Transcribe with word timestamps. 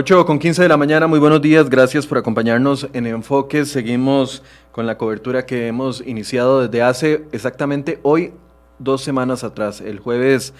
8 0.00 0.24
con 0.24 0.38
15 0.38 0.62
de 0.62 0.68
la 0.70 0.78
mañana, 0.78 1.06
muy 1.06 1.18
buenos 1.18 1.42
días, 1.42 1.68
gracias 1.68 2.06
por 2.06 2.16
acompañarnos 2.16 2.88
en 2.94 3.06
Enfoque. 3.06 3.66
Seguimos 3.66 4.42
con 4.72 4.86
la 4.86 4.96
cobertura 4.96 5.44
que 5.44 5.66
hemos 5.66 6.00
iniciado 6.06 6.62
desde 6.62 6.80
hace 6.80 7.26
exactamente 7.32 7.98
hoy, 8.02 8.32
dos 8.78 9.02
semanas 9.02 9.44
atrás. 9.44 9.82
El 9.82 9.98
jueves, 9.98 10.54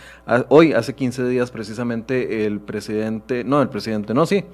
hoy, 0.51 0.75
hace 0.75 0.95
15 0.95 1.27
días 1.27 1.51
precisamente, 1.51 2.45
el 2.45 2.61
presidente, 2.61 3.43
no, 3.43 3.63
el 3.63 3.71
presidente, 3.71 4.13
no, 4.13 4.27
sí, 4.27 4.45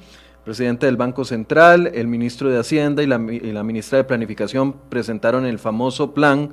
presidente 0.44 0.86
del 0.86 0.96
Banco 0.96 1.24
Central, 1.24 1.90
el 1.92 2.06
ministro 2.06 2.48
de 2.48 2.60
Hacienda 2.60 3.02
y 3.02 3.08
la, 3.08 3.16
y 3.16 3.50
la 3.50 3.64
ministra 3.64 3.98
de 3.98 4.04
Planificación 4.04 4.72
presentaron 4.88 5.46
el 5.46 5.58
famoso 5.58 6.14
plan 6.14 6.50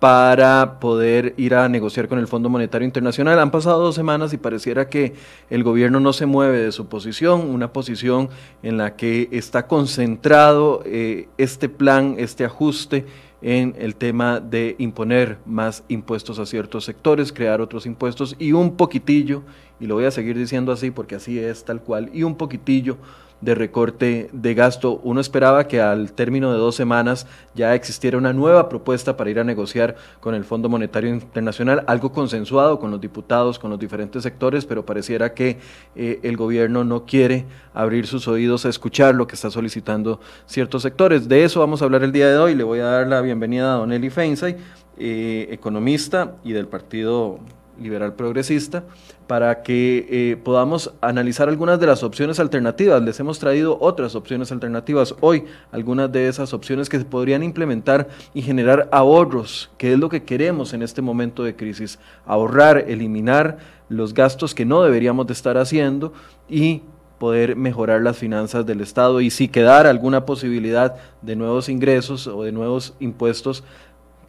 para 0.00 0.80
poder 0.80 1.34
ir 1.36 1.54
a 1.54 1.68
negociar 1.68 2.08
con 2.08 2.18
el 2.18 2.26
Fondo 2.26 2.48
Monetario 2.48 2.86
Internacional. 2.86 3.38
Han 3.38 3.50
pasado 3.50 3.80
dos 3.80 3.94
semanas 3.94 4.32
y 4.32 4.38
pareciera 4.38 4.88
que 4.88 5.12
el 5.50 5.62
gobierno 5.62 6.00
no 6.00 6.14
se 6.14 6.24
mueve 6.24 6.58
de 6.58 6.72
su 6.72 6.86
posición, 6.86 7.42
una 7.42 7.72
posición 7.72 8.30
en 8.62 8.78
la 8.78 8.96
que 8.96 9.28
está 9.30 9.66
concentrado 9.66 10.82
eh, 10.86 11.28
este 11.36 11.68
plan, 11.68 12.16
este 12.18 12.46
ajuste 12.46 13.04
en 13.42 13.74
el 13.78 13.94
tema 13.94 14.40
de 14.40 14.74
imponer 14.78 15.38
más 15.44 15.84
impuestos 15.88 16.38
a 16.38 16.46
ciertos 16.46 16.84
sectores, 16.84 17.32
crear 17.32 17.60
otros 17.60 17.84
impuestos 17.84 18.36
y 18.38 18.52
un 18.52 18.76
poquitillo, 18.76 19.42
y 19.78 19.86
lo 19.86 19.94
voy 19.94 20.04
a 20.06 20.10
seguir 20.10 20.36
diciendo 20.36 20.72
así 20.72 20.90
porque 20.90 21.14
así 21.14 21.38
es 21.38 21.64
tal 21.64 21.82
cual, 21.82 22.10
y 22.12 22.22
un 22.22 22.36
poquitillo 22.36 22.96
de 23.40 23.54
recorte 23.54 24.28
de 24.32 24.54
gasto. 24.54 25.00
Uno 25.02 25.20
esperaba 25.20 25.66
que 25.66 25.80
al 25.80 26.12
término 26.12 26.52
de 26.52 26.58
dos 26.58 26.74
semanas 26.74 27.26
ya 27.54 27.74
existiera 27.74 28.18
una 28.18 28.32
nueva 28.32 28.68
propuesta 28.68 29.16
para 29.16 29.30
ir 29.30 29.38
a 29.38 29.44
negociar 29.44 29.96
con 30.20 30.34
el 30.34 30.44
Fondo 30.44 30.68
Monetario 30.68 31.10
Internacional, 31.10 31.84
algo 31.86 32.12
consensuado 32.12 32.78
con 32.78 32.90
los 32.90 33.00
diputados, 33.00 33.58
con 33.58 33.70
los 33.70 33.78
diferentes 33.78 34.22
sectores, 34.22 34.66
pero 34.66 34.84
pareciera 34.84 35.34
que 35.34 35.58
eh, 35.96 36.20
el 36.22 36.36
gobierno 36.36 36.84
no 36.84 37.04
quiere 37.06 37.46
abrir 37.74 38.06
sus 38.06 38.28
oídos 38.28 38.66
a 38.66 38.68
escuchar 38.68 39.14
lo 39.14 39.26
que 39.26 39.34
está 39.34 39.50
solicitando 39.50 40.20
ciertos 40.46 40.82
sectores. 40.82 41.28
De 41.28 41.44
eso 41.44 41.60
vamos 41.60 41.82
a 41.82 41.84
hablar 41.86 42.02
el 42.02 42.12
día 42.12 42.28
de 42.28 42.38
hoy. 42.38 42.54
Le 42.54 42.64
voy 42.64 42.80
a 42.80 42.84
dar 42.84 43.06
la 43.06 43.20
bienvenida 43.20 43.74
a 43.74 43.78
Don 43.78 43.92
Eli 43.92 44.10
Feinsay, 44.10 44.56
eh, 44.98 45.48
economista 45.50 46.36
y 46.44 46.52
del 46.52 46.68
Partido 46.68 47.40
Liberal 47.80 48.14
Progresista, 48.14 48.84
para 49.26 49.62
que 49.62 50.06
eh, 50.10 50.36
podamos 50.36 50.92
analizar 51.00 51.48
algunas 51.48 51.80
de 51.80 51.86
las 51.86 52.02
opciones 52.02 52.38
alternativas. 52.38 53.02
Les 53.02 53.18
hemos 53.20 53.38
traído 53.38 53.78
otras 53.80 54.14
opciones 54.14 54.52
alternativas 54.52 55.14
hoy, 55.20 55.44
algunas 55.72 56.12
de 56.12 56.28
esas 56.28 56.52
opciones 56.52 56.88
que 56.88 56.98
se 56.98 57.04
podrían 57.04 57.42
implementar 57.42 58.08
y 58.34 58.42
generar 58.42 58.88
ahorros, 58.92 59.70
que 59.78 59.92
es 59.92 59.98
lo 59.98 60.08
que 60.08 60.24
queremos 60.24 60.72
en 60.72 60.82
este 60.82 61.02
momento 61.02 61.42
de 61.42 61.56
crisis, 61.56 61.98
ahorrar, 62.26 62.84
eliminar 62.88 63.58
los 63.88 64.14
gastos 64.14 64.54
que 64.54 64.64
no 64.64 64.82
deberíamos 64.82 65.26
de 65.26 65.32
estar 65.32 65.58
haciendo 65.58 66.12
y 66.48 66.82
poder 67.20 67.54
mejorar 67.54 68.00
las 68.00 68.16
finanzas 68.16 68.64
del 68.64 68.80
Estado. 68.80 69.20
Y 69.20 69.30
si 69.30 69.48
quedara 69.48 69.90
alguna 69.90 70.24
posibilidad 70.24 70.96
de 71.20 71.36
nuevos 71.36 71.68
ingresos 71.68 72.26
o 72.26 72.44
de 72.44 72.50
nuevos 72.50 72.94
impuestos, 72.98 73.62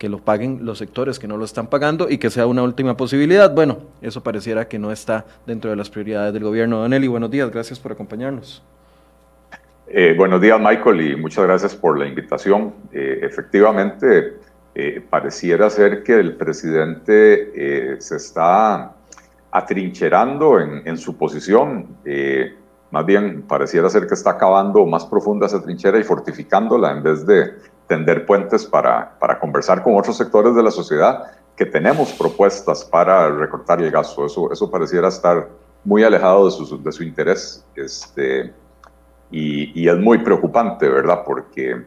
que 0.01 0.09
lo 0.09 0.17
paguen 0.17 0.65
los 0.65 0.79
sectores 0.79 1.19
que 1.19 1.27
no 1.27 1.37
lo 1.37 1.45
están 1.45 1.67
pagando 1.67 2.09
y 2.09 2.17
que 2.17 2.31
sea 2.31 2.47
una 2.47 2.63
última 2.63 2.97
posibilidad. 2.97 3.53
Bueno, 3.53 3.77
eso 4.01 4.23
pareciera 4.23 4.67
que 4.67 4.79
no 4.79 4.91
está 4.91 5.25
dentro 5.45 5.69
de 5.69 5.75
las 5.75 5.91
prioridades 5.91 6.33
del 6.33 6.43
gobierno. 6.43 6.79
Don 6.79 6.91
Eli, 6.91 7.07
buenos 7.07 7.29
días, 7.29 7.51
gracias 7.51 7.77
por 7.77 7.91
acompañarnos. 7.91 8.63
Eh, 9.85 10.15
buenos 10.17 10.41
días, 10.41 10.59
Michael, 10.59 11.01
y 11.01 11.15
muchas 11.15 11.43
gracias 11.43 11.75
por 11.75 11.99
la 11.99 12.07
invitación. 12.07 12.73
Eh, 12.91 13.19
efectivamente, 13.21 14.37
eh, 14.73 15.05
pareciera 15.07 15.69
ser 15.69 16.01
que 16.01 16.19
el 16.19 16.35
presidente 16.35 17.99
se 18.01 18.15
está 18.15 18.95
atrincherando 19.51 20.59
en, 20.59 20.81
en 20.83 20.97
su 20.97 21.15
posición. 21.15 21.85
más 22.89 23.05
bien, 23.05 23.43
pareciera 23.43 23.87
ser 23.87 24.07
que 24.07 24.15
está 24.15 24.31
acabando 24.31 24.83
más 24.87 25.05
profunda 25.05 25.45
esa 25.45 25.61
trinchera 25.61 25.99
y 25.99 26.03
fortificándola 26.03 26.91
en 26.91 27.03
vez 27.03 27.23
de 27.23 27.51
tender 27.91 28.25
puentes 28.25 28.65
para, 28.65 29.19
para 29.19 29.37
conversar 29.37 29.83
con 29.83 29.97
otros 29.97 30.15
sectores 30.15 30.55
de 30.55 30.63
la 30.63 30.71
sociedad 30.71 31.23
que 31.57 31.65
tenemos 31.65 32.13
propuestas 32.13 32.85
para 32.85 33.29
recortar 33.29 33.81
el 33.81 33.91
gasto. 33.91 34.25
Eso, 34.25 34.49
eso 34.49 34.71
pareciera 34.71 35.09
estar 35.09 35.49
muy 35.83 36.01
alejado 36.01 36.45
de 36.45 36.51
su, 36.51 36.81
de 36.81 36.89
su 36.93 37.03
interés 37.03 37.65
este, 37.75 38.53
y, 39.29 39.77
y, 39.77 39.89
es 39.89 39.97
muy 39.97 40.19
preocupante, 40.19 40.87
¿verdad? 40.87 41.23
Porque 41.25 41.85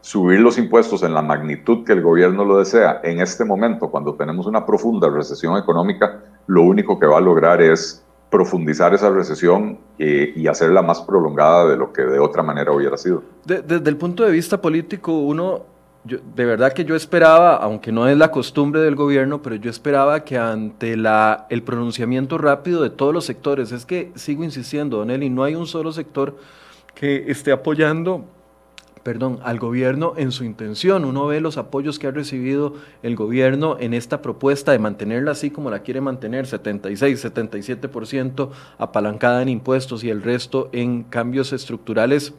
subir 0.00 0.40
los 0.40 0.56
impuestos 0.56 1.02
en 1.02 1.12
la 1.12 1.20
magnitud 1.20 1.84
que 1.84 1.92
el 1.92 2.00
gobierno 2.00 2.42
lo 2.46 2.56
desea 2.56 3.02
en 3.04 3.20
este 3.20 3.44
momento, 3.44 3.90
cuando 3.90 4.14
tenemos 4.14 4.46
una 4.46 4.64
profunda 4.64 5.10
recesión 5.10 5.58
económica, 5.58 6.22
lo 6.46 6.62
único 6.62 6.98
que 6.98 7.06
va 7.06 7.18
a 7.18 7.20
lograr 7.20 7.60
es 7.60 8.02
profundizar 8.34 8.92
esa 8.92 9.10
recesión 9.10 9.78
eh, 9.96 10.32
y 10.34 10.48
hacerla 10.48 10.82
más 10.82 11.00
prolongada 11.02 11.68
de 11.68 11.76
lo 11.76 11.92
que 11.92 12.02
de 12.02 12.18
otra 12.18 12.42
manera 12.42 12.72
hubiera 12.72 12.96
sido. 12.96 13.22
desde 13.44 13.88
el 13.88 13.96
punto 13.96 14.24
de 14.24 14.32
vista 14.32 14.60
político, 14.60 15.16
uno, 15.16 15.66
de 16.02 16.44
verdad 16.44 16.72
que 16.72 16.84
yo 16.84 16.96
esperaba, 16.96 17.54
aunque 17.54 17.92
no 17.92 18.08
es 18.08 18.18
la 18.18 18.32
costumbre 18.32 18.80
del 18.80 18.96
gobierno, 18.96 19.40
pero 19.40 19.54
yo 19.54 19.70
esperaba 19.70 20.24
que 20.24 20.36
ante 20.36 20.96
la, 20.96 21.46
el 21.48 21.62
pronunciamiento 21.62 22.36
rápido 22.36 22.82
de 22.82 22.90
todos 22.90 23.14
los 23.14 23.24
sectores, 23.24 23.70
es 23.70 23.86
que 23.86 24.10
sigo 24.16 24.42
insistiendo, 24.42 24.96
Don 24.96 25.12
Eli, 25.12 25.30
no 25.30 25.44
hay 25.44 25.54
un 25.54 25.68
solo 25.68 25.92
sector 25.92 26.36
que 26.92 27.30
esté 27.30 27.52
apoyando 27.52 28.24
perdón, 29.04 29.38
al 29.44 29.60
gobierno 29.60 30.14
en 30.16 30.32
su 30.32 30.42
intención. 30.44 31.04
Uno 31.04 31.26
ve 31.26 31.40
los 31.40 31.58
apoyos 31.58 31.98
que 31.98 32.08
ha 32.08 32.10
recibido 32.10 32.74
el 33.02 33.14
gobierno 33.14 33.76
en 33.78 33.94
esta 33.94 34.22
propuesta 34.22 34.72
de 34.72 34.80
mantenerla 34.80 35.32
así 35.32 35.50
como 35.50 35.70
la 35.70 35.82
quiere 35.82 36.00
mantener, 36.00 36.46
76, 36.46 37.24
77% 37.24 38.50
apalancada 38.78 39.42
en 39.42 39.50
impuestos 39.50 40.02
y 40.02 40.10
el 40.10 40.22
resto 40.22 40.70
en 40.72 41.04
cambios 41.04 41.52
estructurales 41.52 42.34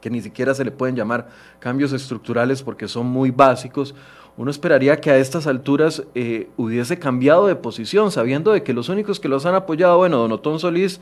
que 0.00 0.08
ni 0.08 0.22
siquiera 0.22 0.54
se 0.54 0.64
le 0.64 0.70
pueden 0.70 0.96
llamar 0.96 1.28
cambios 1.58 1.92
estructurales 1.92 2.62
porque 2.62 2.88
son 2.88 3.06
muy 3.06 3.30
básicos, 3.30 3.94
uno 4.36 4.50
esperaría 4.50 4.98
que 5.00 5.10
a 5.10 5.18
estas 5.18 5.46
alturas 5.46 6.02
eh, 6.14 6.48
hubiese 6.56 6.98
cambiado 6.98 7.46
de 7.46 7.56
posición, 7.56 8.10
sabiendo 8.10 8.52
de 8.52 8.62
que 8.62 8.72
los 8.72 8.88
únicos 8.88 9.20
que 9.20 9.28
los 9.28 9.44
han 9.44 9.54
apoyado, 9.54 9.98
bueno, 9.98 10.16
Don 10.16 10.32
Otón 10.32 10.58
Solís 10.58 11.00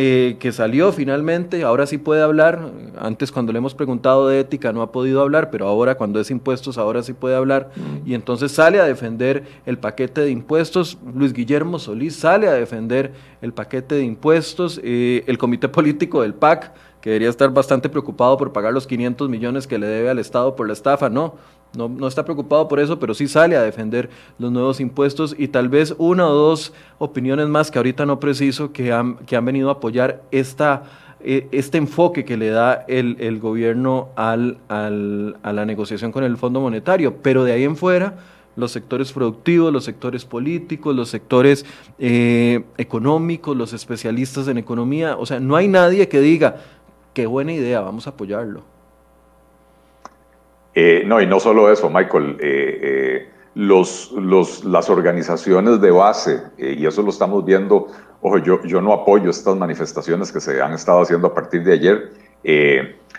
eh, 0.00 0.36
que 0.38 0.52
salió 0.52 0.92
finalmente, 0.92 1.64
ahora 1.64 1.84
sí 1.84 1.98
puede 1.98 2.22
hablar. 2.22 2.70
Antes 3.00 3.32
cuando 3.32 3.50
le 3.50 3.58
hemos 3.58 3.74
preguntado 3.74 4.28
de 4.28 4.38
ética 4.38 4.72
no 4.72 4.82
ha 4.82 4.92
podido 4.92 5.20
hablar, 5.20 5.50
pero 5.50 5.66
ahora 5.66 5.96
cuando 5.96 6.20
es 6.20 6.30
impuestos 6.30 6.78
ahora 6.78 7.02
sí 7.02 7.14
puede 7.14 7.34
hablar. 7.34 7.72
Mm. 7.74 8.08
Y 8.08 8.14
entonces 8.14 8.52
sale 8.52 8.78
a 8.78 8.84
defender 8.84 9.42
el 9.66 9.76
paquete 9.78 10.20
de 10.20 10.30
impuestos. 10.30 10.98
Luis 11.16 11.32
Guillermo 11.32 11.80
Solís 11.80 12.14
sale 12.14 12.46
a 12.46 12.52
defender 12.52 13.12
el 13.42 13.52
paquete 13.52 13.96
de 13.96 14.04
impuestos. 14.04 14.80
Eh, 14.84 15.24
el 15.26 15.36
comité 15.36 15.68
político 15.68 16.22
del 16.22 16.32
PAC, 16.32 16.72
que 17.00 17.10
debería 17.10 17.30
estar 17.30 17.50
bastante 17.50 17.88
preocupado 17.88 18.36
por 18.36 18.52
pagar 18.52 18.72
los 18.72 18.86
500 18.86 19.28
millones 19.28 19.66
que 19.66 19.78
le 19.78 19.88
debe 19.88 20.10
al 20.10 20.20
Estado 20.20 20.54
por 20.54 20.68
la 20.68 20.74
estafa, 20.74 21.10
no. 21.10 21.34
No, 21.76 21.88
no, 21.88 22.08
está 22.08 22.24
preocupado 22.24 22.66
por 22.66 22.80
eso, 22.80 22.98
pero 22.98 23.12
sí 23.14 23.28
sale 23.28 23.56
a 23.56 23.62
defender 23.62 24.08
los 24.38 24.50
nuevos 24.50 24.80
impuestos 24.80 25.34
y 25.38 25.48
tal 25.48 25.68
vez 25.68 25.94
una 25.98 26.26
o 26.26 26.34
dos 26.34 26.72
opiniones 26.98 27.46
más 27.48 27.70
que 27.70 27.78
ahorita 27.78 28.06
no 28.06 28.18
preciso 28.18 28.72
que 28.72 28.92
han, 28.92 29.16
que 29.18 29.36
han 29.36 29.44
venido 29.44 29.68
a 29.68 29.72
apoyar 29.74 30.22
esta, 30.30 30.84
e, 31.20 31.46
este 31.52 31.76
enfoque 31.76 32.24
que 32.24 32.38
le 32.38 32.48
da 32.48 32.84
el, 32.88 33.16
el 33.20 33.38
gobierno 33.38 34.08
al, 34.16 34.58
al, 34.68 35.36
a 35.42 35.52
la 35.52 35.66
negociación 35.66 36.10
con 36.10 36.24
el 36.24 36.38
Fondo 36.38 36.60
Monetario. 36.60 37.16
Pero 37.22 37.44
de 37.44 37.52
ahí 37.52 37.64
en 37.64 37.76
fuera, 37.76 38.14
los 38.58 38.72
sectores 38.72 39.12
productivos, 39.12 39.72
los 39.72 39.84
sectores 39.84 40.24
políticos, 40.24 40.94
los 40.94 41.08
sectores 41.08 41.64
eh, 41.98 42.64
económicos, 42.76 43.56
los 43.56 43.72
especialistas 43.72 44.48
en 44.48 44.58
economía, 44.58 45.16
o 45.16 45.26
sea, 45.26 45.38
no 45.38 45.54
hay 45.54 45.68
nadie 45.68 46.08
que 46.08 46.20
diga, 46.20 46.56
qué 47.14 47.26
buena 47.26 47.52
idea, 47.52 47.80
vamos 47.80 48.08
a 48.08 48.10
apoyarlo. 48.10 48.77
Eh, 50.80 51.02
no, 51.04 51.20
y 51.20 51.26
no 51.26 51.40
solo 51.40 51.72
eso, 51.72 51.90
Michael. 51.90 52.36
Eh, 52.38 52.78
eh, 52.82 53.30
los, 53.56 54.12
los, 54.12 54.64
las 54.64 54.88
organizaciones 54.88 55.80
de 55.80 55.90
base, 55.90 56.40
y 56.56 56.86
eso 56.86 57.02
lo 57.02 57.10
estamos 57.10 57.44
viendo, 57.44 57.88
ojo, 58.22 58.38
yo, 58.38 58.62
yo 58.62 58.80
no 58.80 58.92
apoyo 58.92 59.28
estas 59.30 59.56
manifestaciones 59.56 60.30
que 60.30 60.40
se 60.40 60.62
han 60.62 60.72
estado 60.74 61.00
haciendo 61.00 61.26
a 61.26 61.34
partir 61.34 61.64
de 61.64 61.72
ayer. 61.72 62.12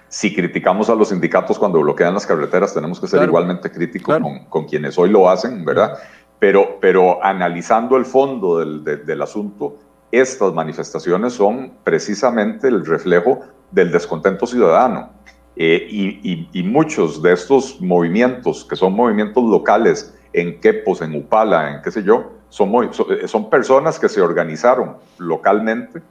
si 0.08 0.34
criticamos 0.34 0.90
a 0.90 0.96
los 0.96 1.10
sindicatos 1.10 1.60
cuando 1.60 1.82
bloquean 1.82 2.14
las 2.14 2.26
carreteras, 2.26 2.74
tenemos 2.74 3.02
que 3.02 3.08
ser 3.08 3.24
igualmente 3.24 3.70
críticos 3.70 4.18
con, 4.20 4.46
con, 4.46 4.66
quienes 4.66 4.98
hoy 4.98 5.10
lo 5.10 5.30
hacen, 5.30 5.66
¿verdad? 5.66 5.98
Pero, 6.40 6.78
pero 6.80 7.22
analizando 7.22 7.98
el 7.98 8.06
fondo 8.06 8.60
del, 8.60 8.86
del 8.86 9.22
asunto, 9.22 9.76
estas 10.14 10.54
manifestaciones 10.54 11.34
son 11.34 11.74
precisamente 11.84 12.70
el 12.70 12.86
reflejo 12.86 13.42
del 13.72 13.92
descontento 13.92 14.48
ciudadano. 14.48 15.19
Eh, 15.62 16.48
y, 16.54 16.64
muchos 16.64 17.22
de 17.22 17.34
estos 17.34 17.82
movimientos, 17.82 18.64
que 18.64 18.78
son 18.78 18.94
movimientos 18.94 19.44
locales 19.44 20.18
en 20.32 20.58
Quepos, 20.62 21.02
en 21.02 21.14
Upala, 21.14 21.76
en 21.76 21.82
qué 21.82 21.92
sé 21.92 22.02
yo, 22.02 22.32
son, 22.48 22.72
eh, 22.86 23.28
son, 23.28 23.50
personas 23.50 24.00
que 24.00 24.08
se 24.08 24.22
organizaron 24.22 24.96
localmente 25.18 26.02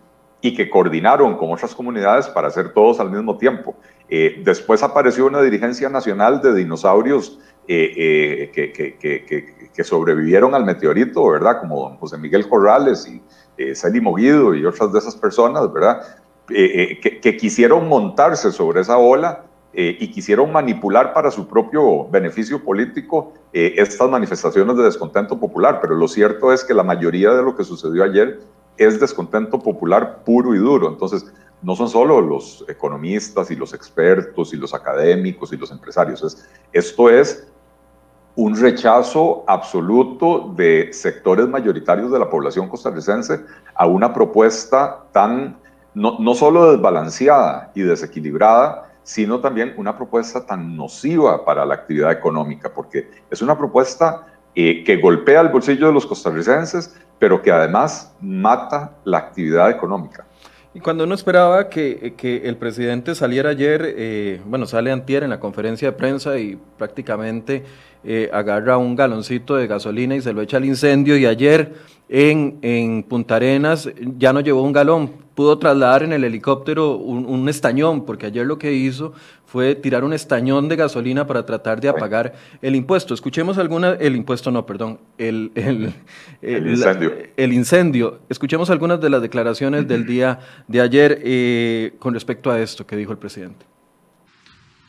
y 0.43 0.55
que 0.55 0.69
coordinaron 0.69 1.39
con 1.39 1.51
otras 1.51 1.75
comunidades 1.75 2.29
para 2.29 2.49
hacer 2.49 2.75
todos 2.75 3.01
al 3.01 3.11
mismo 3.11 3.39
tiempo. 3.39 3.75
Eh, 4.11 4.43
después 4.45 4.83
apareció 4.83 5.25
una 5.25 5.41
dirigencia 5.41 5.89
nacional 5.89 6.43
de 6.43 6.55
dinosaurios 6.55 7.39
que, 7.67 8.51
que, 8.53 9.85
sobrevivieron 9.85 10.55
al 10.55 10.67
meteorito, 10.67 11.27
¿verdad? 11.27 11.61
Como 11.61 11.89
don 11.89 11.97
José 11.97 12.19
Miguel 12.19 12.47
Corrales 12.49 13.07
y 13.07 13.75
Celi 13.75 14.01
Moguido 14.01 14.55
y 14.55 14.65
otras 14.67 14.93
de 14.93 14.99
esas 14.99 15.17
personas, 15.17 15.73
¿verdad? 15.73 16.03
Que, 16.49 17.37
quisieron 17.39 17.89
montarse 17.89 18.51
sobre 18.53 18.81
esa 18.81 18.99
ola 18.99 19.45
y 19.73 20.11
quisieron 20.11 20.51
manipular 20.51 21.13
para 21.13 21.31
su 21.31 21.47
propio 21.47 22.09
beneficio 22.09 22.65
político 22.65 23.35
estas 23.53 24.09
manifestaciones 24.09 24.77
de 24.77 24.83
descontento 24.83 25.39
popular. 25.39 25.79
Pero 25.81 25.95
lo 25.95 26.09
cierto 26.09 26.53
es 26.53 26.65
que 26.65 26.75
la 26.75 26.83
mayoría 26.83 27.33
de 27.33 27.43
lo 27.43 27.55
que 27.55 27.65
sucedió 27.65 28.03
ayer 28.03 28.41
es 28.77 28.99
descontento 28.99 29.59
popular 29.59 30.25
puro 30.25 30.55
y 30.55 30.59
duro. 30.59 30.89
Entonces, 30.89 31.31
no 31.63 31.75
son 31.75 31.89
solo 31.89 32.21
los 32.21 32.65
economistas 32.69 33.51
y 33.51 33.57
los 33.57 33.75
expertos 33.75 34.53
y 34.55 34.57
los 34.57 34.75
académicos 34.75 35.53
y 35.53 35.57
los 35.57 35.71
empresarios. 35.71 36.23
Es, 36.23 36.49
esto 36.73 37.11
es 37.11 37.49
un 38.37 38.57
rechazo 38.57 39.43
absoluto 39.49 40.53
de 40.57 40.91
sectores 40.93 41.49
mayoritarios 41.49 42.13
de 42.13 42.21
la 42.21 42.31
población 42.31 42.69
costarricense 42.69 43.41
a 43.75 43.87
una 43.87 44.13
propuesta 44.13 45.05
tan, 45.13 45.59
no, 45.95 46.19
no 46.19 46.35
solo 46.35 46.73
desbalanceada 46.73 47.73
y 47.75 47.83
desequilibrada, 47.83 48.89
sino 49.03 49.41
también 49.41 49.73
una 49.79 49.97
propuesta 49.97 50.45
tan 50.45 50.77
nociva 50.77 51.45
para 51.45 51.65
la 51.65 51.75
actividad 51.75 52.13
económica, 52.13 52.73
porque 52.75 53.09
es 53.31 53.41
una 53.41 53.57
propuesta 53.57 54.27
eh, 54.55 54.83
que 54.85 54.97
golpea 54.97 55.41
el 55.41 55.49
bolsillo 55.49 55.87
de 55.87 55.93
los 55.93 56.05
costarricenses, 56.05 56.95
pero 57.19 57.41
que 57.41 57.51
además 57.51 58.15
mata 58.21 58.93
la 59.05 59.19
actividad 59.19 59.71
económica. 59.71 60.27
Y 60.75 60.81
cuando 60.81 61.05
uno 61.05 61.15
esperaba 61.15 61.69
que, 61.71 62.15
el 62.45 62.57
presidente 62.57 63.15
saliera 63.15 63.51
ayer, 63.51 63.95
eh, 63.97 64.43
bueno, 64.45 64.67
sale 64.67 64.93
antier 64.93 65.23
en 65.23 65.31
la 65.31 65.41
conferencia 65.41 65.91
de 65.91 65.97
prensa 65.97 66.39
y 66.39 66.59
prácticamente 66.77 67.65
eh, 68.05 68.31
agarra 68.33 68.79
un 68.79 68.97
galoncito 68.97 69.57
de 69.57 69.67
gasolina 69.67 70.15
y 70.17 70.21
se 70.21 70.33
lo 70.33 70.43
echa 70.43 70.57
al 70.57 70.65
incendio 70.65 71.17
y 71.17 71.27
ayer 71.27 71.75
en, 72.09 72.59
en 72.63 73.03
Punta 73.03 73.37
Arenas 73.37 73.91
ya 74.17 74.33
no 74.33 74.41
llevó 74.41 74.63
un 74.63 74.73
galón, 74.73 75.13
pudo 75.39 75.57
trasladar 75.59 76.03
en 76.03 76.13
el 76.13 76.25
helicóptero 76.25 76.97
un, 76.97 77.49
estañón, 77.49 78.05
porque 78.05 78.27
ayer 78.27 78.45
lo 78.45 78.59
que 78.59 78.73
hizo 78.73 79.13
fue 79.47 79.77
tirar 79.77 80.03
un 80.03 80.13
estañón 80.13 80.69
de 80.69 80.75
gasolina 80.75 81.29
para 81.29 81.47
tratar 81.47 81.81
de 81.81 81.89
apagar 81.89 82.35
el 82.61 82.75
impuesto. 82.75 83.15
Escuchemos 83.15 83.57
alguna, 83.57 83.93
el 84.01 84.17
impuesto 84.17 84.51
no, 84.51 84.67
perdón, 84.67 84.99
el, 85.17 85.53
el, 85.55 86.67
incendio. 86.67 87.13
el 87.37 87.53
incendio. 87.53 88.19
Escuchemos 88.29 88.69
algunas 88.71 89.01
de 89.01 89.11
las 89.11 89.23
declaraciones 89.23 89.87
del 89.87 90.07
día 90.07 90.41
de 90.67 90.81
ayer 90.81 91.21
eh, 91.23 91.93
con 92.01 92.15
respecto 92.15 92.51
a 92.51 92.59
esto 92.61 92.85
que 92.85 92.97
dijo 92.97 93.13
el 93.13 93.19
presidente. 93.19 93.65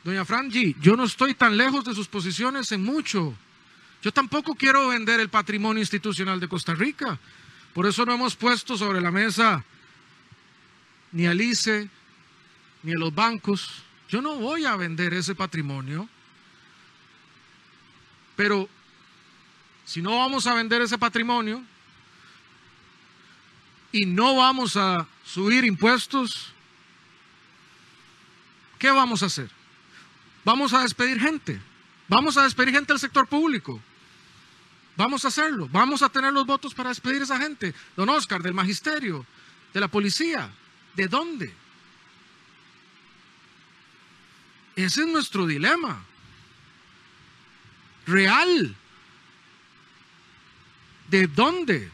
Doña 0.04 0.24
Frangi, 0.24 0.76
yo 0.80 0.96
no 0.96 1.04
estoy 1.04 1.34
tan 1.34 1.58
lejos 1.58 1.84
de 1.84 1.94
sus 1.94 2.08
posiciones 2.08 2.72
en 2.72 2.84
mucho. 2.84 3.36
Yo 4.02 4.12
tampoco 4.12 4.56
quiero 4.56 4.88
vender 4.88 5.20
el 5.20 5.30
patrimonio 5.30 5.82
institucional 5.82 6.40
de 6.40 6.48
Costa 6.48 6.74
Rica. 6.74 7.20
Por 7.74 7.86
eso 7.86 8.06
no 8.06 8.14
hemos 8.14 8.36
puesto 8.36 8.78
sobre 8.78 9.02
la 9.02 9.12
mesa 9.12 9.64
ni 11.12 11.28
al 11.28 11.42
ICE, 11.42 11.90
ni 12.84 12.94
a 12.94 12.98
los 12.98 13.14
bancos. 13.14 13.84
Yo 14.08 14.22
no 14.22 14.36
voy 14.36 14.66
a 14.66 14.76
vender 14.78 15.14
ese 15.14 15.36
patrimonio. 15.36 16.08
Pero 18.38 18.70
si 19.84 20.02
no 20.02 20.18
vamos 20.18 20.48
a 20.48 20.54
vender 20.54 20.82
ese 20.82 20.98
patrimonio 20.98 21.62
y 23.92 24.06
no 24.06 24.38
vamos 24.38 24.78
a 24.78 25.06
subir 25.26 25.66
impuestos, 25.66 26.54
¿qué 28.78 28.92
vamos 28.92 29.24
a 29.24 29.26
hacer? 29.26 29.59
Vamos 30.44 30.74
a 30.74 30.82
despedir 30.82 31.20
gente. 31.20 31.62
Vamos 32.08 32.38
a 32.38 32.44
despedir 32.44 32.74
gente 32.74 32.94
del 32.94 33.00
sector 33.00 33.28
público. 33.28 33.82
Vamos 34.96 35.24
a 35.26 35.30
hacerlo. 35.30 35.70
Vamos 35.72 36.02
a 36.02 36.10
tener 36.10 36.34
los 36.34 36.46
votos 36.46 36.74
para 36.74 36.90
despedir 36.90 37.22
a 37.22 37.24
esa 37.26 37.38
gente. 37.38 37.74
Don 37.96 38.10
Oscar, 38.10 38.42
del 38.42 38.54
magisterio, 38.54 39.26
de 39.74 39.80
la 39.80 39.88
policía. 39.88 40.50
¿De 40.96 41.08
dónde? 41.08 41.54
Ese 44.76 45.02
es 45.02 45.08
nuestro 45.08 45.46
dilema. 45.46 46.04
Real. 48.06 48.76
¿De 51.10 51.28
dónde? 51.28 51.92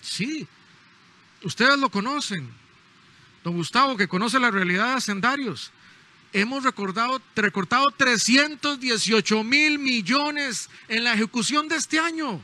Sí, 0.00 0.46
ustedes 1.42 1.78
lo 1.78 1.90
conocen. 1.90 2.50
Don 3.44 3.54
Gustavo, 3.54 3.96
que 3.96 4.08
conoce 4.08 4.40
la 4.40 4.50
realidad 4.50 4.88
de 4.88 4.94
hacendarios 4.94 5.72
hemos 6.32 6.64
recordado, 6.64 7.20
recortado 7.34 7.86
318 7.96 9.44
mil 9.44 9.78
millones 9.78 10.68
en 10.88 11.04
la 11.04 11.14
ejecución 11.14 11.68
de 11.68 11.76
este 11.76 11.98
año. 11.98 12.40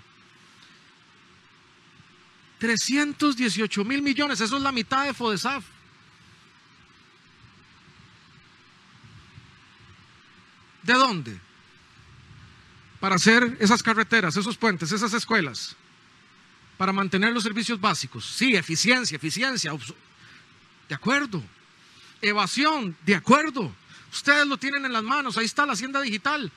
318 2.58 3.84
mil 3.84 4.02
millones, 4.02 4.40
eso 4.40 4.56
es 4.56 4.62
la 4.62 4.73
mitad 4.73 5.05
de 5.05 5.12
FODESAF. 5.12 5.64
¿De 10.82 10.94
dónde? 10.94 11.41
Para 13.01 13.17
hacer 13.17 13.56
esas 13.60 13.82
carreteras, 13.82 14.36
esos 14.36 14.56
puentes, 14.56 14.93
esas 14.93 15.12
escuelas, 15.12 15.77
para 16.77 16.93
mantener 16.93 17.32
los 17.32 17.43
servicios 17.43 17.81
básicos. 17.81 18.24
Sí, 18.24 18.55
eficiencia, 18.55 19.17
eficiencia. 19.17 19.72
De 20.89 20.94
acuerdo. 20.94 21.43
Evasión, 22.22 22.96
de 23.05 23.17
acuerdo. 23.17 23.70
Ustedes 24.12 24.46
lo 24.46 24.56
tienen 24.56 24.84
en 24.84 24.93
las 24.93 25.02
manos, 25.02 25.36
ahí 25.36 25.44
está 25.44 25.67
la 25.67 25.72
hacienda 25.72 26.00
digital, 26.00 26.50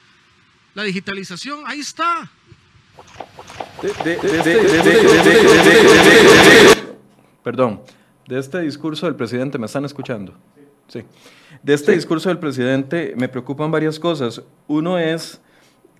la 0.73 0.83
digitalización, 0.83 1.63
ahí 1.65 1.79
está. 1.79 2.29
Perdón, 7.43 7.81
de 8.27 8.39
este 8.39 8.61
discurso 8.61 9.05
del 9.05 9.15
presidente, 9.15 9.57
¿me 9.57 9.65
están 9.65 9.85
escuchando? 9.85 10.33
Sí. 10.87 11.03
De 11.63 11.73
este 11.73 11.93
discurso 11.93 12.29
del 12.29 12.39
presidente 12.39 13.13
me 13.17 13.27
preocupan 13.27 13.71
varias 13.71 13.99
cosas. 13.99 14.41
Uno 14.67 14.99
es 14.99 15.41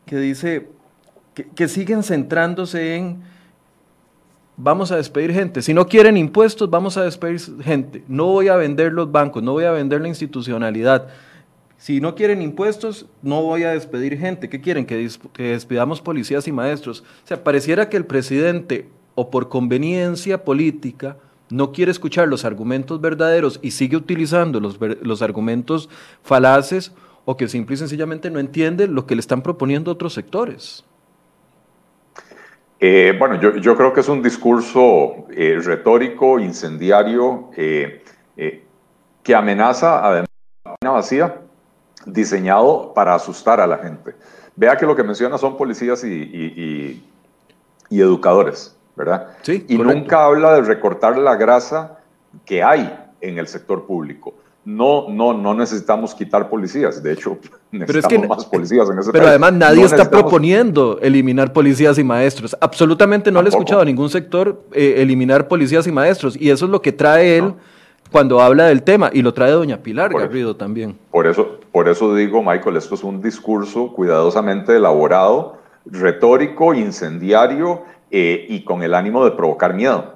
que 0.06 0.18
dice 0.18 0.70
que 1.56 1.68
siguen 1.68 2.04
centrándose 2.04 2.96
en 2.96 3.24
vamos 4.58 4.92
a 4.92 4.98
despedir 4.98 5.34
gente. 5.34 5.62
Si 5.62 5.74
no 5.74 5.88
quieren 5.88 6.18
impuestos, 6.18 6.70
vamos 6.70 6.98
a 6.98 7.04
despedir 7.04 7.40
gente. 7.62 8.04
No 8.08 8.26
voy 8.28 8.48
a 8.48 8.56
vender 8.56 8.94
los 8.94 9.12
bancos, 9.12 9.44
no 9.44 9.54
voy 9.54 9.66
a 9.66 9.72
vender 9.72 10.02
la 10.02 10.08
institucionalidad. 10.08 11.08
Si 11.78 12.00
no 12.00 12.16
quieren 12.16 12.42
impuestos, 12.42 13.06
no 13.22 13.44
voy 13.44 13.64
a 13.64 13.72
despedir 13.72 14.18
gente. 14.18 14.50
¿Qué 14.50 14.62
quieren? 14.62 14.86
Que, 14.86 15.10
despidamos 15.38 16.02
policías 16.02 16.48
y 16.48 16.52
maestros. 16.52 17.02
O 17.02 17.28
sea, 17.28 17.44
pareciera 17.44 17.90
que 17.90 17.98
el 17.98 18.06
presidente, 18.06 18.90
o 19.14 19.30
por 19.30 19.50
conveniencia 19.50 20.44
política, 20.44 21.18
no 21.50 21.72
quiere 21.72 21.92
escuchar 21.92 22.28
los 22.28 22.44
argumentos 22.44 23.02
verdaderos 23.02 23.60
y 23.62 23.72
sigue 23.72 23.98
utilizando 23.98 24.60
los, 24.60 24.80
los 25.02 25.22
argumentos 25.22 25.90
falaces, 26.24 26.92
o 27.24 27.38
que 27.38 27.48
simple 27.48 27.76
y 27.76 27.78
sencillamente 27.78 28.30
no 28.30 28.40
entiende 28.40 28.88
lo 28.88 29.06
que 29.06 29.16
le 29.16 29.20
están 29.20 29.42
proponiendo 29.42 29.92
otros 29.92 30.14
sectores. 30.14 30.86
Eh, 32.88 33.16
bueno, 33.18 33.40
yo, 33.40 33.76
creo 33.76 33.92
que 33.92 34.02
es 34.02 34.10
un 34.10 34.22
discurso 34.22 35.26
eh, 35.32 35.60
retórico, 35.60 36.38
incendiario, 36.38 37.50
eh, 37.58 38.04
que 39.24 39.34
amenaza 39.34 40.06
además 40.06 40.30
una 40.84 40.92
vacía 40.92 41.42
diseñado 42.06 42.94
para 42.94 43.16
asustar 43.16 43.60
a 43.60 43.66
la 43.66 43.80
gente. 43.80 44.14
Vea 44.56 44.78
que 44.78 44.86
lo 44.86 44.96
que 44.96 45.02
menciona 45.02 45.40
son 45.40 45.58
policías 45.58 46.04
y, 46.04 47.04
educadores, 47.90 48.78
¿verdad? 48.96 49.30
Sí, 49.42 49.66
y 49.68 49.80
nunca 49.80 50.26
habla 50.26 50.54
de 50.54 50.62
recortar 50.62 51.18
la 51.18 51.36
grasa 51.38 51.98
que 52.46 52.62
hay 52.62 52.96
en 53.20 53.40
el 53.40 53.48
sector 53.48 53.88
público. 53.88 54.36
No, 54.66 55.08
no, 55.10 55.32
no 55.34 55.54
necesitamos 55.54 56.16
quitar 56.16 56.50
policías. 56.50 57.02
De 57.02 57.14
hecho, 57.14 57.38
necesitamos 57.72 58.28
más 58.28 58.46
policías 58.46 58.90
en 58.90 59.00
ese 59.00 59.12
Pero 59.12 59.28
además 59.28 59.54
nadie 59.54 59.84
está 59.84 60.10
proponiendo 60.10 61.00
eliminar 61.02 61.54
policías 61.54 61.98
y 62.00 62.04
maestros. 62.04 62.58
Absolutamente 62.60 63.32
no 63.32 63.42
le 63.42 63.48
he 63.48 63.52
escuchado 63.52 63.82
a 63.82 63.86
ningún 63.86 64.10
sector 64.10 64.64
eh, 64.72 64.96
eliminar 64.98 65.48
policías 65.48 65.86
y 65.88 65.92
maestros. 65.92 66.36
Y 66.36 66.50
eso 66.50 66.66
es 66.66 66.72
lo 66.72 66.82
que 66.82 66.92
trae 66.92 67.38
él 67.38 67.54
cuando 68.12 68.42
habla 68.42 68.68
del 68.68 68.84
tema, 68.84 69.10
y 69.12 69.22
lo 69.22 69.34
trae 69.34 69.52
doña 69.52 69.78
Pilar 69.78 70.14
Garrido 70.14 70.56
también. 70.56 70.98
Por 71.12 71.28
eso, 71.28 71.60
por 71.72 71.90
eso 71.90 72.16
digo, 72.16 72.42
Michael, 72.42 72.78
esto 72.78 72.96
es 72.96 73.04
un 73.04 73.22
discurso 73.22 73.92
cuidadosamente 73.92 74.76
elaborado, 74.76 75.58
retórico, 75.86 76.74
incendiario 76.74 77.84
eh, 78.12 78.46
y 78.48 78.64
con 78.64 78.84
el 78.84 78.94
ánimo 78.94 79.26
de 79.26 79.32
provocar 79.32 79.74
miedo, 79.74 80.15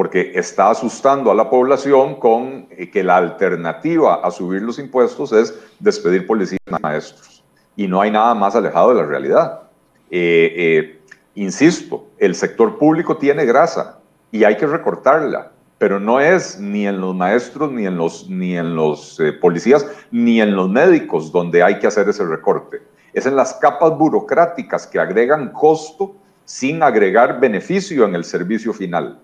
porque 0.00 0.32
está 0.34 0.70
asustando 0.70 1.30
a 1.30 1.34
la 1.34 1.50
población 1.50 2.14
con 2.14 2.66
eh, 2.70 2.88
que 2.90 3.04
la 3.04 3.18
alternativa 3.18 4.14
a 4.24 4.30
subir 4.30 4.62
los 4.62 4.78
impuestos 4.78 5.30
es 5.30 5.54
despedir 5.78 6.26
policías 6.26 6.58
y 6.66 6.82
maestros. 6.82 7.44
Y 7.76 7.86
no 7.86 8.00
hay 8.00 8.10
nada 8.10 8.34
más 8.34 8.56
alejado 8.56 8.94
de 8.94 8.94
la 8.94 9.04
realidad. 9.04 9.60
Eh, 10.10 11.00
insisto, 11.34 12.06
el 12.16 12.34
sector 12.34 12.78
público 12.78 13.18
tiene 13.18 13.44
grasa 13.44 13.98
y 14.32 14.42
hay 14.44 14.56
que 14.56 14.66
recortarla 14.66 15.52
pero 15.76 16.00
no 16.00 16.18
es 16.18 16.58
ni 16.58 16.86
en 16.86 16.98
los 16.98 17.14
maestros, 17.14 17.70
ni 17.70 17.84
en 17.86 17.98
los, 17.98 18.26
ni 18.30 18.56
en 18.56 18.74
los 18.74 19.20
eh, 19.20 19.34
policías, 19.34 19.86
ni 20.10 20.40
en 20.40 20.56
los 20.56 20.70
médicos 20.70 21.30
donde 21.30 21.62
hay 21.62 21.78
que 21.78 21.86
hacer 21.86 22.08
ese 22.08 22.24
recorte. 22.24 22.80
Es 23.12 23.26
en 23.26 23.36
las 23.36 23.52
capas 23.54 23.98
burocráticas 23.98 24.86
que 24.86 24.98
agregan 24.98 25.52
costo 25.52 26.14
sin 26.46 26.82
agregar 26.82 27.38
beneficio 27.38 28.06
en 28.06 28.14
el 28.14 28.24
servicio 28.24 28.72
final, 28.72 29.20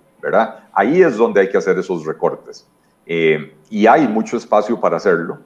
Ahí 0.73 1.03
es 1.03 1.17
donde 1.17 1.41
hay 1.41 1.49
que 1.49 1.59
hacer 1.59 1.79
esos 1.79 2.05
recortes. 2.05 2.67
y 3.07 3.87
hay 3.87 4.09
mucho 4.09 4.37
espacio 4.37 4.81
para 4.81 4.97
hacerlo. 4.97 5.39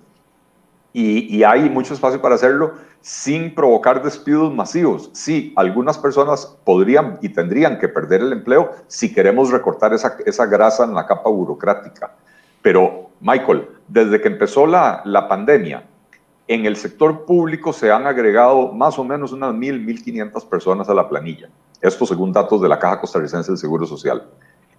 Y, 0.93 1.45
hay 1.45 1.71
mucho 1.71 1.95
espacio 1.95 2.21
para 2.21 2.35
hacerlo 2.35 2.73
sin 3.01 3.55
provocar 3.55 4.03
despidos 4.03 4.53
masivos. 4.53 5.11
Sí, 5.13 5.53
algunas 5.57 5.97
personas 5.97 6.59
podrían 6.65 7.19
y 7.23 7.29
tendrían 7.29 7.79
que 7.79 7.89
perder 7.89 8.23
el 8.23 8.33
empleo 8.33 8.73
si 8.89 9.13
queremos 9.13 9.51
recortar 9.51 9.95
esa, 9.95 10.17
esa 10.27 10.47
grasa 10.47 10.85
en 10.85 10.95
la 10.95 11.07
capa 11.07 11.31
burocrática. 11.31 12.17
Pero, 12.61 13.11
Michael, 13.21 13.69
desde 13.87 14.21
que 14.21 14.29
empezó 14.29 14.67
la, 14.67 15.01
la 15.05 15.29
pandemia, 15.29 15.85
en 16.49 16.67
el 16.67 16.77
sector 16.77 17.25
público 17.25 17.73
se 17.73 17.93
han 17.93 18.09
agregado 18.09 18.73
más 18.73 18.99
o 18.99 19.05
menos 19.05 19.33
unas 19.33 19.55
1.000, 19.55 19.87
1.500 19.87 20.49
personas 20.49 20.89
a 20.89 20.95
la 20.95 21.09
planilla. 21.09 21.49
Esto 21.81 22.05
según 22.05 22.33
datos 22.33 22.61
de 22.61 22.69
la 22.69 22.79
Caja 22.79 23.01
Costarricense 23.01 23.53
del 23.53 23.59
Seguro 23.59 23.87
Social. 23.87 24.29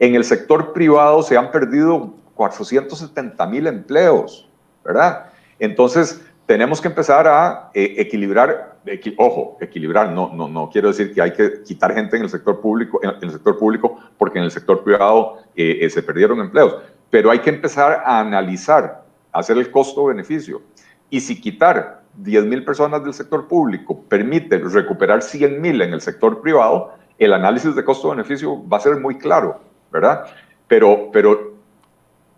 En 0.01 0.15
el 0.15 0.24
sector 0.24 0.74
privado 0.74 1.22
se 1.22 1.38
han 1.38 1.51
perdido 1.51 2.15
470 2.34 3.46
mil 3.46 3.67
empleos, 3.67 4.50
¿verdad? 4.84 5.27
Entonces, 5.60 6.25
tenemos 6.48 6.81
que 6.81 6.88
empezar 6.88 7.27
a 7.27 7.70
eh, 7.75 7.93
equilibrar, 8.00 8.79
ojo, 9.17 9.60
equilibrar, 9.62 10.10
no, 10.10 10.34
no, 10.34 10.48
no 10.48 10.72
quiero 10.72 10.88
decir 10.88 11.13
que 11.13 11.22
hay 11.22 11.34
que 11.34 11.62
quitar 11.62 11.93
gente 11.93 12.17
en 12.17 12.24
el 12.24 12.29
sector 12.29 12.60
público, 12.60 13.00
en, 13.03 13.12
el 13.22 13.29
sector 13.29 13.60
público 13.60 14.00
porque 14.17 14.39
en 14.39 14.46
el 14.46 14.50
sector 14.50 14.84
privado 14.84 15.38
eh, 15.55 15.77
eh, 15.81 15.89
se 15.91 16.01
perdieron 16.01 16.39
empleos, 16.39 16.77
pero 17.12 17.29
hay 17.29 17.38
que 17.38 17.51
empezar 17.51 18.01
a 18.03 18.22
analizar, 18.22 19.03
hacer 19.31 19.55
el 19.60 19.70
costo-beneficio. 19.70 20.63
Y 21.12 21.22
si 21.22 21.39
quitar 21.39 22.01
10 22.15 22.46
mil 22.46 22.65
personas 22.65 23.03
del 23.03 23.13
sector 23.13 23.48
público 23.48 24.01
permite 24.10 24.58
recuperar 24.58 25.22
100 25.22 25.62
mil 25.62 25.79
en 25.79 25.93
el 25.93 26.01
sector 26.01 26.41
privado, 26.41 26.91
el 27.20 27.34
análisis 27.34 27.75
de 27.75 27.86
costo-beneficio 27.86 28.67
va 28.67 28.77
a 28.77 28.79
ser 28.79 29.00
muy 29.00 29.20
claro, 29.20 29.70
¿verdad? 29.91 30.25
Pero, 30.67 31.10
pero 31.12 31.53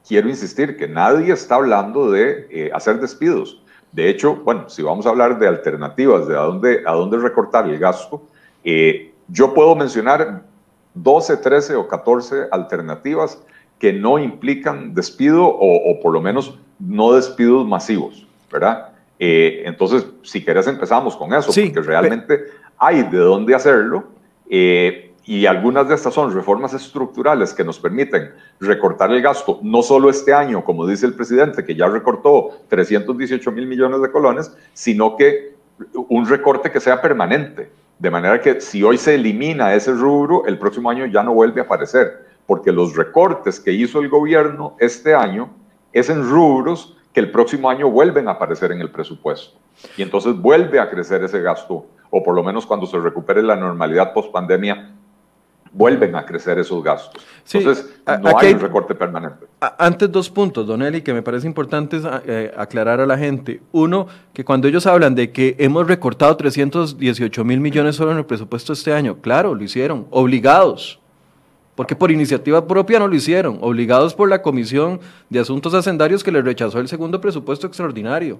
quiero 0.07 0.29
insistir 0.29 0.77
que 0.77 0.87
nadie 0.87 1.33
está 1.33 1.55
hablando 1.55 2.11
de 2.11 2.47
eh, 2.49 2.71
hacer 2.73 2.99
despidos. 2.99 3.61
De 3.91 4.09
hecho, 4.09 4.35
bueno, 4.37 4.69
si 4.69 4.81
vamos 4.81 5.05
a 5.05 5.09
hablar 5.09 5.37
de 5.39 5.47
alternativas, 5.47 6.27
de 6.27 6.35
a 6.35 6.41
dónde, 6.41 6.83
a 6.85 6.93
dónde 6.93 7.17
recortar 7.17 7.69
el 7.69 7.77
gasto, 7.77 8.23
eh, 8.63 9.13
yo 9.27 9.53
puedo 9.53 9.75
mencionar 9.75 10.43
12, 10.95 11.37
13 11.37 11.75
o 11.75 11.87
14 11.87 12.47
alternativas 12.51 13.41
que 13.77 13.93
no 13.93 14.17
implican 14.17 14.93
despido 14.93 15.45
o, 15.45 15.91
o 15.91 15.99
por 15.99 16.13
lo 16.13 16.21
menos 16.21 16.57
no 16.79 17.13
despidos 17.13 17.67
masivos. 17.67 18.27
¿verdad? 18.53 18.89
Eh, 19.17 19.63
entonces, 19.65 20.05
si 20.21 20.45
querés 20.45 20.67
empezamos 20.67 21.17
con 21.17 21.33
eso, 21.33 21.47
porque 21.47 21.81
realmente 21.81 22.45
hay 22.77 23.01
de 23.03 23.17
dónde 23.17 23.55
hacerlo 23.55 24.05
eh, 24.49 25.12
y 25.25 25.45
algunas 25.45 25.87
de 25.87 25.95
estas 25.95 26.13
son 26.13 26.33
reformas 26.33 26.73
estructurales 26.73 27.53
que 27.53 27.63
nos 27.63 27.79
permiten 27.79 28.33
recortar 28.59 29.11
el 29.11 29.21
gasto, 29.21 29.59
no 29.61 29.81
solo 29.81 30.09
este 30.09 30.33
año, 30.33 30.63
como 30.63 30.85
dice 30.85 31.05
el 31.05 31.13
presidente, 31.13 31.63
que 31.63 31.75
ya 31.75 31.87
recortó 31.87 32.49
318 32.67 33.51
mil 33.51 33.65
millones 33.65 34.01
de 34.01 34.11
colones, 34.11 34.55
sino 34.73 35.15
que 35.15 35.55
un 36.09 36.27
recorte 36.27 36.71
que 36.71 36.79
sea 36.79 37.01
permanente, 37.01 37.71
de 37.99 38.11
manera 38.11 38.41
que 38.41 38.59
si 38.59 38.83
hoy 38.83 38.97
se 38.97 39.15
elimina 39.15 39.73
ese 39.73 39.93
rubro, 39.93 40.45
el 40.45 40.57
próximo 40.59 40.89
año 40.89 41.05
ya 41.05 41.23
no 41.23 41.33
vuelve 41.33 41.61
a 41.61 41.63
aparecer, 41.63 42.25
porque 42.45 42.71
los 42.71 42.95
recortes 42.95 43.59
que 43.59 43.71
hizo 43.71 44.01
el 44.01 44.09
gobierno 44.09 44.75
este 44.79 45.15
año 45.15 45.49
es 45.93 46.09
en 46.09 46.29
rubros 46.29 46.97
que 47.13 47.21
el 47.21 47.31
próximo 47.31 47.69
año 47.69 47.89
vuelven 47.89 48.27
a 48.27 48.31
aparecer 48.31 48.71
en 48.71 48.81
el 48.81 48.89
presupuesto. 48.89 49.57
Y 49.95 50.01
entonces 50.01 50.35
vuelve 50.35 50.79
a 50.79 50.89
crecer 50.89 51.23
ese 51.23 51.41
gasto, 51.41 51.85
o 52.09 52.23
por 52.23 52.35
lo 52.35 52.43
menos 52.43 52.65
cuando 52.65 52.85
se 52.87 52.99
recupere 52.99 53.41
la 53.41 53.55
normalidad 53.55 54.13
post 54.13 54.31
pandemia, 54.31 54.91
vuelven 55.73 56.15
a 56.15 56.25
crecer 56.25 56.59
esos 56.59 56.83
gastos. 56.83 57.25
entonces, 57.51 57.89
no 58.21 58.37
hay 58.37 58.53
un 58.53 58.59
recorte 58.59 58.95
permanente. 58.95 59.45
Antes 59.77 60.11
dos 60.11 60.29
puntos, 60.29 60.65
Don 60.67 60.81
Eli, 60.81 61.01
que 61.01 61.13
me 61.13 61.21
parece 61.21 61.47
importante 61.47 61.99
eh, 62.25 62.53
aclarar 62.55 63.01
a 63.01 63.05
la 63.05 63.17
gente. 63.17 63.61
Uno, 63.71 64.07
que 64.33 64.45
cuando 64.45 64.67
ellos 64.67 64.85
hablan 64.85 65.15
de 65.15 65.31
que 65.31 65.55
hemos 65.59 65.87
recortado 65.87 66.37
318 66.37 67.43
mil 67.43 67.59
millones 67.59 67.95
solo 67.95 68.11
en 68.11 68.19
el 68.19 68.25
presupuesto 68.25 68.73
este 68.73 68.93
año, 68.93 69.17
claro, 69.19 69.55
lo 69.55 69.63
hicieron, 69.63 70.07
obligados 70.11 70.99
porque 71.75 71.95
por 71.95 72.11
iniciativa 72.11 72.67
propia 72.67 72.99
no 72.99 73.07
lo 73.07 73.15
hicieron, 73.15 73.57
obligados 73.61 74.13
por 74.13 74.29
la 74.29 74.41
Comisión 74.41 74.99
de 75.29 75.39
Asuntos 75.39 75.73
Hacendarios 75.73 76.23
que 76.23 76.31
les 76.31 76.45
rechazó 76.45 76.79
el 76.79 76.87
segundo 76.87 77.19
presupuesto 77.19 77.65
extraordinario. 77.65 78.39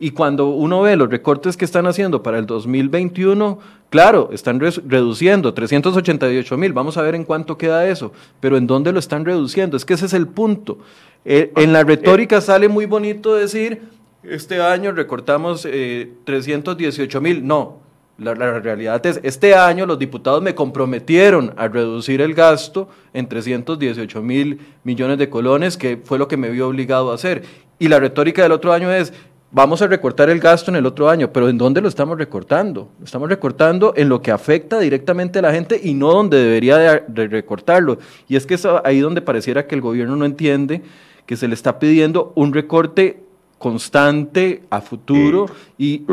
Y 0.00 0.12
cuando 0.12 0.48
uno 0.50 0.82
ve 0.82 0.96
los 0.96 1.10
recortes 1.10 1.56
que 1.56 1.64
están 1.64 1.86
haciendo 1.86 2.22
para 2.22 2.38
el 2.38 2.46
2021, 2.46 3.58
claro, 3.90 4.30
están 4.32 4.60
reduciendo 4.60 5.54
388 5.54 6.56
mil, 6.56 6.72
vamos 6.72 6.96
a 6.96 7.02
ver 7.02 7.16
en 7.16 7.24
cuánto 7.24 7.58
queda 7.58 7.88
eso, 7.88 8.12
pero 8.38 8.56
¿en 8.56 8.66
dónde 8.66 8.92
lo 8.92 9.00
están 9.00 9.24
reduciendo? 9.24 9.76
Es 9.76 9.84
que 9.84 9.94
ese 9.94 10.06
es 10.06 10.12
el 10.12 10.28
punto. 10.28 10.78
Eh, 11.24 11.52
en 11.56 11.72
la 11.72 11.82
retórica 11.82 12.40
sale 12.40 12.68
muy 12.68 12.86
bonito 12.86 13.34
decir, 13.34 13.82
este 14.22 14.62
año 14.62 14.92
recortamos 14.92 15.62
318 15.62 17.18
eh, 17.18 17.20
mil, 17.20 17.46
no, 17.46 17.78
la, 18.18 18.34
realidad 18.34 19.04
es, 19.06 19.20
este 19.22 19.54
año 19.54 19.86
los 19.86 19.98
diputados 19.98 20.42
me 20.42 20.54
comprometieron 20.54 21.54
a 21.56 21.68
reducir 21.68 22.20
el 22.20 22.34
gasto 22.34 22.88
en 23.12 23.28
318 23.28 24.22
mil 24.22 24.60
millones 24.82 25.18
de 25.18 25.30
colones, 25.30 25.76
que 25.76 26.00
fue 26.02 26.18
lo 26.18 26.26
que 26.26 26.36
me 26.36 26.50
vio 26.50 26.68
obligado 26.68 27.12
a 27.12 27.14
hacer. 27.14 27.44
Y 27.78 27.86
la 27.86 28.00
retórica 28.00 28.42
del 28.42 28.50
otro 28.50 28.72
año 28.72 28.92
es, 28.92 29.12
vamos 29.50 29.80
a 29.82 29.86
recortar 29.86 30.30
el 30.30 30.40
gasto 30.40 30.70
en 30.70 30.76
el 30.76 30.86
otro 30.86 31.08
año, 31.08 31.32
pero 31.32 31.48
¿en 31.48 31.58
dónde 31.58 31.80
lo 31.80 31.88
estamos 31.88 32.18
recortando? 32.18 32.90
Lo 32.98 33.04
estamos 33.04 33.28
recortando 33.28 33.92
en 33.96 34.08
lo 34.08 34.20
que 34.20 34.30
afecta 34.30 34.78
directamente 34.78 35.38
a 35.38 35.42
la 35.42 35.52
gente 35.52 35.80
y 35.82 35.94
no 35.94 36.12
donde 36.12 36.38
debería 36.38 36.76
de, 37.06 37.28
recortarlo. 37.28 37.98
Y 38.28 38.36
es 38.36 38.46
que 38.46 38.54
es 38.54 38.66
ahí 38.84 39.00
donde 39.00 39.22
pareciera 39.22 39.66
que 39.66 39.74
el 39.74 39.80
gobierno 39.80 40.16
no 40.16 40.24
entiende 40.24 40.82
que 41.26 41.36
se 41.36 41.48
le 41.48 41.54
está 41.54 41.78
pidiendo 41.78 42.32
un 42.36 42.54
recorte 42.54 43.22
constante 43.58 44.62
a 44.70 44.80
futuro 44.80 45.46
y, 45.76 46.06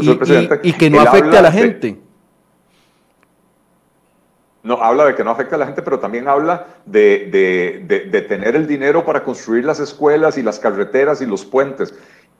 que 0.77 0.89
no 0.89 0.99
afecte 0.99 1.37
a 1.37 1.41
la 1.41 1.51
gente. 1.51 1.99
No, 4.65 4.81
habla 4.81 5.05
de 5.05 5.13
que 5.13 5.23
no 5.23 5.29
afecte 5.29 5.53
a 5.53 5.59
la 5.59 5.67
gente, 5.67 5.83
pero 5.83 5.99
también 5.99 6.27
habla 6.27 6.65
de, 6.87 8.25
tener 8.27 8.55
el 8.55 8.65
dinero 8.65 9.05
para 9.05 9.23
construir 9.23 9.63
las 9.63 9.79
escuelas 9.79 10.39
y 10.39 10.43
las 10.43 10.57
carreteras 10.57 11.21
y 11.21 11.27
los 11.27 11.45
puentes. 11.45 11.93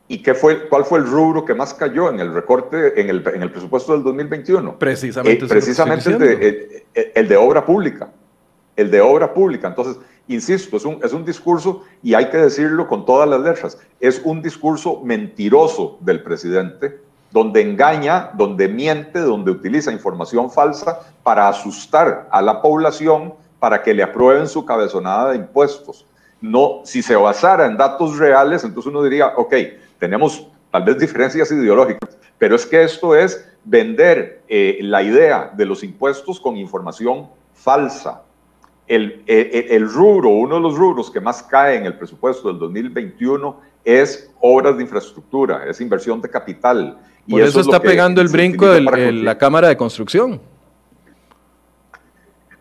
¿Y 0.08 0.20
qué 0.20 0.36
fue, 0.36 0.68
cuál 0.68 0.86
fue 0.86 1.00
el 1.00 1.08
rubro 1.08 1.46
que 1.46 1.56
más 1.56 1.74
cayó 1.74 2.10
en 2.10 2.20
el 2.20 2.34
recorte, 2.34 3.00
en 3.02 3.10
el, 3.10 3.24
presupuesto 3.24 3.94
del 3.94 4.04
2021? 4.04 4.78
Precisamente. 4.78 5.46
Eh, 5.46 5.48
precisamente 5.48 6.86
el 6.94 7.12
el 7.16 7.28
de 7.28 7.38
obra 7.38 7.66
pública. 7.66 8.10
El 8.76 8.92
de 8.92 9.02
obra 9.02 9.34
pública. 9.34 9.68
Entonces, 9.68 9.98
Insisto, 10.28 10.78
es 10.78 10.86
un, 10.86 11.00
es 11.04 11.14
un 11.14 11.24
discurso, 11.24 11.84
y 12.02 12.16
hay 12.16 12.30
que 12.30 12.38
decirlo 12.38 12.88
con 12.88 13.06
todas 13.06 13.30
las 13.30 13.42
letras, 13.42 13.78
es 14.00 14.20
un 14.24 14.42
discurso 14.42 15.02
mentiroso 15.04 15.98
del 16.02 16.24
presidente, 16.24 17.00
donde 17.30 17.62
engaña, 17.62 18.32
donde 18.34 18.68
miente, 18.68 19.20
donde 19.20 19.52
utiliza 19.52 19.92
información 19.92 20.50
falsa 20.50 21.00
para 21.22 21.48
asustar 21.48 22.28
a 22.32 22.42
la 22.42 22.62
población 22.62 23.36
para 23.60 23.84
que 23.84 23.94
le 23.94 24.02
aprueben 24.02 24.48
su 24.48 24.66
cabezonada 24.66 25.32
de 25.32 25.38
impuestos. 25.38 26.06
No, 26.42 26.82
si 26.86 27.04
se 27.04 27.16
basara 27.16 27.68
en 27.68 27.78
datos 27.78 28.18
reales, 28.18 28.64
entonces 28.64 28.92
uno 28.92 29.04
diría, 29.04 29.34
ok, 29.36 29.54
tenemos 30.00 30.48
tal 30.72 30.84
vez 30.84 31.00
diferencias 31.00 31.52
ideológicas, 31.52 32.18
pero 32.38 32.56
es 32.56 32.66
que 32.66 32.84
esto 32.84 33.16
es 33.16 33.48
vender 33.64 34.44
eh, 34.48 34.80
la 34.82 35.02
idea 35.02 35.52
de 35.56 35.66
los 35.66 35.84
impuestos 35.84 36.40
con 36.40 36.58
información 36.58 37.30
falsa 37.54 38.26
el, 38.88 39.24
el, 39.26 39.90
rubro, 39.90 40.30
uno 40.30 40.56
de 40.56 40.62
los 40.62 40.76
rubros 40.76 41.10
que 41.10 41.20
más 41.20 41.42
cae 41.44 41.78
en 41.78 41.86
el 41.86 41.98
presupuesto 41.98 42.50
del 42.50 42.60
2021 42.60 43.60
es 43.84 44.32
obras 44.40 44.78
de 44.78 44.84
infraestructura, 44.84 45.66
es 45.68 45.82
inversión 45.82 46.22
de 46.22 46.30
capital. 46.30 46.98
Por 47.28 47.40
y 47.40 47.44
eso, 47.44 47.62
está 47.62 47.80
pegando 47.80 48.22
el 48.22 48.28
brinco 48.28 48.68
de 48.68 48.82
la 49.12 49.38
Cámara 49.38 49.70
de 49.70 49.78
Construcción. 49.78 50.40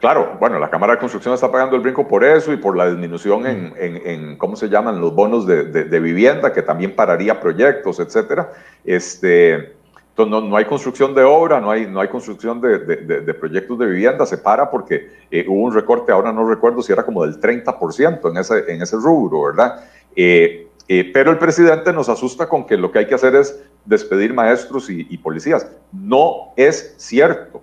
Claro, 0.05 0.37
bueno, 0.39 0.59
la 0.59 0.69
Cámara 0.69 0.93
de 0.93 0.99
Construcción 0.99 1.33
está 1.33 1.51
pagando 1.51 1.77
el 1.77 1.81
brinco 1.81 2.07
por 2.07 2.25
eso 2.25 2.53
y 2.53 2.59
por 2.59 2.77
la 2.77 2.91
disminución 2.91 3.47
en, 3.47 3.73
en, 3.79 4.37
¿cómo 4.37 4.55
se 4.55 4.69
llaman?, 4.69 5.01
los 5.01 5.15
bonos 5.15 5.47
de, 5.47 5.65
de, 5.65 5.99
vivienda, 5.99 6.53
que 6.53 6.61
también 6.61 6.95
pararía 6.95 7.41
proyectos, 7.41 7.99
etcétera. 8.01 8.53
Este, 8.85 9.73
entonces, 10.11 10.51
no, 10.51 10.55
hay 10.59 10.67
construcción 10.67 11.15
de 11.15 11.23
obra, 11.23 11.59
no 11.59 11.71
hay, 11.71 11.87
no 11.87 12.03
hay 12.03 12.09
construcción 12.09 12.61
de, 12.61 12.81
de, 12.81 13.33
proyectos 13.33 13.79
de 13.79 13.87
vivienda, 13.87 14.27
se 14.27 14.37
para 14.37 14.71
porque 14.71 15.09
eh, 15.31 15.47
hubo 15.49 15.63
un 15.63 15.73
recorte, 15.73 16.13
ahora 16.13 16.35
no 16.35 16.47
recuerdo 16.47 16.83
si 16.83 16.93
era 16.93 17.03
como 17.03 17.25
del 17.25 17.41
30% 17.41 18.31
en 18.31 18.37
ese, 18.37 18.75
en 18.75 18.83
ese 18.83 18.97
rubro, 18.97 19.45
¿verdad? 19.45 19.87
Eh, 20.15 20.69
eh, 20.87 21.11
pero 21.15 21.31
el 21.31 21.39
presidente 21.39 21.95
nos 21.95 22.11
asusta 22.11 22.47
con 22.47 22.67
que 22.67 22.77
lo 22.77 22.93
que 22.93 22.99
hay 22.99 23.07
que 23.07 23.15
hacer 23.15 23.35
es 23.37 23.59
despedir 23.87 24.35
maestros 24.35 24.91
y, 24.91 25.07
y 25.09 25.17
policías. 25.17 25.67
No 25.93 26.53
es 26.57 26.95
cierto, 26.99 27.63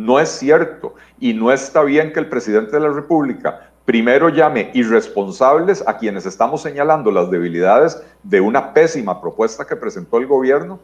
no 0.00 0.18
es 0.18 0.30
cierto. 0.30 0.94
Y 1.18 1.34
no 1.34 1.52
está 1.52 1.82
bien 1.82 2.12
que 2.12 2.20
el 2.20 2.28
presidente 2.28 2.72
de 2.72 2.80
la 2.80 2.88
República 2.88 3.70
primero 3.84 4.30
llame 4.30 4.70
irresponsables 4.72 5.86
a 5.86 5.98
quienes 5.98 6.24
estamos 6.24 6.62
señalando 6.62 7.10
las 7.10 7.30
debilidades 7.30 8.02
de 8.22 8.40
una 8.40 8.72
pésima 8.72 9.20
propuesta 9.20 9.66
que 9.66 9.76
presentó 9.76 10.16
el 10.18 10.26
gobierno 10.26 10.80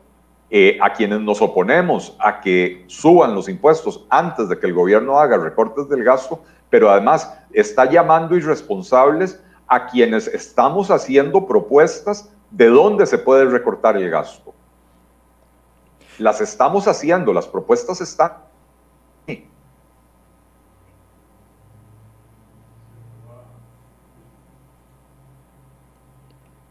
eh, 0.50 0.78
a 0.82 0.92
quienes 0.92 1.20
nos 1.20 1.40
oponemos 1.40 2.16
a 2.20 2.40
que 2.40 2.84
suban 2.88 3.34
los 3.34 3.48
impuestos 3.48 4.04
antes 4.10 4.48
de 4.48 4.58
que 4.58 4.66
el 4.66 4.74
gobierno 4.74 5.18
haga 5.18 5.38
recortes 5.38 5.88
del 5.88 6.04
gasto, 6.04 6.42
pero 6.68 6.90
además 6.90 7.32
está 7.52 7.88
llamando 7.88 8.36
irresponsables 8.36 9.42
a 9.66 9.86
quienes 9.86 10.28
estamos 10.28 10.90
haciendo 10.90 11.46
propuestas 11.46 12.30
de 12.50 12.66
dónde 12.66 13.06
se 13.06 13.18
puede 13.18 13.46
recortar 13.46 13.96
el 13.96 14.10
gasto. 14.10 14.52
Las 16.18 16.40
estamos 16.40 16.86
haciendo, 16.86 17.32
las 17.32 17.46
propuestas 17.46 18.00
están 18.00 18.45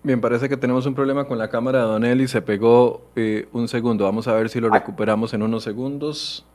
Bien, 0.06 0.22
parece 0.22 0.48
que 0.48 0.56
tenemos 0.56 0.86
un 0.86 0.94
problema 0.94 1.26
con 1.26 1.40
la 1.40 1.48
cámara 1.48 1.80
de 1.80 1.86
Don 1.86 2.06
Eli. 2.06 2.28
Se 2.28 2.40
pegó 2.40 3.02
eh, 3.16 3.48
un 3.54 3.68
segundo. 3.68 4.04
Vamos 4.06 4.28
a 4.28 4.36
ver 4.36 4.50
si 4.50 4.60
lo 4.60 4.70
recuperamos 4.70 5.34
en 5.34 5.42
unos 5.42 5.64
segundos. 5.64 6.46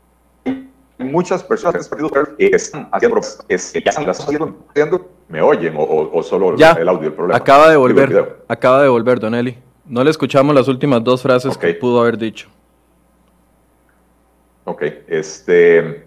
Muchas 0.98 1.42
personas 1.42 1.88
que 1.88 2.46
están 2.52 2.88
haciendo, 2.92 3.20
es, 3.48 3.72
ya 3.72 3.80
están 3.86 4.08
haciendo, 4.08 4.56
me 5.28 5.42
oyen 5.42 5.74
o, 5.76 6.22
solo 6.22 6.54
el 6.54 6.88
audio 6.88 7.08
el 7.08 7.12
problema. 7.12 7.36
Acaba 7.36 7.68
de 7.68 7.76
volver, 7.76 8.36
acaba 8.46 8.82
de 8.82 8.88
volver, 8.88 9.18
Don 9.18 9.34
Eli. 9.34 9.58
No 9.84 10.04
le 10.04 10.10
escuchamos 10.10 10.54
las 10.54 10.68
últimas 10.68 11.02
dos 11.02 11.20
frases 11.20 11.58
que 11.58 11.74
pudo 11.74 12.00
haber 12.02 12.18
dicho. 12.18 12.48
Ok, 14.62 14.84
este. 15.08 16.06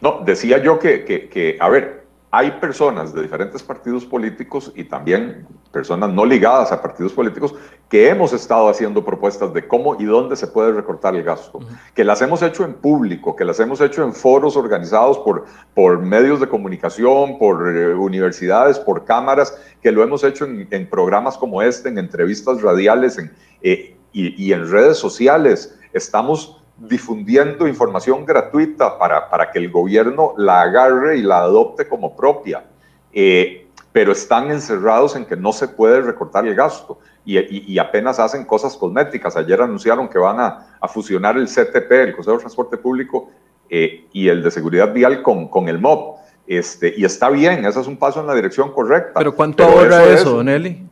No, 0.00 0.20
decía 0.24 0.62
yo 0.62 0.78
que, 0.78 1.04
que, 1.04 1.28
que 1.28 1.56
a 1.58 1.68
ver, 1.68 2.05
hay 2.36 2.50
personas 2.50 3.14
de 3.14 3.22
diferentes 3.22 3.62
partidos 3.62 4.04
políticos 4.04 4.70
y 4.76 4.84
también 4.84 5.46
personas 5.72 6.10
no 6.10 6.26
ligadas 6.26 6.70
a 6.70 6.82
partidos 6.82 7.14
políticos 7.14 7.54
que 7.88 8.10
hemos 8.10 8.34
estado 8.34 8.68
haciendo 8.68 9.02
propuestas 9.02 9.54
de 9.54 9.66
cómo 9.66 9.96
y 9.98 10.04
dónde 10.04 10.36
se 10.36 10.46
puede 10.46 10.72
recortar 10.72 11.16
el 11.16 11.22
gasto, 11.22 11.60
que 11.94 12.04
las 12.04 12.20
hemos 12.20 12.42
hecho 12.42 12.66
en 12.66 12.74
público, 12.74 13.34
que 13.34 13.46
las 13.46 13.58
hemos 13.58 13.80
hecho 13.80 14.04
en 14.04 14.12
foros 14.12 14.54
organizados 14.54 15.18
por, 15.20 15.46
por 15.72 15.98
medios 15.98 16.38
de 16.38 16.46
comunicación, 16.46 17.38
por 17.38 17.74
eh, 17.74 17.94
universidades, 17.94 18.78
por 18.78 19.06
cámaras, 19.06 19.58
que 19.80 19.90
lo 19.90 20.02
hemos 20.02 20.22
hecho 20.22 20.44
en, 20.44 20.90
programas 20.90 21.38
como 21.38 21.62
este, 21.62 21.88
en 21.88 21.96
entrevistas 21.96 22.60
radiales 22.60 23.16
en, 23.16 23.32
eh, 23.62 23.96
y, 24.12 24.44
y 24.44 24.52
en 24.52 24.70
redes 24.70 24.98
sociales. 24.98 25.74
Estamos 25.94 26.62
difundiendo 26.78 27.66
información 27.66 28.24
gratuita 28.24 28.98
para, 28.98 29.30
para 29.30 29.50
que 29.50 29.58
el 29.58 29.70
gobierno 29.70 30.34
la 30.36 30.62
agarre 30.62 31.16
y 31.16 31.22
la 31.22 31.38
adopte 31.38 31.88
como 31.88 32.14
propia, 32.14 32.64
eh, 33.12 33.66
pero 33.92 34.12
están 34.12 34.50
encerrados 34.50 35.16
en 35.16 35.24
que 35.24 35.36
no 35.36 35.52
se 35.52 35.68
puede 35.68 36.02
recortar 36.02 36.46
el 36.46 36.54
gasto 36.54 36.98
y, 37.24 37.78
apenas 37.78 38.20
hacen 38.20 38.44
cosas 38.44 38.76
cosméticas. 38.76 39.36
Ayer 39.36 39.60
anunciaron 39.60 40.08
que 40.08 40.18
van 40.18 40.38
a, 40.38 40.88
fusionar 40.88 41.36
el 41.36 41.46
CTP, 41.46 41.90
el 41.90 42.14
Consejo 42.14 42.36
de 42.36 42.40
Transporte 42.42 42.76
Público, 42.76 43.30
eh, 43.68 44.06
y 44.12 44.28
el 44.28 44.44
de 44.44 44.50
Seguridad 44.52 44.92
Vial 44.92 45.22
con, 45.22 45.48
con 45.48 45.68
el 45.68 45.80
MOB. 45.80 46.16
Este, 46.46 46.94
y 46.96 47.04
está 47.04 47.28
bien, 47.30 47.64
ese 47.64 47.80
es 47.80 47.88
un 47.88 47.96
paso 47.96 48.20
en 48.20 48.28
la 48.28 48.34
dirección 48.34 48.70
correcta. 48.70 49.14
¿Pero 49.18 49.34
cuánto 49.34 49.64
ahorra 49.64 50.04
eso, 50.04 50.36
Don 50.36 50.48
Eli? 50.48 50.86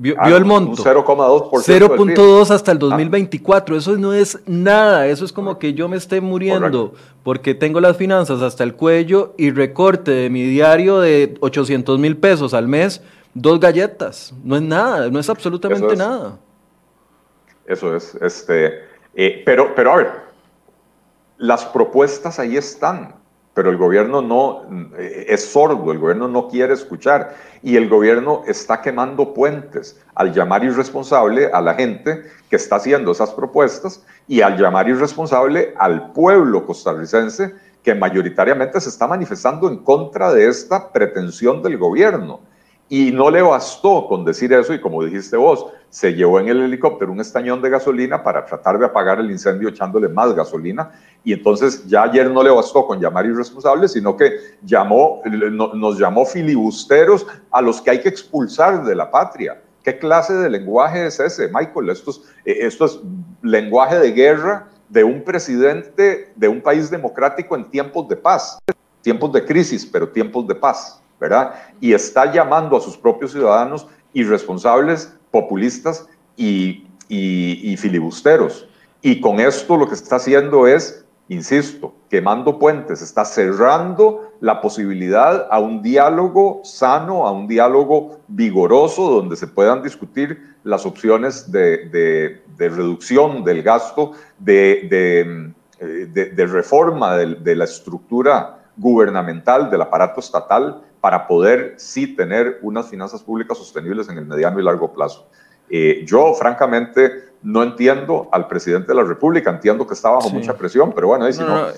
Vio, 0.00 0.14
ah, 0.16 0.28
el 0.30 0.44
monto. 0.44 0.80
0,2%. 0.80 1.50
0.2 1.64 2.50
hasta 2.52 2.70
el 2.70 2.78
2024. 2.78 3.76
Eso 3.76 3.98
no 3.98 4.12
es 4.12 4.38
nada. 4.46 5.08
Eso 5.08 5.24
es 5.24 5.32
como 5.32 5.58
que 5.58 5.74
yo 5.74 5.88
me 5.88 5.96
esté 5.96 6.20
muriendo 6.20 6.94
porque 7.24 7.52
tengo 7.52 7.80
las 7.80 7.96
finanzas 7.96 8.40
hasta 8.40 8.62
el 8.62 8.74
cuello 8.74 9.34
y 9.36 9.50
recorte 9.50 10.12
de 10.12 10.30
mi 10.30 10.44
diario 10.44 11.00
de 11.00 11.36
800 11.40 11.98
mil 11.98 12.16
pesos 12.16 12.54
al 12.54 12.68
mes, 12.68 13.02
dos 13.34 13.58
galletas. 13.58 14.32
No 14.44 14.54
es 14.54 14.62
nada, 14.62 15.10
no 15.10 15.18
es 15.18 15.28
absolutamente 15.28 15.96
nada. 15.96 16.38
Eso 17.66 17.94
es. 17.96 18.14
Este, 18.20 18.84
eh, 19.16 19.42
pero, 19.44 19.74
pero 19.74 19.92
a 19.92 19.96
ver, 19.96 20.12
las 21.38 21.64
propuestas 21.64 22.38
ahí 22.38 22.56
están 22.56 23.17
pero 23.58 23.70
el 23.70 23.76
gobierno 23.76 24.22
no 24.22 24.62
eh, 24.96 25.26
es 25.30 25.50
sordo, 25.50 25.90
el 25.90 25.98
gobierno 25.98 26.28
no 26.28 26.46
quiere 26.46 26.74
escuchar 26.74 27.34
y 27.60 27.74
el 27.74 27.88
gobierno 27.88 28.44
está 28.46 28.80
quemando 28.80 29.34
puentes 29.34 30.00
al 30.14 30.32
llamar 30.32 30.62
irresponsable 30.62 31.50
a 31.52 31.60
la 31.60 31.74
gente 31.74 32.22
que 32.48 32.54
está 32.54 32.76
haciendo 32.76 33.10
esas 33.10 33.32
propuestas 33.32 34.04
y 34.28 34.42
al 34.42 34.56
llamar 34.56 34.88
irresponsable 34.88 35.74
al 35.76 36.12
pueblo 36.12 36.64
costarricense 36.66 37.52
que 37.82 37.96
mayoritariamente 37.96 38.80
se 38.80 38.90
está 38.90 39.08
manifestando 39.08 39.68
en 39.68 39.78
contra 39.78 40.32
de 40.32 40.46
esta 40.46 40.92
pretensión 40.92 41.60
del 41.60 41.78
gobierno. 41.78 42.38
Y 42.90 43.12
no 43.12 43.30
le 43.30 43.42
bastó 43.42 44.06
con 44.06 44.24
decir 44.24 44.52
eso 44.52 44.72
y 44.72 44.80
como 44.80 45.04
dijiste 45.04 45.36
vos, 45.36 45.66
se 45.90 46.14
llevó 46.14 46.40
en 46.40 46.48
el 46.48 46.62
helicóptero 46.62 47.12
un 47.12 47.20
estañón 47.20 47.60
de 47.60 47.70
gasolina 47.70 48.22
para 48.22 48.44
tratar 48.44 48.78
de 48.78 48.86
apagar 48.86 49.20
el 49.20 49.30
incendio 49.30 49.68
echándole 49.68 50.08
más 50.08 50.34
gasolina. 50.34 50.92
Y 51.22 51.34
entonces 51.34 51.86
ya 51.86 52.04
ayer 52.04 52.30
no 52.30 52.42
le 52.42 52.50
bastó 52.50 52.86
con 52.86 53.00
llamar 53.00 53.26
irresponsables, 53.26 53.92
sino 53.92 54.16
que 54.16 54.32
llamó, 54.62 55.20
nos 55.74 55.98
llamó 55.98 56.24
filibusteros 56.24 57.26
a 57.50 57.60
los 57.60 57.80
que 57.82 57.90
hay 57.90 58.00
que 58.00 58.08
expulsar 58.08 58.84
de 58.84 58.94
la 58.94 59.10
patria. 59.10 59.60
¿Qué 59.82 59.98
clase 59.98 60.34
de 60.34 60.50
lenguaje 60.50 61.06
es 61.06 61.20
ese, 61.20 61.48
Michael? 61.48 61.90
Esto 61.90 62.10
es, 62.10 62.20
eh, 62.44 62.58
esto 62.60 62.84
es 62.86 63.00
lenguaje 63.42 63.98
de 63.98 64.12
guerra 64.12 64.68
de 64.88 65.04
un 65.04 65.22
presidente 65.22 66.32
de 66.34 66.48
un 66.48 66.60
país 66.60 66.90
democrático 66.90 67.54
en 67.54 67.70
tiempos 67.70 68.08
de 68.08 68.16
paz, 68.16 68.58
tiempos 69.02 69.32
de 69.32 69.44
crisis, 69.44 69.86
pero 69.86 70.08
tiempos 70.08 70.46
de 70.46 70.54
paz. 70.54 71.02
¿Verdad? 71.20 71.54
Y 71.80 71.92
está 71.92 72.32
llamando 72.32 72.76
a 72.76 72.80
sus 72.80 72.96
propios 72.96 73.32
ciudadanos 73.32 73.86
irresponsables, 74.12 75.14
populistas 75.30 76.06
y, 76.36 76.84
filibusteros. 77.78 78.68
Y 79.02 79.20
con 79.20 79.40
esto 79.40 79.76
lo 79.76 79.88
que 79.88 79.94
está 79.94 80.16
haciendo 80.16 80.66
es, 80.66 81.04
insisto, 81.28 81.94
quemando 82.10 82.58
puentes, 82.58 83.02
está 83.02 83.24
cerrando 83.24 84.32
la 84.40 84.60
posibilidad 84.60 85.46
a 85.50 85.58
un 85.58 85.82
diálogo 85.82 86.60
sano, 86.64 87.26
a 87.26 87.32
un 87.32 87.46
diálogo 87.46 88.20
vigoroso 88.28 89.10
donde 89.10 89.36
se 89.36 89.46
puedan 89.46 89.82
discutir 89.82 90.56
las 90.64 90.84
opciones 90.86 91.50
de, 91.50 92.42
reducción 92.58 93.44
del 93.44 93.62
gasto, 93.62 94.12
de, 94.38 95.52
eh, 95.80 96.46
reforma 96.46 97.16
de 97.16 97.56
la 97.56 97.64
estructura 97.64 98.58
gubernamental, 98.78 99.70
del 99.70 99.82
aparato 99.82 100.20
estatal, 100.20 100.82
para 101.00 101.26
poder 101.26 101.74
sí 101.76 102.14
tener 102.16 102.58
unas 102.62 102.88
finanzas 102.88 103.22
públicas 103.22 103.56
sostenibles 103.56 104.08
en 104.08 104.18
el 104.18 104.26
mediano 104.26 104.58
y 104.58 104.62
largo 104.62 104.92
plazo. 104.92 105.28
Eh, 105.70 106.04
yo, 106.06 106.34
francamente, 106.34 107.28
no 107.42 107.62
entiendo 107.62 108.28
al 108.32 108.48
presidente 108.48 108.88
de 108.88 108.94
la 108.94 109.04
República, 109.04 109.50
entiendo 109.50 109.86
que 109.86 109.94
está 109.94 110.10
bajo 110.10 110.30
mucha 110.30 110.56
presión, 110.56 110.92
pero 110.92 111.08
bueno, 111.08 111.30
si 111.32 111.40
no, 111.40 111.68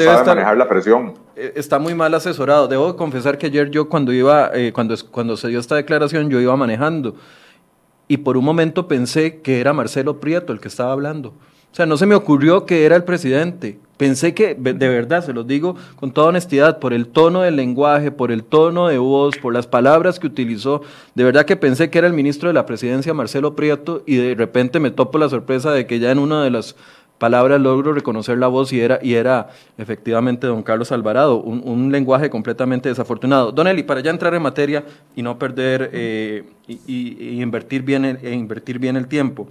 sabe 0.00 0.24
manejar 0.24 0.56
la 0.56 0.68
presión. 0.68 1.14
Eh, 1.34 1.52
está 1.56 1.78
muy 1.78 1.94
mal 1.94 2.14
asesorado. 2.14 2.68
Debo 2.68 2.94
confesar 2.96 3.36
que 3.38 3.46
ayer 3.46 3.70
yo 3.70 3.88
cuando 3.88 4.12
iba, 4.12 4.50
eh, 4.54 4.72
cuando, 4.72 4.94
cuando 5.10 5.36
se 5.36 5.48
dio 5.48 5.58
esta 5.58 5.76
declaración, 5.76 6.30
yo 6.30 6.40
iba 6.40 6.54
manejando 6.56 7.16
y 8.08 8.16
por 8.16 8.36
un 8.36 8.44
momento 8.44 8.88
pensé 8.88 9.40
que 9.42 9.60
era 9.60 9.72
Marcelo 9.74 10.18
Prieto 10.18 10.52
el 10.52 10.60
que 10.60 10.68
estaba 10.68 10.92
hablando. 10.92 11.34
O 11.70 11.74
sea, 11.74 11.84
no 11.84 11.96
se 11.98 12.06
me 12.06 12.14
ocurrió 12.14 12.64
que 12.64 12.86
era 12.86 12.96
el 12.96 13.04
presidente. 13.04 13.78
Pensé 13.98 14.32
que, 14.32 14.54
de 14.54 14.88
verdad, 14.88 15.26
se 15.26 15.32
los 15.32 15.46
digo 15.46 15.74
con 15.96 16.12
toda 16.12 16.28
honestidad, 16.28 16.78
por 16.78 16.92
el 16.92 17.08
tono 17.08 17.42
del 17.42 17.56
lenguaje, 17.56 18.12
por 18.12 18.30
el 18.30 18.44
tono 18.44 18.86
de 18.86 18.96
voz, 18.96 19.36
por 19.36 19.52
las 19.52 19.66
palabras 19.66 20.20
que 20.20 20.28
utilizó, 20.28 20.82
de 21.16 21.24
verdad 21.24 21.44
que 21.44 21.56
pensé 21.56 21.90
que 21.90 21.98
era 21.98 22.06
el 22.06 22.12
ministro 22.12 22.48
de 22.48 22.54
la 22.54 22.64
presidencia, 22.64 23.12
Marcelo 23.12 23.56
Prieto, 23.56 24.04
y 24.06 24.14
de 24.14 24.36
repente 24.36 24.78
me 24.78 24.92
topo 24.92 25.18
la 25.18 25.28
sorpresa 25.28 25.72
de 25.72 25.88
que 25.88 25.98
ya 25.98 26.12
en 26.12 26.20
una 26.20 26.44
de 26.44 26.50
las 26.50 26.76
palabras 27.18 27.60
logro 27.60 27.92
reconocer 27.92 28.38
la 28.38 28.46
voz 28.46 28.72
y 28.72 28.80
era, 28.80 29.00
y 29.02 29.14
era 29.14 29.48
efectivamente 29.76 30.46
don 30.46 30.62
Carlos 30.62 30.92
Alvarado, 30.92 31.40
un, 31.40 31.90
lenguaje 31.90 32.30
completamente 32.30 32.88
desafortunado. 32.88 33.50
Don 33.50 33.66
Eli, 33.66 33.82
para 33.82 34.00
ya 34.00 34.12
entrar 34.12 34.32
en 34.34 34.42
materia 34.42 34.84
y 35.16 35.22
no 35.22 35.40
perder 35.40 35.90
eh, 35.92 36.44
y, 36.68 37.42
invertir 37.42 37.82
bien 37.82 38.04
e 38.04 38.32
invertir 38.32 38.78
bien 38.78 38.96
el 38.96 39.08
tiempo. 39.08 39.48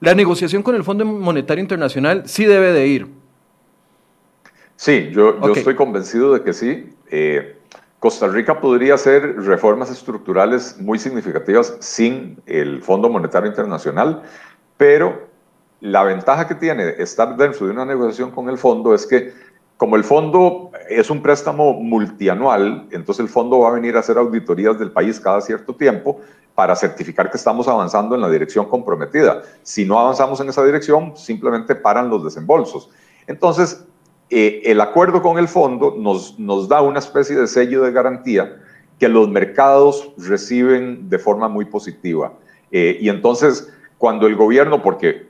La 0.00 0.14
negociación 0.14 0.62
con 0.62 0.74
el 0.74 0.84
Fondo 0.84 1.06
Monetario 1.06 1.62
Internacional 1.62 2.24
sí 2.26 2.44
debe 2.44 2.72
de 2.72 2.86
ir 2.86 3.06
Sí, 4.76 5.10
yo, 5.12 5.40
yo 5.40 5.52
estoy 5.52 5.74
convencido 5.74 6.34
de 6.34 6.42
que 6.42 6.52
sí. 6.52 6.92
Eh, 7.10 7.56
Costa 7.98 8.28
Rica 8.28 8.60
podría 8.60 8.94
hacer 8.94 9.36
reformas 9.42 9.90
estructurales 9.90 10.78
muy 10.78 10.98
significativas 10.98 11.76
sin 11.80 12.40
el 12.46 12.82
Fondo 12.82 13.08
Monetario 13.08 13.48
Internacional, 13.48 14.22
pero 14.76 15.28
la 15.80 16.04
ventaja 16.04 16.46
que 16.46 16.54
tiene 16.54 16.94
estar 16.98 17.36
dentro 17.36 17.66
de 17.66 17.72
una 17.72 17.84
negociación 17.84 18.30
con 18.30 18.48
el 18.48 18.58
fondo 18.58 18.94
es 18.94 19.06
que 19.06 19.32
como 19.76 19.96
el 19.96 20.04
fondo 20.04 20.70
es 20.88 21.10
un 21.10 21.22
préstamo 21.22 21.74
multianual, 21.74 22.86
entonces 22.90 23.20
el 23.20 23.28
fondo 23.28 23.60
va 23.60 23.68
a 23.68 23.72
venir 23.72 23.96
a 23.96 24.00
hacer 24.00 24.16
auditorías 24.16 24.78
del 24.78 24.90
país 24.90 25.20
cada 25.20 25.40
cierto 25.40 25.74
tiempo 25.74 26.20
para 26.54 26.74
certificar 26.74 27.30
que 27.30 27.36
estamos 27.36 27.68
avanzando 27.68 28.14
en 28.14 28.22
la 28.22 28.30
dirección 28.30 28.66
comprometida. 28.66 29.42
Si 29.62 29.84
no 29.84 29.98
avanzamos 29.98 30.40
en 30.40 30.48
esa 30.48 30.64
dirección, 30.64 31.14
simplemente 31.16 31.74
paran 31.74 32.08
los 32.08 32.24
desembolsos. 32.24 32.88
Entonces, 33.26 33.84
eh, 34.30 34.62
el 34.64 34.80
acuerdo 34.80 35.22
con 35.22 35.38
el 35.38 35.48
fondo 35.48 35.94
nos, 35.96 36.38
nos 36.38 36.68
da 36.68 36.82
una 36.82 36.98
especie 36.98 37.36
de 37.36 37.46
sello 37.46 37.82
de 37.82 37.92
garantía 37.92 38.56
que 38.98 39.08
los 39.08 39.28
mercados 39.28 40.12
reciben 40.16 41.08
de 41.08 41.18
forma 41.18 41.48
muy 41.48 41.66
positiva. 41.66 42.32
Eh, 42.70 42.98
y 43.00 43.08
entonces, 43.08 43.72
cuando 43.98 44.26
el 44.26 44.36
gobierno, 44.36 44.82
porque 44.82 45.26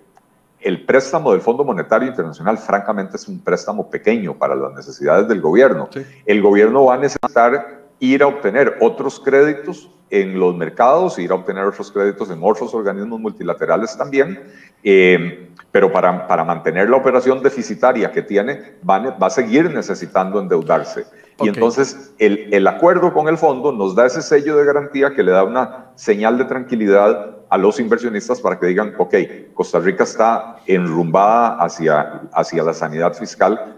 el 0.61 0.85
préstamo 0.85 1.33
del 1.33 1.41
Fondo 1.41 1.65
Monetario 1.65 2.09
Internacional, 2.09 2.59
francamente, 2.59 3.17
es 3.17 3.29
un 3.29 3.41
préstamo 3.41 3.91
pequeño 3.91 4.35
para 4.35 4.55
las 4.55 4.73
necesidades 4.73 5.29
del 5.29 5.41
gobierno, 5.41 5.89
el 6.25 6.43
gobierno 6.43 6.85
va 6.85 6.95
a 6.95 6.99
necesitar 6.99 7.83
ir 7.99 8.23
a 8.23 8.27
obtener 8.27 8.79
otros 8.81 9.21
créditos 9.21 9.91
en 10.11 10.39
los 10.39 10.57
mercados, 10.57 11.19
ir 11.19 11.33
a 11.33 11.35
obtener 11.35 11.65
otros 11.65 11.91
créditos 11.91 12.31
en 12.31 12.39
otros 12.43 12.73
organismos 12.75 13.21
multilaterales 13.21 13.97
también, 13.97 14.41
eh, 14.83 15.51
pero 15.77 15.93
para, 15.93 16.27
para, 16.27 16.43
mantener 16.43 16.89
la 16.89 16.97
operación 16.97 17.43
deficitaria 17.43 18.11
que 18.11 18.23
tiene, 18.23 18.77
va, 18.89 18.99
va 18.99 19.27
a 19.27 19.29
seguir 19.29 19.71
necesitando 19.71 20.41
endeudarse. 20.41 21.05
Y 21.43 21.49
entonces 21.49 22.15
el, 22.19 22.49
el, 22.51 22.67
acuerdo 22.67 23.13
con 23.13 23.29
el 23.29 23.37
fondo 23.37 23.73
nos 23.73 23.95
da 23.95 24.07
ese 24.07 24.23
sello 24.23 24.57
de 24.57 24.65
garantía 24.65 25.13
que 25.15 25.23
le 25.23 25.33
da 25.33 25.45
una 25.45 25.91
señal 25.95 26.39
de 26.39 26.47
tranquilidad 26.47 27.37
a 27.49 27.59
los 27.59 27.79
inversionistas 27.79 28.41
para 28.41 28.59
que 28.59 28.67
digan, 28.67 28.95
ok, 28.99 29.15
Costa 29.55 29.79
Rica 29.79 30.05
está 30.05 30.57
enrumbada 30.67 31.59
hacia, 31.59 32.23
hacia 32.33 32.63
la 32.63 32.75
sanidad 32.75 33.13
fiscal, 33.13 33.77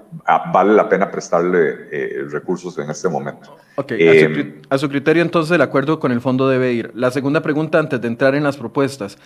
vale 0.52 0.74
la 0.74 0.88
pena 0.88 1.10
prestarle 1.10 1.88
eh, 1.90 2.24
recursos 2.30 2.78
en 2.78 2.90
este 2.90 3.08
momento. 3.08 3.56
Ok, 3.76 3.92
eh, 3.92 4.62
a, 4.70 4.78
su, 4.78 4.88
criterio 4.88 5.22
entonces 5.22 5.54
el 5.54 5.60
acuerdo 5.60 6.00
con 6.00 6.12
el 6.12 6.20
fondo 6.20 6.48
debe 6.48 6.72
ir. 6.72 6.90
La 6.94 7.10
segunda 7.10 7.42
pregunta 7.42 7.78
antes 7.78 8.00
de 8.00 8.08
entrar 8.08 8.34
en 8.34 8.42
las 8.42 8.56
propuestas. 8.56 9.18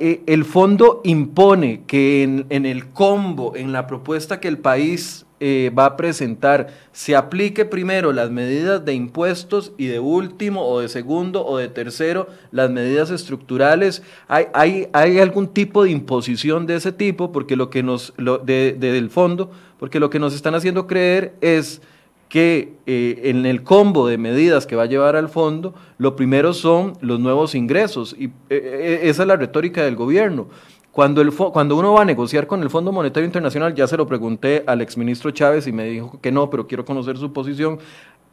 Eh, 0.00 0.22
el 0.26 0.44
fondo 0.44 1.00
impone 1.04 1.82
que 1.86 2.22
en, 2.22 2.66
el 2.66 2.88
combo, 2.88 3.54
en 3.56 3.72
la 3.72 3.86
propuesta 3.86 4.40
que 4.40 4.48
el 4.48 4.58
país 4.58 5.26
eh, 5.40 5.70
va 5.76 5.86
a 5.86 5.96
presentar 5.96 6.68
se 6.92 7.16
aplique 7.16 7.64
primero 7.64 8.12
las 8.12 8.30
medidas 8.30 8.84
de 8.84 8.94
impuestos 8.94 9.72
y 9.76 9.86
de 9.86 10.00
último 10.00 10.64
o 10.66 10.80
de 10.80 10.88
segundo 10.88 11.44
o 11.44 11.58
de 11.58 11.68
tercero 11.68 12.28
las 12.50 12.70
medidas 12.70 13.10
estructurales. 13.10 14.02
¿Hay, 14.28 14.46
hay, 14.54 14.88
hay 14.92 15.18
algún 15.18 15.48
tipo 15.48 15.84
de 15.84 15.90
imposición 15.90 16.66
de 16.66 16.76
ese 16.76 16.92
tipo? 16.92 17.32
Porque 17.32 17.56
lo 17.56 17.70
que 17.70 17.82
nos, 17.82 18.12
lo, 18.16 18.38
de, 18.38 18.76
del 18.78 19.10
fondo, 19.10 19.50
porque 19.78 20.00
lo 20.00 20.10
que 20.10 20.18
nos 20.18 20.34
están 20.34 20.54
haciendo 20.54 20.86
creer 20.86 21.34
es 21.40 21.80
que 22.28 22.74
eh, 22.86 23.20
en 23.24 23.46
el 23.46 23.62
combo 23.62 24.06
de 24.06 24.18
medidas 24.18 24.66
que 24.66 24.76
va 24.76 24.84
a 24.84 24.86
llevar 24.86 25.16
al 25.16 25.28
fondo, 25.28 25.74
lo 25.98 26.16
primero 26.16 26.52
son 26.52 26.94
los 27.00 27.20
nuevos 27.20 27.54
ingresos. 27.54 28.14
Y 28.18 28.30
eh, 28.50 29.00
esa 29.04 29.22
es 29.22 29.28
la 29.28 29.36
retórica 29.36 29.84
del 29.84 29.96
gobierno. 29.96 30.48
Cuando, 30.90 31.20
el, 31.20 31.32
cuando 31.32 31.76
uno 31.76 31.92
va 31.92 32.02
a 32.02 32.04
negociar 32.04 32.46
con 32.46 32.62
el 32.62 32.70
Fondo 32.70 32.92
Monetario 32.92 33.26
Internacional, 33.26 33.74
ya 33.74 33.88
se 33.88 33.96
lo 33.96 34.06
pregunté 34.06 34.62
al 34.66 34.80
exministro 34.80 35.32
Chávez 35.32 35.66
y 35.66 35.72
me 35.72 35.86
dijo 35.86 36.20
que 36.20 36.30
no, 36.30 36.48
pero 36.50 36.68
quiero 36.68 36.84
conocer 36.84 37.18
su 37.18 37.32
posición. 37.32 37.78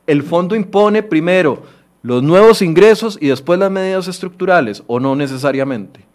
El 0.05 0.21
fondo 0.21 0.55
impone 0.55 1.01
primero 1.01 1.63
los 2.03 2.21
nuevos 2.21 2.61
ingresos 2.61 3.17
y 3.19 3.29
después 3.29 3.59
las 3.59 3.71
medidas 3.71 4.07
estructurales, 4.07 4.83
o 4.87 4.99
no 4.99 5.15
necesariamente. 5.15 6.05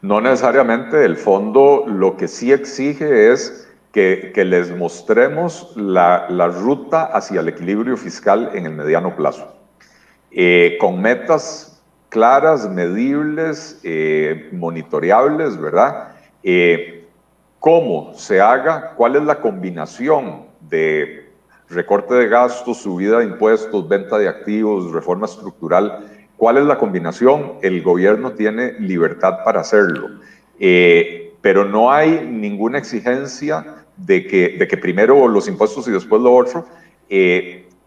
No 0.00 0.20
necesariamente. 0.20 1.04
El 1.04 1.16
fondo 1.16 1.84
lo 1.86 2.16
que 2.16 2.28
sí 2.28 2.52
exige 2.52 3.32
es 3.32 3.68
que, 3.94 4.32
que 4.34 4.44
les 4.44 4.76
mostremos 4.76 5.72
la, 5.76 6.26
la, 6.28 6.48
ruta 6.48 7.04
hacia 7.04 7.40
el 7.40 7.48
equilibrio 7.48 7.96
fiscal 7.96 8.50
en 8.52 8.66
el 8.66 8.72
mediano 8.72 9.14
plazo, 9.14 9.54
eh, 10.32 10.76
con 10.80 11.00
metas 11.00 11.80
claras, 12.08 12.68
medibles, 12.68 13.80
eh, 13.84 14.48
monitoreables, 14.50 15.60
¿verdad? 15.60 16.08
Eh, 16.42 17.06
¿Cómo 17.60 18.14
se 18.14 18.40
haga? 18.40 18.94
¿Cuál 18.96 19.14
es 19.14 19.22
la 19.22 19.40
combinación 19.40 20.46
de 20.60 21.30
recorte 21.68 22.14
de 22.14 22.26
gastos, 22.26 22.78
subida 22.78 23.20
de 23.20 23.26
impuestos, 23.26 23.88
venta 23.88 24.18
de 24.18 24.28
activos, 24.28 24.92
reforma 24.92 25.26
estructural? 25.26 26.04
¿Cuál 26.36 26.58
es 26.58 26.64
la 26.64 26.78
combinación? 26.78 27.58
El 27.62 27.80
gobierno 27.80 28.32
tiene 28.32 28.72
libertad 28.80 29.44
para 29.44 29.60
hacerlo, 29.60 30.18
eh, 30.58 31.32
pero 31.40 31.64
no 31.64 31.92
hay 31.92 32.26
ninguna 32.28 32.78
exigencia 32.78 33.83
de 33.96 34.26
que, 34.26 34.56
de 34.58 34.68
que 34.68 34.76
primero 34.76 35.28
los 35.28 35.48
impuestos 35.48 35.88
y 35.88 35.90
después 35.90 36.20
lo 36.20 36.34
otro. 36.34 36.66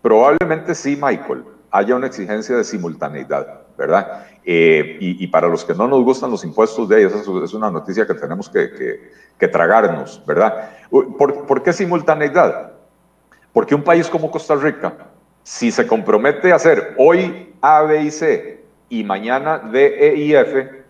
probablemente 0.02 0.76
sí, 0.76 0.98
Michael, 1.02 1.44
haya 1.72 1.96
una 1.96 2.08
exigencia 2.08 2.56
de 2.56 2.64
simultaneidad. 2.64 3.68
¿verdad? 3.78 4.26
Eh, 4.44 4.98
y, 5.00 5.28
para 5.28 5.48
los 5.48 5.64
que 5.64 5.76
no 5.76 5.88
nos 5.88 6.04
gustan 6.04 6.32
los 6.32 6.44
impuestos 6.44 6.90
de 6.90 7.00
ellos, 7.00 7.14
es 7.44 7.54
una 7.54 7.70
noticia 7.70 8.08
que 8.08 8.16
tenemos 8.16 8.50
que, 8.50 9.12
que, 9.38 9.48
tragarnos, 9.48 10.24
¿verdad? 10.26 10.72
¿Por, 10.90 11.46
¿Por, 11.46 11.62
qué 11.62 11.72
simultaneidad? 11.72 12.72
Porque 13.54 13.76
un 13.76 13.84
país 13.84 14.08
como 14.08 14.32
Costa 14.32 14.56
Rica, 14.56 14.94
si 15.44 15.72
se 15.72 15.86
compromete 15.86 16.52
a 16.52 16.56
hacer 16.56 16.96
hoy 16.98 17.54
A, 17.62 17.84
B 17.84 18.04
y 18.04 18.12
C 18.12 18.64
y 18.90 19.04
mañana 19.04 19.60
D, 19.60 20.10
E 20.10 20.16
y 20.16 20.34
F, 20.34 20.84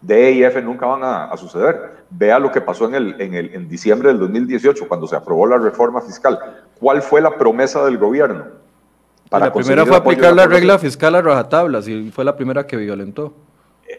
D, 0.00 0.28
E 0.28 0.32
y 0.32 0.44
F 0.44 0.60
nunca 0.62 0.86
van 0.86 1.02
a, 1.04 1.36
suceder. 1.36 2.04
Vea 2.10 2.38
lo 2.38 2.50
que 2.50 2.60
pasó 2.60 2.86
en, 2.86 2.94
el, 2.94 3.20
en, 3.20 3.34
el, 3.34 3.54
en 3.54 3.68
diciembre 3.68 4.08
del 4.08 4.18
2018, 4.18 4.88
cuando 4.88 5.06
se 5.06 5.16
aprobó 5.16 5.46
la 5.46 5.58
reforma 5.58 6.00
fiscal. 6.00 6.38
¿Cuál 6.78 7.02
fue 7.02 7.20
la 7.20 7.36
promesa 7.36 7.84
del 7.84 7.98
gobierno? 7.98 8.44
la 9.30 9.52
primera 9.52 9.86
fue 9.86 9.96
aplicar 9.96 10.34
la 10.34 10.46
regla 10.46 10.78
fiscal 10.78 11.14
a 11.14 11.22
rajatablas 11.22 11.86
y 11.86 12.10
fue 12.10 12.24
la 12.24 12.34
primera 12.34 12.66
que 12.66 12.76
violentó. 12.76 13.32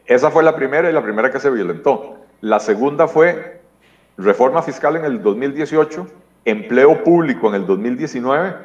Esa 0.06 0.30
fue 0.30 0.44
la 0.44 0.56
primera 0.56 0.90
y 0.90 0.94
la 0.94 1.02
primera 1.02 1.32
que 1.32 1.40
se 1.40 1.50
violentó. 1.50 2.18
La 2.42 2.60
segunda 2.60 3.08
fue 3.08 3.62
reforma 4.18 4.62
fiscal 4.62 4.98
en 4.98 5.06
el 5.06 5.22
2018, 5.22 6.08
empleo 6.46 7.04
público 7.04 7.48
en 7.48 7.56
el 7.56 7.66
2019 7.66 8.56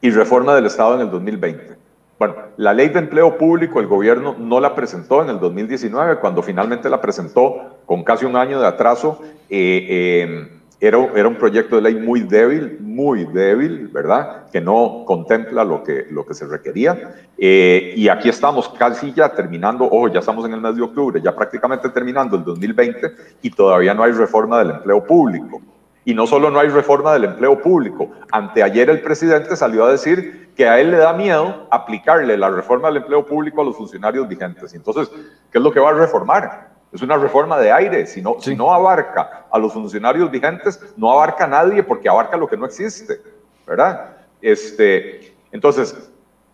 y 0.00 0.10
reforma 0.10 0.54
del 0.54 0.66
Estado 0.66 0.94
en 0.94 1.00
el 1.00 1.10
2020. 1.10 1.76
Bueno, 2.18 2.34
la 2.56 2.72
ley 2.72 2.88
de 2.88 2.98
empleo 2.98 3.36
público 3.36 3.78
el 3.78 3.86
gobierno 3.86 4.34
no 4.38 4.58
la 4.58 4.74
presentó 4.74 5.22
en 5.22 5.28
el 5.28 5.38
2019, 5.38 6.18
cuando 6.18 6.42
finalmente 6.42 6.88
la 6.88 7.00
presentó 7.00 7.80
con 7.84 8.04
casi 8.04 8.24
un 8.24 8.36
año 8.36 8.58
de 8.58 8.66
atraso. 8.66 9.20
Eh, 9.50 9.86
eh, 9.88 10.48
era, 10.80 10.98
era, 11.14 11.28
un 11.28 11.36
proyecto 11.36 11.76
de 11.76 11.82
ley 11.82 11.94
muy 11.94 12.20
débil, 12.20 12.78
muy 12.80 13.24
débil, 13.24 13.88
¿verdad? 13.88 14.46
Que 14.50 14.60
no 14.60 15.04
contempla 15.06 15.64
lo 15.64 15.82
que, 15.82 16.06
lo 16.10 16.24
que 16.26 16.34
se 16.34 16.46
requería. 16.46 17.14
Eh, 17.38 17.94
y 17.96 18.08
aquí 18.08 18.28
estamos 18.28 18.68
casi 18.70 19.12
ya 19.12 19.30
terminando, 19.30 19.84
ojo, 19.84 20.08
ya 20.08 20.20
estamos 20.20 20.44
en 20.46 20.54
el 20.54 20.60
mes 20.60 20.76
de 20.76 20.82
octubre, 20.82 21.20
ya 21.22 21.34
prácticamente 21.34 21.88
terminando 21.90 22.36
el 22.36 22.44
2020 22.44 23.10
y 23.42 23.50
todavía 23.50 23.94
no 23.94 24.02
hay 24.02 24.12
reforma 24.12 24.58
del 24.58 24.70
empleo 24.70 25.04
público. 25.04 25.60
Y 26.06 26.14
no 26.14 26.24
solo 26.28 26.50
no 26.50 26.60
hay 26.60 26.68
reforma 26.68 27.12
del 27.12 27.24
empleo 27.24 27.60
público, 27.60 28.12
anteayer 28.30 28.88
el 28.90 29.02
presidente 29.02 29.56
salió 29.56 29.84
a 29.84 29.90
decir 29.90 30.52
que 30.54 30.68
a 30.68 30.78
él 30.78 30.92
le 30.92 30.98
da 30.98 31.12
miedo 31.12 31.66
aplicarle 31.68 32.36
la 32.36 32.48
reforma 32.48 32.86
del 32.86 32.98
empleo 32.98 33.26
público 33.26 33.60
a 33.60 33.64
los 33.64 33.76
funcionarios 33.76 34.28
vigentes. 34.28 34.72
Entonces, 34.72 35.10
¿qué 35.50 35.58
es 35.58 35.64
lo 35.64 35.72
que 35.72 35.80
va 35.80 35.90
a 35.90 35.94
reformar? 35.94 36.70
Es 36.92 37.02
una 37.02 37.16
reforma 37.16 37.58
de 37.58 37.72
aire. 37.72 38.06
Si 38.06 38.22
no, 38.22 38.36
si 38.38 38.54
no 38.54 38.72
abarca 38.72 39.46
a 39.50 39.58
los 39.58 39.72
funcionarios 39.72 40.30
vigentes, 40.30 40.94
no 40.96 41.10
abarca 41.10 41.42
a 41.42 41.48
nadie 41.48 41.82
porque 41.82 42.08
abarca 42.08 42.36
lo 42.36 42.46
que 42.46 42.56
no 42.56 42.66
existe, 42.66 43.20
¿verdad? 43.66 44.16
Este, 44.40 45.34
entonces, 45.50 46.08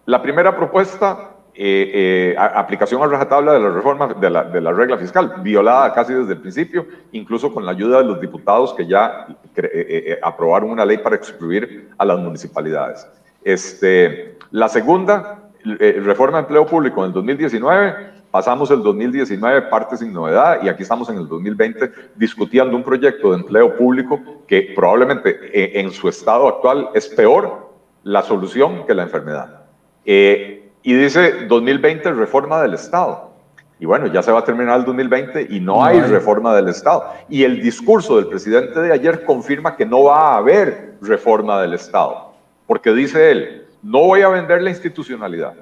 la 0.06 0.22
primera 0.22 0.56
propuesta, 0.56 1.31
eh, 1.54 2.34
eh, 2.34 2.36
aplicación 2.38 3.02
a 3.02 3.06
rajatabla 3.06 3.52
de 3.52 3.60
la 3.60 3.70
reforma 3.70 4.14
de 4.14 4.30
la, 4.30 4.44
de 4.44 4.60
la, 4.60 4.72
regla 4.72 4.96
fiscal, 4.96 5.34
violada 5.42 5.92
casi 5.92 6.14
desde 6.14 6.32
el 6.32 6.40
principio, 6.40 6.86
incluso 7.12 7.52
con 7.52 7.64
la 7.64 7.72
ayuda 7.72 7.98
de 7.98 8.04
los 8.04 8.20
diputados 8.20 8.74
que 8.74 8.86
ya 8.86 9.26
eh, 9.56 10.18
aprobaron 10.22 10.70
una 10.70 10.84
ley 10.84 10.98
para 10.98 11.16
excluir 11.16 11.90
a 11.98 12.04
las 12.04 12.18
municipalidades. 12.18 13.06
Este, 13.44 14.38
la 14.50 14.68
segunda, 14.68 15.50
reforma 15.64 16.38
de 16.38 16.42
empleo 16.42 16.66
público 16.66 17.02
en 17.02 17.08
el 17.08 17.12
2019, 17.12 18.12
Pasamos 18.32 18.70
el 18.70 18.82
2019 18.82 19.68
parte 19.68 19.94
sin 19.98 20.10
novedad 20.10 20.62
y 20.62 20.68
aquí 20.70 20.84
estamos 20.84 21.06
en 21.10 21.18
el 21.18 21.28
2020 21.28 21.92
discutiendo 22.16 22.74
un 22.74 22.82
proyecto 22.82 23.30
de 23.30 23.36
empleo 23.36 23.76
público 23.76 24.18
que 24.48 24.72
probablemente 24.74 25.38
eh, 25.52 25.78
en 25.78 25.90
su 25.90 26.08
estado 26.08 26.48
actual 26.48 26.88
es 26.94 27.08
peor 27.10 27.74
la 28.04 28.22
solución 28.22 28.86
que 28.86 28.94
la 28.94 29.02
enfermedad. 29.02 29.64
Eh, 30.06 30.41
y 30.82 30.94
dice 30.94 31.46
2020 31.46 32.12
reforma 32.12 32.62
del 32.62 32.74
Estado. 32.74 33.30
Y 33.78 33.86
bueno, 33.86 34.06
ya 34.06 34.22
se 34.22 34.30
va 34.30 34.40
a 34.40 34.44
terminar 34.44 34.78
el 34.78 34.84
2020 34.84 35.48
y 35.50 35.58
no, 35.58 35.84
hay, 35.84 35.98
hay 35.98 36.08
reforma 36.08 36.54
del 36.54 36.68
Estado. 36.68 37.04
Y 37.28 37.42
el 37.42 37.60
discurso 37.60 38.16
del 38.16 38.28
presidente 38.28 38.80
de 38.80 38.92
ayer 38.92 39.24
confirma 39.24 39.76
que 39.76 39.84
no 39.84 40.04
va 40.04 40.34
a 40.34 40.36
haber 40.36 40.94
reforma 41.00 41.60
del 41.60 41.74
Estado. 41.74 42.32
Porque 42.66 42.92
dice 42.92 43.30
él, 43.32 43.66
no 43.82 44.00
voy 44.00 44.22
a 44.22 44.28
vender 44.28 44.62
la 44.62 44.70
institucionalidad 44.70 45.54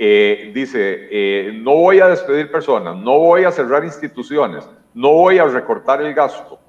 eh, 0.00 0.52
dice, 0.54 1.08
eh, 1.10 1.52
no 1.60 1.74
voy 1.74 1.98
a 1.98 2.06
despedir 2.06 2.52
personas, 2.52 2.96
no 2.96 3.18
voy 3.18 3.42
a 3.42 3.50
cerrar 3.50 3.84
instituciones, 3.84 4.70
no 4.94 5.10
voy 5.10 5.38
a 5.38 5.44
recortar 5.46 6.00
el 6.00 6.14
gasto. 6.14 6.60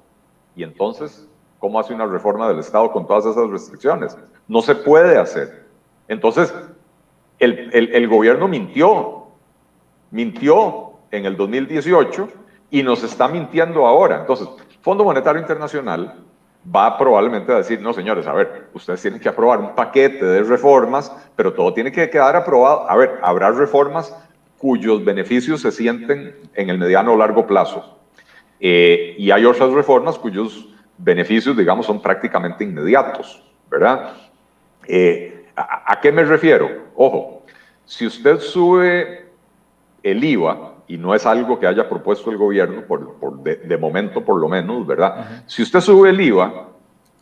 Y 0.56 0.64
entonces, 0.64 1.28
¿cómo 1.60 1.78
hace 1.78 1.94
una 1.94 2.06
reforma 2.06 2.48
del 2.48 2.58
Estado 2.58 2.90
con 2.90 3.06
todas 3.06 3.26
esas 3.26 3.48
restricciones? 3.48 4.18
No 4.48 4.60
se 4.62 4.74
puede 4.74 5.16
hacer. 5.16 5.64
Entonces, 6.08 6.52
el, 7.40 8.08
gobierno 8.08 8.46
mintió, 8.46 9.26
mintió 10.10 10.92
en 11.10 11.26
el 11.26 11.36
2018 11.36 12.28
y 12.70 12.82
nos 12.82 13.02
está 13.02 13.28
mintiendo 13.28 13.86
ahora. 13.86 14.20
Entonces, 14.20 14.48
Fondo 14.82 15.04
Monetario 15.04 15.40
Internacional 15.40 16.14
va 16.64 16.98
probablemente 16.98 17.52
a 17.52 17.56
decir, 17.56 17.80
no 17.80 17.92
señores, 17.92 18.26
a 18.26 18.32
ver, 18.32 18.68
ustedes 18.74 19.00
tienen 19.00 19.20
que 19.20 19.28
aprobar 19.28 19.58
un 19.58 19.74
paquete 19.74 20.24
de 20.24 20.42
reformas, 20.42 21.10
pero 21.34 21.52
todo 21.52 21.72
tiene 21.72 21.90
que 21.90 22.10
quedar 22.10 22.36
aprobado. 22.36 22.88
A 22.88 22.96
ver, 22.96 23.18
habrá 23.22 23.50
reformas 23.50 24.14
cuyos 24.58 25.02
beneficios 25.02 25.62
se 25.62 25.72
sienten 25.72 26.36
en 26.54 26.70
el 26.70 26.78
mediano 26.78 27.14
o 27.14 27.16
largo 27.16 27.46
plazo. 27.46 27.98
Eh, 28.60 29.14
y 29.16 29.30
hay 29.30 29.46
otras 29.46 29.72
reformas 29.72 30.18
cuyos 30.18 30.68
beneficios, 30.98 31.56
digamos, 31.56 31.86
son 31.86 32.02
prácticamente 32.02 32.62
inmediatos, 32.62 33.42
¿verdad? 33.70 34.12
Eh, 34.86 35.46
¿a, 35.56 35.98
qué 36.00 36.12
me 36.12 36.24
refiero? 36.24 36.89
Ojo, 37.02 37.46
si 37.86 38.06
usted 38.06 38.40
sube 38.40 39.24
el 40.02 40.22
IVA, 40.22 40.74
y 40.86 40.98
no 40.98 41.14
es 41.14 41.24
algo 41.24 41.58
que 41.58 41.66
haya 41.66 41.88
propuesto 41.88 42.30
el 42.30 42.36
gobierno, 42.36 42.82
por, 42.82 43.42
de, 43.42 43.78
momento 43.78 44.22
por 44.22 44.38
lo 44.38 44.50
menos, 44.50 44.86
¿verdad? 44.86 45.44
Si 45.46 45.62
usted 45.62 45.80
sube 45.80 46.10
el 46.10 46.20
IVA, 46.20 46.68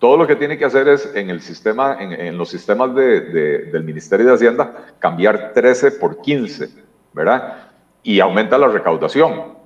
todo 0.00 0.16
lo 0.16 0.26
que 0.26 0.34
tiene 0.34 0.58
que 0.58 0.64
hacer 0.64 0.88
es 0.88 1.14
en 1.14 1.30
el 1.30 1.40
sistema, 1.40 1.96
en, 2.00 2.36
los 2.36 2.48
sistemas 2.48 2.92
del 2.92 3.84
Ministerio 3.84 4.26
de 4.26 4.34
Hacienda, 4.34 4.94
cambiar 4.98 5.52
13 5.54 5.92
por 5.92 6.20
15, 6.22 6.70
¿verdad? 7.12 7.68
Y 8.02 8.18
aumenta 8.18 8.58
la 8.58 8.66
recaudación 8.66 9.58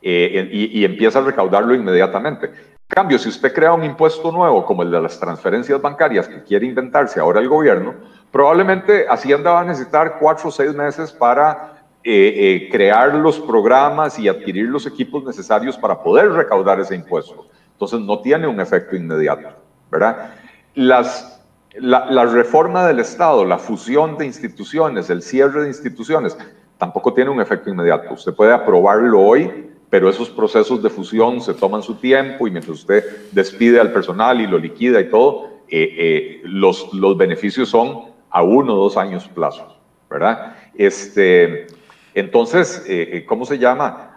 eh, 0.00 0.48
y, 0.52 0.84
empieza 0.84 1.18
a 1.18 1.22
recaudarlo 1.22 1.74
inmediatamente. 1.74 2.52
Cambio, 2.88 3.18
si 3.18 3.28
usted 3.28 3.52
crea 3.52 3.72
un 3.72 3.84
impuesto 3.84 4.30
nuevo 4.30 4.64
como 4.64 4.82
el 4.82 4.90
de 4.90 5.00
las 5.00 5.18
transferencias 5.18 5.80
bancarias 5.80 6.28
que 6.28 6.42
quiere 6.44 6.66
inventarse 6.66 7.18
ahora 7.18 7.40
el 7.40 7.48
gobierno, 7.48 7.94
probablemente 8.30 9.06
Hacienda 9.08 9.52
va 9.52 9.60
a 9.60 9.64
necesitar 9.64 10.18
cuatro 10.20 10.48
o 10.48 10.52
seis 10.52 10.72
meses 10.72 11.10
para 11.10 11.84
eh, 12.04 12.34
eh, 12.36 12.68
crear 12.70 13.14
los 13.14 13.40
programas 13.40 14.18
y 14.18 14.28
adquirir 14.28 14.68
los 14.68 14.86
equipos 14.86 15.24
necesarios 15.24 15.76
para 15.76 16.00
poder 16.00 16.30
recaudar 16.30 16.78
ese 16.78 16.94
impuesto. 16.94 17.48
Entonces 17.72 18.00
no 18.00 18.20
tiene 18.20 18.46
un 18.46 18.60
efecto 18.60 18.94
inmediato. 18.94 19.48
¿verdad? 19.90 20.34
Las, 20.74 21.42
la, 21.74 22.24
reforma 22.24 22.86
del 22.86 23.00
Estado, 23.00 23.44
la 23.44 23.58
fusión 23.58 24.16
de 24.16 24.26
instituciones, 24.26 25.10
el 25.10 25.22
cierre 25.22 25.62
de 25.62 25.68
instituciones, 25.68 26.36
tampoco 26.78 27.12
tiene 27.12 27.30
un 27.30 27.40
efecto 27.40 27.70
inmediato. 27.70 28.14
Usted 28.14 28.34
puede 28.34 28.52
aprobarlo 28.52 29.20
hoy, 29.20 29.70
pero 29.90 30.08
esos 30.08 30.28
procesos 30.30 30.82
de 30.82 30.90
fusión 30.90 31.40
se 31.40 31.54
toman 31.54 31.82
su 31.82 31.94
tiempo 31.94 32.46
y 32.46 32.50
mientras 32.50 32.78
usted 32.78 33.04
despide 33.32 33.80
al 33.80 33.92
personal 33.92 34.40
y 34.40 34.46
lo 34.46 34.58
liquida 34.58 35.00
y 35.00 35.08
todo, 35.08 35.48
eh, 35.68 35.94
eh, 35.98 36.40
los, 36.44 36.92
los 36.92 37.16
beneficios 37.16 37.68
son 37.68 38.12
a 38.30 38.42
uno 38.42 38.74
o 38.74 38.84
dos 38.84 38.96
años 38.96 39.28
plazo, 39.28 39.76
¿verdad? 40.10 40.56
Este, 40.74 41.66
entonces, 42.14 42.84
eh, 42.86 43.24
¿cómo 43.26 43.44
se 43.44 43.58
llama? 43.58 44.16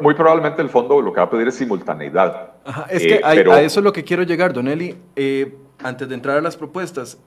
muy 0.00 0.14
probablemente 0.14 0.62
el 0.62 0.68
fondo 0.68 1.00
lo 1.00 1.12
que 1.12 1.20
va 1.20 1.26
a 1.26 1.30
pedir 1.30 1.48
es 1.48 1.54
simultaneidad. 1.54 2.54
es 2.90 3.02
que 3.02 3.14
eh, 3.14 3.20
a, 3.22 3.60
eso 3.62 3.80
es 3.80 3.84
lo 3.84 3.92
que 3.92 4.04
quiero 4.04 4.22
llegar, 4.24 4.52
Don 4.52 4.68
Eli. 4.68 4.96
Eh, 5.14 5.56
antes 5.82 6.08
de 6.08 6.14
entrar 6.14 6.38
a 6.38 6.40
las 6.40 6.56
propuestas, 6.56 7.18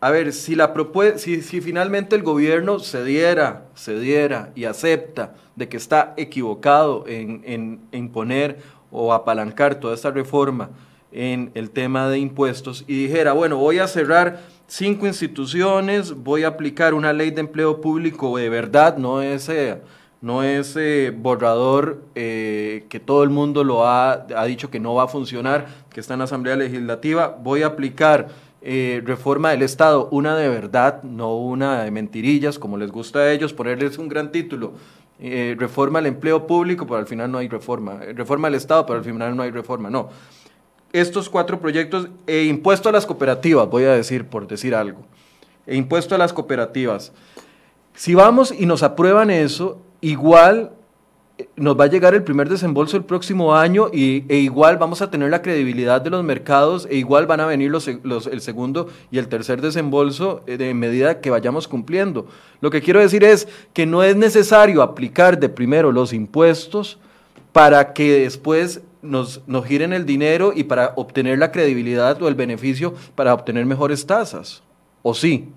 a 0.00 0.10
ver, 0.10 0.32
si, 0.32 0.54
la 0.54 0.72
si, 1.16 1.42
si, 1.42 1.60
finalmente 1.60 2.16
el 2.16 2.22
gobierno 2.22 2.78
cediera, 2.80 3.64
cediera 3.74 4.52
y 4.54 4.64
acepta 4.64 5.34
de 5.54 5.68
que 5.68 5.78
está 5.78 6.12
equivocado 6.18 7.04
en, 7.06 7.42
en, 7.44 7.80
imponer 7.92 8.58
o 8.90 9.14
apalancar 9.14 9.80
toda 9.80 9.94
esta 9.94 10.10
reforma 10.10 10.70
en 11.12 11.50
el 11.54 11.70
tema 11.70 12.08
de 12.08 12.18
impuestos 12.18 12.84
y 12.86 13.06
dijera, 13.06 13.32
bueno, 13.32 13.56
voy 13.56 13.78
a 13.78 13.88
cerrar 13.88 14.40
cinco 14.66 15.06
instituciones, 15.06 16.12
voy 16.12 16.44
a 16.44 16.48
aplicar 16.48 16.92
una 16.92 17.14
ley 17.14 17.30
de 17.30 17.40
empleo 17.40 17.80
público 17.80 18.36
de 18.36 18.50
verdad, 18.50 18.98
no 18.98 19.22
ese 19.22 19.80
no 20.20 20.42
es 20.42 20.76
borrador 21.18 22.02
eh, 22.14 22.86
que 22.88 22.98
todo 23.00 23.22
el 23.22 23.30
mundo 23.30 23.64
lo 23.64 23.86
ha, 23.86 24.12
ha, 24.12 24.44
dicho 24.44 24.70
que 24.70 24.80
no 24.80 24.94
va 24.94 25.04
a 25.04 25.08
funcionar, 25.08 25.66
que 25.90 26.00
está 26.00 26.14
en 26.14 26.18
la 26.18 26.24
Asamblea 26.24 26.56
Legislativa. 26.56 27.38
Voy 27.40 27.62
a 27.62 27.68
aplicar 27.68 28.28
eh, 28.68 29.00
reforma 29.04 29.50
del 29.50 29.62
Estado, 29.62 30.08
una 30.10 30.36
de 30.36 30.48
verdad, 30.48 31.04
no 31.04 31.36
una 31.36 31.84
de 31.84 31.92
mentirillas, 31.92 32.58
como 32.58 32.76
les 32.76 32.90
gusta 32.90 33.20
a 33.20 33.32
ellos, 33.32 33.52
ponerles 33.52 33.96
un 33.96 34.08
gran 34.08 34.32
título. 34.32 34.72
Eh, 35.20 35.54
reforma 35.56 36.00
al 36.00 36.06
empleo 36.06 36.48
público, 36.48 36.84
pero 36.84 36.98
al 36.98 37.06
final 37.06 37.30
no 37.30 37.38
hay 37.38 37.46
reforma. 37.46 38.00
Reforma 38.12 38.48
del 38.48 38.56
Estado, 38.56 38.84
pero 38.84 38.98
al 38.98 39.04
final 39.04 39.36
no 39.36 39.44
hay 39.44 39.52
reforma. 39.52 39.88
No. 39.88 40.08
Estos 40.92 41.28
cuatro 41.28 41.60
proyectos, 41.60 42.08
e 42.26 42.42
impuesto 42.46 42.88
a 42.88 42.92
las 42.92 43.06
cooperativas, 43.06 43.70
voy 43.70 43.84
a 43.84 43.92
decir, 43.92 44.26
por 44.26 44.48
decir 44.48 44.74
algo. 44.74 45.02
E 45.64 45.76
impuesto 45.76 46.16
a 46.16 46.18
las 46.18 46.32
cooperativas. 46.32 47.12
Si 47.94 48.16
vamos 48.16 48.52
y 48.52 48.66
nos 48.66 48.82
aprueban 48.82 49.30
eso, 49.30 49.80
igual 50.00 50.72
eh, 50.72 50.75
nos 51.56 51.78
va 51.78 51.84
a 51.84 51.88
llegar 51.88 52.14
el 52.14 52.22
primer 52.22 52.48
desembolso 52.48 52.96
el 52.96 53.04
próximo 53.04 53.54
año 53.54 53.88
y, 53.92 54.24
e 54.28 54.36
igual 54.36 54.78
vamos 54.78 55.02
a 55.02 55.10
tener 55.10 55.30
la 55.30 55.42
credibilidad 55.42 56.00
de 56.00 56.10
los 56.10 56.24
mercados 56.24 56.86
e 56.90 56.96
igual 56.96 57.26
van 57.26 57.40
a 57.40 57.46
venir 57.46 57.70
los, 57.70 57.86
el 57.88 58.40
segundo 58.40 58.88
y 59.10 59.18
el 59.18 59.28
tercer 59.28 59.60
desembolso 59.60 60.42
eh, 60.46 60.56
de 60.56 60.72
medida 60.72 61.20
que 61.20 61.30
vayamos 61.30 61.68
cumpliendo. 61.68 62.26
Lo 62.60 62.70
que 62.70 62.80
quiero 62.80 63.00
decir 63.00 63.22
es 63.24 63.48
que 63.74 63.86
no 63.86 64.02
es 64.02 64.16
necesario 64.16 64.82
aplicar 64.82 65.38
de 65.38 65.48
primero 65.48 65.92
los 65.92 66.12
impuestos 66.12 66.98
para 67.52 67.92
que 67.92 68.20
después 68.20 68.82
nos, 69.02 69.42
nos 69.46 69.66
giren 69.66 69.92
el 69.92 70.06
dinero 70.06 70.52
y 70.54 70.64
para 70.64 70.92
obtener 70.96 71.38
la 71.38 71.52
credibilidad 71.52 72.20
o 72.22 72.28
el 72.28 72.34
beneficio 72.34 72.94
para 73.14 73.34
obtener 73.34 73.66
mejores 73.66 74.06
tasas. 74.06 74.62
¿O 75.02 75.14
sí? 75.14 75.52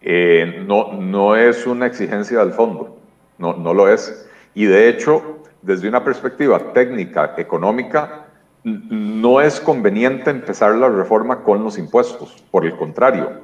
Eh, 0.00 0.62
no, 0.66 0.92
no 0.92 1.34
es 1.34 1.66
una 1.66 1.86
exigencia 1.86 2.38
del 2.40 2.52
fondo, 2.52 2.98
no, 3.38 3.54
no 3.54 3.74
lo 3.74 3.88
es. 3.88 4.28
Y 4.54 4.66
de 4.66 4.88
hecho, 4.88 5.40
desde 5.62 5.88
una 5.88 6.04
perspectiva 6.04 6.72
técnica, 6.72 7.34
económica, 7.36 8.26
no 8.64 9.40
es 9.40 9.60
conveniente 9.60 10.30
empezar 10.30 10.74
la 10.74 10.88
reforma 10.88 11.42
con 11.42 11.62
los 11.62 11.78
impuestos, 11.78 12.42
por 12.50 12.64
el 12.64 12.76
contrario. 12.76 13.42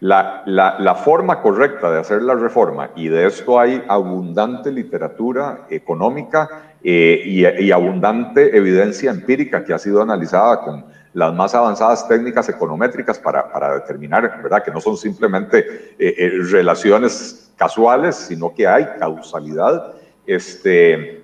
La, 0.00 0.42
la, 0.46 0.94
forma 0.94 1.42
correcta 1.42 1.90
de 1.90 1.98
hacer 1.98 2.22
la 2.22 2.34
reforma, 2.34 2.90
y 2.96 3.08
de 3.08 3.26
esto 3.26 3.60
hay 3.60 3.84
abundante 3.86 4.72
literatura 4.72 5.66
económica 5.68 6.48
eh, 6.82 7.20
y, 7.22 7.46
y, 7.46 7.70
abundante 7.70 8.56
evidencia 8.56 9.10
empírica 9.10 9.62
que 9.62 9.74
ha 9.74 9.78
sido 9.78 10.00
analizada 10.00 10.62
con 10.62 10.86
las 11.12 11.34
más 11.34 11.54
avanzadas 11.54 12.06
técnicas 12.06 12.48
econométricas 12.48 13.18
para, 13.18 13.50
para 13.50 13.74
determinar, 13.74 14.40
¿verdad? 14.42 14.62
Que 14.62 14.70
no 14.70 14.80
son 14.80 14.96
simplemente 14.96 15.94
eh, 15.98 16.14
eh, 16.16 16.30
relaciones 16.50 17.52
casuales, 17.56 18.16
sino 18.16 18.54
que 18.54 18.66
hay 18.66 18.86
causalidad. 18.98 19.94
Este, 20.24 21.22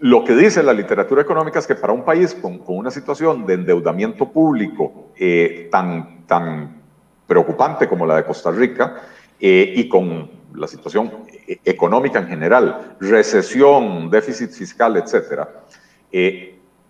lo 0.00 0.24
que 0.24 0.34
dice 0.34 0.62
la 0.62 0.72
literatura 0.72 1.22
económica 1.22 1.60
es 1.60 1.66
que 1.66 1.76
para 1.76 1.92
un 1.92 2.04
país 2.04 2.34
con, 2.34 2.58
con 2.58 2.76
una 2.76 2.90
situación 2.90 3.46
de 3.46 3.54
endeudamiento 3.54 4.30
público 4.30 5.12
eh, 5.16 5.68
tan, 5.70 6.26
tan 6.26 6.82
preocupante 7.26 7.88
como 7.88 8.04
la 8.04 8.16
de 8.16 8.24
Costa 8.24 8.50
Rica 8.50 9.02
y 9.40 9.88
con 9.88 10.28
la 10.54 10.66
situación 10.66 11.12
económica 11.64 12.18
en 12.18 12.26
general, 12.26 12.96
recesión, 12.98 14.10
déficit 14.10 14.50
fiscal, 14.50 14.96
etcétera, 14.96 15.48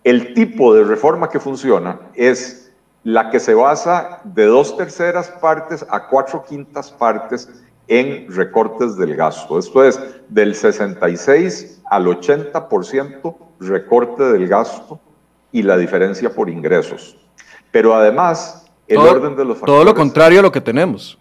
el 0.05 0.35
tipo 0.35 0.75
de 0.75 0.85
reforma 0.85 1.29
que 1.29 1.41
funciona 1.41 2.01
es 2.15 2.73
la 3.05 3.31
que 3.31 3.41
se 3.41 3.55
basa 3.55 4.21
de 4.25 4.47
dos 4.47 4.77
terceras 4.77 5.29
partes 5.41 5.85
a 5.89 6.09
cuatro 6.09 6.45
quintas 6.47 6.91
partes 6.91 7.49
en 7.87 8.27
recortes 8.35 8.97
del 8.97 9.17
gasto. 9.17 9.59
Esto 9.59 9.85
es 9.85 10.01
del 10.29 10.55
66 10.55 11.83
al 11.91 12.07
80% 12.07 13.37
recorte 13.61 14.25
del 14.25 14.47
gasto 14.47 15.01
y 15.53 15.63
la 15.63 15.77
diferencia 15.77 16.31
por 16.31 16.51
ingresos. 16.51 17.17
Pero 17.71 17.95
además, 17.95 18.67
el 18.87 18.99
orden 18.99 19.37
de 19.37 19.45
los 19.45 19.59
factores... 19.59 19.75
Todo 19.75 19.85
lo 19.85 19.95
contrario 19.95 20.41
a 20.41 20.43
lo 20.43 20.53
que 20.53 20.61
tenemos. 20.61 21.19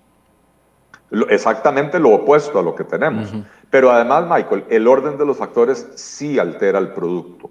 Exactamente 1.29 1.99
lo 1.99 2.09
opuesto 2.09 2.59
a 2.59 2.61
lo 2.61 2.75
que 2.75 2.83
tenemos. 2.83 3.33
Pero 3.69 3.91
además, 3.91 4.25
Michael, 4.29 4.65
el 4.69 4.87
orden 4.87 5.17
de 5.17 5.25
los 5.25 5.37
factores 5.37 5.87
sí 5.95 6.37
altera 6.37 6.79
el 6.79 6.89
producto. 6.89 7.49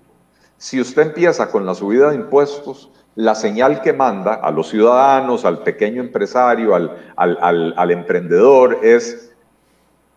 Si 0.59 0.81
usted 0.81 1.03
empieza 1.03 1.51
con 1.51 1.67
la 1.67 1.75
subida 1.75 2.11
de 2.11 2.17
impuestos, 2.17 2.91
la 3.15 3.35
señal 3.35 3.83
que 3.83 3.93
manda 3.93 4.35
a 4.35 4.51
los 4.51 4.69
ciudadanos, 4.69 5.45
al 5.45 5.63
pequeño 5.63 6.03
empresario, 6.03 6.75
al, 6.75 7.91
emprendedor 7.91 8.79
es, 8.83 9.35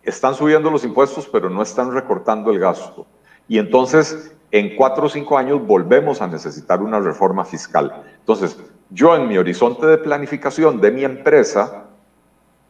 están 0.03 0.35
subiendo 0.35 0.69
los 0.71 0.83
impuestos, 0.83 1.27
pero 1.27 1.49
no 1.49 1.61
están 1.61 1.93
recortando 1.93 2.51
el 2.51 2.59
gasto. 2.59 3.05
Y 3.47 3.57
entonces, 3.57 4.33
en 4.51 4.75
cuatro 4.75 5.07
o 5.07 5.09
cinco 5.09 5.37
años 5.37 5.65
volvemos 5.65 6.21
a 6.21 6.27
necesitar 6.27 6.81
una 6.81 6.99
reforma 6.99 7.43
fiscal. 7.43 8.03
Entonces, 8.19 8.57
yo 8.89 9.15
en 9.15 9.27
mi 9.27 9.37
horizonte 9.37 9.85
de 9.85 9.97
planificación 9.97 10.79
de 10.79 10.91
mi 10.91 11.03
empresa, 11.03 11.85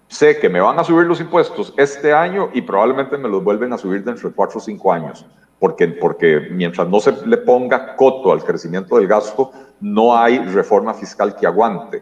sé 0.07 0.39
que 0.39 0.49
me 0.49 0.59
van 0.59 0.79
a 0.79 0.83
subir 0.83 1.05
los 1.05 1.21
impuestos 1.21 1.73
este 1.77 2.13
año 2.13 2.49
y 2.53 2.61
probablemente 2.61 3.17
me 3.17 3.29
los 3.29 3.43
vuelven 3.43 3.73
a 3.73 3.77
subir 3.77 4.03
dentro 4.03 4.29
de 4.29 4.35
cuatro 4.35 4.57
o 4.57 4.61
cinco 4.61 4.91
años 4.91 5.25
porque, 5.59 5.87
porque 5.87 6.47
mientras 6.51 6.87
no 6.87 6.99
se 6.99 7.13
le 7.25 7.37
ponga 7.37 7.95
coto 7.95 8.31
al 8.31 8.43
crecimiento 8.43 8.97
del 8.97 9.07
gasto, 9.07 9.51
no 9.81 10.17
hay 10.17 10.39
reforma 10.39 10.93
fiscal 10.93 11.35
que 11.35 11.45
aguante. 11.45 12.01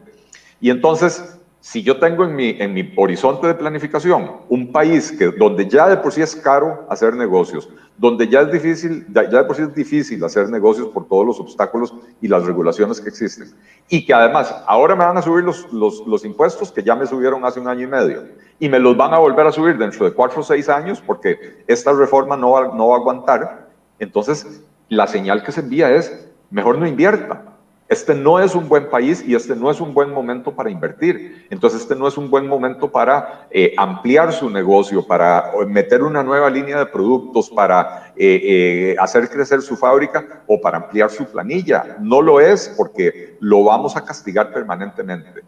Y 0.60 0.70
entonces, 0.70 1.37
si 1.70 1.84
yo 1.84 2.00
tengo 2.00 2.24
en 2.24 2.34
mi, 2.34 2.56
en 2.60 2.74
mi 2.74 2.94
horizonte 2.96 3.46
de 3.46 3.54
planificación 3.54 4.38
un 4.48 4.72
país 4.72 5.12
que, 5.12 5.26
donde 5.32 5.68
ya 5.68 5.90
de 5.90 5.98
por 5.98 6.14
sí 6.14 6.22
es 6.22 6.34
caro 6.34 6.88
hacer 6.90 7.14
negocios, 7.14 7.68
donde 7.98 8.26
ya 8.30 8.40
es 8.40 8.52
difícil, 8.54 9.06
ya 9.14 9.24
de 9.24 9.44
por 9.44 9.54
sí 9.54 9.64
es 9.64 9.76
difícil 9.76 10.24
hacer 10.24 10.50
negocios 10.50 10.88
por 10.88 11.10
todos 11.10 11.26
los 11.26 11.42
obstáculos 11.42 11.94
y 12.22 12.30
las 12.30 12.46
regulaciones 12.46 13.02
que 13.02 13.10
existen, 13.10 13.50
y 13.90 14.06
que 14.06 14.14
además 14.14 14.56
ahora 14.66 14.96
me 14.96 15.04
van 15.04 15.18
a 15.18 15.22
subir 15.22 15.44
los, 15.44 15.70
los, 15.74 16.08
los 16.08 16.24
impuestos 16.24 16.72
que 16.72 16.82
ya 16.82 16.96
me 16.96 17.06
subieron 17.06 17.44
hace 17.44 17.60
un 17.60 17.68
año 17.68 17.84
y 17.84 17.88
medio, 17.88 18.24
y 18.60 18.70
me 18.70 18.80
los 18.80 18.96
van 18.96 19.14
a 19.14 19.20
volver 19.20 19.46
a 19.46 19.52
subir 19.52 19.78
dentro 19.78 20.06
de 20.06 20.14
cuatro 20.14 20.40
o 20.40 20.44
seis 20.44 20.70
años 20.70 21.04
porque 21.06 21.66
esta 21.68 21.92
reforma 21.92 22.38
no 22.38 22.52
va, 22.52 22.74
no 22.74 22.88
va 22.88 22.96
a 22.96 23.00
aguantar, 23.00 23.68
entonces 24.00 24.64
la 24.88 25.06
señal 25.06 25.44
que 25.44 25.52
se 25.52 25.60
envía 25.60 25.92
es, 25.92 26.30
mejor 26.50 26.78
no 26.78 26.88
invierta, 26.88 27.57
Este 27.90 28.14
no 28.14 28.38
es 28.40 28.54
un 28.54 28.68
buen 28.68 28.90
país 28.90 29.24
y 29.26 29.34
este 29.34 29.56
no 29.56 29.72
es 29.72 29.80
un 29.80 29.94
buen 29.94 30.12
momento 30.12 30.52
para 30.54 30.70
invertir. 30.70 31.48
Entonces, 31.50 31.82
este 31.82 31.96
no 31.96 32.08
es 32.08 32.18
un 32.18 32.30
buen 32.30 32.46
momento 32.46 32.92
para 32.92 33.48
eh, 33.50 33.74
ampliar 33.78 34.34
su 34.34 34.50
negocio, 34.50 35.08
para 35.08 35.52
meter 35.66 36.04
una 36.04 36.22
nueva 36.22 36.50
línea 36.50 36.80
de 36.80 36.86
productos, 36.88 37.50
para 37.50 38.12
eh, 38.18 38.42
eh, 38.44 38.96
hacer 39.00 39.30
crecer 39.30 39.62
su 39.62 39.78
fábrica 39.78 40.44
o 40.48 40.60
para 40.60 40.78
ampliar 40.78 41.10
su 41.10 41.26
planilla. 41.26 41.98
No 42.02 42.22
lo 42.22 42.42
es 42.42 42.74
porque 42.76 43.38
lo 43.40 43.64
vamos 43.64 43.96
a 43.96 44.04
castigar 44.04 44.52
permanentemente. 44.52 45.44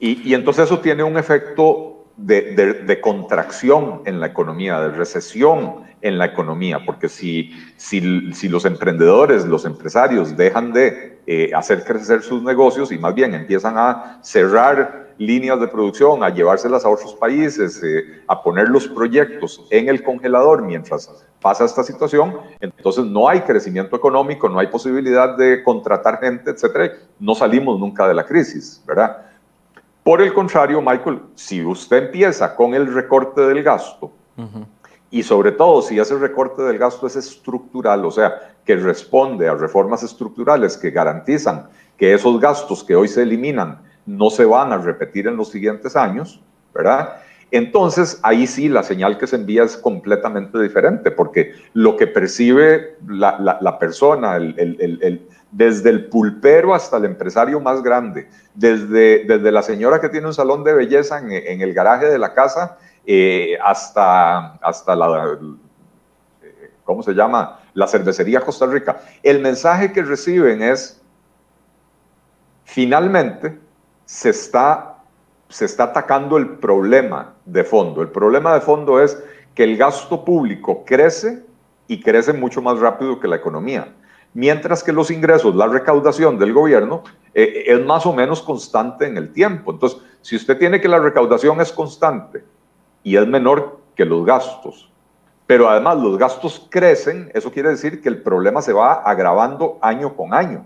Y, 0.00 0.32
entonces 0.32 0.64
eso 0.64 0.80
tiene 0.80 1.02
un 1.02 1.18
efecto 1.18 2.06
de, 2.16 2.98
contracción 3.02 4.00
en 4.06 4.18
la 4.18 4.26
economía, 4.26 4.80
de 4.80 4.88
recesión 4.88 5.84
en 6.00 6.16
la 6.16 6.24
economía, 6.24 6.78
porque 6.86 7.10
si, 7.10 7.52
si, 7.76 8.32
si 8.32 8.48
los 8.48 8.64
emprendedores, 8.64 9.44
los 9.44 9.66
empresarios 9.66 10.34
dejan 10.38 10.72
de 10.72 11.19
eh, 11.32 11.52
hacer 11.54 11.84
crecer 11.84 12.22
sus 12.22 12.42
negocios 12.42 12.90
y 12.90 12.98
más 12.98 13.14
bien 13.14 13.34
empiezan 13.34 13.78
a 13.78 14.18
cerrar 14.20 15.14
líneas 15.16 15.60
de 15.60 15.68
producción, 15.68 16.24
a 16.24 16.28
llevárselas 16.28 16.84
a 16.84 16.88
otros 16.88 17.14
países, 17.14 17.80
eh, 17.84 18.20
a 18.26 18.42
poner 18.42 18.68
los 18.68 18.88
proyectos 18.88 19.64
en 19.70 19.88
el 19.88 20.02
congelador 20.02 20.60
mientras 20.62 21.08
pasa 21.40 21.66
esta 21.66 21.84
situación, 21.84 22.36
entonces 22.58 23.04
no 23.04 23.28
hay 23.28 23.42
crecimiento 23.42 23.94
económico, 23.94 24.48
no 24.48 24.58
hay 24.58 24.66
posibilidad 24.66 25.36
de 25.36 25.62
contratar 25.62 26.18
gente, 26.18 26.50
etcétera, 26.50 26.94
no 27.20 27.36
salimos 27.36 27.78
nunca 27.78 28.08
de 28.08 28.14
la 28.14 28.26
crisis, 28.26 28.82
¿verdad? 28.84 29.18
Por 30.02 30.20
el 30.20 30.34
contrario, 30.34 30.82
Michael, 30.82 31.20
si 31.36 31.64
usted 31.64 32.06
empieza 32.06 32.56
con 32.56 32.74
el 32.74 32.92
recorte 32.92 33.42
del 33.42 33.62
gasto, 33.62 34.10
y 35.10 35.22
sobre 35.22 35.52
todo 35.52 35.82
si 35.82 35.98
ese 35.98 36.16
recorte 36.16 36.62
del 36.62 36.78
gasto 36.78 37.06
es 37.06 37.16
estructural, 37.16 38.04
o 38.04 38.10
sea, 38.10 38.54
que 38.64 38.76
responde 38.76 39.48
a 39.48 39.54
reformas 39.54 40.02
estructurales 40.02 40.76
que 40.76 40.90
garantizan 40.90 41.68
que 41.96 42.14
esos 42.14 42.40
gastos 42.40 42.84
que 42.84 42.94
hoy 42.94 43.08
se 43.08 43.22
eliminan 43.22 43.82
no 44.06 44.30
se 44.30 44.44
van 44.44 44.72
a 44.72 44.78
repetir 44.78 45.26
en 45.26 45.36
los 45.36 45.50
siguientes 45.50 45.96
años, 45.96 46.40
¿verdad? 46.74 47.20
Entonces, 47.50 48.20
ahí 48.22 48.46
sí 48.46 48.68
la 48.68 48.82
señal 48.82 49.18
que 49.18 49.26
se 49.26 49.36
envía 49.36 49.64
es 49.64 49.76
completamente 49.76 50.60
diferente, 50.60 51.10
porque 51.10 51.54
lo 51.72 51.96
que 51.96 52.06
percibe 52.06 52.96
la, 53.08 53.78
persona, 53.78 54.38
desde 55.50 55.90
el 55.90 56.06
pulpero 56.06 56.74
hasta 56.74 56.98
el 56.98 57.06
empresario 57.06 57.58
más 57.58 57.82
grande, 57.82 58.28
desde, 58.54 59.24
desde 59.24 59.50
la 59.50 59.62
señora 59.62 60.00
que 60.00 60.08
tiene 60.08 60.28
un 60.28 60.34
salón 60.34 60.62
de 60.62 60.74
belleza 60.74 61.18
en, 61.18 61.60
el 61.60 61.74
garaje 61.74 62.06
de 62.06 62.18
la 62.18 62.34
casa, 62.34 62.78
eh, 63.06 63.58
hasta, 63.62 64.54
hasta 64.56 64.94
la, 64.94 65.38
eh, 66.42 66.70
¿cómo 66.84 67.02
se 67.02 67.12
llama? 67.12 67.60
La 67.74 67.86
cervecería 67.86 68.40
Costa 68.40 68.66
Rica. 68.66 69.00
El 69.22 69.40
mensaje 69.40 69.92
que 69.92 70.02
reciben 70.02 70.62
es, 70.62 71.00
finalmente, 72.64 73.58
se 74.04 74.30
está, 74.30 74.98
se 75.48 75.64
está 75.64 75.84
atacando 75.84 76.36
el 76.36 76.58
problema 76.58 77.34
de 77.44 77.64
fondo. 77.64 78.02
El 78.02 78.08
problema 78.08 78.54
de 78.54 78.60
fondo 78.60 79.00
es 79.00 79.22
que 79.54 79.64
el 79.64 79.76
gasto 79.76 80.24
público 80.24 80.84
crece 80.84 81.44
y 81.86 82.00
crece 82.00 82.32
mucho 82.32 82.60
más 82.62 82.78
rápido 82.78 83.18
que 83.18 83.28
la 83.28 83.36
economía. 83.36 83.94
Mientras 84.32 84.84
que 84.84 84.92
los 84.92 85.10
ingresos, 85.10 85.56
la 85.56 85.66
recaudación 85.66 86.38
del 86.38 86.52
gobierno 86.52 87.02
eh, 87.34 87.64
es 87.66 87.84
más 87.84 88.06
o 88.06 88.12
menos 88.12 88.42
constante 88.42 89.06
en 89.06 89.16
el 89.16 89.32
tiempo. 89.32 89.72
Entonces, 89.72 90.00
si 90.20 90.36
usted 90.36 90.56
tiene 90.58 90.80
que 90.80 90.86
la 90.86 91.00
recaudación 91.00 91.60
es 91.60 91.72
constante 91.72 92.44
y 93.02 93.16
es 93.16 93.26
menor 93.26 93.80
que 93.94 94.04
los 94.04 94.24
gastos, 94.24 94.90
pero 95.46 95.68
además 95.68 95.98
los 95.98 96.16
gastos 96.16 96.66
crecen, 96.70 97.30
eso 97.34 97.50
quiere 97.50 97.70
decir 97.70 98.00
que 98.00 98.08
el 98.08 98.22
problema 98.22 98.62
se 98.62 98.72
va 98.72 98.94
agravando 98.94 99.78
año 99.82 100.14
con 100.14 100.32
año. 100.32 100.64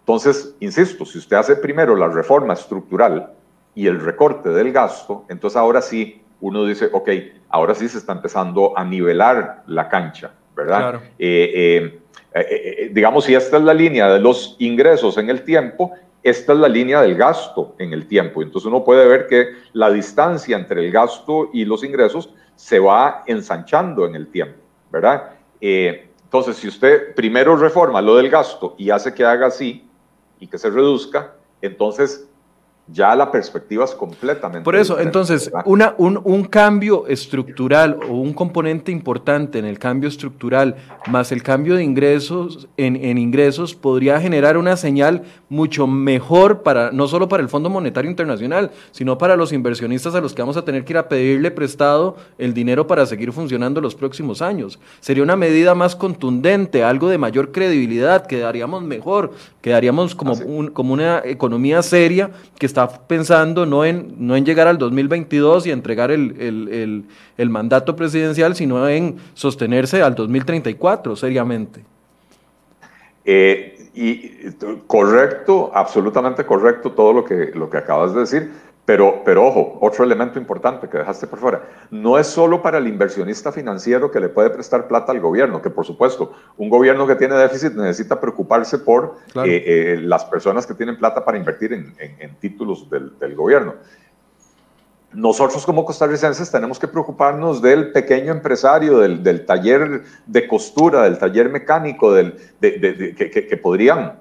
Entonces, 0.00 0.56
insisto, 0.60 1.04
si 1.04 1.18
usted 1.18 1.36
hace 1.36 1.56
primero 1.56 1.94
la 1.94 2.08
reforma 2.08 2.54
estructural 2.54 3.32
y 3.74 3.86
el 3.86 4.00
recorte 4.00 4.48
del 4.48 4.72
gasto, 4.72 5.24
entonces 5.28 5.56
ahora 5.56 5.82
sí 5.82 6.22
uno 6.40 6.64
dice, 6.64 6.88
ok, 6.92 7.10
ahora 7.50 7.74
sí 7.74 7.88
se 7.88 7.98
está 7.98 8.12
empezando 8.12 8.76
a 8.76 8.84
nivelar 8.84 9.62
la 9.66 9.88
cancha, 9.88 10.32
¿verdad? 10.56 11.00
Eh, 11.18 12.00
eh, 12.32 12.42
eh, 12.42 12.90
digamos, 12.92 13.24
si 13.24 13.34
esta 13.34 13.58
es 13.58 13.62
la 13.62 13.74
línea 13.74 14.08
de 14.08 14.20
los 14.20 14.56
ingresos 14.58 15.18
en 15.18 15.30
el 15.30 15.42
tiempo, 15.44 15.92
esta 16.22 16.52
es 16.52 16.58
la 16.58 16.68
línea 16.68 17.00
del 17.02 17.16
gasto 17.16 17.74
en 17.78 17.92
el 17.92 18.06
tiempo. 18.06 18.42
Entonces 18.42 18.66
uno 18.66 18.84
puede 18.84 19.06
ver 19.06 19.26
que 19.26 19.48
la 19.72 19.90
distancia 19.90 20.56
entre 20.56 20.84
el 20.84 20.92
gasto 20.92 21.50
y 21.52 21.64
los 21.64 21.84
ingresos 21.84 22.30
se 22.56 22.78
va 22.78 23.22
ensanchando 23.26 24.06
en 24.06 24.14
el 24.14 24.28
tiempo, 24.28 24.58
¿verdad? 24.90 25.30
entonces, 25.62 26.56
si 26.56 26.68
usted 26.68 27.14
primero 27.14 27.54
reforma 27.54 28.00
lo 28.00 28.16
del 28.16 28.30
gasto 28.30 28.74
y 28.78 28.88
hace 28.88 29.12
que 29.12 29.24
haga 29.24 29.48
así, 29.48 29.90
y 30.40 30.46
que 30.46 30.58
se 30.58 30.70
reduzca, 30.70 31.34
entonces 31.60 32.28
ya 32.92 33.14
la 33.14 33.30
perspectiva 33.30 33.84
es 33.84 33.92
completamente. 33.92 34.64
Por 34.64 34.76
eso, 34.76 34.98
entonces, 34.98 35.50
una, 35.64 35.94
un, 35.98 36.20
un, 36.24 36.44
cambio 36.44 37.06
estructural 37.06 37.98
o 38.08 38.14
un 38.14 38.32
componente 38.32 38.90
importante 38.90 39.58
en 39.58 39.64
el 39.64 39.78
cambio 39.78 40.08
estructural 40.08 40.76
más 41.08 41.30
el 41.32 41.42
cambio 41.42 41.76
de 41.76 41.84
ingresos 41.84 42.68
en, 42.76 42.96
en, 42.96 43.18
ingresos 43.18 43.74
podría 43.74 44.20
generar 44.20 44.56
una 44.56 44.76
señal 44.76 45.22
mucho 45.48 45.86
mejor 45.86 46.62
para, 46.62 46.90
no 46.90 47.06
solo 47.06 47.28
para 47.28 47.42
el 47.42 47.48
Fondo 47.48 47.70
Monetario 47.70 48.10
Internacional, 48.10 48.70
sino 48.90 49.18
para 49.18 49.36
los 49.36 49.52
inversionistas 49.52 50.14
a 50.14 50.20
los 50.20 50.34
que 50.34 50.42
vamos 50.42 50.56
a 50.56 50.64
tener 50.64 50.84
que 50.84 50.94
ir 50.94 50.98
a 50.98 51.08
pedirle 51.08 51.50
prestado 51.50 52.16
el 52.38 52.54
dinero 52.54 52.86
para 52.86 53.06
seguir 53.06 53.32
funcionando 53.32 53.80
los 53.80 53.94
próximos 53.94 54.42
años. 54.42 54.78
Sería 55.00 55.22
una 55.22 55.36
medida 55.36 55.74
más 55.74 55.94
contundente, 55.94 56.82
algo 56.82 57.08
de 57.08 57.18
mayor 57.18 57.52
credibilidad, 57.52 58.26
quedaríamos 58.26 58.82
mejor, 58.82 59.32
quedaríamos 59.60 60.14
como, 60.14 60.34
un, 60.34 60.68
como 60.68 60.92
una 60.92 61.22
economía 61.24 61.82
seria 61.82 62.30
que 62.58 62.66
está 62.66 62.79
pensando 62.88 63.66
no 63.66 63.84
en, 63.84 64.14
no 64.18 64.36
en 64.36 64.44
llegar 64.44 64.68
al 64.68 64.78
2022 64.78 65.66
y 65.66 65.70
entregar 65.70 66.10
el, 66.10 67.04
mandato 67.48 67.96
presidencial, 67.96 68.54
sino 68.54 68.88
en 68.88 69.16
sostenerse 69.34 70.02
al 70.02 70.14
2034 70.14 71.16
seriamente. 71.16 71.84
Eh, 73.24 73.88
y 73.94 74.30
correcto, 74.86 75.70
absolutamente 75.74 76.46
correcto 76.46 76.92
todo 76.92 77.12
lo 77.12 77.24
que, 77.24 77.50
lo 77.54 77.68
que 77.68 77.78
acabas 77.78 78.14
de 78.14 78.20
decir. 78.20 78.50
Pero, 78.84 79.22
pero 79.24 79.46
ojo, 79.46 79.78
otro 79.80 80.04
elemento 80.04 80.38
importante 80.38 80.88
que 80.88 80.98
dejaste 80.98 81.26
por 81.26 81.38
fuera, 81.38 81.62
no 81.90 82.18
es 82.18 82.26
solo 82.26 82.62
para 82.62 82.78
el 82.78 82.88
inversionista 82.88 83.52
financiero 83.52 84.10
que 84.10 84.18
le 84.18 84.28
puede 84.28 84.50
prestar 84.50 84.88
plata 84.88 85.12
al 85.12 85.20
gobierno, 85.20 85.62
que 85.62 85.70
por 85.70 85.84
supuesto, 85.84 86.32
un 86.56 86.68
gobierno 86.68 87.06
que 87.06 87.14
tiene 87.14 87.36
déficit 87.36 87.74
necesita 87.74 88.20
preocuparse 88.20 88.78
por 88.78 89.18
eh, 89.44 89.64
eh, 89.66 89.98
las 90.02 90.24
personas 90.24 90.66
que 90.66 90.74
tienen 90.74 90.98
plata 90.98 91.24
para 91.24 91.38
invertir 91.38 91.72
en, 91.72 92.34
títulos 92.40 92.88
del, 92.90 93.34
gobierno. 93.36 93.74
Nosotros 95.12 95.66
como 95.66 95.84
costarricenses 95.84 96.50
tenemos 96.50 96.78
que 96.78 96.88
preocuparnos 96.88 97.60
del 97.60 97.92
pequeño 97.92 98.32
empresario, 98.32 98.98
del, 98.98 99.44
taller 99.44 100.02
de 100.26 100.48
costura, 100.48 101.02
del 101.02 101.18
taller 101.18 101.48
mecánico, 101.48 102.12
del, 102.12 102.34
que, 102.60 103.46
que 103.48 103.56
podrían 103.56 104.14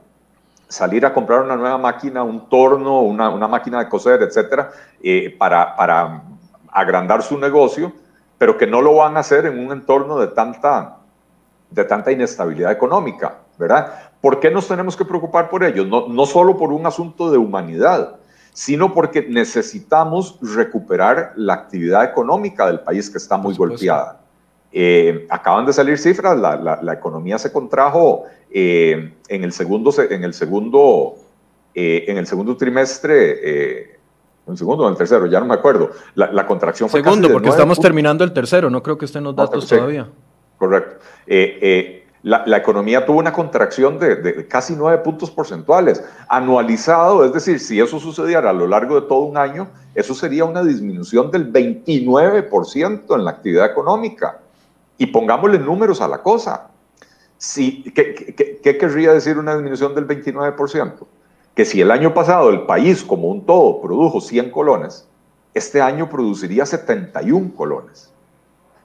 salir 0.70 1.04
a 1.06 1.14
comprar 1.14 1.42
una 1.42 1.56
nueva 1.56 1.78
máquina, 1.78 2.24
un 2.24 2.48
torno, 2.48 3.02
una, 3.02 3.30
una 3.30 3.48
máquina 3.48 3.80
de 3.80 3.90
coser, 3.90 4.22
etcétera, 4.22 4.72
eh, 5.02 5.36
para, 5.38 5.76
para 5.76 6.22
agrandar 6.72 7.24
su 7.24 7.38
negocio, 7.38 7.92
pero 8.38 8.56
que 8.58 8.68
no 8.68 8.82
lo 8.82 8.96
van 8.96 9.18
a 9.18 9.22
hacer 9.22 9.48
en 9.48 9.60
un 9.60 9.72
entorno 9.72 10.20
de 10.20 10.28
tanta, 10.28 11.00
de 11.72 11.84
tanta 11.84 12.12
inestabilidad 12.12 12.72
económica, 12.72 13.40
¿verdad? 13.58 14.12
¿Por 14.22 14.40
qué 14.40 14.52
nos 14.52 14.68
tenemos 14.68 14.96
que 14.96 15.06
preocupar 15.06 15.50
por 15.50 15.64
ellos? 15.64 15.88
No, 15.88 16.08
no 16.08 16.26
solo 16.28 16.56
por 16.56 16.72
un 16.72 16.86
asunto 16.86 17.32
de 17.32 17.38
humanidad, 17.40 18.18
sino 18.54 18.94
porque 18.94 19.26
necesitamos 19.28 20.38
recuperar 20.42 21.34
la 21.36 21.56
actividad 21.56 22.04
económica 22.04 22.68
del 22.68 22.82
país 22.82 23.10
que 23.10 23.18
está 23.18 23.38
muy 23.38 23.56
golpeada. 23.56 24.20
Eh, 24.72 25.26
acaban 25.30 25.66
de 25.66 25.74
salir 25.74 25.98
cifras, 25.98 26.38
la, 26.38 26.80
la, 26.82 26.94
economía 26.94 27.40
se 27.40 27.52
contrajo 27.52 28.26
eh, 28.52 29.14
en 29.28 29.44
el 29.44 29.52
segundo, 29.52 29.94
en 29.98 30.24
el 30.24 30.34
segundo, 30.34 31.16
eh, 31.74 32.06
en 32.08 32.18
el 32.18 32.28
segundo 32.28 32.58
trimestre, 32.58 33.90
en 34.46 34.52
el 34.54 34.58
segundo 34.58 34.84
o 34.84 34.88
en 34.88 34.94
el 34.94 34.98
tercero, 34.98 35.26
ya 35.28 35.40
no 35.40 35.46
me 35.46 35.54
acuerdo. 35.54 35.92
La, 36.16 36.46
contracción 36.46 36.90
fue 36.90 37.04
Segundo, 37.04 37.32
porque 37.32 37.50
estamos 37.50 37.80
terminando 37.80 38.24
el 38.24 38.34
tercero, 38.34 38.70
no 38.70 38.82
creo 38.82 38.98
que 38.98 39.06
estén 39.06 39.24
los 39.24 39.36
datos 39.36 39.68
todavía. 39.68 40.08
Correcto. 40.58 40.98
La, 42.22 42.58
economía 42.58 43.06
tuvo 43.06 43.20
una 43.20 43.32
contracción 43.32 43.98
de, 43.98 44.18
de, 44.18 44.46
casi 44.46 44.76
nueve 44.76 44.98
puntos 44.98 45.32
porcentuales, 45.32 46.04
anualizado, 46.28 47.24
es 47.24 47.32
decir, 47.32 47.62
si 47.62 47.80
eso 47.80 47.98
sucediera 47.98 48.50
a 48.50 48.54
lo 48.54 48.68
largo 48.68 49.00
de 49.00 49.08
todo 49.08 49.20
un 49.20 49.38
año, 49.38 49.70
eso 49.96 50.14
sería 50.14 50.44
una 50.44 50.62
disminución 50.62 51.32
del 51.32 51.52
29% 51.52 53.16
en 53.16 53.26
la 53.26 53.32
actividad 53.32 53.66
económica. 53.66 54.40
Y 54.98 55.08
pongámosle 55.08 55.60
números 55.60 56.02
a 56.02 56.08
la 56.10 56.22
cosa. 56.22 56.70
Si, 57.40 57.84
¿qué, 57.94 58.60
querría 58.62 59.14
decir 59.14 59.38
una 59.38 59.54
disminución 59.54 59.96
del 59.96 60.06
29%? 60.06 61.08
Que 61.56 61.64
si 61.64 61.80
el 61.80 61.90
año 61.90 62.14
pasado 62.14 62.50
el 62.50 62.66
país 62.66 63.02
como 63.02 63.30
un 63.30 63.46
todo 63.46 63.82
produjo 63.82 64.20
100 64.20 64.52
colones, 64.52 65.08
este 65.54 65.82
año 65.82 66.10
produciría 66.10 66.66
71 66.66 67.54
colones. 67.56 68.12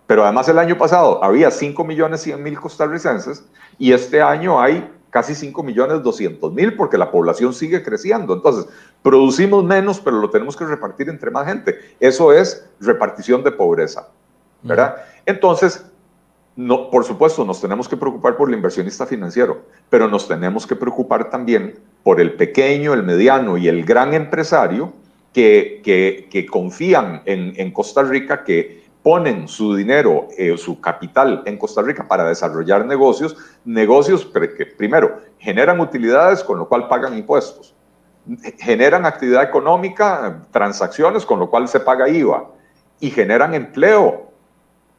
Pero 0.07 0.23
además 0.23 0.49
el 0.49 0.61
año 0.61 0.79
pasado 0.79 1.23
había 1.25 1.51
5 1.51 1.85
millones 1.85 2.23
100 2.23 2.43
mil 2.43 2.61
costarricenses 2.61 3.45
y 3.77 3.93
este 3.93 4.23
año 4.23 4.61
hay 4.61 4.89
casi 5.11 5.35
5 5.35 5.63
millones 5.65 6.03
200 6.05 6.53
mil 6.53 6.77
porque 6.77 6.97
la 6.97 7.11
población 7.11 7.53
sigue 7.55 7.83
creciendo. 7.83 8.35
Entonces, 8.35 8.67
producimos 9.03 9.65
menos, 9.65 9.99
pero 9.99 10.19
lo 10.19 10.31
tenemos 10.31 10.57
que 10.57 10.65
repartir 10.65 11.09
entre 11.09 11.33
más 11.33 11.47
gente. 11.47 11.77
Eso 11.99 12.33
es 12.33 12.69
repartición 12.79 13.43
de 13.43 13.51
pobreza, 13.51 14.09
¿verdad? 14.63 14.97
Entonces, 15.27 15.85
no, 16.57 16.89
por 16.91 17.05
supuesto, 17.05 17.45
nos 17.45 17.61
tenemos 17.61 17.89
que 17.89 17.97
preocupar 17.97 18.37
por 18.37 18.49
el 18.49 18.55
inversionista 18.55 19.07
financiero, 19.07 19.63
pero 19.91 20.07
nos 20.09 20.29
tenemos 20.29 20.67
que 20.67 20.77
preocupar 20.77 21.29
también 21.29 21.81
por 22.05 22.21
el 22.21 22.35
pequeño, 22.35 22.93
el 22.93 23.03
mediano 23.03 23.57
y 23.57 23.67
el 23.67 23.85
gran 23.85 24.15
empresario 24.15 24.93
que, 25.33 25.81
que, 26.31 26.47
confían 26.47 27.23
en, 27.25 27.55
en, 27.57 27.73
Costa 27.73 28.05
Rica, 28.05 28.45
que 28.45 28.85
ponen 29.03 29.49
su 29.49 29.75
dinero, 29.75 30.29
eh, 30.39 30.57
su 30.57 30.81
capital 30.81 31.43
en 31.45 31.59
Costa 31.59 31.83
Rica 31.83 32.07
para 32.07 32.25
desarrollar 32.25 32.87
negocios, 32.87 33.37
negocios 33.65 34.25
que 34.25 34.67
primero 34.67 35.21
generan 35.39 35.81
utilidades 35.81 36.45
con 36.45 36.59
lo 36.59 36.69
cual 36.69 36.87
pagan 36.87 37.19
impuestos, 37.19 37.75
generan 38.59 39.05
actividad 39.05 39.43
económica, 39.43 40.47
transacciones 40.53 41.27
con 41.27 41.41
lo 41.41 41.51
cual 41.51 41.67
se 41.67 41.81
paga 41.81 42.09
IVA 42.09 42.49
y 43.01 43.11
generan 43.11 43.55
empleo. 43.55 44.31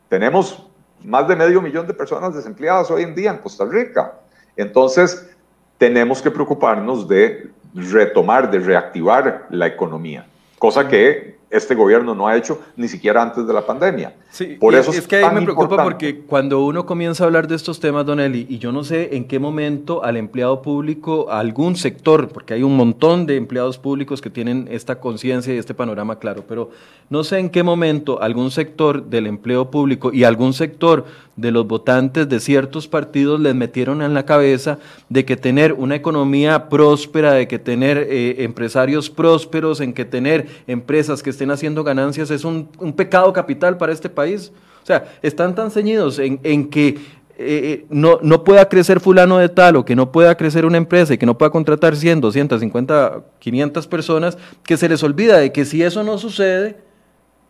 Tenemos 0.10 0.68
más 1.06 1.28
de 1.28 1.36
medio 1.36 1.62
millón 1.62 1.88
de 1.88 1.93
personas 1.93 2.34
desempleadas 2.34 2.89
hoy 2.91 3.03
en 3.03 3.16
día 3.16 3.32
en 3.32 3.38
Costa 3.38 3.66
Rica. 3.66 4.14
Entonces, 4.56 5.30
tenemos 5.78 6.22
que 6.22 6.32
preocuparnos 6.32 7.08
de 7.08 7.49
retomar, 7.74 8.49
de 8.49 8.60
reactivar 8.60 9.47
la 9.49 9.68
economía, 9.68 10.26
cosa 10.58 10.88
que 10.88 11.38
este 11.56 11.76
gobierno 11.76 12.14
no 12.14 12.28
ha 12.28 12.36
hecho 12.36 12.60
ni 12.76 12.88
siquiera 12.88 13.22
antes 13.22 13.47
de 13.47 13.53
la 13.53 13.66
pandemia. 13.66 14.14
Sí, 14.30 14.58
Por 14.60 14.76
eso 14.76 14.91
es, 14.91 15.08
que 15.08 15.18
ahí 15.18 15.34
me 15.34 15.41
preocupa 15.41 15.82
porque 15.82 16.20
cuando 16.20 16.66
uno 16.66 16.86
comienza 16.86 17.24
a 17.24 17.28
hablar 17.28 17.47
de 17.47 17.56
estos 17.56 17.80
temas, 17.80 18.06
Don 18.06 18.20
Eli, 18.20 18.45
y 18.49 18.58
yo 18.58 18.72
no 18.74 18.84
sé 18.84 19.16
en 19.16 19.26
qué 19.26 19.39
momento 19.39 20.03
al 20.03 20.18
empleado 20.18 20.62
público, 20.62 21.32
a 21.32 21.39
algún 21.39 21.78
sector, 21.78 22.28
porque 22.28 22.53
hay 22.53 22.64
un 22.64 22.76
montón 22.76 23.26
de 23.26 23.38
empleados 23.38 23.78
públicos 23.78 24.22
que 24.22 24.30
tienen 24.30 24.68
esta 24.70 24.99
conciencia 24.99 25.53
y 25.53 25.58
este 25.58 25.74
panorama 25.74 26.20
claro, 26.20 26.43
pero 26.47 26.72
no 27.10 27.24
sé 27.24 27.39
en 27.39 27.49
qué 27.49 27.64
momento 27.64 28.22
algún 28.22 28.51
sector 28.51 29.06
del 29.06 29.28
empleo 29.28 29.72
público 29.72 30.12
y 30.12 30.24
algún 30.24 30.53
sector 30.53 31.06
de 31.36 31.51
los 31.51 31.68
votantes 31.68 32.28
de 32.30 32.39
ciertos 32.39 32.88
partidos 32.88 33.39
les 33.39 33.56
metieron 33.56 34.01
en 34.01 34.14
la 34.14 34.26
cabeza 34.26 34.80
de 35.10 35.26
que 35.26 35.36
tener 35.36 35.74
una 35.74 35.95
economía 35.95 36.70
próspera, 36.70 37.34
de 37.34 37.47
que 37.47 37.60
tener 37.60 37.97
eh, 38.10 38.43
empresarios 38.43 39.10
prósperos, 39.10 39.82
en 39.82 39.93
que 39.93 40.06
tener 40.06 40.47
empresas 40.68 41.22
que 41.22 41.30
estén 41.30 41.45
haciendo 41.52 41.84
ganancias 41.84 42.32
es 42.32 42.43
un, 42.43 42.68
pecado 42.96 43.32
capital 43.34 43.78
para 43.78 43.91
este 43.91 44.10
país. 44.10 44.52
O 44.84 44.86
sea, 44.86 45.06
están 45.22 45.56
tan 45.56 45.72
ceñidos 45.72 46.20
en, 46.20 46.70
que 46.70 46.88
eh, 46.88 46.98
eh, 47.38 47.86
no, 47.89 48.20
no 48.22 48.43
pueda 48.43 48.70
crecer 48.70 49.00
fulano 49.00 49.38
de 49.38 49.50
tal 49.50 49.76
o 49.78 49.86
que 49.86 49.96
no 49.96 50.12
pueda 50.12 50.36
crecer 50.36 50.66
una 50.66 50.78
empresa 50.78 51.14
y 51.14 51.18
que 51.18 51.26
no 51.26 51.38
pueda 51.38 51.50
contratar 51.50 51.96
100, 51.96 52.22
250, 52.22 53.24
500 53.39 53.88
personas, 53.88 54.38
que 54.64 54.78
se 54.78 54.88
les 54.88 55.02
olvida 55.04 55.38
de 55.38 55.52
que 55.52 55.66
si 55.66 55.82
eso 55.82 56.04
no 56.04 56.18
sucede, 56.18 56.78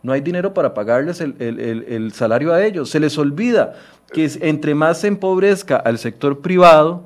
no 0.06 0.12
hay 0.12 0.20
dinero 0.20 0.54
para 0.54 0.72
pagarles 0.72 1.20
el, 1.20 2.12
salario 2.14 2.52
a 2.52 2.64
ellos. 2.64 2.90
Se 2.90 3.00
les 3.00 3.18
olvida 3.18 3.74
que 4.12 4.30
entre 4.40 4.74
más 4.74 5.00
se 5.00 5.08
empobrezca 5.08 5.76
al 5.76 5.98
sector 5.98 6.40
privado, 6.40 7.02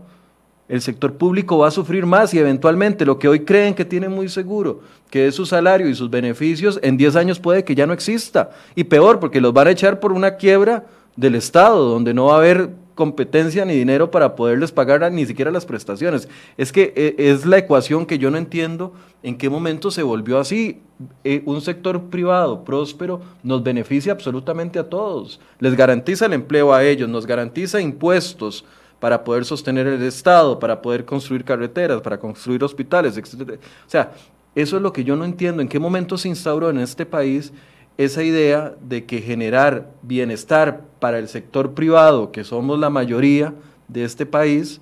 el 0.71 0.81
sector 0.81 1.15
público 1.15 1.59
va 1.59 1.67
a 1.67 1.73
sufrir 1.73 2.07
más 2.07 2.33
y 2.33 2.39
eventualmente 2.39 3.05
lo 3.05 3.19
que 3.19 3.27
hoy 3.27 3.41
creen 3.41 3.75
que 3.75 3.85
tienen 3.85 4.13
muy 4.13 4.29
seguro, 4.29 4.83
que 5.11 5.27
es 5.27 5.35
su 5.35 5.45
salario 5.45 5.89
y 5.89 5.97
sus 5.97 6.09
beneficios, 6.09 6.79
en 6.81 6.97
10 6.97 7.17
años 7.17 7.41
puede 7.41 7.65
que 7.65 7.75
ya 7.75 7.89
no 7.89 7.93
exista. 7.93 8.51
Y 8.77 8.85
peor, 8.85 9.19
porque 9.19 9.41
los 9.41 9.53
van 9.53 9.67
a 9.67 9.73
echar 9.73 9.99
por 9.99 10.13
una 10.13 10.37
quiebra 10.37 10.85
del 11.17 11.35
Estado, 11.35 11.89
donde 11.89 12.15
no 12.15 12.27
va 12.27 12.35
a 12.35 12.39
haber 12.39 12.71
competencia 12.95 13.65
ni 13.65 13.75
dinero 13.75 14.13
para 14.13 14.37
poderles 14.37 14.71
pagar 14.71 15.11
ni 15.11 15.27
siquiera 15.27 15.51
las 15.51 15.67
prestaciones. 15.67 16.29
Es 16.57 16.71
que 16.71 16.93
eh, 16.95 17.17
es 17.19 17.47
la 17.47 17.59
ecuación 17.59 18.07
que 18.07 18.19
yo 18.19 18.31
no 18.31 18.39
entiendo 18.39 18.93
en 19.25 19.39
qué 19.39 19.51
momento 19.51 19.91
se 19.91 20.05
volvió 20.05 20.39
así. 20.39 20.83
Eh, 21.25 21.43
un 21.47 21.63
sector 21.63 22.01
privado 22.11 22.63
próspero 22.63 23.23
nos 23.43 23.65
beneficia 23.65 24.13
absolutamente 24.13 24.79
a 24.79 24.89
todos. 24.89 25.41
Les 25.59 25.75
garantiza 25.75 26.27
el 26.27 26.35
empleo 26.35 26.73
a 26.73 26.85
ellos, 26.85 27.09
nos 27.09 27.27
garantiza 27.27 27.81
impuestos 27.81 28.65
para 29.01 29.25
poder 29.25 29.45
sostener 29.45 29.87
el 29.87 30.03
Estado, 30.03 30.59
para 30.59 30.81
poder 30.81 31.05
construir 31.05 31.45
carreteras, 31.45 32.01
para 32.01 32.19
construir 32.19 32.63
hospitales, 32.63 33.17
etc. 33.17 33.59
O 33.87 33.91
sea, 33.91 34.13
eso 34.55 34.77
es 34.77 34.83
lo 34.83 34.93
que 34.93 35.03
yo 35.03 35.17
no 35.17 35.25
entiendo. 35.25 35.63
¿En 35.63 35.69
qué 35.69 35.79
momento 35.79 36.17
se 36.17 36.29
instauró 36.29 36.71
en 36.71 36.79
este 36.79 37.07
país 37.07 37.53
esa 37.97 38.23
idea 38.23 38.75
de 38.81 39.05
que 39.05 39.21
generar 39.21 39.89
bienestar 40.03 40.83
para 41.01 41.19
el 41.19 41.29
sector 41.29 41.73
privado, 41.73 42.31
que 42.31 42.45
somos 42.45 42.79
la 42.79 42.91
mayoría 42.91 43.55
de 43.89 44.05
este 44.05 44.27
país, 44.27 44.81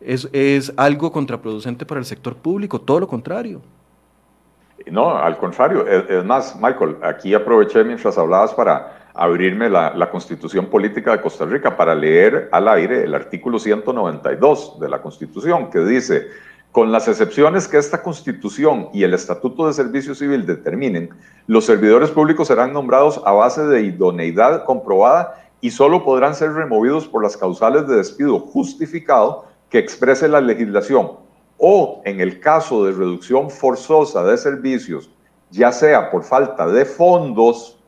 es, 0.00 0.28
es 0.32 0.72
algo 0.76 1.12
contraproducente 1.12 1.86
para 1.86 2.00
el 2.00 2.06
sector 2.06 2.34
público, 2.36 2.80
todo 2.80 3.00
lo 3.00 3.06
contrario. 3.08 3.60
No, 4.90 5.16
al 5.16 5.36
contrario. 5.36 5.86
Es, 5.86 6.24
más, 6.24 6.56
Michael, 6.56 6.96
aquí 7.02 7.34
aproveché 7.34 7.84
mientras 7.84 8.16
hablabas 8.16 8.54
para 8.54 8.99
abrirme 9.20 9.68
la, 9.68 10.10
Constitución 10.10 10.66
Política 10.70 11.12
de 11.12 11.20
Costa 11.20 11.44
Rica 11.44 11.76
para 11.76 11.94
leer 11.94 12.48
al 12.52 12.66
aire 12.68 13.04
el 13.04 13.14
artículo 13.14 13.58
192 13.58 14.80
de 14.80 14.88
la 14.88 15.02
Constitución, 15.02 15.68
que 15.68 15.80
dice, 15.80 16.28
con 16.72 16.90
las 16.90 17.06
excepciones 17.06 17.68
que 17.68 17.76
esta 17.76 18.02
Constitución 18.02 18.88
y 18.94 19.02
el 19.02 19.12
Estatuto 19.12 19.66
de 19.66 19.74
Servicio 19.74 20.14
Civil 20.14 20.46
determinen, 20.46 21.10
los 21.46 21.66
servidores 21.66 22.08
públicos 22.08 22.48
serán 22.48 22.72
nombrados 22.72 23.20
a 23.26 23.32
base 23.32 23.66
de 23.66 23.82
idoneidad 23.82 24.64
comprobada 24.64 25.50
y 25.60 25.70
solo 25.70 26.02
podrán 26.02 26.34
ser 26.34 26.54
removidos 26.54 27.06
por 27.06 27.22
las 27.22 27.36
causales 27.36 27.86
de 27.88 27.96
despido 27.96 28.38
justificado 28.38 29.44
que 29.68 29.76
exprese 29.76 30.28
la 30.28 30.40
legislación. 30.40 31.12
O 31.58 32.00
en 32.06 32.20
el 32.20 32.40
caso 32.40 32.86
de 32.86 32.92
reducción 32.92 33.50
forzosa 33.50 34.24
de 34.24 34.38
servicios, 34.38 35.10
ya 35.50 35.72
sea 35.72 36.10
por 36.10 36.24
falta 36.24 36.66
de 36.66 36.86
fondos 36.86 37.79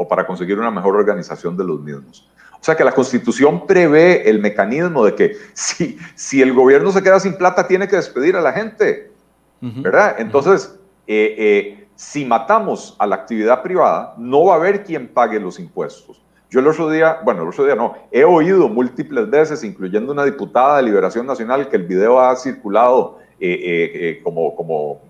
o 0.00 0.08
para 0.08 0.26
conseguir 0.26 0.58
una 0.58 0.70
mejor 0.70 0.96
organización 0.96 1.58
de 1.58 1.64
los 1.64 1.78
mismos. 1.78 2.26
O 2.58 2.64
sea 2.64 2.74
que 2.74 2.84
la 2.84 2.92
constitución 2.92 3.66
prevé 3.66 4.30
el 4.30 4.38
mecanismo 4.38 5.04
de 5.04 5.14
que 5.14 5.36
si, 5.52 5.98
si 6.14 6.40
el 6.40 6.54
gobierno 6.54 6.90
se 6.90 7.02
queda 7.02 7.20
sin 7.20 7.34
plata, 7.34 7.68
tiene 7.68 7.86
que 7.86 7.96
despedir 7.96 8.34
a 8.34 8.40
la 8.40 8.50
gente, 8.50 9.12
¿verdad? 9.60 10.16
Entonces, 10.18 10.74
eh, 11.06 11.34
eh, 11.36 11.88
si 11.96 12.24
matamos 12.24 12.96
a 12.98 13.06
la 13.06 13.16
actividad 13.16 13.62
privada, 13.62 14.14
no 14.16 14.46
va 14.46 14.54
a 14.54 14.56
haber 14.56 14.84
quien 14.84 15.06
pague 15.06 15.38
los 15.38 15.60
impuestos. 15.60 16.22
Yo 16.48 16.60
el 16.60 16.66
otro 16.66 16.88
día, 16.88 17.18
bueno, 17.22 17.42
el 17.42 17.48
otro 17.48 17.66
día 17.66 17.74
no, 17.74 17.94
he 18.10 18.24
oído 18.24 18.70
múltiples 18.70 19.28
veces, 19.28 19.62
incluyendo 19.64 20.12
una 20.12 20.24
diputada 20.24 20.78
de 20.78 20.84
Liberación 20.84 21.26
Nacional, 21.26 21.68
que 21.68 21.76
el 21.76 21.82
video 21.82 22.18
ha 22.18 22.34
circulado 22.36 23.18
eh, 23.38 24.18
como, 24.24 24.56
como, 24.56 25.02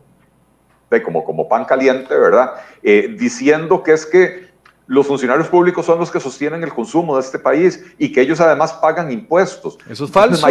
como, 1.05 1.25
como 1.25 1.49
pan 1.49 1.65
caliente, 1.65 2.19
¿verdad? 2.19 2.55
diciendo 2.83 3.85
que 3.85 3.93
es 3.93 4.05
que 4.05 4.50
los 4.91 5.07
funcionarios 5.07 5.47
públicos 5.47 5.87
son 5.87 6.01
los 6.01 6.11
que 6.11 6.19
sostienen 6.19 6.65
el 6.65 6.75
consumo 6.75 7.15
de 7.15 7.21
este 7.21 7.39
país 7.39 7.81
y 7.97 8.11
que 8.11 8.23
ellos 8.23 8.41
además 8.41 8.73
pagan 8.73 9.13
impuestos. 9.13 9.79
Eso 9.89 10.05
es 10.05 10.11
falso. 10.11 10.45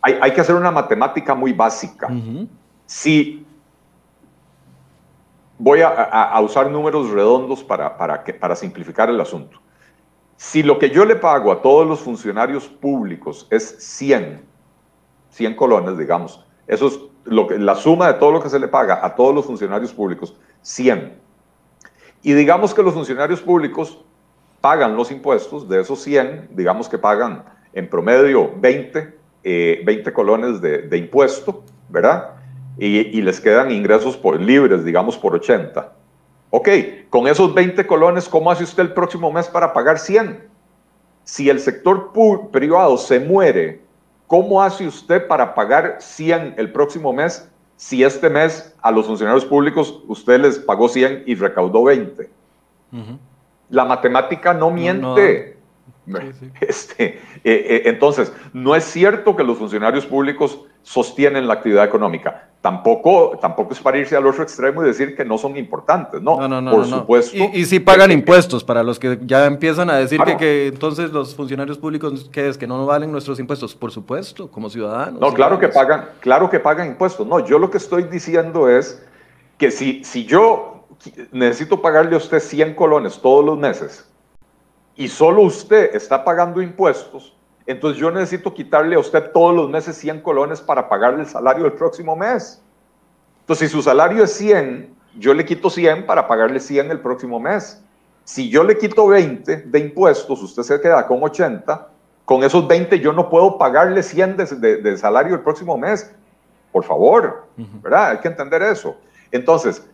hay, 0.00 0.32
que 0.32 0.40
hacer 0.40 0.54
una 0.54 0.70
matemática 0.70 1.34
muy 1.34 1.52
básica. 1.52 2.08
Si 2.86 3.44
voy 5.58 5.80
a, 5.82 6.38
usar 6.40 6.70
números 6.70 7.10
redondos 7.10 7.64
para, 7.64 7.98
para, 7.98 8.22
que, 8.22 8.32
para 8.32 8.54
simplificar 8.54 9.10
el 9.10 9.20
asunto. 9.20 9.58
Si 10.36 10.62
lo 10.62 10.78
que 10.78 10.90
yo 10.90 11.04
le 11.04 11.16
pago 11.16 11.50
a 11.50 11.60
todos 11.60 11.84
los 11.84 11.98
funcionarios 11.98 12.68
públicos 12.68 13.48
es 13.50 13.74
100, 13.80 14.40
100 15.30 15.56
colones, 15.56 15.98
digamos, 15.98 16.46
eso 16.68 16.86
es 16.86 17.00
lo 17.24 17.48
que, 17.48 17.58
la 17.58 17.74
suma 17.74 18.06
de 18.06 18.20
todo 18.20 18.30
lo 18.30 18.40
que 18.40 18.50
se 18.50 18.60
le 18.60 18.68
paga 18.68 19.04
a 19.04 19.16
todos 19.16 19.34
los 19.34 19.46
funcionarios 19.46 19.92
públicos, 19.92 20.36
100 20.62 21.26
y 22.22 22.32
digamos 22.32 22.74
que 22.74 22.82
los 22.82 22.94
funcionarios 22.94 23.40
públicos 23.40 23.98
pagan 24.60 24.96
los 24.96 25.10
impuestos, 25.10 25.68
de 25.68 25.80
esos 25.80 26.02
100, 26.02 26.48
digamos 26.52 26.88
que 26.88 26.98
pagan 26.98 27.44
en 27.72 27.88
promedio 27.88 28.52
20, 28.56 29.00
20 29.00 29.14
eh, 29.44 30.12
colones 30.12 30.60
de, 30.60 30.96
impuesto, 30.96 31.64
¿verdad? 31.88 32.34
Y, 32.76 33.20
les 33.22 33.40
quedan 33.40 33.70
ingresos 33.70 34.16
por, 34.16 34.40
libres, 34.40 34.84
digamos, 34.84 35.16
por 35.16 35.34
80. 35.34 35.92
Ok, 36.50 36.68
con 37.10 37.26
esos 37.26 37.54
20 37.54 37.86
colones, 37.86 38.28
¿cómo 38.28 38.50
hace 38.50 38.64
usted 38.64 38.84
el 38.84 38.92
próximo 38.92 39.32
mes 39.32 39.48
para 39.48 39.72
pagar 39.72 39.98
100? 39.98 40.48
Si 41.24 41.50
el 41.50 41.60
sector 41.60 42.12
privado 42.50 42.96
se 42.96 43.20
muere, 43.20 43.82
¿cómo 44.26 44.62
hace 44.62 44.86
usted 44.86 45.26
para 45.26 45.54
pagar 45.54 45.96
100 46.00 46.54
el 46.56 46.72
próximo 46.72 47.12
mes 47.12 47.48
si 47.78 48.02
este 48.02 48.28
mes 48.28 48.74
a 48.82 48.90
los 48.90 49.06
funcionarios 49.06 49.44
públicos 49.44 50.02
usted 50.08 50.40
les 50.40 50.58
pagó 50.58 50.88
100 50.88 51.22
y 51.26 51.36
recaudó 51.36 51.84
20. 51.84 52.28
La 53.70 53.84
matemática 53.84 54.52
no 54.52 54.70
miente. 54.70 55.56
Este, 56.62 57.04
eh, 57.04 57.20
eh, 57.44 57.82
entonces, 57.84 58.32
no 58.54 58.74
es 58.74 58.84
cierto 58.84 59.36
que 59.36 59.44
los 59.44 59.58
funcionarios 59.58 60.06
públicos 60.06 60.58
sostienen 60.88 61.46
la 61.46 61.54
actividad 61.54 61.84
económica. 61.84 62.48
Tampoco, 62.62 63.38
tampoco 63.40 63.74
es 63.74 63.78
para 63.78 63.98
irse 63.98 64.16
al 64.16 64.26
otro 64.26 64.42
extremo 64.42 64.82
y 64.82 64.86
decir 64.86 65.14
que 65.14 65.22
no 65.22 65.36
son 65.36 65.58
importantes, 65.58 66.22
¿no? 66.22 66.40
No, 66.40 66.48
no, 66.48 66.62
no. 66.62 66.70
Por 66.70 66.86
supuesto. 66.86 67.36
Y, 67.36 67.66
si 67.66 67.78
pagan 67.78 68.10
impuestos, 68.10 68.64
para 68.64 68.82
los 68.82 68.98
que 68.98 69.18
ya 69.22 69.44
empiezan 69.44 69.90
a 69.90 69.96
decir 69.96 70.18
que, 70.22 70.36
que, 70.38 70.66
entonces 70.68 71.12
los 71.12 71.34
funcionarios 71.34 71.76
públicos, 71.76 72.30
que 72.32 72.48
es? 72.48 72.56
Que 72.56 72.66
no 72.66 72.86
valen 72.86 73.12
nuestros 73.12 73.38
impuestos, 73.38 73.74
por 73.74 73.92
supuesto, 73.92 74.50
como 74.50 74.70
ciudadanos. 74.70 75.20
No, 75.20 75.34
claro 75.34 75.58
que 75.58 75.68
pagan, 75.68 76.08
claro 76.20 76.48
que 76.48 76.58
pagan 76.58 76.88
impuestos. 76.88 77.26
No, 77.26 77.46
yo 77.46 77.58
lo 77.58 77.70
que 77.70 77.76
estoy 77.76 78.04
diciendo 78.04 78.66
es 78.66 79.06
que 79.58 79.70
si, 79.70 80.02
si 80.04 80.24
yo 80.24 80.86
necesito 81.32 81.82
pagarle 81.82 82.14
a 82.14 82.18
usted 82.18 82.40
100 82.40 82.74
colones 82.74 83.20
todos 83.20 83.44
los 83.44 83.58
meses 83.58 84.10
y 84.96 85.06
solo 85.08 85.42
usted 85.42 85.94
está 85.94 86.24
pagando 86.24 86.62
impuestos, 86.62 87.37
entonces 87.68 88.00
yo 88.00 88.10
necesito 88.10 88.54
quitarle 88.54 88.96
a 88.96 88.98
usted 88.98 89.30
todos 89.30 89.54
los 89.54 89.68
meses 89.68 89.94
100 89.98 90.22
colones 90.22 90.58
para 90.58 90.88
pagarle 90.88 91.20
el 91.20 91.26
salario 91.26 91.64
del 91.64 91.74
próximo 91.74 92.16
mes. 92.16 92.62
Entonces, 93.40 93.68
si 93.68 93.76
su 93.76 93.82
salario 93.82 94.24
es 94.24 94.32
100, 94.32 94.96
yo 95.18 95.34
le 95.34 95.44
quito 95.44 95.68
100 95.68 96.06
para 96.06 96.26
pagarle 96.26 96.60
100 96.60 96.90
el 96.90 97.00
próximo 97.00 97.38
mes. 97.38 97.84
Si 98.24 98.48
yo 98.48 98.64
le 98.64 98.78
quito 98.78 99.06
20 99.06 99.56
de 99.66 99.78
impuestos, 99.78 100.42
usted 100.42 100.62
se 100.62 100.80
queda 100.80 101.06
con 101.06 101.22
80, 101.22 101.88
con 102.24 102.42
esos 102.42 102.66
20 102.66 103.00
yo 103.00 103.12
no 103.12 103.28
puedo 103.28 103.58
pagarle 103.58 104.02
100 104.02 104.36
de, 104.38 104.96
salario 104.96 105.34
el 105.34 105.42
próximo 105.42 105.76
mes. 105.76 106.10
Por 106.72 106.84
favor, 106.84 107.48
¿verdad? 107.82 108.12
Hay 108.12 108.18
que 108.18 108.28
entender 108.28 108.62
eso. 108.62 108.96
Entonces, 109.30 109.86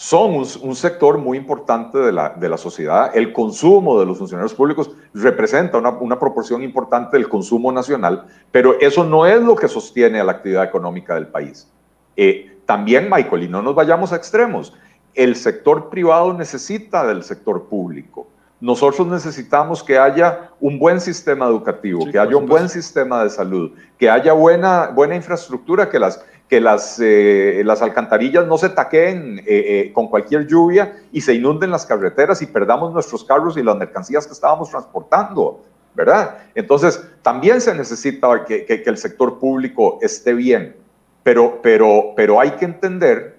son 0.00 0.46
un, 0.62 0.76
sector 0.76 1.18
muy 1.18 1.36
importante 1.36 1.98
de 1.98 2.10
la, 2.10 2.30
de 2.30 2.48
la, 2.48 2.56
sociedad. 2.56 3.14
El 3.14 3.34
consumo 3.34 4.00
de 4.00 4.06
los 4.06 4.16
funcionarios 4.16 4.54
públicos 4.54 4.90
representa 5.12 5.76
una, 5.76 5.90
una, 5.90 6.18
proporción 6.18 6.62
importante 6.62 7.18
del 7.18 7.28
consumo 7.28 7.70
nacional, 7.70 8.24
pero 8.50 8.80
eso 8.80 9.04
no 9.04 9.26
es 9.26 9.42
lo 9.42 9.54
que 9.54 9.68
sostiene 9.68 10.18
a 10.18 10.24
la 10.24 10.32
actividad 10.32 10.64
económica 10.64 11.14
del 11.16 11.26
país. 11.26 11.70
Eh, 12.16 12.60
también, 12.64 13.10
Michael, 13.10 13.42
y 13.42 13.48
no 13.48 13.60
nos 13.60 13.74
vayamos 13.74 14.10
a 14.14 14.16
extremos, 14.16 14.72
el 15.12 15.36
sector 15.36 15.90
privado 15.90 16.32
necesita 16.32 17.06
del 17.06 17.22
sector 17.22 17.64
público. 17.64 18.26
Nosotros 18.58 19.06
necesitamos 19.06 19.82
que 19.82 19.98
haya 19.98 20.50
un 20.60 20.78
buen 20.78 21.02
sistema 21.02 21.46
educativo, 21.46 22.06
que 22.10 22.18
haya 22.18 22.38
un 22.38 22.46
buen 22.46 22.70
sistema 22.70 23.22
de 23.22 23.28
salud, 23.28 23.72
que 23.98 24.08
haya 24.08 24.32
buena, 24.32 24.86
buena 24.86 25.14
infraestructura, 25.14 25.90
que 25.90 25.98
las, 25.98 26.24
que 26.50 26.60
las, 26.60 26.98
eh, 27.00 27.62
las 27.64 27.80
alcantarillas 27.80 28.44
no 28.48 28.58
se 28.58 28.70
taqueen 28.70 29.38
eh, 29.38 29.44
eh, 29.46 29.92
con 29.92 30.08
cualquier 30.08 30.48
lluvia 30.48 30.96
y 31.12 31.20
se 31.20 31.32
inunden 31.32 31.70
las 31.70 31.86
carreteras 31.86 32.42
y 32.42 32.46
perdamos 32.46 32.92
nuestros 32.92 33.22
carros 33.22 33.56
y 33.56 33.62
las 33.62 33.76
mercancías 33.76 34.26
que 34.26 34.32
estábamos 34.32 34.68
transportando, 34.68 35.62
¿verdad? 35.94 36.38
Entonces, 36.56 37.08
también 37.22 37.60
se 37.60 37.72
necesita 37.72 38.44
que, 38.44 38.66
que, 38.66 38.82
el 38.84 38.96
sector 38.96 39.38
público 39.38 40.00
esté 40.02 40.34
bien, 40.34 40.74
pero, 41.22 41.60
pero, 41.62 42.14
pero 42.16 42.40
hay 42.40 42.50
que 42.50 42.64
entender 42.64 43.36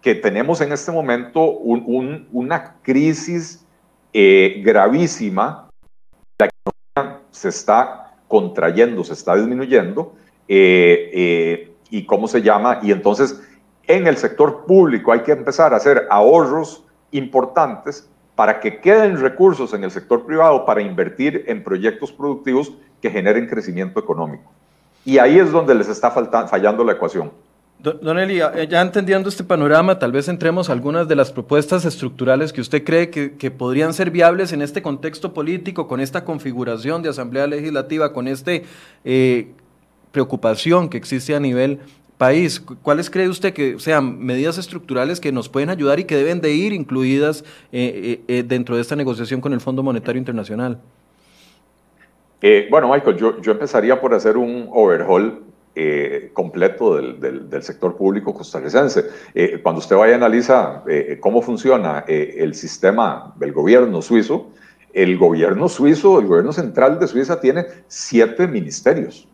que 0.00 0.14
tenemos 0.14 0.62
en 0.62 0.72
este 0.72 0.90
momento 0.90 1.42
un, 1.42 2.26
una 2.32 2.76
crisis 2.80 3.66
gravísima, 4.14 5.68
la 6.38 6.46
economía 6.46 7.20
se 7.30 7.50
está 7.50 8.14
contrayendo, 8.28 9.04
se 9.04 9.12
está 9.12 9.36
disminuyendo, 9.36 10.14
eh, 10.48 11.75
y 11.96 12.04
cómo 12.04 12.28
se 12.28 12.42
llama. 12.42 12.80
Y 12.82 12.92
entonces 12.92 13.40
en 13.86 14.06
el 14.06 14.16
sector 14.16 14.64
público 14.66 15.12
hay 15.12 15.20
que 15.20 15.32
empezar 15.32 15.72
a 15.72 15.76
hacer 15.76 16.06
ahorros 16.10 16.84
importantes 17.10 18.08
para 18.34 18.60
que 18.60 18.80
queden 18.80 19.18
recursos 19.18 19.72
en 19.72 19.84
el 19.84 19.90
sector 19.90 20.26
privado 20.26 20.66
para 20.66 20.82
invertir 20.82 21.44
en 21.46 21.64
proyectos 21.64 22.12
productivos 22.12 22.72
que 23.00 23.10
generen 23.10 23.46
crecimiento 23.46 23.98
económico. 23.98 24.50
Y 25.04 25.18
ahí 25.18 25.38
es 25.38 25.50
donde 25.52 25.74
les 25.74 25.88
está 25.88 26.10
fallando 26.10 26.84
la 26.84 26.92
ecuación. 26.92 27.30
Don 27.78 28.18
Eli, 28.18 28.40
eh, 28.40 28.66
ya 28.68 28.80
entendiendo 28.80 29.28
este 29.28 29.44
panorama, 29.44 29.98
tal 29.98 30.10
vez 30.10 30.28
entremos 30.28 30.68
a 30.68 30.72
algunas 30.72 31.08
de 31.08 31.14
las 31.14 31.30
propuestas 31.30 31.84
estructurales 31.84 32.52
que 32.52 32.60
usted 32.60 32.82
cree 32.82 33.10
que, 33.10 33.50
podrían 33.50 33.92
ser 33.92 34.10
viables 34.10 34.52
en 34.52 34.62
este 34.62 34.82
contexto 34.82 35.32
político, 35.34 35.86
con 35.86 36.00
esta 36.00 36.24
configuración 36.24 37.02
de 37.02 37.10
Asamblea 37.10 37.46
Legislativa, 37.46 38.12
con 38.12 38.28
este 38.28 38.64
eh, 39.04 39.52
preocupación 40.16 40.88
que 40.88 40.96
existe 40.96 41.34
a 41.34 41.40
nivel 41.40 41.78
país. 42.16 42.58
¿Cuáles 42.80 43.10
cree 43.10 43.28
usted 43.28 43.52
que 43.52 43.78
sean 43.78 44.18
medidas 44.18 44.56
estructurales 44.56 45.20
que 45.20 45.30
nos 45.30 45.50
pueden 45.50 45.68
ayudar 45.68 46.00
y 46.00 46.04
que 46.04 46.16
deben 46.16 46.40
de 46.40 46.52
ir 46.52 46.72
incluidas 46.72 47.44
eh, 47.70 48.22
eh, 48.28 48.38
eh, 48.38 48.42
dentro 48.42 48.76
de 48.76 48.80
esta 48.80 48.96
negociación 48.96 49.42
con 49.42 49.52
el 49.52 49.60
Fondo 49.60 49.82
Monetario 49.82 50.18
Internacional? 50.18 50.78
bueno, 52.70 52.88
Michael, 52.92 53.16
yo, 53.16 53.52
empezaría 53.52 54.00
por 54.00 54.14
hacer 54.14 54.36
un 54.36 54.68
overhaul 54.72 55.42
completo 56.32 56.96
del, 56.96 57.62
sector 57.62 57.96
público 57.96 58.32
costarricense. 58.32 59.04
cuando 59.64 59.80
usted 59.80 59.96
vaya 59.96 60.12
y 60.12 60.14
analiza 60.14 60.84
cómo 61.18 61.42
funciona 61.42 62.04
el 62.06 62.54
sistema 62.54 63.34
del 63.36 63.52
gobierno 63.52 64.00
suizo, 64.00 64.52
el 64.92 65.18
gobierno 65.18 65.68
suizo, 65.68 66.20
el 66.20 66.26
gobierno 66.26 66.52
central 66.52 67.00
de 67.00 67.08
Suiza 67.08 67.40
tiene 67.40 67.66
siete 67.88 68.46
ministerios. 68.46 69.26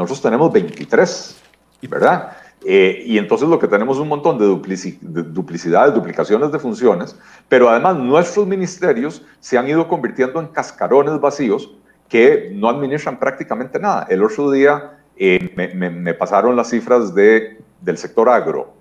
Nosotros 0.00 0.22
tenemos 0.22 0.50
23, 0.50 1.36
¿verdad? 1.82 2.32
Eh, 2.64 3.02
y 3.04 3.18
entonces 3.18 3.46
lo 3.46 3.58
que 3.58 3.68
tenemos 3.68 3.98
es 3.98 4.02
un 4.02 4.08
montón 4.08 4.38
de, 4.38 4.46
duplicidades, 4.46 5.94
duplicaciones 5.94 6.50
de 6.50 6.58
funciones, 6.58 7.18
pero 7.50 7.68
además 7.68 7.98
nuestros 7.98 8.46
ministerios 8.46 9.22
se 9.40 9.58
han 9.58 9.68
ido 9.68 9.86
convirtiendo 9.86 10.40
en 10.40 10.46
cascarones 10.46 11.20
vacíos 11.20 11.74
que 12.08 12.50
no 12.54 12.70
administran 12.70 13.18
prácticamente 13.18 13.78
nada. 13.78 14.06
El 14.08 14.24
otro 14.24 14.50
día 14.50 14.98
eh, 15.18 15.52
me, 15.54 16.14
pasaron 16.14 16.56
las 16.56 16.70
cifras 16.70 17.14
de, 17.14 17.60
del 17.82 17.98
sector 17.98 18.30
agro 18.30 18.72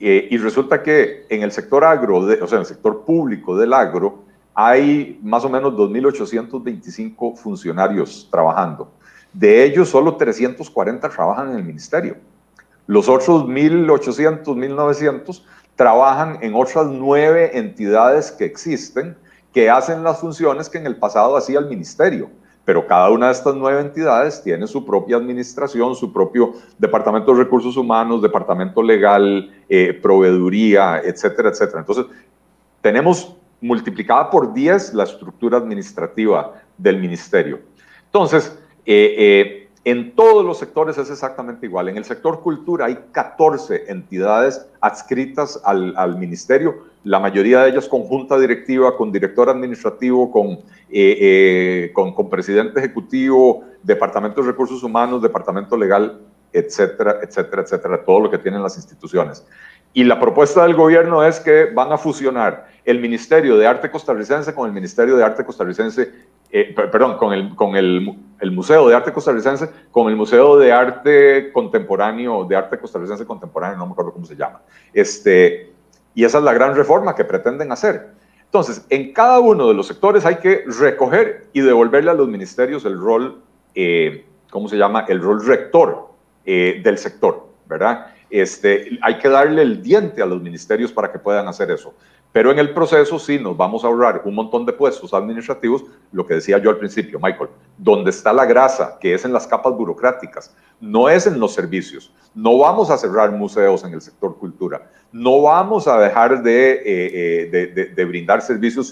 eh, 0.00 0.28
y 0.30 0.38
resulta 0.38 0.82
que 0.82 1.26
en 1.28 1.42
el 1.42 1.52
sector 1.52 1.84
agro, 1.84 2.16
o 2.16 2.46
sea, 2.46 2.56
en 2.56 2.60
el 2.60 2.66
sector 2.66 3.04
público 3.04 3.54
del 3.54 3.74
agro, 3.74 4.24
hay 4.54 5.18
más 5.22 5.44
o 5.44 5.50
menos 5.50 5.74
2.825 5.74 7.36
funcionarios 7.36 8.28
trabajando. 8.30 8.90
De 9.34 9.64
ellos, 9.64 9.88
solo 9.88 10.16
340 10.16 11.08
trabajan 11.08 11.50
en 11.50 11.56
el 11.56 11.64
ministerio. 11.64 12.16
Los 12.86 13.08
otros 13.08 13.44
1.800, 13.44 14.44
1.900 14.44 15.42
trabajan 15.74 16.38
en 16.40 16.54
otras 16.54 16.86
nueve 16.86 17.58
entidades 17.58 18.30
que 18.30 18.44
existen 18.44 19.16
que 19.52 19.70
hacen 19.70 20.02
las 20.02 20.20
funciones 20.20 20.68
que 20.68 20.78
en 20.78 20.86
el 20.86 20.96
pasado 20.96 21.36
hacía 21.36 21.58
el 21.58 21.66
ministerio. 21.66 22.30
Pero 22.64 22.86
cada 22.86 23.10
una 23.10 23.26
de 23.26 23.32
estas 23.32 23.54
nueve 23.54 23.80
entidades 23.80 24.42
tiene 24.42 24.66
su 24.66 24.84
propia 24.84 25.16
administración, 25.16 25.94
su 25.94 26.12
propio 26.12 26.54
departamento 26.78 27.32
de 27.32 27.44
recursos 27.44 27.76
humanos, 27.76 28.22
departamento 28.22 28.82
legal, 28.82 29.50
eh, 29.68 29.92
proveeduría, 30.00 31.00
etcétera, 31.04 31.50
etcétera. 31.50 31.80
Entonces, 31.80 32.06
tenemos 32.80 33.36
multiplicada 33.60 34.30
por 34.30 34.52
10 34.52 34.94
la 34.94 35.04
estructura 35.04 35.58
administrativa 35.58 36.54
del 36.78 36.98
ministerio. 36.98 37.60
Entonces, 38.06 38.58
eh, 38.86 39.14
eh, 39.18 39.68
en 39.84 40.14
todos 40.14 40.44
los 40.44 40.58
sectores 40.58 40.96
es 40.96 41.10
exactamente 41.10 41.66
igual. 41.66 41.88
En 41.88 41.96
el 41.98 42.04
sector 42.04 42.40
cultura 42.40 42.86
hay 42.86 42.98
14 43.12 43.84
entidades 43.88 44.66
adscritas 44.80 45.60
al, 45.64 46.16
ministerio, 46.18 46.84
la 47.04 47.20
mayoría 47.20 47.62
de 47.62 47.70
ellas 47.70 47.86
con 47.86 48.02
junta 48.04 48.38
directiva, 48.38 48.96
con 48.96 49.12
director 49.12 49.50
administrativo, 49.50 50.30
con, 50.30 50.60
eh, 50.90 51.90
con, 51.92 52.14
con, 52.14 52.30
presidente 52.30 52.78
ejecutivo, 52.78 53.64
departamento 53.82 54.40
de 54.40 54.48
recursos 54.48 54.82
humanos, 54.82 55.20
departamento 55.20 55.76
legal, 55.76 56.18
etcétera, 56.50 57.18
etcétera, 57.22 57.62
etcétera, 57.62 58.04
todo 58.04 58.20
lo 58.20 58.30
que 58.30 58.38
tienen 58.38 58.62
las 58.62 58.76
instituciones. 58.76 59.44
Y 59.96 60.02
la 60.02 60.18
propuesta 60.18 60.64
del 60.64 60.74
gobierno 60.74 61.22
es 61.22 61.38
que 61.38 61.66
van 61.66 61.92
a 61.92 61.98
fusionar 61.98 62.66
el 62.84 62.98
Ministerio 62.98 63.56
de 63.56 63.66
Arte 63.66 63.90
Costarricense 63.90 64.52
con 64.52 64.66
el 64.66 64.72
Ministerio 64.72 65.16
de 65.16 65.22
Arte 65.22 65.44
Costarricense 65.44 66.10
eh, 66.56 66.72
perdón, 66.72 67.16
con, 67.16 67.32
el, 67.32 67.52
con 67.56 67.74
el, 67.74 68.16
el, 68.38 68.52
Museo 68.52 68.86
de 68.88 68.94
Arte 68.94 69.12
Costarricense, 69.12 69.68
con 69.90 70.08
el 70.08 70.14
Museo 70.14 70.56
de 70.56 70.70
Arte 70.70 71.50
Contemporáneo, 71.52 72.44
de 72.44 72.54
Arte 72.54 72.78
Costarricense 72.78 73.26
Contemporáneo, 73.26 73.76
no 73.76 73.86
me 73.86 73.92
acuerdo 73.92 74.12
cómo 74.12 74.24
se 74.24 74.36
llama. 74.36 74.62
Este, 74.92 75.72
y 76.14 76.22
esa 76.22 76.38
es 76.38 76.44
la 76.44 76.52
gran 76.52 76.76
reforma 76.76 77.16
que 77.16 77.24
pretenden 77.24 77.72
hacer. 77.72 78.12
Entonces, 78.44 78.86
en 78.88 79.12
cada 79.12 79.40
uno 79.40 79.66
de 79.66 79.74
los 79.74 79.88
sectores 79.88 80.24
hay 80.24 80.36
que 80.36 80.62
recoger 80.78 81.48
y 81.52 81.60
devolverle 81.60 82.12
a 82.12 82.14
los 82.14 82.28
ministerios 82.28 82.84
el 82.84 83.00
rol, 83.00 83.42
eh, 83.74 84.24
¿cómo 84.48 84.68
se 84.68 84.76
llama? 84.76 85.06
El 85.08 85.20
rol 85.20 85.44
rector 85.44 86.10
eh, 86.46 86.80
del 86.84 86.98
sector, 86.98 87.48
¿verdad? 87.66 88.12
Este, 88.30 88.96
hay 89.02 89.18
que 89.18 89.28
darle 89.28 89.60
el 89.60 89.82
diente 89.82 90.22
a 90.22 90.26
los 90.26 90.40
ministerios 90.40 90.92
para 90.92 91.10
que 91.10 91.18
puedan 91.18 91.48
hacer 91.48 91.72
eso. 91.72 91.94
Pero 92.34 92.50
en 92.50 92.58
el 92.58 92.74
proceso 92.74 93.16
sí 93.20 93.38
nos 93.38 93.56
vamos 93.56 93.84
a 93.84 93.86
ahorrar 93.86 94.22
un 94.24 94.34
montón 94.34 94.66
de 94.66 94.72
puestos 94.72 95.14
administrativos, 95.14 95.84
lo 96.10 96.26
que 96.26 96.34
decía 96.34 96.58
yo 96.58 96.68
al 96.68 96.78
principio, 96.78 97.20
Michael, 97.22 97.50
donde 97.78 98.10
está 98.10 98.32
la 98.32 98.44
grasa, 98.44 98.98
que 99.00 99.14
es 99.14 99.24
en 99.24 99.32
las 99.32 99.46
capas 99.46 99.72
burocráticas, 99.72 100.52
no 100.80 101.08
es 101.08 101.28
en 101.28 101.38
los 101.38 101.54
servicios. 101.54 102.12
No 102.34 102.58
vamos 102.58 102.90
a 102.90 102.98
cerrar 102.98 103.30
museos 103.30 103.84
en 103.84 103.94
el 103.94 104.00
sector 104.00 104.36
cultura, 104.36 104.90
no 105.12 105.42
vamos 105.42 105.86
a 105.86 105.96
dejar 106.00 106.42
de, 106.42 106.72
eh, 106.84 107.94
eh, 107.96 108.04
brindar 108.04 108.42
servicios 108.42 108.90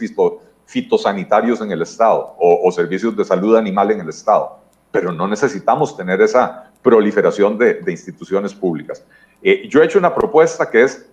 fitosanitarios 0.65 1.61
en 1.61 1.73
el 1.73 1.83
Estado 1.83 2.37
o, 2.39 2.61
o 2.63 2.71
servicios 2.71 3.17
de 3.17 3.25
salud 3.25 3.57
animal 3.57 3.91
en 3.91 4.03
el 4.03 4.09
Estado, 4.09 4.61
pero 4.93 5.11
no 5.11 5.27
necesitamos 5.27 5.97
tener 5.97 6.23
esa 6.23 6.71
proliferación 6.81 7.59
de, 7.59 7.83
instituciones 7.89 8.55
públicas. 8.55 9.05
Eh, 9.43 9.69
yo 9.69 9.83
he 9.83 9.85
hecho 9.85 9.99
una 9.99 10.15
propuesta 10.15 10.71
que 10.71 10.85
es 10.85 11.11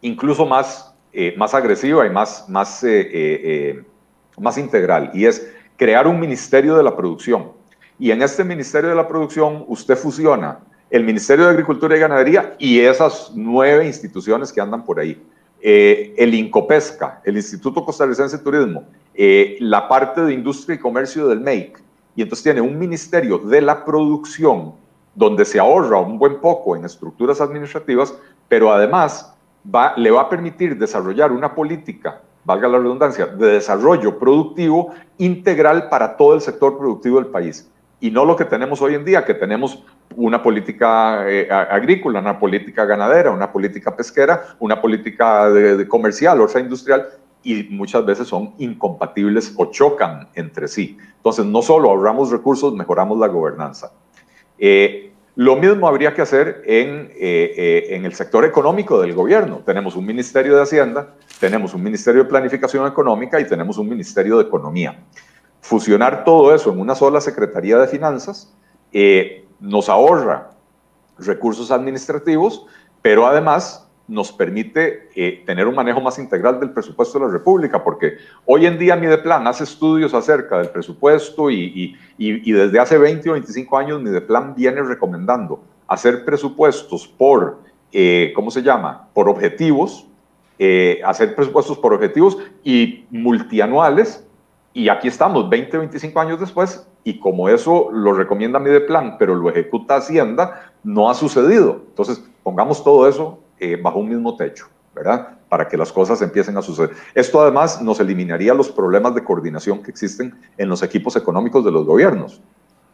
incluso 0.00 0.44
más, 0.44 0.95
eh, 1.16 1.34
más 1.36 1.54
agresiva 1.54 2.06
y 2.06 2.10
más, 2.10 2.48
más, 2.48 2.84
más 4.38 4.58
integral, 4.58 5.10
y 5.14 5.24
es 5.24 5.50
crear 5.76 6.06
un 6.06 6.20
ministerio 6.20 6.76
de 6.76 6.82
la 6.82 6.94
producción. 6.94 7.52
Y 7.98 8.10
en 8.10 8.22
este 8.22 8.44
ministerio 8.44 8.90
de 8.90 8.96
la 8.96 9.08
producción 9.08 9.64
usted 9.68 9.96
fusiona 9.96 10.60
el 10.90 11.04
Ministerio 11.04 11.46
de 11.46 11.50
Agricultura 11.50 11.96
y 11.96 12.00
Ganadería 12.00 12.54
y 12.58 12.80
esas 12.80 13.32
nueve 13.34 13.86
instituciones 13.86 14.52
que 14.52 14.60
andan 14.60 14.84
por 14.84 15.00
ahí. 15.00 15.20
Eh, 15.60 16.14
el 16.16 16.34
INCOPESCA, 16.34 17.22
el 17.24 17.36
Instituto 17.36 17.84
Costarricense 17.84 18.36
de 18.36 18.44
Turismo, 18.44 18.84
eh, 19.14 19.56
la 19.60 19.88
parte 19.88 20.20
de 20.20 20.32
Industria 20.32 20.76
y 20.76 20.78
Comercio 20.78 21.26
del 21.26 21.40
MEIC, 21.40 21.82
y 22.14 22.22
entonces 22.22 22.44
tiene 22.44 22.60
un 22.60 22.78
Ministerio 22.78 23.38
de 23.38 23.60
la 23.62 23.84
Producción 23.84 24.74
donde 25.14 25.44
se 25.44 25.58
ahorra 25.58 25.98
un 25.98 26.18
buen 26.18 26.40
poco 26.40 26.76
en 26.76 26.84
estructuras 26.84 27.40
administrativas, 27.40 28.14
pero 28.48 28.70
además 28.70 29.34
va, 29.74 29.94
le 29.96 30.10
va 30.10 30.22
a 30.22 30.28
permitir 30.28 30.76
desarrollar 30.76 31.32
una 31.32 31.54
política, 31.54 32.22
valga 32.44 32.68
la 32.68 32.78
redundancia, 32.78 33.26
de 33.26 33.52
desarrollo 33.52 34.18
productivo 34.18 34.94
integral 35.18 35.88
para 35.88 36.16
todo 36.16 36.34
el 36.34 36.40
sector 36.40 36.78
productivo 36.78 37.20
del 37.20 37.30
país 37.30 37.70
y 38.00 38.10
no 38.10 38.24
lo 38.24 38.36
que 38.36 38.44
tenemos 38.44 38.82
hoy 38.82 38.94
en 38.94 39.04
día, 39.04 39.24
que 39.24 39.34
tenemos 39.34 39.82
una 40.14 40.42
política 40.42 41.28
eh, 41.28 41.48
agrícola, 41.50 42.20
una 42.20 42.38
política 42.38 42.84
ganadera, 42.84 43.30
una 43.30 43.50
política 43.50 43.94
pesquera, 43.96 44.56
una 44.58 44.80
política 44.80 45.50
de, 45.50 45.88
comercial, 45.88 46.40
otra 46.40 46.60
industrial, 46.60 47.06
y 47.42 47.64
muchas 47.70 48.04
veces 48.04 48.28
son 48.28 48.54
incompatibles 48.58 49.54
o 49.56 49.66
chocan 49.66 50.28
entre 50.34 50.68
sí. 50.68 50.98
Entonces, 51.16 51.46
no 51.46 51.62
solo 51.62 51.90
ahorramos 51.90 52.30
recursos, 52.30 52.74
mejoramos 52.74 53.18
la 53.18 53.28
gobernanza. 53.28 53.92
Eh, 54.58 55.05
lo 55.36 55.56
mismo 55.56 55.86
habría 55.86 56.12
que 56.14 56.22
hacer 56.22 56.62
en, 56.66 57.12
eh, 57.14 57.86
en 57.90 58.04
el 58.04 58.14
sector 58.14 58.44
económico 58.44 59.00
del 59.00 59.14
gobierno. 59.14 59.62
Tenemos 59.64 59.94
un 59.94 60.04
Ministerio 60.04 60.56
de 60.56 60.62
Hacienda, 60.62 61.14
tenemos 61.38 61.72
un 61.74 61.82
Ministerio 61.82 62.24
de 62.24 62.28
Planificación 62.28 62.86
Económica 62.86 63.38
y 63.38 63.46
tenemos 63.46 63.78
un 63.78 63.88
Ministerio 63.88 64.38
de 64.38 64.44
Economía 64.44 64.98
fusionar 65.66 66.22
todo 66.24 66.54
eso 66.54 66.72
en 66.72 66.78
una 66.78 66.94
sola 66.94 67.20
Secretaría 67.20 67.76
de 67.78 67.88
Finanzas 67.88 68.54
eh, 68.92 69.44
nos 69.58 69.88
ahorra 69.88 70.50
recursos 71.18 71.72
administrativos, 71.72 72.66
pero 73.02 73.26
además 73.26 73.85
nos 74.08 74.32
permite 74.32 75.08
eh, 75.14 75.42
tener 75.44 75.66
un 75.66 75.74
manejo 75.74 76.00
más 76.00 76.18
integral 76.18 76.60
del 76.60 76.70
presupuesto 76.70 77.18
de 77.18 77.26
la 77.26 77.32
República, 77.32 77.82
porque 77.82 78.18
hoy 78.44 78.66
en 78.66 78.78
día 78.78 78.96
Mideplan 78.96 79.46
hace 79.46 79.64
estudios 79.64 80.14
acerca 80.14 80.58
del 80.58 80.68
presupuesto 80.68 81.50
y, 81.50 81.96
desde 82.18 82.78
hace 82.78 82.98
20 82.98 83.30
o 83.30 83.32
25 83.32 83.78
años 83.78 84.00
Mideplan 84.00 84.54
viene 84.54 84.82
recomendando 84.82 85.62
hacer 85.88 86.24
presupuestos 86.24 87.06
por, 87.06 87.60
eh, 87.92 88.32
¿cómo 88.34 88.50
se 88.50 88.62
llama?, 88.62 89.08
por 89.12 89.28
objetivos, 89.28 90.06
hacer 91.04 91.34
presupuestos 91.34 91.76
por 91.76 91.92
objetivos 91.92 92.38
y 92.64 93.04
multianuales 93.10 94.26
y 94.76 94.90
aquí 94.90 95.08
estamos, 95.08 95.48
20, 95.48 95.78
25 95.78 96.20
años 96.20 96.38
después, 96.38 96.86
y 97.02 97.18
como 97.18 97.48
eso 97.48 97.88
lo 97.90 98.12
recomienda 98.12 98.58
Mideplan, 98.58 99.16
pero 99.16 99.34
lo 99.34 99.48
ejecuta 99.48 99.96
Hacienda, 99.96 100.70
no 100.84 101.08
ha 101.08 101.14
sucedido. 101.14 101.80
Entonces, 101.88 102.22
pongamos 102.42 102.84
todo 102.84 103.08
eso 103.08 103.38
eh, 103.58 103.78
bajo 103.80 103.98
un 103.98 104.08
mismo 104.08 104.36
techo, 104.36 104.66
¿verdad? 104.94 105.38
Para 105.48 105.68
que 105.68 105.76
las 105.76 105.92
cosas 105.92 106.20
empiecen 106.22 106.56
a 106.56 106.62
suceder. 106.62 106.90
Esto 107.14 107.40
además 107.40 107.80
nos 107.80 108.00
eliminaría 108.00 108.54
los 108.54 108.70
problemas 108.70 109.14
de 109.14 109.24
coordinación 109.24 109.82
que 109.82 109.90
existen 109.90 110.34
en 110.58 110.68
los 110.68 110.82
equipos 110.82 111.16
económicos 111.16 111.64
de 111.64 111.70
los 111.70 111.84
gobiernos. 111.86 112.40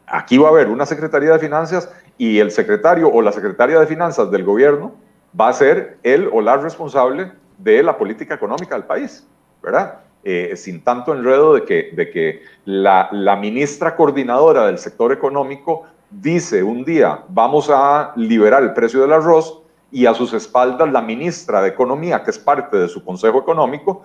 Aquí 0.07 0.37
va 0.37 0.49
a 0.49 0.51
haber 0.51 0.69
una 0.69 0.85
Secretaría 0.85 1.33
de 1.33 1.39
Finanzas 1.39 1.91
y 2.19 2.39
el 2.39 2.51
secretario 2.51 3.09
o 3.09 3.23
la 3.23 3.33
Secretaria 3.33 3.79
de 3.81 3.87
Finanzas 3.87 4.31
del 4.31 4.45
gobierno 4.45 4.93
va 5.39 5.49
a 5.49 5.53
ser 5.53 5.99
él 6.03 6.29
o 6.33 6.41
la 6.41 6.57
responsable 6.57 7.33
de 7.59 7.83
la 7.83 7.97
política 7.97 8.35
económica 8.35 8.75
del 8.75 8.85
país, 8.85 9.27
¿verdad? 9.63 10.01
Eh, 10.25 10.53
sin 10.57 10.85
tanto 10.85 11.15
enredo 11.15 11.55
de 11.55 11.65
que, 11.65 11.91
de 11.95 12.11
que 12.11 12.43
la, 12.65 13.09
la, 13.11 13.35
ministra 13.37 13.97
coordinadora 13.97 14.67
del 14.67 14.79
sector 14.79 15.13
económico 15.13 15.83
dice 16.11 16.63
un 16.63 16.85
día 16.85 17.25
vamos 17.29 17.69
a 17.69 18.13
liberar 18.15 18.63
el 18.63 18.73
precio 18.73 19.01
del 19.01 19.13
arroz 19.13 19.62
y 19.93 20.07
a 20.07 20.15
sus 20.15 20.33
espaldas 20.33 20.91
la 20.91 21.03
ministra 21.03 21.63
de 21.63 21.69
Economía, 21.69 22.25
que 22.25 22.31
es 22.31 22.39
parte 22.39 22.77
de 22.77 22.89
su 22.89 23.05
Consejo 23.05 23.39
Económico, 23.39 24.03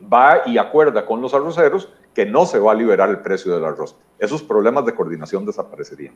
va 0.00 0.42
y 0.46 0.58
acuerda 0.58 1.04
con 1.04 1.20
los 1.20 1.34
arroceros 1.34 1.88
que 2.14 2.26
no 2.26 2.46
se 2.46 2.58
va 2.58 2.72
a 2.72 2.74
liberar 2.74 3.08
el 3.08 3.20
precio 3.20 3.52
del 3.54 3.64
arroz. 3.64 3.96
Esos 4.18 4.42
problemas 4.42 4.84
de 4.84 4.94
coordinación 4.94 5.46
desaparecerían. 5.46 6.14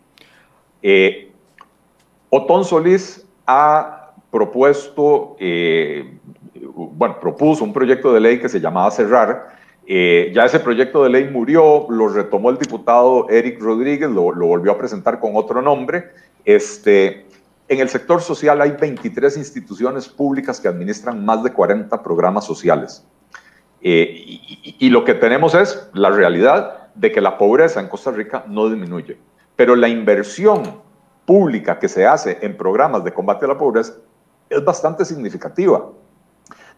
Eh, 0.82 1.32
Otón 2.28 2.64
Solís 2.64 3.26
ha 3.47 4.12
propuesto 4.30 5.37
eh, 5.39 6.18
bueno, 6.74 7.18
propuso 7.20 7.64
un 7.64 7.72
proyecto 7.72 8.12
de 8.12 8.20
ley 8.20 8.39
que 8.39 8.49
se 8.49 8.61
llamaba 8.61 8.91
Cerrar. 8.91 9.55
Eh, 9.87 10.32
ya 10.35 10.45
ese 10.47 10.61
proyecto 10.61 11.05
de 11.05 11.11
ley 11.11 11.28
murió, 11.30 11.87
lo 11.91 12.09
retomó 12.09 12.51
el 12.51 12.59
diputado 12.59 13.28
Eric 13.28 13.61
Rodríguez, 13.61 14.11
lo, 14.11 14.22
volvió 14.22 14.72
a 14.72 14.78
presentar 14.78 15.20
con 15.20 15.32
otro 15.35 15.61
nombre. 15.61 16.11
Este, 16.45 17.26
en 17.69 17.81
el 17.81 17.89
sector 17.89 18.21
social 18.21 18.61
hay 18.61 18.73
23 18.73 19.37
instituciones 19.37 20.09
públicas 20.09 20.61
que 20.61 20.69
administran 20.69 21.25
más 21.25 21.43
de 21.43 21.53
40 21.53 22.03
programas 22.03 22.45
sociales. 22.45 23.07
Eh, 23.81 24.09
y, 24.27 24.77
y, 24.79 24.89
lo 24.91 25.05
que 25.05 25.15
tenemos 25.15 25.55
es 25.55 25.89
la 25.93 26.11
realidad 26.11 26.89
de 26.95 27.12
que 27.12 27.21
la 27.21 27.37
pobreza 27.37 27.81
en 27.81 27.89
Costa 27.89 28.11
Rica 28.11 28.45
no 28.49 28.69
disminuye, 28.69 29.19
pero 29.57 29.77
la 29.77 29.89
inversión 29.89 30.81
pública 31.27 31.79
que 31.79 31.89
se 31.89 32.07
hace 32.07 32.39
en 32.41 32.57
programas 32.57 33.05
de 33.05 33.12
combate 33.12 33.45
a 33.45 33.49
la 33.49 33.59
pobreza 33.59 33.95
es 34.49 34.65
bastante 34.65 35.05
significativa 35.05 35.85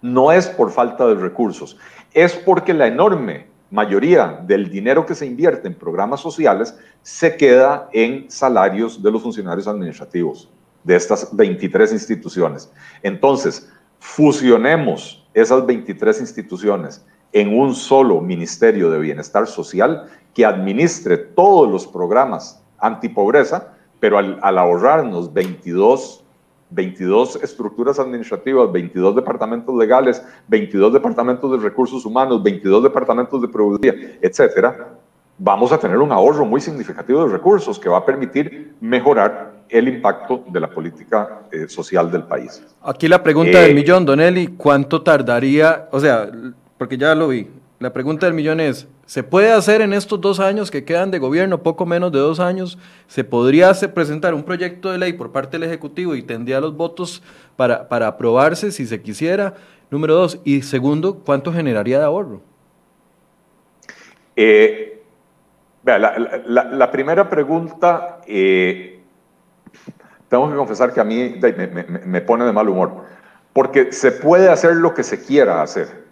no 0.03 0.33
es 0.33 0.47
por 0.47 0.71
falta 0.71 1.07
de 1.07 1.15
recursos, 1.15 1.77
es 2.13 2.35
porque 2.35 2.75
la 2.75 2.87
enorme 2.87 3.49
mayoría 3.71 4.41
del 4.47 4.71
dinero 4.71 5.05
que 5.05 5.15
se 5.15 5.27
invierte 5.27 5.67
en 5.67 5.75
programas 5.75 6.21
sociales 6.21 6.79
se 7.03 7.37
queda 7.37 7.89
en 7.93 8.31
salarios 8.31 9.03
de 9.03 9.11
los 9.11 9.23
funcionarios 9.23 9.67
administrativos 9.67 10.51
de 10.87 10.95
estas 10.95 11.35
23 11.37 11.93
instituciones. 11.93 12.73
Entonces, 13.03 13.69
fusionemos 13.99 15.29
esas 15.35 15.67
23 15.67 16.21
instituciones 16.21 17.05
en 17.33 17.59
un 17.59 17.75
solo 17.75 18.21
Ministerio 18.21 18.91
de 18.91 19.01
Bienestar 19.01 19.49
Social 19.49 20.09
que 20.33 20.47
administre 20.47 21.17
todos 21.19 21.69
los 21.69 21.87
programas 21.87 22.63
antipobreza, 22.79 23.75
pero 23.99 24.19
al, 24.19 24.59
ahorrarnos 24.59 25.33
22 25.33 26.23
22 26.69 27.37
estructuras 27.45 28.01
administrativas, 28.01 28.73
22 28.73 29.15
departamentos 29.15 29.73
legales, 29.77 30.21
22 30.49 30.93
departamentos 30.93 31.53
de 31.53 31.59
recursos 31.59 32.05
humanos, 32.05 32.43
22 32.43 32.83
departamentos 32.83 33.41
de 33.41 33.47
productividad, 33.47 33.95
etcétera, 34.21 34.99
vamos 35.39 35.71
a 35.71 35.79
tener 35.79 35.99
un 35.99 36.11
ahorro 36.11 36.45
muy 36.45 36.61
significativo 36.61 37.25
de 37.25 37.33
recursos 37.33 37.79
que 37.79 37.89
va 37.89 37.99
a 37.99 38.05
permitir 38.05 38.75
mejorar 38.81 39.56
el 39.69 39.89
impacto 39.89 40.45
de 40.49 40.61
la 40.61 40.69
política 40.69 41.43
eh, 41.51 41.69
social 41.69 42.11
del 42.11 42.25
país. 42.25 42.63
Aquí 42.83 43.09
la 43.09 43.23
pregunta 43.23 43.61
del 43.61 43.73
eh, 43.73 43.75
millón, 43.75 44.05
Don 44.05 44.21
Eli, 44.21 44.49
¿cuánto 44.49 45.03
tardaría? 45.03 45.89
O 45.91 46.01
sea, 46.01 46.31
porque 46.79 46.97
ya 46.97 47.15
lo 47.15 47.29
vi, 47.29 47.49
la 47.79 47.93
pregunta 47.93 48.27
del 48.27 48.35
millón 48.35 48.61
es, 48.61 48.89
¿se 49.07 49.23
puede 49.23 49.53
hacer 49.53 49.81
en 49.81 49.93
estos 49.93 50.21
dos 50.21 50.41
años 50.41 50.71
que 50.71 50.85
quedan 50.85 51.11
de 51.11 51.19
gobierno, 51.19 51.63
poco 51.63 51.85
menos 51.85 52.13
de 52.13 52.19
dos 52.19 52.41
años, 52.41 52.79
se 53.07 53.25
podría 53.25 53.73
presentar 53.93 54.35
un 54.35 54.45
proyecto 54.45 54.91
de 54.91 54.99
ley 54.99 55.13
por 55.13 55.33
parte 55.33 55.59
del 55.59 55.69
Ejecutivo 55.69 56.15
y 56.15 56.23
tendría 56.23 56.61
los 56.61 56.77
votos 56.77 57.23
para, 57.57 57.89
para 57.89 58.07
aprobarse 58.07 58.71
si 58.73 58.87
se 58.87 59.03
quisiera? 59.03 59.55
Número 59.91 60.15
dos. 60.15 60.41
Y 60.45 60.63
segundo, 60.63 61.21
¿cuánto 61.25 61.53
generaría 61.53 61.99
de 61.99 62.05
ahorro? 62.05 62.41
Eh, 64.35 65.03
la, 65.85 66.91
primera 66.91 67.29
pregunta, 67.31 68.21
eh, 68.27 68.96
tengo 70.29 70.51
que 70.51 70.57
confesar 70.57 70.93
que 70.93 71.01
a 71.01 71.05
mí 71.05 71.41
me 72.05 72.21
pone 72.21 72.45
de 72.45 72.53
mal 72.53 72.69
humor, 72.69 73.05
porque 73.53 73.93
se 73.93 74.13
puede 74.13 74.49
hacer 74.49 74.77
lo 74.77 74.95
que 74.95 75.03
se 75.03 75.23
quiera 75.23 75.63
hacer 75.63 76.07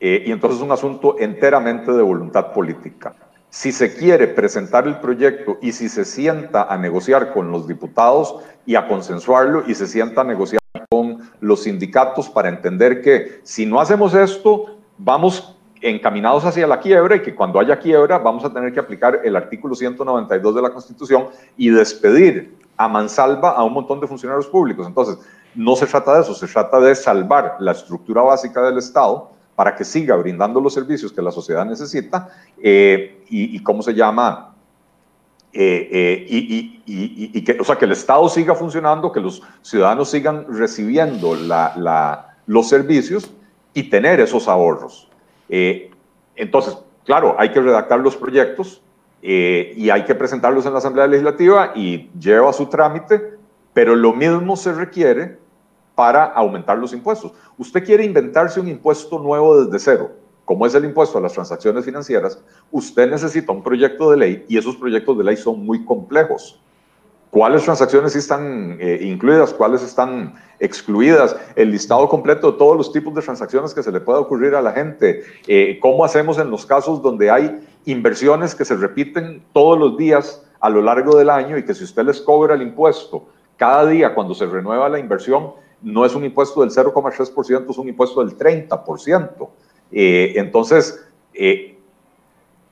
eh, 0.00 0.24
y 0.26 0.32
entonces 0.32 0.58
es 0.58 0.64
un 0.64 0.72
asunto 0.72 1.16
enteramente 1.18 1.92
de 1.92 2.02
voluntad 2.02 2.52
política. 2.52 3.14
Si 3.50 3.72
se 3.72 3.94
quiere 3.94 4.28
presentar 4.28 4.86
el 4.86 5.00
proyecto 5.00 5.58
y 5.62 5.72
si 5.72 5.88
se 5.88 6.04
sienta 6.04 6.64
a 6.64 6.76
negociar 6.76 7.32
con 7.32 7.50
los 7.50 7.66
diputados 7.66 8.36
y 8.66 8.74
a 8.74 8.86
consensuarlo 8.86 9.64
y 9.66 9.74
se 9.74 9.86
sienta 9.86 10.20
a 10.20 10.24
negociar 10.24 10.60
con 10.90 11.30
los 11.40 11.62
sindicatos 11.62 12.28
para 12.28 12.50
entender 12.50 13.00
que 13.00 13.40
si 13.42 13.64
no 13.64 13.80
hacemos 13.80 14.14
esto, 14.14 14.78
vamos 14.98 15.56
encaminados 15.80 16.44
hacia 16.44 16.66
la 16.66 16.80
quiebra 16.80 17.16
y 17.16 17.22
que 17.22 17.34
cuando 17.34 17.58
haya 17.58 17.78
quiebra 17.78 18.18
vamos 18.18 18.44
a 18.44 18.52
tener 18.52 18.72
que 18.72 18.80
aplicar 18.80 19.20
el 19.24 19.34
artículo 19.34 19.74
192 19.74 20.54
de 20.54 20.62
la 20.62 20.70
Constitución 20.70 21.28
y 21.56 21.70
despedir 21.70 22.54
a 22.78 22.88
mansalva 22.88 23.50
a 23.50 23.64
un 23.64 23.74
montón 23.74 24.00
de 24.00 24.06
funcionarios 24.06 24.46
públicos. 24.46 24.86
Entonces, 24.86 25.18
no 25.54 25.74
se 25.74 25.86
trata 25.86 26.14
de 26.14 26.22
eso, 26.22 26.34
se 26.34 26.46
trata 26.46 26.78
de 26.80 26.94
salvar 26.94 27.56
la 27.58 27.72
estructura 27.72 28.22
básica 28.22 28.62
del 28.62 28.78
Estado 28.78 29.32
para 29.56 29.74
que 29.74 29.84
siga 29.84 30.14
brindando 30.14 30.60
los 30.60 30.72
servicios 30.72 31.12
que 31.12 31.20
la 31.20 31.32
sociedad 31.32 31.66
necesita 31.66 32.28
eh, 32.62 33.24
y, 33.28 33.60
cómo 33.64 33.82
se 33.82 33.92
llama 33.92 34.54
y, 35.52 37.42
que, 37.42 37.58
o 37.60 37.64
sea, 37.64 37.76
que 37.76 37.84
el 37.84 37.92
Estado 37.92 38.28
siga 38.28 38.54
funcionando, 38.54 39.10
que 39.10 39.18
los 39.18 39.42
ciudadanos 39.62 40.10
sigan 40.10 40.46
recibiendo 40.48 41.36
los 42.46 42.68
servicios 42.68 43.28
y 43.74 43.90
tener 43.90 44.20
esos 44.20 44.46
ahorros. 44.46 45.08
entonces, 45.48 46.78
claro, 47.04 47.34
hay 47.38 47.50
que 47.50 47.60
redactar 47.60 47.98
los 47.98 48.16
proyectos 48.16 48.80
y 49.20 49.90
hay 49.90 50.04
que 50.04 50.14
presentarlos 50.14 50.64
en 50.66 50.72
la 50.72 50.78
Asamblea 50.78 51.06
Legislativa 51.06 51.72
y 51.74 52.10
lleva 52.18 52.52
su 52.52 52.66
trámite, 52.66 53.34
pero 53.72 53.96
lo 53.96 54.12
mismo 54.12 54.56
se 54.56 54.72
requiere 54.72 55.38
para 55.94 56.24
aumentar 56.24 56.78
los 56.78 56.92
impuestos. 56.92 57.32
Usted 57.56 57.84
quiere 57.84 58.04
inventarse 58.04 58.60
un 58.60 58.68
impuesto 58.68 59.18
nuevo 59.18 59.64
desde 59.64 59.78
cero, 59.80 60.12
como 60.44 60.64
es 60.64 60.74
el 60.74 60.84
impuesto 60.84 61.18
a 61.18 61.20
las 61.20 61.32
transacciones 61.32 61.84
financieras, 61.84 62.42
usted 62.70 63.10
necesita 63.10 63.52
un 63.52 63.62
proyecto 63.62 64.10
de 64.10 64.16
ley 64.16 64.44
y 64.48 64.56
esos 64.56 64.76
proyectos 64.76 65.18
de 65.18 65.24
ley 65.24 65.36
son 65.36 65.62
muy 65.66 65.84
complejos. 65.84 66.58
¿Cuáles 67.30 67.64
transacciones 67.64 68.16
están 68.16 68.78
eh, 68.80 69.00
incluidas? 69.02 69.52
¿Cuáles 69.52 69.82
están 69.82 70.36
excluidas? 70.58 71.36
El 71.54 71.70
listado 71.70 72.08
completo 72.08 72.52
de 72.52 72.58
todos 72.58 72.78
los 72.78 72.90
tipos 72.90 73.14
de 73.14 73.20
transacciones 73.20 73.74
que 73.74 73.82
se 73.82 73.92
le 73.92 74.00
pueda 74.00 74.20
ocurrir 74.20 74.54
a 74.54 74.62
la 74.62 74.72
gente. 74.72 75.22
Eh, 75.46 75.78
¿Cómo 75.82 76.02
hacemos 76.02 76.38
en 76.38 76.50
los 76.50 76.64
casos 76.64 77.02
donde 77.02 77.30
hay 77.30 77.60
inversiones 77.88 78.54
que 78.54 78.64
se 78.64 78.76
repiten 78.76 79.42
todos 79.52 79.78
los 79.78 79.96
días 79.96 80.44
a 80.60 80.68
lo 80.68 80.82
largo 80.82 81.16
del 81.16 81.30
año 81.30 81.56
y 81.56 81.64
que 81.64 81.74
si 81.74 81.84
usted 81.84 82.04
les 82.04 82.20
cobra 82.20 82.54
el 82.54 82.62
impuesto 82.62 83.28
cada 83.56 83.86
día 83.86 84.14
cuando 84.14 84.34
se 84.34 84.46
renueva 84.46 84.88
la 84.88 84.98
inversión, 84.98 85.52
no 85.80 86.04
es 86.04 86.14
un 86.14 86.24
impuesto 86.24 86.60
del 86.60 86.70
0,3%, 86.70 87.70
es 87.70 87.78
un 87.78 87.88
impuesto 87.88 88.24
del 88.24 88.36
30%. 88.36 89.48
Eh, 89.90 90.34
entonces, 90.36 91.02
eh, 91.32 91.78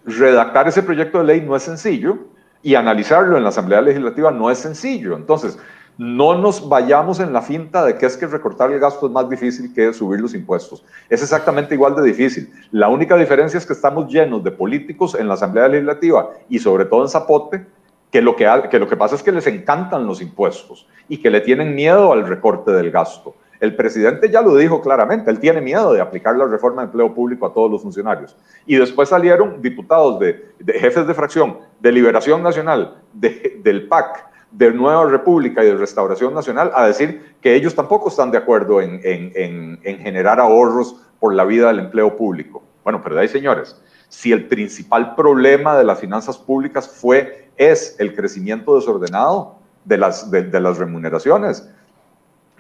redactar 0.05 0.69
ese 0.69 0.83
proyecto 0.83 1.19
de 1.19 1.25
ley 1.25 1.41
no 1.41 1.57
es 1.57 1.63
sencillo 1.63 2.19
y 2.63 2.75
analizarlo 2.75 3.37
en 3.37 3.43
la 3.43 3.49
Asamblea 3.49 3.81
Legislativa 3.81 4.31
no 4.31 4.51
es 4.51 4.59
sencillo. 4.59 5.17
Entonces, 5.17 5.59
no 5.99 6.37
nos 6.37 6.69
vayamos 6.69 7.21
en 7.21 7.33
la 7.33 7.41
finta 7.41 7.85
de 7.85 7.97
que 7.97 8.07
es 8.07 8.17
que 8.17 8.27
recortar 8.27 8.71
el 8.71 8.79
gasto 8.79 9.07
es 9.07 9.13
más 9.13 9.29
difícil 9.29 9.73
que 9.73 9.93
subir 9.93 10.21
los 10.21 10.35
impuestos. 10.35 10.85
Es 11.09 11.23
exactamente 11.23 11.75
igual 11.75 11.97
de 11.97 12.03
difícil. 12.03 12.53
La 12.71 12.89
única 12.89 13.17
diferencia 13.17 13.57
es 13.57 13.65
que 13.65 13.73
estamos 13.73 14.13
llenos 14.13 14.45
de 14.45 14.51
políticos 14.51 15.15
en 15.15 15.29
la 15.29 15.35
Asamblea 15.35 15.69
Legislativa 15.69 16.31
y 16.49 16.59
sobre 16.59 16.85
todo 16.85 17.03
en 17.03 17.09
Zapote 17.09 17.67
que 18.11 18.21
lo 18.21 18.37
que, 18.37 18.47
que 18.71 18.79
lo 18.79 18.89
que 18.89 18.97
pasa 18.97 19.15
es 19.15 19.23
que 19.23 19.33
les 19.33 19.47
encantan 19.47 20.07
los 20.07 20.21
impuestos 20.21 20.87
y 21.09 21.19
que 21.19 21.31
le 21.31 21.41
tienen 21.41 21.75
miedo 21.75 22.13
al 22.13 22.27
recorte 22.27 22.73
del 22.73 22.91
gasto. 22.91 23.35
El 23.59 23.75
presidente 23.75 24.31
ya 24.31 24.43
lo 24.43 24.55
dijo 24.55 24.83
claramente, 24.83 25.31
él 25.31 25.41
tiene 25.41 25.63
miedo 25.63 25.95
de 25.95 26.01
aplicar 26.01 26.37
la 26.37 26.45
reforma 26.45 26.83
de 26.83 26.87
empleo 26.87 27.15
público 27.15 27.47
a 27.47 27.55
todos 27.55 27.71
los 27.71 27.83
funcionarios. 27.83 28.37
Y 28.67 28.77
después 28.77 29.09
salieron 29.09 29.63
diputados 29.63 30.21
de, 30.21 30.53
jefes 30.79 31.07
de 31.07 31.15
fracción, 31.15 31.59
de 31.81 31.93
Liberación 31.93 32.43
Nacional, 32.43 33.03
del 33.15 33.89
PAC, 33.89 34.27
de 34.57 34.73
Nueva 34.73 35.05
República 35.05 35.63
y 35.63 35.67
de 35.67 35.77
Restauración 35.77 36.33
Nacional 36.33 36.73
a 36.75 36.87
decir 36.87 37.35
que 37.43 37.55
ellos 37.55 37.75
tampoco 37.75 38.09
están 38.09 38.31
de 38.31 38.39
acuerdo 38.39 38.81
en, 38.81 39.01
en, 39.05 39.79
en 39.83 39.99
generar 39.99 40.41
ahorros 40.41 40.97
por 41.21 41.35
la 41.35 41.45
vida 41.45 41.69
del 41.69 41.81
empleo 41.81 42.17
público. 42.17 42.63
Bueno, 42.83 43.03
pero 43.03 43.17
de 43.17 43.23
ahí, 43.23 43.29
señores, 43.29 43.77
si 44.09 44.33
el 44.33 44.47
principal 44.47 45.15
problema 45.15 45.77
de 45.77 45.85
las 45.85 46.01
finanzas 46.01 46.39
públicas 46.39 46.89
fue 46.89 47.51
es 47.57 47.97
el 47.99 48.15
crecimiento 48.15 48.77
desordenado 48.77 49.57
de 49.85 49.99
las, 49.99 50.31
de, 50.31 50.61
las 50.61 50.79
remuneraciones. 50.79 51.69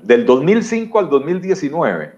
Del 0.03 0.27
2005 0.27 0.99
al 0.99 1.09
2019, 1.09 2.13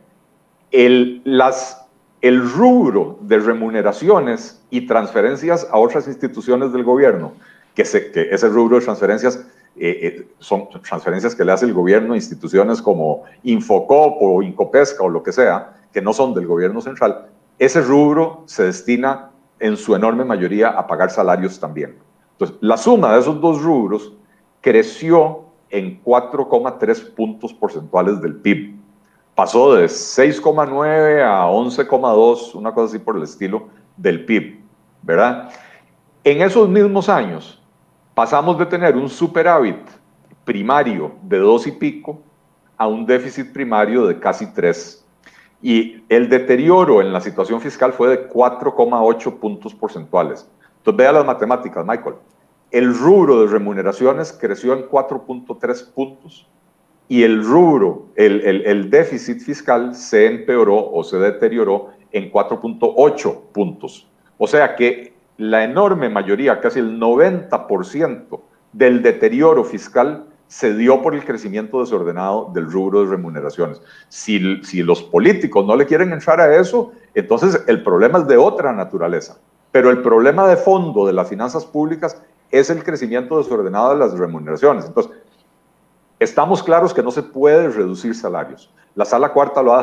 el, 0.71 1.23
las, 1.25 1.87
el 2.21 2.51
rubro 2.51 3.19
de 3.23 3.39
remuneraciones 3.39 4.63
y 4.71 4.87
transferencias 4.87 5.67
a 5.71 5.79
otras 5.79 6.09
instituciones 6.09 6.73
del 6.73 6.85
gobierno, 6.85 7.33
que, 7.75 7.85
se, 7.85 8.11
que 8.11 8.29
ese 8.31 8.49
rubro 8.49 8.79
de 8.79 8.85
transferencias 8.85 9.47
eh, 9.81 10.07
eh, 10.07 10.29
son 10.39 10.69
transferencias 10.83 11.35
que 11.35 11.45
le 11.45 11.53
hace 11.53 11.67
el 11.67 11.73
gobierno 11.73 12.15
a 12.15 12.17
instituciones 12.17 12.83
como 12.83 13.25
Infocop 13.43 14.17
o 14.21 14.43
Incopesca 14.43 15.03
o 15.03 15.09
lo 15.09 15.23
que 15.23 15.33
sea, 15.33 15.77
que 15.93 16.03
no 16.03 16.13
son 16.13 16.35
del 16.35 16.47
gobierno 16.47 16.81
central, 16.81 17.27
ese 17.59 17.81
rubro 17.81 18.45
se 18.47 18.65
destina 18.65 19.31
en 19.59 19.77
su 19.77 19.95
enorme 19.95 20.25
mayoría 20.25 20.69
a 20.69 20.87
pagar 20.87 21.11
salarios 21.11 21.59
también. 21.59 21.99
Entonces, 22.33 22.57
la 22.61 22.77
suma 22.77 23.15
de 23.15 23.21
esos 23.21 23.41
dos 23.41 23.61
rubros 23.63 24.13
creció 24.61 25.45
en 25.71 26.03
4,3 26.03 27.15
puntos 27.15 27.53
porcentuales 27.53 28.21
del 28.21 28.37
PIB. 28.37 28.77
Pasó 29.35 29.75
de 29.75 29.87
6,9 29.87 31.23
a 31.23 31.47
11,2, 31.47 32.55
una 32.55 32.73
cosa 32.73 32.95
así 32.95 32.99
por 32.99 33.17
el 33.17 33.23
estilo, 33.23 33.69
del 33.97 34.25
PIB, 34.25 34.61
¿verdad? 35.03 35.51
En 36.25 36.43
esos 36.43 36.69
mismos 36.69 37.09
años 37.09 37.61
pasamos 38.19 38.59
de 38.59 38.67
tener 38.67 38.97
un 38.97 39.09
superávit 39.09 39.79
primario 40.45 41.13
de 41.23 41.39
2 41.39 41.69
y 41.69 41.71
pico 41.71 42.21
a 42.77 42.89
un 42.89 43.07
déficit 43.07 43.53
primario 43.53 44.09
de 44.09 44.19
casi 44.19 44.53
3. 44.53 45.07
Y 45.63 46.03
el 46.09 46.29
deterioro 46.29 47.01
en 47.01 47.13
la 47.13 47.21
situación 47.21 47.61
fiscal 47.61 47.93
fue 47.93 48.09
de 48.09 48.29
4,8 48.29 49.39
puntos 49.39 49.73
porcentuales. 49.73 50.51
Entonces 50.79 50.99
vea 50.99 51.13
las 51.13 51.25
matemáticas, 51.25 51.87
Michael. 51.87 52.17
El 52.73 52.93
rubro 52.93 53.43
de 53.43 53.53
remuneraciones 53.53 54.33
creció 54.33 54.73
en 54.73 54.89
4.3 54.89 55.93
puntos 55.93 56.49
y 57.07 57.23
el 57.23 57.45
rubro, 57.45 58.07
el, 58.17 58.41
el, 58.67 58.91
déficit 58.91 59.39
fiscal 59.39 59.95
se 59.95 60.27
empeoró 60.27 60.91
o 60.91 61.05
se 61.05 61.19
deterioró 61.19 61.91
en 62.11 62.33
4.8 62.33 63.43
puntos. 63.53 64.09
O 64.39 64.49
sea 64.49 64.75
que 64.75 65.18
la 65.39 65.65
enorme 65.65 66.09
mayoría, 66.11 66.61
casi 66.61 66.81
el 66.81 67.01
90% 67.01 68.41
del 68.73 69.03
deterioro 69.03 69.65
fiscal 69.65 70.27
se 70.49 70.75
dio 70.75 71.01
por 71.01 71.15
el 71.15 71.25
crecimiento 71.25 71.81
desordenado 71.81 72.51
del 72.53 72.71
rubro 72.71 73.03
de 73.03 73.11
remuneraciones. 73.11 73.81
Si, 74.09 74.39
los 74.83 75.03
políticos 75.05 75.65
no 75.65 75.77
le 75.77 75.87
quieren 75.87 76.13
entrar 76.13 76.41
a 76.41 76.57
eso, 76.57 76.93
entonces 77.15 77.63
el 77.67 77.83
problema 77.83 78.19
es 78.19 78.27
de 78.27 78.37
otra 78.37 78.73
naturaleza. 78.73 79.39
Pero 79.71 79.91
el 79.91 80.03
problema 80.03 80.49
de 80.49 80.57
fondo 80.57 81.07
de 81.07 81.13
las 81.13 81.29
finanzas 81.29 81.65
públicas 81.65 82.21
es 82.51 82.71
el 82.71 82.83
crecimiento 82.83 83.39
desordenado 83.39 83.91
de 83.91 83.99
las 83.99 84.19
remuneraciones. 84.19 84.87
Entonces, 84.87 85.13
estamos 86.19 86.63
claros 86.63 86.93
que 86.93 87.03
no 87.03 87.11
se 87.11 87.23
puede 87.23 87.69
reducir 87.69 88.15
salarios. 88.15 88.73
La 88.99 89.05
sala 89.05 89.29
cuarta 89.29 89.63
lo 89.63 89.75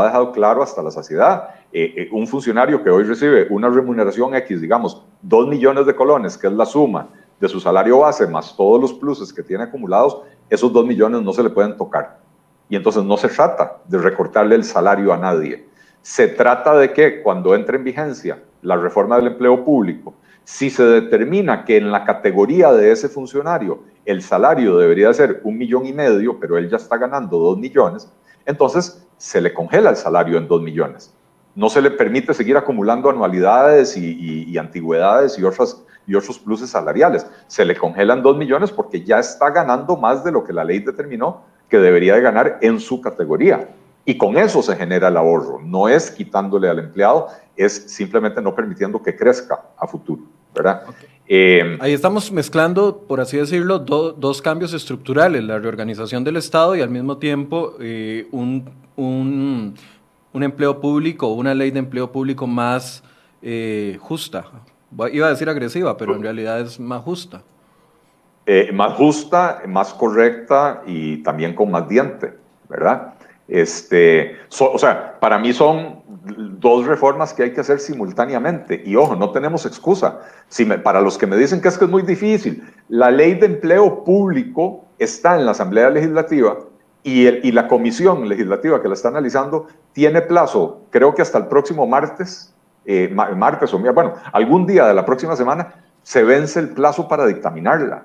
ha 0.00 0.04
dejado, 0.04 0.30
claro 0.30 0.62
hasta 0.62 0.80
la 0.80 0.92
saciedad. 0.92 1.48
Eh, 1.72 1.92
eh, 1.96 2.08
un 2.12 2.24
funcionario 2.28 2.84
que 2.84 2.88
hoy 2.88 3.02
recibe 3.02 3.48
una 3.50 3.68
remuneración 3.68 4.32
X, 4.36 4.60
digamos, 4.60 5.04
2 5.22 5.48
millones 5.48 5.86
de 5.86 5.96
colones, 5.96 6.38
que 6.38 6.46
es 6.46 6.52
la 6.52 6.64
suma 6.64 7.08
de 7.40 7.48
su 7.48 7.58
salario 7.58 7.98
base 7.98 8.28
más 8.28 8.56
todos 8.56 8.80
los 8.80 8.92
pluses 8.92 9.32
que 9.32 9.42
tiene 9.42 9.64
acumulados, 9.64 10.22
esos 10.48 10.72
2 10.72 10.86
millones 10.86 11.20
no 11.22 11.32
se 11.32 11.42
le 11.42 11.50
pueden 11.50 11.76
tocar. 11.76 12.20
Y 12.68 12.76
entonces 12.76 13.02
no 13.02 13.16
se 13.16 13.26
trata 13.26 13.78
de 13.88 13.98
recortarle 13.98 14.54
el 14.54 14.62
salario 14.62 15.12
a 15.12 15.16
nadie. 15.16 15.66
Se 16.00 16.28
trata 16.28 16.76
de 16.76 16.92
que 16.92 17.22
cuando 17.22 17.56
entre 17.56 17.76
en 17.76 17.82
vigencia 17.82 18.40
la 18.62 18.76
reforma 18.76 19.16
del 19.16 19.32
empleo 19.32 19.64
público, 19.64 20.14
si 20.44 20.70
se 20.70 20.84
determina 20.84 21.64
que 21.64 21.76
en 21.76 21.90
la 21.90 22.04
categoría 22.04 22.72
de 22.72 22.92
ese 22.92 23.08
funcionario 23.08 23.80
el 24.04 24.22
salario 24.22 24.78
debería 24.78 25.12
ser 25.12 25.40
un 25.42 25.58
millón 25.58 25.86
y 25.86 25.92
medio, 25.92 26.38
pero 26.38 26.56
él 26.56 26.70
ya 26.70 26.76
está 26.76 26.96
ganando 26.98 27.36
dos 27.36 27.58
millones, 27.58 28.08
entonces 28.46 29.06
se 29.16 29.40
le 29.40 29.52
congela 29.52 29.90
el 29.90 29.96
salario 29.96 30.38
en 30.38 30.48
dos 30.48 30.62
millones. 30.62 31.14
No 31.54 31.68
se 31.68 31.82
le 31.82 31.90
permite 31.90 32.32
seguir 32.32 32.56
acumulando 32.56 33.10
anualidades 33.10 33.96
y, 33.96 34.56
antigüedades 34.56 35.38
y, 35.38 35.44
otras, 35.44 35.82
y 36.06 36.14
otros 36.14 36.38
pluses 36.38 36.70
salariales. 36.70 37.26
Se 37.46 37.64
le 37.64 37.76
congelan 37.76 38.22
dos 38.22 38.36
millones 38.36 38.70
porque 38.70 39.04
ya 39.04 39.18
está 39.18 39.50
ganando 39.50 39.96
más 39.96 40.24
de 40.24 40.32
lo 40.32 40.44
que 40.44 40.52
la 40.52 40.64
ley 40.64 40.78
determinó 40.78 41.42
que 41.68 41.78
debería 41.78 42.14
de 42.14 42.20
ganar 42.20 42.58
en 42.60 42.80
su 42.80 43.00
categoría. 43.00 43.68
Y 44.04 44.16
con 44.16 44.38
eso 44.38 44.62
se 44.62 44.76
genera 44.76 45.08
el 45.08 45.16
ahorro. 45.16 45.60
No 45.62 45.88
es 45.88 46.10
quitándole 46.10 46.68
al 46.68 46.78
empleado, 46.78 47.28
es 47.56 47.92
simplemente 47.92 48.40
no 48.40 48.54
permitiendo 48.54 49.02
que 49.02 49.16
crezca 49.16 49.60
a 49.76 49.86
futuro. 49.86 50.22
¿verdad? 50.54 50.82
Eh, 51.32 51.78
Ahí 51.80 51.92
estamos 51.92 52.32
mezclando, 52.32 53.04
por 53.06 53.20
así 53.20 53.36
decirlo, 53.36 53.78
dos 53.78 54.42
cambios 54.42 54.72
estructurales, 54.74 55.44
la 55.44 55.60
reorganización 55.60 56.24
del 56.24 56.36
Estado 56.36 56.74
y 56.74 56.80
al 56.80 56.90
mismo 56.90 57.18
tiempo 57.18 57.76
eh, 57.78 58.26
un, 58.32 58.68
un, 58.96 59.76
un, 60.32 60.42
empleo 60.42 60.80
público, 60.80 61.28
una 61.28 61.54
ley 61.54 61.70
de 61.70 61.78
empleo 61.78 62.10
público 62.10 62.48
más 62.48 63.04
eh, 63.42 63.96
justa. 64.00 64.44
Iba 65.12 65.28
a 65.28 65.30
decir 65.30 65.48
agresiva, 65.48 65.96
pero 65.96 66.16
en 66.16 66.22
realidad 66.22 66.62
es 66.62 66.80
más 66.80 67.00
justa. 67.04 67.44
más 68.72 68.94
justa, 68.94 69.62
más 69.68 69.94
correcta 69.94 70.82
y 70.84 71.18
también 71.18 71.54
con 71.54 71.70
más 71.70 71.88
diente, 71.88 72.32
¿verdad? 72.68 73.14
Este, 73.46 74.36
o 74.58 74.78
sea, 74.78 75.20
para 75.20 75.38
mí 75.38 75.52
son 75.52 75.99
dos 76.24 76.86
reformas 76.86 77.32
que 77.32 77.44
hay 77.44 77.52
que 77.52 77.60
hacer 77.60 77.80
simultáneamente. 77.80 78.82
Y 78.84 78.96
ojo, 78.96 79.16
no 79.16 79.30
tenemos 79.30 79.66
excusa. 79.66 80.20
Si 80.48 80.64
para 80.64 81.00
los 81.00 81.16
que 81.16 81.26
me 81.26 81.36
dicen 81.36 81.60
que 81.60 81.68
es 81.68 81.78
que 81.78 81.84
es 81.84 81.90
muy 81.90 82.02
difícil, 82.02 82.62
la 82.88 83.10
ley 83.10 83.34
de 83.34 83.46
empleo 83.46 84.04
público 84.04 84.84
está 84.98 85.36
en 85.36 85.46
la 85.46 85.52
Asamblea 85.52 85.90
Legislativa 85.90 86.58
y, 87.02 87.26
y 87.26 87.52
la 87.52 87.68
comisión 87.68 88.28
legislativa 88.28 88.82
que 88.82 88.88
la 88.88 88.94
está 88.94 89.08
analizando 89.08 89.66
tiene 89.92 90.20
plazo, 90.22 90.82
creo 90.90 91.14
que 91.14 91.22
hasta 91.22 91.38
el 91.38 91.46
próximo 91.46 91.86
martes, 91.86 92.54
eh, 92.84 93.08
martes 93.08 93.72
o 93.72 93.78
bueno, 93.78 94.14
algún 94.32 94.66
día 94.66 94.86
de 94.86 94.94
la 94.94 95.04
próxima 95.04 95.36
semana, 95.36 95.74
se 96.02 96.22
vence 96.22 96.60
el 96.60 96.70
plazo 96.70 97.08
para 97.08 97.26
dictaminarla. 97.26 98.04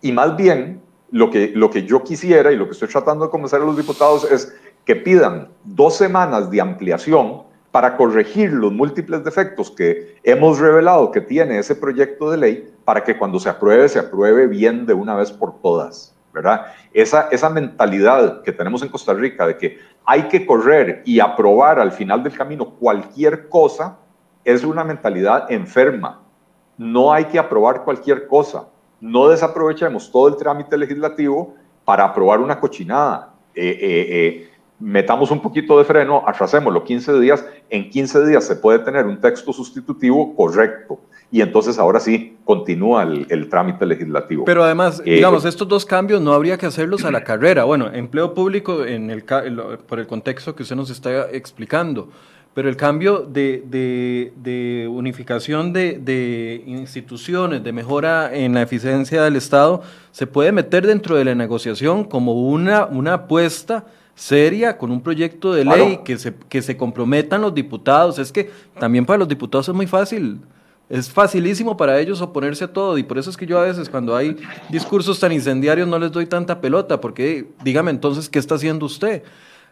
Y 0.00 0.12
más 0.12 0.36
bien, 0.36 0.82
lo 1.10 1.30
que, 1.30 1.52
lo 1.54 1.70
que 1.70 1.84
yo 1.84 2.02
quisiera 2.02 2.52
y 2.52 2.56
lo 2.56 2.66
que 2.66 2.72
estoy 2.72 2.88
tratando 2.88 3.24
de 3.24 3.30
convencer 3.30 3.60
a 3.60 3.64
los 3.64 3.76
diputados 3.76 4.30
es 4.30 4.54
que 4.84 4.96
pidan 4.96 5.48
dos 5.64 5.96
semanas 5.96 6.50
de 6.50 6.60
ampliación 6.60 7.43
para 7.74 7.96
corregir 7.96 8.52
los 8.52 8.70
múltiples 8.70 9.24
defectos 9.24 9.68
que 9.68 10.14
hemos 10.22 10.60
revelado 10.60 11.10
que 11.10 11.20
tiene 11.20 11.58
ese 11.58 11.74
proyecto 11.74 12.30
de 12.30 12.36
ley 12.36 12.72
para 12.84 13.02
que 13.02 13.18
cuando 13.18 13.40
se 13.40 13.48
apruebe, 13.48 13.88
se 13.88 13.98
apruebe 13.98 14.46
bien 14.46 14.86
de 14.86 14.94
una 14.94 15.16
vez 15.16 15.32
por 15.32 15.60
todas, 15.60 16.14
¿verdad? 16.32 16.66
Esa, 16.92 17.22
esa 17.32 17.50
mentalidad 17.50 18.42
que 18.42 18.52
tenemos 18.52 18.80
en 18.84 18.90
Costa 18.90 19.12
Rica 19.12 19.44
de 19.44 19.58
que 19.58 19.78
hay 20.04 20.28
que 20.28 20.46
correr 20.46 21.02
y 21.04 21.18
aprobar 21.18 21.80
al 21.80 21.90
final 21.90 22.22
del 22.22 22.38
camino 22.38 22.76
cualquier 22.76 23.48
cosa, 23.48 23.98
es 24.44 24.62
una 24.62 24.84
mentalidad 24.84 25.50
enferma. 25.50 26.22
No 26.78 27.12
hay 27.12 27.24
que 27.24 27.40
aprobar 27.40 27.82
cualquier 27.82 28.28
cosa. 28.28 28.68
No 29.00 29.26
desaprovechemos 29.26 30.12
todo 30.12 30.28
el 30.28 30.36
trámite 30.36 30.78
legislativo 30.78 31.56
para 31.84 32.04
aprobar 32.04 32.38
una 32.38 32.60
cochinada. 32.60 33.34
Eh, 33.52 33.66
eh, 33.66 34.06
eh, 34.10 34.50
metamos 34.80 35.30
un 35.30 35.40
poquito 35.40 35.78
de 35.78 35.84
freno, 35.84 36.22
atrasémoslo 36.26 36.84
15 36.84 37.20
días, 37.20 37.44
en 37.70 37.90
15 37.90 38.26
días 38.26 38.46
se 38.46 38.56
puede 38.56 38.80
tener 38.80 39.06
un 39.06 39.20
texto 39.20 39.52
sustitutivo 39.52 40.34
correcto 40.34 41.00
y 41.30 41.40
entonces 41.40 41.78
ahora 41.78 41.98
sí 41.98 42.36
continúa 42.44 43.02
el, 43.02 43.48
trámite 43.48 43.84
legislativo. 43.86 44.44
Pero 44.44 44.62
además, 44.62 45.02
eh, 45.04 45.14
digamos, 45.14 45.44
estos 45.44 45.66
dos 45.66 45.84
cambios 45.84 46.20
no 46.20 46.32
habría 46.32 46.56
que 46.58 46.66
hacerlos 46.66 47.04
a 47.04 47.10
la 47.10 47.24
carrera. 47.24 47.64
Bueno, 47.64 47.90
empleo 47.92 48.34
público 48.34 48.84
en 48.84 49.10
el, 49.10 49.24
por 49.24 49.98
el 49.98 50.06
contexto 50.06 50.54
que 50.54 50.62
usted 50.62 50.76
nos 50.76 50.90
está 50.90 51.28
explicando, 51.32 52.08
pero 52.54 52.68
el 52.68 52.76
cambio 52.76 53.18
de, 53.18 53.64
de, 54.36 54.86
unificación 54.88 55.72
de, 55.72 55.98
de, 55.98 56.62
instituciones, 56.66 57.64
de 57.64 57.72
mejora 57.72 58.32
en 58.32 58.54
la 58.54 58.62
eficiencia 58.62 59.24
del 59.24 59.34
Estado, 59.34 59.82
se 60.12 60.28
puede 60.28 60.52
meter 60.52 60.86
dentro 60.86 61.16
de 61.16 61.24
la 61.24 61.34
negociación 61.34 62.04
como 62.04 62.48
una, 62.48 62.86
una 62.86 63.14
apuesta 63.14 63.86
seria, 64.14 64.78
con 64.78 64.90
un 64.90 65.00
proyecto 65.00 65.52
de 65.52 65.64
ley, 65.64 66.00
que, 66.04 66.18
se, 66.18 66.34
que 66.48 66.62
se 66.62 66.76
comprometan 66.76 67.40
los 67.42 67.54
diputados. 67.54 68.18
Es 68.18 68.32
que 68.32 68.50
también 68.78 69.04
para 69.06 69.18
los 69.18 69.28
diputados 69.28 69.68
es 69.68 69.74
muy 69.74 69.86
fácil. 69.86 70.40
Es 70.88 71.10
facilísimo 71.10 71.76
para 71.76 71.98
ellos 71.98 72.20
oponerse 72.20 72.64
a 72.64 72.72
todo 72.72 72.98
y 72.98 73.02
por 73.02 73.16
eso 73.16 73.30
es 73.30 73.36
que 73.36 73.46
yo 73.46 73.58
a 73.58 73.64
veces 73.64 73.88
cuando 73.88 74.14
hay 74.14 74.36
discursos 74.68 75.18
tan 75.18 75.32
incendiarios 75.32 75.88
no 75.88 75.98
les 75.98 76.12
doy 76.12 76.26
tanta 76.26 76.60
pelota, 76.60 77.00
porque 77.00 77.48
dígame 77.64 77.90
entonces 77.90 78.28
qué 78.28 78.38
está 78.38 78.56
haciendo 78.56 78.84
usted. 78.84 79.22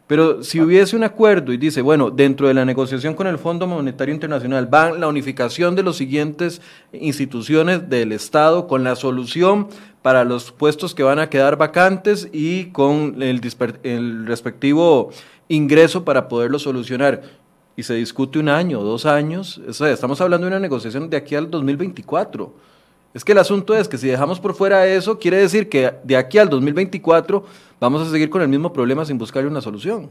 Pero 0.07 0.43
si 0.43 0.61
hubiese 0.61 0.97
un 0.97 1.05
acuerdo 1.05 1.53
y 1.53 1.57
dice, 1.57 1.80
bueno, 1.80 2.11
dentro 2.11 2.49
de 2.49 2.55
la 2.55 2.64
negociación 2.64 3.14
con 3.14 3.26
el 3.26 3.38
Fondo 3.38 3.66
Monetario 3.66 4.12
Internacional 4.12 4.72
va 4.72 4.90
la 4.90 5.07
unificación 5.07 5.76
de 5.76 5.82
las 5.82 5.97
siguientes 5.97 6.61
instituciones 6.93 7.88
del 7.88 8.12
Estado 8.12 8.66
con 8.66 8.82
la 8.82 8.97
solución 8.97 9.68
para 10.03 10.24
los 10.24 10.50
puestos 10.50 10.94
que 10.94 11.05
van 11.05 11.20
a 11.20 11.30
quedar 11.30 11.57
vacantes 11.57 12.28
y 12.32 12.66
con 12.66 13.22
el, 13.22 13.40
respectivo 14.26 15.11
ingreso 15.48 16.05
para 16.05 16.28
poderlo 16.28 16.59
solucionar. 16.59 17.22
Y 17.76 17.84
se 17.84 17.94
discute 17.94 18.38
un 18.38 18.48
año, 18.48 18.80
dos 18.80 19.07
años, 19.07 19.61
estamos 19.66 20.20
hablando 20.20 20.46
de 20.46 20.50
una 20.50 20.61
negociación 20.61 21.09
de 21.09 21.16
aquí 21.16 21.34
al 21.34 21.50
2024. 21.50 22.53
Es 23.14 23.24
que 23.24 23.32
el 23.32 23.38
asunto 23.38 23.74
es 23.74 23.88
que 23.88 23.96
si 23.96 24.09
dejamos 24.09 24.40
por 24.40 24.55
fuera 24.55 24.86
eso, 24.86 25.18
quiere 25.18 25.38
decir 25.38 25.68
que 25.68 25.94
de 26.03 26.16
aquí 26.16 26.38
al 26.38 26.48
2024 26.48 27.44
vamos 27.80 28.07
a 28.07 28.11
seguir 28.11 28.28
con 28.28 28.42
el 28.42 28.48
mismo 28.48 28.72
problema 28.72 29.05
sin 29.05 29.18
buscar 29.18 29.46
una 29.46 29.61
solución. 29.61 30.11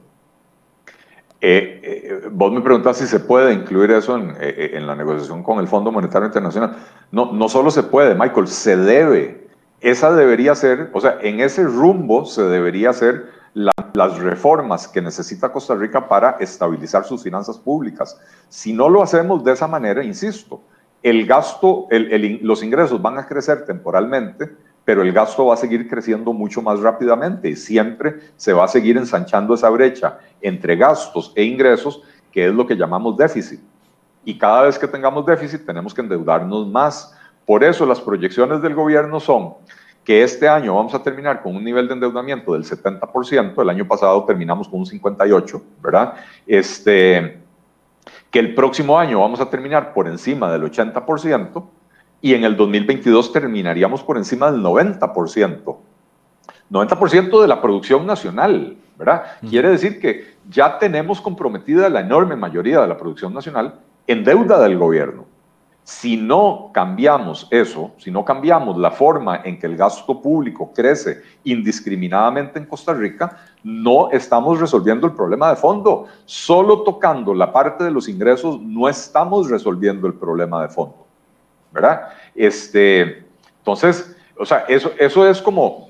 Eh, 1.43 1.81
eh, 1.83 2.29
vos 2.31 2.51
me 2.51 2.61
preguntás 2.61 2.97
si 2.97 3.07
se 3.07 3.19
puede 3.19 3.51
incluir 3.51 3.89
eso 3.91 4.15
en, 4.15 4.35
eh, 4.39 4.71
en, 4.73 4.85
la 4.85 4.95
negociación 4.95 5.41
con 5.41 5.57
el 5.57 5.67
Fondo 5.67 5.91
Monetario 5.91 6.27
Internacional. 6.27 6.77
No, 7.11 7.31
no 7.31 7.49
solo 7.49 7.71
se 7.71 7.81
puede, 7.81 8.13
Michael, 8.13 8.47
se 8.47 8.77
debe. 8.77 9.50
Esa 9.81 10.13
debería 10.13 10.53
ser, 10.53 10.91
o 10.93 11.01
sea, 11.01 11.17
en 11.21 11.39
ese 11.39 11.63
rumbo 11.63 12.25
se 12.25 12.43
debería 12.43 12.91
hacer 12.91 13.31
las 13.53 14.19
reformas 14.19 14.87
que 14.87 15.01
necesita 15.01 15.51
Costa 15.51 15.75
Rica 15.75 16.07
para 16.07 16.37
estabilizar 16.39 17.03
sus 17.03 17.23
finanzas 17.23 17.57
públicas. 17.57 18.17
Si 18.47 18.73
no 18.73 18.87
lo 18.87 19.01
hacemos 19.01 19.43
de 19.43 19.53
esa 19.53 19.67
manera, 19.67 20.03
insisto, 20.03 20.61
el 21.01 21.25
gasto, 21.25 21.87
los 22.41 22.61
ingresos 22.61 23.01
van 23.01 23.17
a 23.17 23.25
crecer 23.25 23.65
temporalmente, 23.65 24.55
pero 24.85 25.01
el 25.01 25.11
gasto 25.11 25.47
va 25.47 25.55
a 25.55 25.57
seguir 25.57 25.89
creciendo 25.89 26.31
mucho 26.31 26.61
más 26.61 26.79
rápidamente 26.79 27.49
y 27.49 27.55
siempre 27.55 28.19
se 28.35 28.53
va 28.53 28.65
a 28.65 28.67
seguir 28.67 28.97
ensanchando 28.97 29.55
esa 29.55 29.69
brecha 29.69 30.19
entre 30.41 30.75
gastos 30.75 31.33
e 31.35 31.43
ingresos, 31.43 32.03
que 32.31 32.47
es 32.47 32.53
lo 32.53 32.67
que 32.67 32.75
llamamos 32.75 33.17
déficit. 33.17 33.59
Y 34.23 34.37
cada 34.37 34.63
vez 34.63 34.77
que 34.77 34.87
tengamos 34.87 35.25
déficit 35.25 35.65
tenemos 35.65 35.93
que 35.93 36.01
endeudarnos 36.01 36.67
más. 36.67 37.17
Por 37.51 37.65
eso 37.65 37.85
las 37.85 37.99
proyecciones 37.99 38.61
del 38.61 38.73
gobierno 38.73 39.19
son 39.19 39.55
que 40.05 40.23
este 40.23 40.47
año 40.47 40.73
vamos 40.73 40.93
a 40.93 41.03
terminar 41.03 41.43
con 41.43 41.53
un 41.53 41.65
nivel 41.65 41.85
de 41.85 41.95
endeudamiento 41.95 42.53
del 42.53 42.63
70%, 42.63 43.61
el 43.61 43.69
año 43.69 43.85
pasado 43.85 44.23
terminamos 44.23 44.69
con 44.69 44.79
un 44.79 44.85
58%, 44.85 45.61
¿verdad? 45.83 46.13
Este, 46.47 47.41
que 48.29 48.39
el 48.39 48.55
próximo 48.55 48.97
año 48.97 49.19
vamos 49.19 49.41
a 49.41 49.49
terminar 49.49 49.93
por 49.93 50.07
encima 50.07 50.49
del 50.49 50.63
80% 50.63 51.65
y 52.21 52.35
en 52.35 52.45
el 52.45 52.55
2022 52.55 53.33
terminaríamos 53.33 54.01
por 54.01 54.15
encima 54.15 54.49
del 54.49 54.61
90%. 54.61 55.75
90% 56.71 57.41
de 57.41 57.47
la 57.49 57.61
producción 57.61 58.07
nacional, 58.07 58.77
¿verdad? 58.97 59.23
Quiere 59.49 59.71
decir 59.71 59.99
que 59.99 60.35
ya 60.49 60.79
tenemos 60.79 61.19
comprometida 61.19 61.89
la 61.89 61.99
enorme 61.99 62.37
mayoría 62.37 62.79
de 62.79 62.87
la 62.87 62.95
producción 62.95 63.33
nacional 63.33 63.81
en 64.07 64.23
deuda 64.23 64.57
del 64.61 64.77
gobierno. 64.77 65.30
Si 65.83 66.15
no 66.15 66.69
cambiamos 66.73 67.47
eso, 67.49 67.91
si 67.97 68.11
no 68.11 68.23
cambiamos 68.23 68.77
la 68.77 68.91
forma 68.91 69.41
en 69.43 69.57
que 69.57 69.65
el 69.65 69.75
gasto 69.75 70.21
público 70.21 70.71
crece 70.73 71.21
indiscriminadamente 71.43 72.59
en 72.59 72.65
Costa 72.65 72.93
Rica, 72.93 73.37
no 73.63 74.11
estamos 74.11 74.59
resolviendo 74.59 75.07
el 75.07 75.13
problema 75.13 75.49
de 75.49 75.55
fondo. 75.55 76.05
Solo 76.25 76.83
tocando 76.83 77.33
la 77.33 77.51
parte 77.51 77.83
de 77.83 77.91
los 77.91 78.07
ingresos 78.07 78.61
no 78.61 78.87
estamos 78.87 79.49
resolviendo 79.49 80.05
el 80.05 80.13
problema 80.13 80.61
de 80.61 80.69
fondo. 80.69 81.07
¿Verdad? 81.71 82.09
Este, 82.35 83.25
entonces, 83.57 84.15
o 84.37 84.45
sea, 84.45 84.65
eso, 84.67 84.91
eso 84.99 85.27
es 85.27 85.41
como, 85.41 85.87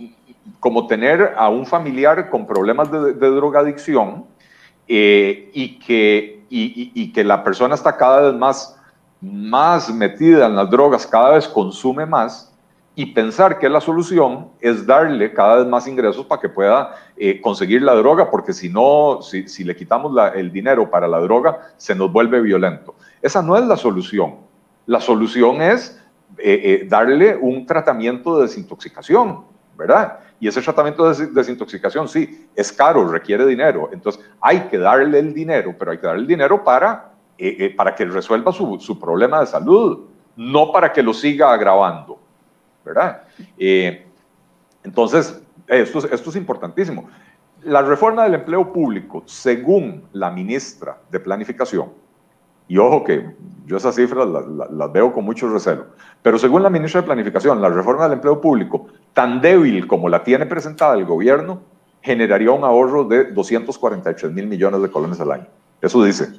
como 0.62 0.88
tener 0.88 1.34
a 1.38 1.50
un 1.50 1.66
familiar 1.66 2.30
con 2.30 2.48
problemas 2.48 2.90
de, 2.92 3.14
drogadicción 3.14 4.26
eh, 4.88 5.50
y, 5.54 5.80
que, 5.80 6.46
y 6.50 7.12
que 7.12 7.24
la 7.26 7.44
persona 7.44 7.76
está 7.76 7.98
cada 7.98 8.22
vez 8.22 8.34
más 8.36 8.78
más 9.22 9.94
metida 9.94 10.48
en 10.48 10.56
las 10.56 10.70
drogas, 10.70 11.06
cada 11.06 11.36
vez 11.36 11.48
consume 11.48 12.06
más 12.06 12.52
y 12.96 13.06
pensar 13.06 13.58
que 13.58 13.70
la 13.70 13.80
solución 13.80 14.50
es 14.60 14.86
darle 14.86 15.32
cada 15.32 15.58
vez 15.58 15.68
más 15.68 15.88
ingresos 15.88 16.26
para 16.26 16.42
que 16.42 16.50
pueda 16.50 16.96
eh, 17.16 17.40
conseguir 17.40 17.82
la 17.84 17.94
droga, 17.94 18.30
porque 18.30 18.52
si 18.52 18.68
no, 18.68 19.20
si, 19.22 19.64
le 19.64 19.76
quitamos 19.76 20.12
el 20.36 20.52
dinero 20.52 20.90
para 20.90 21.08
la 21.08 21.20
droga, 21.20 21.70
se 21.78 21.96
nos 21.96 22.12
vuelve 22.12 22.42
violento. 22.42 22.96
Esa 23.22 23.42
no 23.42 23.56
es 23.56 23.66
la 23.66 23.78
solución. 23.78 24.38
La 24.88 25.00
solución 25.00 25.62
es 25.62 26.02
eh, 26.38 26.82
eh, 26.82 26.88
darle 26.90 27.38
un 27.38 27.66
tratamiento 27.66 28.38
de 28.38 28.44
desintoxicación, 28.44 29.46
¿verdad? 29.78 30.20
Y 30.40 30.48
ese 30.48 30.62
tratamiento 30.62 31.10
de 31.10 31.28
desintoxicación, 31.28 32.10
sí, 32.10 32.50
es 32.56 32.72
caro, 32.74 33.08
requiere 33.08 33.46
dinero. 33.46 33.90
Entonces, 33.94 34.22
hay 34.42 34.62
que 34.62 34.78
darle 34.78 35.20
el 35.20 35.34
dinero, 35.34 35.74
pero 35.78 35.92
hay 35.92 35.98
que 35.98 36.08
darle 36.08 36.24
el 36.24 36.28
dinero 36.28 36.64
para 36.64 37.11
eh, 37.38 37.56
eh, 37.60 37.74
para 37.76 37.96
que 37.96 38.06
resuelva 38.06 38.52
su, 38.52 39.00
problema 39.00 39.40
de 39.40 39.48
salud, 39.48 40.06
no 40.36 40.72
para 40.72 40.92
que 40.92 41.02
lo 41.02 41.14
siga 41.14 41.52
agravando, 41.52 42.20
¿verdad? 42.86 43.24
Eh, 43.58 44.06
entonces, 44.84 45.42
esto, 45.68 46.00
esto 46.12 46.30
es 46.30 46.36
importantísimo. 46.36 47.10
La 47.64 47.82
reforma 47.82 48.24
del 48.24 48.36
empleo 48.36 48.72
público, 48.72 49.24
según 49.26 50.04
la 50.14 50.32
ministra 50.32 50.98
de 51.10 51.20
Planificación, 51.20 51.90
y 52.68 52.78
ojo 52.78 53.04
que 53.04 53.36
yo 53.66 53.76
esas 53.76 53.96
cifras 53.96 54.28
las, 54.28 54.92
veo 54.94 55.12
con 55.12 55.26
mucho 55.26 55.50
recelo, 55.50 55.88
pero 56.22 56.40
según 56.40 56.64
la 56.64 56.70
ministra 56.70 57.02
de 57.02 57.08
Planificación, 57.08 57.62
la 57.62 57.68
reforma 57.68 58.04
del 58.04 58.14
empleo 58.14 58.40
público, 58.40 58.88
tan 59.14 59.42
débil 59.42 59.88
como 59.88 60.08
la 60.08 60.24
tiene 60.24 60.46
presentada 60.46 60.96
el 60.96 61.06
gobierno, 61.06 61.62
generaría 62.02 62.52
un 62.52 62.64
ahorro 62.64 63.04
de 63.04 63.32
243 63.32 64.32
mil 64.32 64.48
millones 64.48 64.82
de 64.82 64.90
colones 64.90 65.20
al 65.20 65.32
año. 65.32 65.48
Eso 65.82 66.04
dice. 66.04 66.30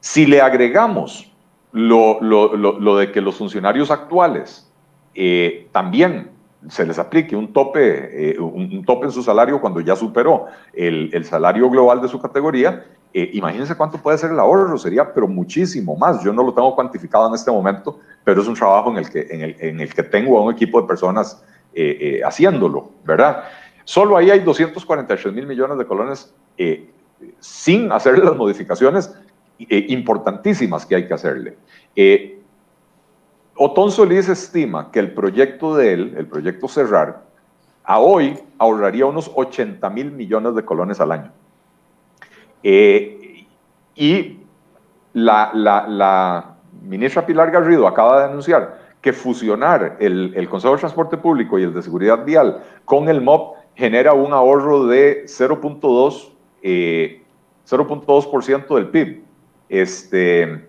Si 0.00 0.26
le 0.26 0.40
agregamos 0.40 1.30
lo, 1.72 2.96
de 2.96 3.12
que 3.12 3.20
los 3.20 3.36
funcionarios 3.36 3.90
actuales 3.90 4.70
eh, 5.14 5.68
también 5.72 6.30
se 6.68 6.84
les 6.84 6.98
aplique 6.98 7.36
un 7.36 7.52
tope, 7.52 8.32
eh, 8.32 8.38
un, 8.38 8.84
tope 8.84 9.06
en 9.06 9.12
su 9.12 9.22
salario 9.22 9.60
cuando 9.60 9.80
ya 9.80 9.94
superó 9.94 10.46
el, 10.72 11.24
salario 11.24 11.70
global 11.70 12.00
de 12.00 12.08
su 12.08 12.20
categoría, 12.20 12.84
eh, 13.14 13.30
imagínense 13.32 13.76
cuánto 13.76 13.98
puede 13.98 14.18
ser 14.18 14.30
el 14.30 14.40
ahorro, 14.40 14.76
sería 14.76 15.12
pero 15.12 15.26
muchísimo 15.26 15.96
más. 15.96 16.22
Yo 16.22 16.32
no 16.32 16.42
lo 16.42 16.52
tengo 16.52 16.74
cuantificado 16.74 17.28
en 17.28 17.34
este 17.34 17.50
momento, 17.50 18.00
pero 18.24 18.42
es 18.42 18.48
un 18.48 18.54
trabajo 18.54 18.90
en 18.90 18.98
el 18.98 19.10
que, 19.10 19.26
en 19.30 19.80
el, 19.80 19.94
que 19.94 20.02
tengo 20.02 20.38
a 20.38 20.42
un 20.42 20.52
equipo 20.52 20.80
de 20.80 20.86
personas 20.86 21.42
haciéndolo, 22.24 22.90
¿verdad? 23.04 23.44
Solo 23.84 24.16
ahí 24.16 24.30
hay 24.30 24.40
243 24.40 25.32
mil 25.32 25.46
millones 25.46 25.78
de 25.78 25.86
colones 25.86 26.34
sin 27.38 27.92
hacer 27.92 28.18
las 28.18 28.36
modificaciones 28.36 29.14
eh, 29.58 29.86
importantísimas 29.88 30.86
que 30.86 30.94
hay 30.96 31.06
que 31.06 31.14
hacerle. 31.14 31.56
Eh, 31.96 32.40
Otón 33.56 33.90
Solís 33.90 34.28
estima 34.28 34.90
que 34.92 35.00
el 35.00 35.12
proyecto 35.12 35.74
de 35.76 35.92
él, 35.92 36.14
el 36.16 36.26
proyecto 36.26 36.68
Cerrar, 36.68 37.24
a 37.82 37.98
hoy 37.98 38.38
ahorraría 38.58 39.06
unos 39.06 39.30
80 39.34 39.90
mil 39.90 40.12
millones 40.12 40.54
de 40.54 40.64
colones 40.64 41.00
al 41.00 41.10
año. 41.10 41.32
Eh, 42.62 43.46
y 43.94 44.38
la, 45.12 46.54
ministra 46.82 47.26
Pilar 47.26 47.50
Garrido 47.50 47.88
acaba 47.88 48.20
de 48.20 48.26
anunciar 48.26 48.78
que 49.00 49.12
fusionar 49.12 49.96
el, 50.00 50.32
el, 50.36 50.48
Consejo 50.48 50.74
de 50.74 50.80
Transporte 50.80 51.16
Público 51.16 51.58
y 51.58 51.64
el 51.64 51.74
de 51.74 51.82
Seguridad 51.82 52.24
Vial 52.24 52.62
con 52.84 53.08
el 53.08 53.20
MOP 53.20 53.56
genera 53.74 54.12
un 54.12 54.32
ahorro 54.32 54.86
de 54.86 55.24
0.2% 55.26 56.30
eh, 56.62 57.22
del 58.74 58.88
PIB. 58.88 59.27
Este, 59.68 60.68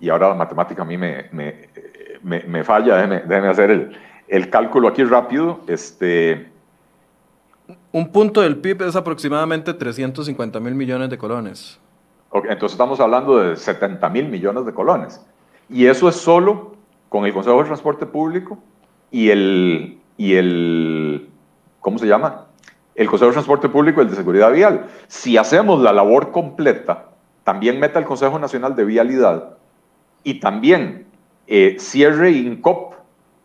y 0.00 0.08
ahora 0.08 0.28
la 0.28 0.34
matemática 0.34 0.82
a 0.82 0.84
mí 0.84 0.96
me, 0.96 1.26
me, 1.32 1.68
me, 2.22 2.64
falla, 2.64 2.96
déjeme, 2.96 3.20
déjeme 3.20 3.48
hacer 3.48 3.70
el, 3.70 3.96
el, 4.28 4.50
cálculo 4.50 4.88
aquí 4.88 5.04
rápido. 5.04 5.60
Este, 5.66 6.50
un 7.92 8.10
punto 8.10 8.40
del 8.40 8.56
PIB 8.56 8.82
es 8.82 8.96
aproximadamente 8.96 9.74
350 9.74 10.60
mil 10.60 10.74
millones 10.74 11.10
de 11.10 11.18
colones. 11.18 11.78
entonces 12.32 12.72
estamos 12.72 13.00
hablando 13.00 13.38
de 13.38 13.56
70 13.56 14.08
mil 14.08 14.28
millones 14.28 14.66
de 14.66 14.72
colones. 14.72 15.24
Y 15.68 15.86
eso 15.86 16.08
es 16.08 16.16
solo 16.16 16.76
con 17.08 17.24
el 17.26 17.32
Consejo 17.32 17.58
de 17.58 17.64
Transporte 17.64 18.06
Público 18.06 18.58
y 19.10 19.30
el, 19.30 19.98
y 20.16 20.34
el 20.34 21.28
¿cómo 21.80 21.98
se 21.98 22.06
llama? 22.06 22.46
El 22.94 23.08
Consejo 23.08 23.30
de 23.30 23.34
Transporte 23.34 23.68
Público 23.68 24.00
y 24.00 24.04
el 24.04 24.10
de 24.10 24.16
Seguridad 24.16 24.52
Vial. 24.52 24.86
Si 25.08 25.36
hacemos 25.36 25.80
la 25.82 25.92
labor 25.92 26.32
completa, 26.32 27.11
también 27.44 27.80
meta 27.80 27.98
el 27.98 28.04
Consejo 28.04 28.38
Nacional 28.38 28.76
de 28.76 28.84
Vialidad 28.84 29.56
y 30.24 30.40
también 30.40 31.06
eh, 31.46 31.76
cierre 31.78 32.30
INCOP, 32.30 32.94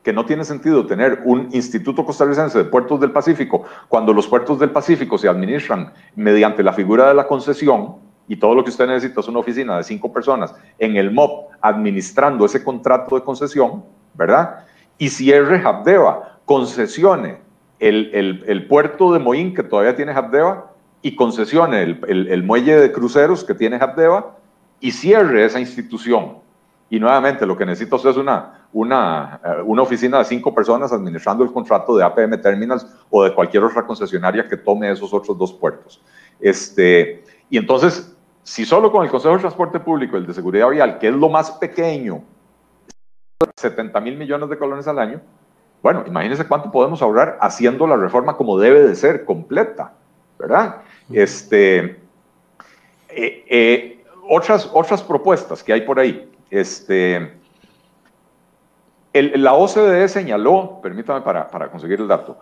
que 0.04 0.14
no 0.14 0.26
tiene 0.26 0.45
sentido 0.45 0.86
tener 0.86 1.22
un 1.26 1.50
Instituto 1.52 2.06
Costarricense 2.06 2.58
de 2.58 2.64
Puertos 2.66 3.00
del 3.00 3.12
Pacífico 3.12 3.64
cuando 3.89 4.14
los 4.14 4.28
puertos 4.28 4.60
del 4.60 4.70
Pacífico 4.70 5.18
se 5.18 5.28
administran 5.28 5.91
mediante 6.16 6.64
la 6.64 6.72
figura 6.72 7.10
de 7.10 7.14
la 7.14 7.28
concesión 7.28 7.95
y 8.28 8.38
todo 8.38 8.56
lo 8.56 8.64
que 8.64 8.70
usted 8.70 8.88
necesita 8.88 9.22
es 9.22 9.28
una 9.28 9.39
oficina 9.39 9.78
de 9.78 9.84
cinco 9.84 10.12
personas 10.12 10.54
en 10.80 10.95
el 10.95 11.12
MOP 11.12 11.50
administrando 11.62 12.45
ese 12.45 12.64
contrato 12.64 13.16
de 13.16 13.24
concesión, 13.24 13.84
¿verdad? 14.14 14.66
Y 14.98 15.10
cierre 15.10 15.62
Habdeba, 15.66 16.39
concesione 16.45 17.39
el, 17.80 18.43
el, 18.48 18.68
puerto 18.68 19.14
de 19.14 19.20
Moín, 19.20 19.54
que 19.54 19.64
todavía 19.64 19.95
tiene 19.95 20.12
Habdeba, 20.12 20.72
y 21.02 21.16
concesione 21.16 21.84
el, 21.84 22.28
el 22.30 22.43
muelle 22.43 22.76
de 22.76 22.91
cruceros 22.91 23.43
que 23.43 23.54
tiene 23.54 23.78
Habdeba, 23.78 24.38
y 24.80 24.91
cierre 24.91 25.45
esa 25.45 25.60
institución 25.60 26.38
y 26.89 27.00
nuevamente, 27.00 27.45
lo 27.45 27.58
que 27.58 27.66
necesito 27.66 27.98
es 27.98 28.18
una, 28.18 28.68
una, 28.72 29.41
eh, 29.43 29.62
una 29.66 29.82
oficina 29.82 30.20
de 30.20 30.26
cinco 30.26 30.56
personas 30.56 30.93
administrando 30.93 31.43
el 31.43 31.52
contrato 31.52 31.98
de 31.98 32.04
APM 32.04 32.41
Terminals 32.41 32.88
o 33.10 33.24
de 33.24 33.34
cualquier 33.34 33.64
otra 33.64 33.86
concesionaria 33.86 34.48
que 34.48 34.56
tome 34.56 34.89
esos 34.89 35.14
otros 35.14 35.38
dos 35.38 35.52
puertos. 35.54 36.02
Este, 36.39 37.26
y 37.50 37.58
entonces, 37.58 38.16
si 38.43 38.66
solo 38.66 38.91
con 38.91 39.04
el 39.04 39.12
Consejo 39.12 39.34
de 39.34 39.41
Transporte 39.41 39.82
Público, 39.82 40.16
el 40.16 40.26
de 40.26 40.34
Seguridad 40.34 40.70
Vial, 40.70 40.98
que 40.98 41.10
es 41.10 41.14
lo 41.14 41.28
más 41.28 41.52
pequeño, 41.52 42.24
70 43.58 44.00
mil 44.00 44.18
millones 44.18 44.50
de 44.50 44.58
colones 44.58 44.88
al 44.88 45.00
año, 45.00 45.22
bueno, 45.84 46.06
imagínense 46.08 46.48
cuánto 46.48 46.72
podemos 46.72 47.02
ahorrar 47.02 47.38
haciendo 47.41 47.86
la 47.86 47.98
reforma 47.98 48.38
como 48.38 48.58
debe 48.58 48.82
de 48.82 48.95
ser, 48.95 49.26
completa, 49.26 49.93
¿verdad? 50.39 50.82
Este, 51.12 51.99
eh, 53.10 53.45
eh, 53.49 54.05
otras, 54.30 54.70
otras 54.74 55.01
propuestas 55.01 55.64
que 55.64 55.74
hay 55.74 55.82
por 55.82 55.99
ahí. 55.99 56.30
Este, 56.49 57.34
la 59.14 59.53
OCDE 59.53 60.08
señaló, 60.08 60.80
permítame 60.82 61.22
para, 61.22 61.70
conseguir 61.70 61.99
el 61.99 62.08
dato, 62.08 62.38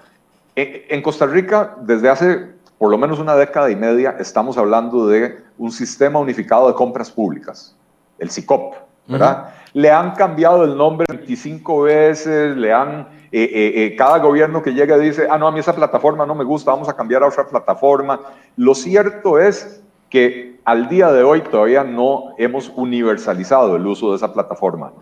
en, 0.56 1.02
Costa 1.02 1.26
Rica 1.26 1.76
desde 1.82 2.10
hace 2.10 2.56
por 2.78 2.90
lo 2.90 2.98
menos 2.98 3.20
una 3.20 3.36
década 3.36 3.70
y 3.70 3.76
media 3.76 4.16
estamos 4.20 4.58
hablando 4.58 5.08
de 5.08 5.38
un 5.58 5.72
sistema 5.72 6.20
unificado 6.20 6.68
de 6.68 6.74
compras 6.74 7.12
públicas, 7.12 7.76
el 8.20 8.30
SICOP, 8.30 8.76
¿verdad? 9.08 9.54
Le 9.74 9.92
han 9.92 10.12
cambiado 10.12 10.64
el 10.64 10.76
nombre 10.76 11.06
25 11.10 11.82
veces, 11.84 12.56
le 12.56 12.74
han, 12.74 13.08
eh, 13.38 13.52
eh, 13.52 13.84
eh, 13.84 13.96
cada 13.98 14.20
gobierno 14.20 14.64
que 14.64 14.74
llega 14.74 14.98
dice, 14.98 15.28
ah, 15.30 15.38
no, 15.38 15.46
a 15.46 15.52
mí 15.52 15.60
esa 15.60 15.76
plataforma 15.76 16.26
no 16.26 16.36
me 16.36 16.46
gusta, 16.46 16.72
vamos 16.72 16.88
a 16.88 16.96
cambiar 16.96 17.22
a 17.22 17.28
otra 17.28 17.46
plataforma. 17.46 18.22
Lo 18.56 18.74
cierto 18.74 19.40
es 19.40 19.84
que 20.10 20.62
al 20.64 20.88
día 20.88 21.12
de 21.12 21.22
hoy 21.22 21.42
todavía 21.42 21.84
no 21.84 22.34
hemos 22.38 22.72
universalizado 22.78 23.76
el 23.76 23.86
uso 23.86 24.12
de 24.12 24.16
esa 24.16 24.32
plataforma. 24.32 24.94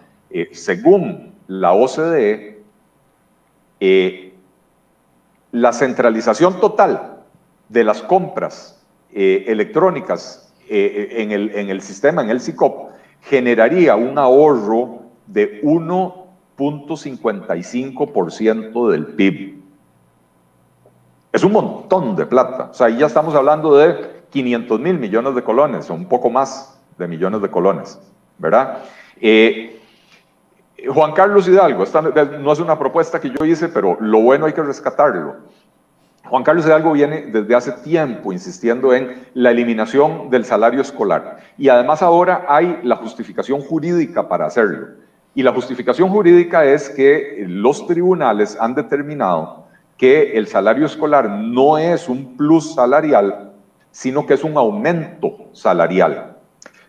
Según 0.52 1.36
la 1.46 1.74
OCDE, 1.74 2.64
la 5.52 5.72
centralización 5.72 6.60
total 6.60 7.20
de 7.70 7.84
las 7.84 8.02
compras 8.02 8.84
electrónicas 9.12 10.52
en 10.68 11.32
el, 11.32 11.52
en, 11.54 11.70
el, 11.70 11.84
sistema, 11.84 12.24
en 12.24 12.32
el 12.32 12.42
SICOP, 12.42 12.94
generaría 13.22 13.96
un 13.96 14.18
ahorro 14.18 15.04
de 15.28 15.60
1.55% 16.58 18.92
del 18.92 19.08
PIB. 19.08 19.62
Es 21.32 21.44
un 21.44 21.52
montón 21.52 22.16
de 22.16 22.26
plata. 22.26 22.70
O 22.72 22.74
sea, 22.74 22.88
ahí 22.88 22.98
ya 22.98 23.06
estamos 23.08 23.36
hablando 23.36 23.76
de 23.76 24.24
500 24.30 24.80
mil 24.80 24.98
millones 25.00 25.36
de 25.36 25.44
colones, 25.44 25.90
un 25.90 26.08
poco 26.08 26.30
más 26.30 26.80
de 26.98 27.08
millones 27.08 27.42
de 27.42 27.50
colones, 27.50 28.00
¿verdad? 28.38 28.84
Eh, 29.20 29.80
Juan 30.92 31.14
Carlos 31.14 31.48
Hidalgo, 31.48 31.84
esta 31.84 32.02
no 32.02 32.52
es 32.52 32.60
una 32.60 32.78
propuesta 32.78 33.22
que 33.22 33.30
yo 33.30 33.46
hice, 33.46 33.70
pero 33.70 33.98
lo 34.00 34.22
bueno 34.22 34.46
hay 34.46 34.54
que 34.54 34.62
rescatarlo. 34.62 35.38
Juan 36.26 36.44
Carlos 36.44 36.66
Hidalgo 36.66 36.94
viene 36.94 37.28
desde 37.28 37.56
hace 37.56 37.72
tiempo 37.72 38.32
insistiendo 38.32 38.94
en 38.94 39.28
la 39.34 39.52
eliminación 39.52 40.30
del 40.30 40.46
salario 40.46 40.82
escolar 40.82 41.38
y 41.58 41.70
además 41.70 42.02
ahora 42.02 42.46
hay 42.48 42.80
la 42.84 42.96
justificación 42.96 43.62
jurídica 43.62 44.28
para 44.28 44.46
hacerlo. 44.46 45.03
Y 45.36 45.44
la 45.44 45.52
justificación 45.52 46.10
jurídica 46.10 46.64
es 46.66 46.90
que 46.90 47.46
los 47.48 47.88
tribunales 47.88 48.58
han 48.60 48.76
determinado 48.76 49.66
que 49.98 50.34
el 50.34 50.48
salario 50.48 50.86
escolar 50.86 51.30
no 51.30 51.78
es 51.78 52.08
un 52.10 52.38
plus 52.38 52.76
salarial, 52.76 53.54
sino 53.92 54.26
que 54.26 54.36
es 54.36 54.44
un 54.44 54.58
aumento 54.58 55.50
salarial. 55.54 56.38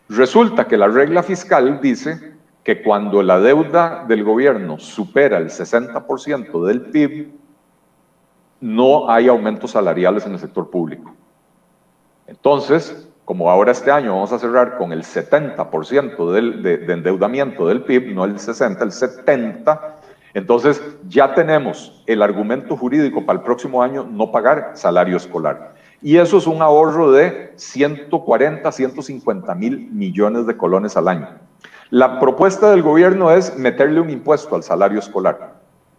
Resulta 0.08 0.66
que 0.66 0.76
la 0.76 0.88
regla 0.88 1.22
fiscal 1.22 1.80
dice 1.80 2.34
que 2.62 2.82
cuando 2.82 3.22
la 3.22 3.40
deuda 3.40 4.04
del 4.06 4.24
gobierno 4.24 4.78
supera 4.78 5.38
el 5.38 5.48
60% 5.50 6.66
del 6.66 6.80
PIB, 6.82 7.32
no 8.60 9.10
hay 9.10 9.28
aumentos 9.28 9.72
salariales 9.72 10.24
en 10.26 10.32
el 10.32 10.38
sector 10.38 10.70
público. 10.70 11.14
Entonces, 12.26 13.03
como 13.24 13.50
ahora 13.50 13.72
este 13.72 13.90
año 13.90 14.14
vamos 14.14 14.32
a 14.32 14.38
cerrar 14.38 14.76
con 14.76 14.92
el 14.92 15.02
70% 15.02 16.32
del, 16.32 16.62
de, 16.62 16.78
de, 16.78 16.92
endeudamiento 16.92 17.66
del 17.66 17.82
PIB, 17.82 18.14
no 18.14 18.24
el 18.24 18.38
60, 18.38 18.84
el 18.84 18.92
70, 18.92 20.00
entonces 20.34 20.82
ya 21.08 21.32
tenemos 21.32 22.02
el 22.06 22.20
argumento 22.20 22.76
jurídico 22.76 23.24
para 23.24 23.38
el 23.38 23.44
próximo 23.44 23.82
año 23.82 24.04
no 24.04 24.32
pagar 24.32 24.72
salario 24.74 25.16
escolar. 25.16 25.74
Y 26.02 26.18
eso 26.18 26.36
es 26.36 26.46
un 26.46 26.60
ahorro 26.60 27.12
de 27.12 27.52
140, 27.56 28.70
150 28.70 29.54
mil 29.54 29.88
millones 29.90 30.46
de 30.46 30.56
colones 30.56 30.96
al 30.96 31.08
año. 31.08 31.28
La 31.90 32.18
propuesta 32.18 32.70
del 32.70 32.82
gobierno 32.82 33.30
es 33.30 33.56
meterle 33.56 34.00
un 34.00 34.10
impuesto 34.10 34.56
al 34.56 34.62
salario 34.62 34.98
escolar. 34.98 35.53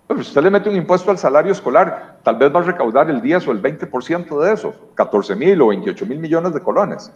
Pero 0.07 0.21
si 0.21 0.27
usted 0.27 0.43
le 0.43 0.51
mete 0.51 0.69
un 0.69 0.75
impuesto 0.75 1.09
al 1.09 1.17
salario 1.17 1.51
escolar, 1.51 2.19
tal 2.23 2.37
vez 2.37 2.53
va 2.53 2.59
a 2.59 2.63
recaudar 2.63 3.09
el 3.09 3.21
10 3.21 3.47
o 3.47 3.51
el 3.51 3.61
20% 3.61 4.39
de 4.39 4.53
eso, 4.53 4.73
14 4.93 5.35
mil 5.35 5.61
o 5.61 5.67
28 5.67 6.05
mil 6.05 6.19
millones 6.19 6.53
de 6.53 6.61
colones. 6.61 7.11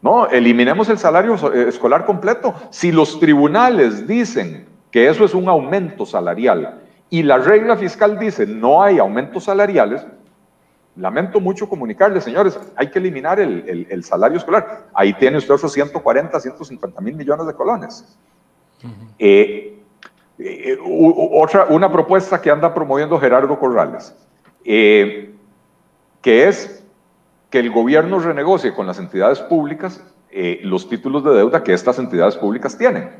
No, 0.00 0.26
eliminemos 0.26 0.88
el 0.88 0.98
salario 0.98 1.34
eh, 1.52 1.68
escolar 1.68 2.04
completo. 2.06 2.54
Si 2.70 2.90
los 2.92 3.20
tribunales 3.20 4.06
dicen 4.06 4.66
que 4.90 5.08
eso 5.08 5.24
es 5.24 5.34
un 5.34 5.48
aumento 5.48 6.06
salarial 6.06 6.80
y 7.10 7.22
la 7.22 7.38
regla 7.38 7.76
fiscal 7.76 8.18
dice 8.18 8.46
no 8.46 8.82
hay 8.82 8.98
aumentos 8.98 9.44
salariales, 9.44 10.04
Lamento 10.96 11.40
mucho 11.40 11.70
comunicarles, 11.70 12.22
señores, 12.22 12.58
hay 12.76 12.90
que 12.90 12.98
eliminar 12.98 13.40
el, 13.40 14.04
salario 14.04 14.36
escolar. 14.36 14.88
Ahí 14.92 15.14
tiene 15.14 15.38
usted 15.38 15.54
esos 15.54 15.72
140, 15.72 16.38
150 16.38 17.00
mil 17.00 17.14
millones 17.14 17.46
de 17.46 17.54
colones. 17.54 18.18
Eh, 19.18 19.71
eh, 20.38 20.78
otra, 20.82 21.66
una 21.68 21.90
propuesta 21.90 22.40
que 22.40 22.50
anda 22.50 22.74
promoviendo 22.74 23.18
Gerardo 23.18 23.58
Corrales, 23.58 24.14
eh, 24.64 25.34
que 26.20 26.48
es 26.48 26.84
que 27.50 27.58
el 27.58 27.70
gobierno 27.70 28.18
renegocie 28.18 28.72
con 28.74 28.86
las 28.86 28.98
entidades 28.98 29.40
públicas 29.40 30.02
los 30.62 30.88
títulos 30.88 31.22
de 31.24 31.34
deuda 31.34 31.62
que 31.62 31.74
estas 31.74 31.98
entidades 31.98 32.36
públicas 32.36 32.78
tienen. 32.78 33.10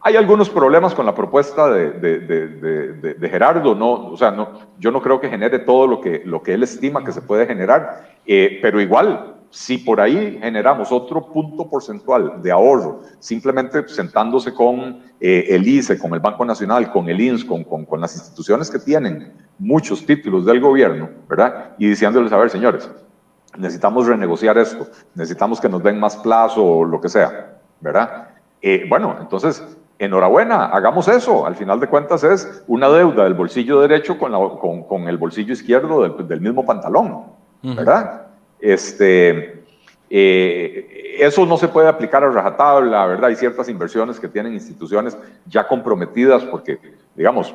Hay 0.00 0.16
algunos 0.16 0.48
problemas 0.48 0.94
con 0.94 1.06
la 1.06 1.14
propuesta 1.14 1.68
de, 1.70 3.28
Gerardo, 3.30 3.74
no, 3.74 4.06
o 4.06 4.16
sea, 4.16 4.30
no, 4.30 4.50
yo 4.78 4.92
no 4.92 5.02
creo 5.02 5.20
que 5.20 5.28
genere 5.28 5.58
todo 5.58 5.86
lo 5.88 6.00
que, 6.00 6.22
lo 6.24 6.42
que 6.42 6.54
él 6.54 6.62
estima 6.62 7.04
que 7.04 7.12
se 7.12 7.20
puede 7.20 7.46
generar, 7.46 8.08
eh, 8.24 8.58
pero 8.62 8.80
igual 8.80 9.37
si 9.50 9.78
por 9.78 10.00
ahí 10.00 10.38
generamos 10.42 10.92
otro 10.92 11.26
punto 11.32 11.68
porcentual 11.68 12.42
de 12.42 12.50
ahorro, 12.50 13.00
simplemente 13.18 13.88
sentándose 13.88 14.52
con 14.52 15.02
eh, 15.20 15.46
el 15.48 15.66
ICE, 15.66 15.98
con 15.98 16.12
el 16.14 16.20
Banco 16.20 16.44
Nacional, 16.44 16.90
con 16.90 17.08
el 17.08 17.20
INS, 17.20 17.44
con, 17.44 17.64
con, 17.64 18.00
las 18.00 18.14
instituciones 18.14 18.70
que 18.70 18.78
tienen 18.78 19.32
muchos 19.58 20.04
títulos 20.04 20.44
del 20.44 20.60
gobierno, 20.60 21.08
¿verdad? 21.28 21.72
Y 21.78 21.88
diciéndoles, 21.88 22.32
a 22.32 22.36
ver, 22.36 22.50
señores, 22.50 22.90
necesitamos 23.56 24.06
renegociar 24.06 24.58
esto, 24.58 24.86
necesitamos 25.14 25.60
que 25.60 25.68
nos 25.68 25.82
den 25.82 25.98
más 25.98 26.16
plazo 26.16 26.64
o 26.64 26.84
lo 26.84 27.00
que 27.00 27.08
sea, 27.08 27.58
¿verdad? 27.80 28.28
Eh, 28.60 28.84
bueno, 28.88 29.16
entonces, 29.20 29.64
enhorabuena, 29.98 30.66
hagamos 30.66 31.08
eso. 31.08 31.46
Al 31.46 31.56
final 31.56 31.80
de 31.80 31.88
cuentas 31.88 32.22
es 32.22 32.62
una 32.66 32.88
deuda 32.88 33.24
del 33.24 33.34
bolsillo 33.34 33.80
derecho 33.80 34.18
con, 34.18 34.32
la, 34.32 34.38
con, 34.38 34.84
con 34.84 35.08
el 35.08 35.16
bolsillo 35.16 35.52
izquierdo 35.52 36.02
del, 36.02 36.28
del 36.28 36.40
mismo 36.40 36.64
pantalón, 36.64 37.24
¿verdad? 37.62 38.27
Este, 38.60 39.64
eh, 40.10 41.16
eso 41.18 41.44
no 41.44 41.56
se 41.56 41.68
puede 41.68 41.88
aplicar 41.88 42.24
a 42.24 42.30
rajatabla, 42.30 43.06
¿verdad? 43.06 43.30
Hay 43.30 43.36
ciertas 43.36 43.68
inversiones 43.68 44.18
que 44.18 44.28
tienen 44.28 44.54
instituciones 44.54 45.16
ya 45.46 45.66
comprometidas 45.66 46.44
porque, 46.44 46.78
digamos, 47.14 47.54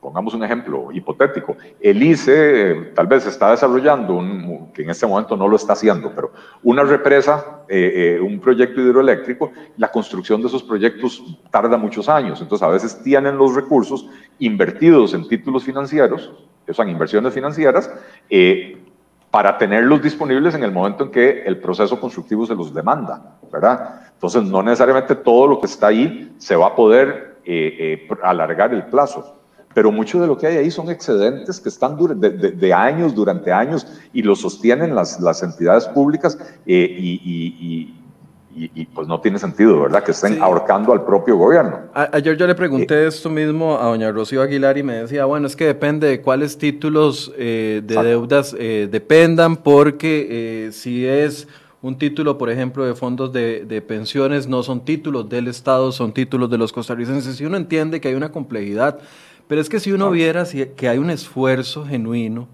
pongamos 0.00 0.34
un 0.34 0.44
ejemplo 0.44 0.92
hipotético, 0.92 1.56
el 1.80 2.00
ICE 2.00 2.70
eh, 2.70 2.74
tal 2.94 3.06
vez 3.06 3.26
está 3.26 3.50
desarrollando, 3.50 4.14
un, 4.14 4.70
que 4.72 4.82
en 4.82 4.90
este 4.90 5.06
momento 5.06 5.36
no 5.36 5.48
lo 5.48 5.56
está 5.56 5.72
haciendo, 5.72 6.12
pero 6.14 6.32
una 6.62 6.84
represa, 6.84 7.64
eh, 7.68 8.20
un 8.22 8.38
proyecto 8.38 8.80
hidroeléctrico, 8.80 9.50
la 9.78 9.90
construcción 9.90 10.40
de 10.42 10.48
esos 10.48 10.62
proyectos 10.62 11.24
tarda 11.50 11.76
muchos 11.76 12.08
años, 12.08 12.40
entonces 12.40 12.64
a 12.64 12.70
veces 12.70 13.02
tienen 13.02 13.36
los 13.36 13.54
recursos 13.56 14.08
invertidos 14.38 15.12
en 15.14 15.26
títulos 15.26 15.64
financieros, 15.64 16.32
que 16.64 16.74
son 16.74 16.88
inversiones 16.88 17.34
financieras, 17.34 17.90
para 19.36 19.58
tenerlos 19.58 20.00
disponibles 20.00 20.54
en 20.54 20.62
el 20.62 20.72
momento 20.72 21.04
en 21.04 21.10
que 21.10 21.42
el 21.42 21.58
proceso 21.58 22.00
constructivo 22.00 22.46
se 22.46 22.54
los 22.54 22.72
demanda, 22.72 23.36
¿verdad? 23.52 24.00
Entonces, 24.14 24.44
no 24.44 24.62
necesariamente 24.62 25.14
todo 25.14 25.46
lo 25.46 25.60
que 25.60 25.66
está 25.66 25.88
ahí 25.88 26.34
se 26.38 26.56
va 26.56 26.68
a 26.68 26.74
poder 26.74 27.36
eh, 27.44 28.00
eh, 28.08 28.08
alargar 28.22 28.72
el 28.72 28.86
plazo, 28.86 29.36
pero 29.74 29.92
mucho 29.92 30.18
de 30.22 30.26
lo 30.26 30.38
que 30.38 30.46
hay 30.46 30.56
ahí 30.56 30.70
son 30.70 30.88
excedentes 30.88 31.60
que 31.60 31.68
están 31.68 31.98
de, 32.18 32.72
años, 32.72 33.14
durante 33.14 33.52
años, 33.52 33.86
y 34.14 34.22
lo 34.22 34.34
sostienen 34.34 34.94
las, 34.94 35.20
las 35.20 35.42
entidades 35.42 35.86
públicas 35.88 36.38
eh, 36.64 36.96
y 36.98 37.20
y, 37.22 37.94
pues 38.94 39.06
no 39.06 39.20
tiene 39.20 39.38
sentido, 39.38 39.82
¿verdad? 39.82 40.02
Que 40.02 40.12
estén 40.12 40.42
ahorcando 40.42 40.92
al 40.92 41.04
propio 41.04 41.36
gobierno. 41.36 41.80
ayer 41.94 42.36
yo 42.36 42.46
le 42.46 42.54
pregunté 42.54 43.04
eh, 43.04 43.06
esto 43.08 43.28
mismo 43.28 43.78
a 43.78 43.86
doña 43.86 44.10
Rocío 44.10 44.42
Aguilar 44.42 44.78
y 44.78 44.82
me 44.82 44.94
decía, 44.94 45.26
bueno, 45.26 45.46
es 45.46 45.54
que 45.54 45.66
depende 45.66 46.08
de 46.08 46.22
cuáles 46.22 46.56
títulos 46.56 47.32
eh, 47.36 47.82
de 47.84 48.02
deudas 48.02 48.56
eh, 48.58 48.88
dependan, 48.90 49.56
porque 49.56 50.70
si 50.72 51.06
es 51.06 51.48
un 51.82 51.98
título, 51.98 52.38
por 52.38 52.50
ejemplo, 52.50 52.84
de 52.84 52.94
fondos 52.94 53.32
de, 53.32 53.64
de, 53.64 53.82
pensiones, 53.82 54.48
no 54.48 54.62
son 54.62 54.84
títulos 54.84 55.28
del 55.28 55.48
Estado, 55.48 55.92
son 55.92 56.12
títulos 56.12 56.50
de 56.50 56.58
los 56.58 56.72
costarricenses. 56.72 57.36
Si 57.36 57.44
uno 57.44 57.56
entiende 57.56 58.00
que 58.00 58.08
hay 58.08 58.14
una 58.14 58.32
complejidad, 58.32 58.98
pero 59.46 59.60
es 59.60 59.68
que 59.68 59.78
si 59.78 59.92
uno 59.92 60.10
viera 60.10 60.44
si, 60.46 60.64
que 60.66 60.88
hay 60.88 60.98
un 60.98 61.10
esfuerzo 61.10 61.84
genuino, 61.84 62.48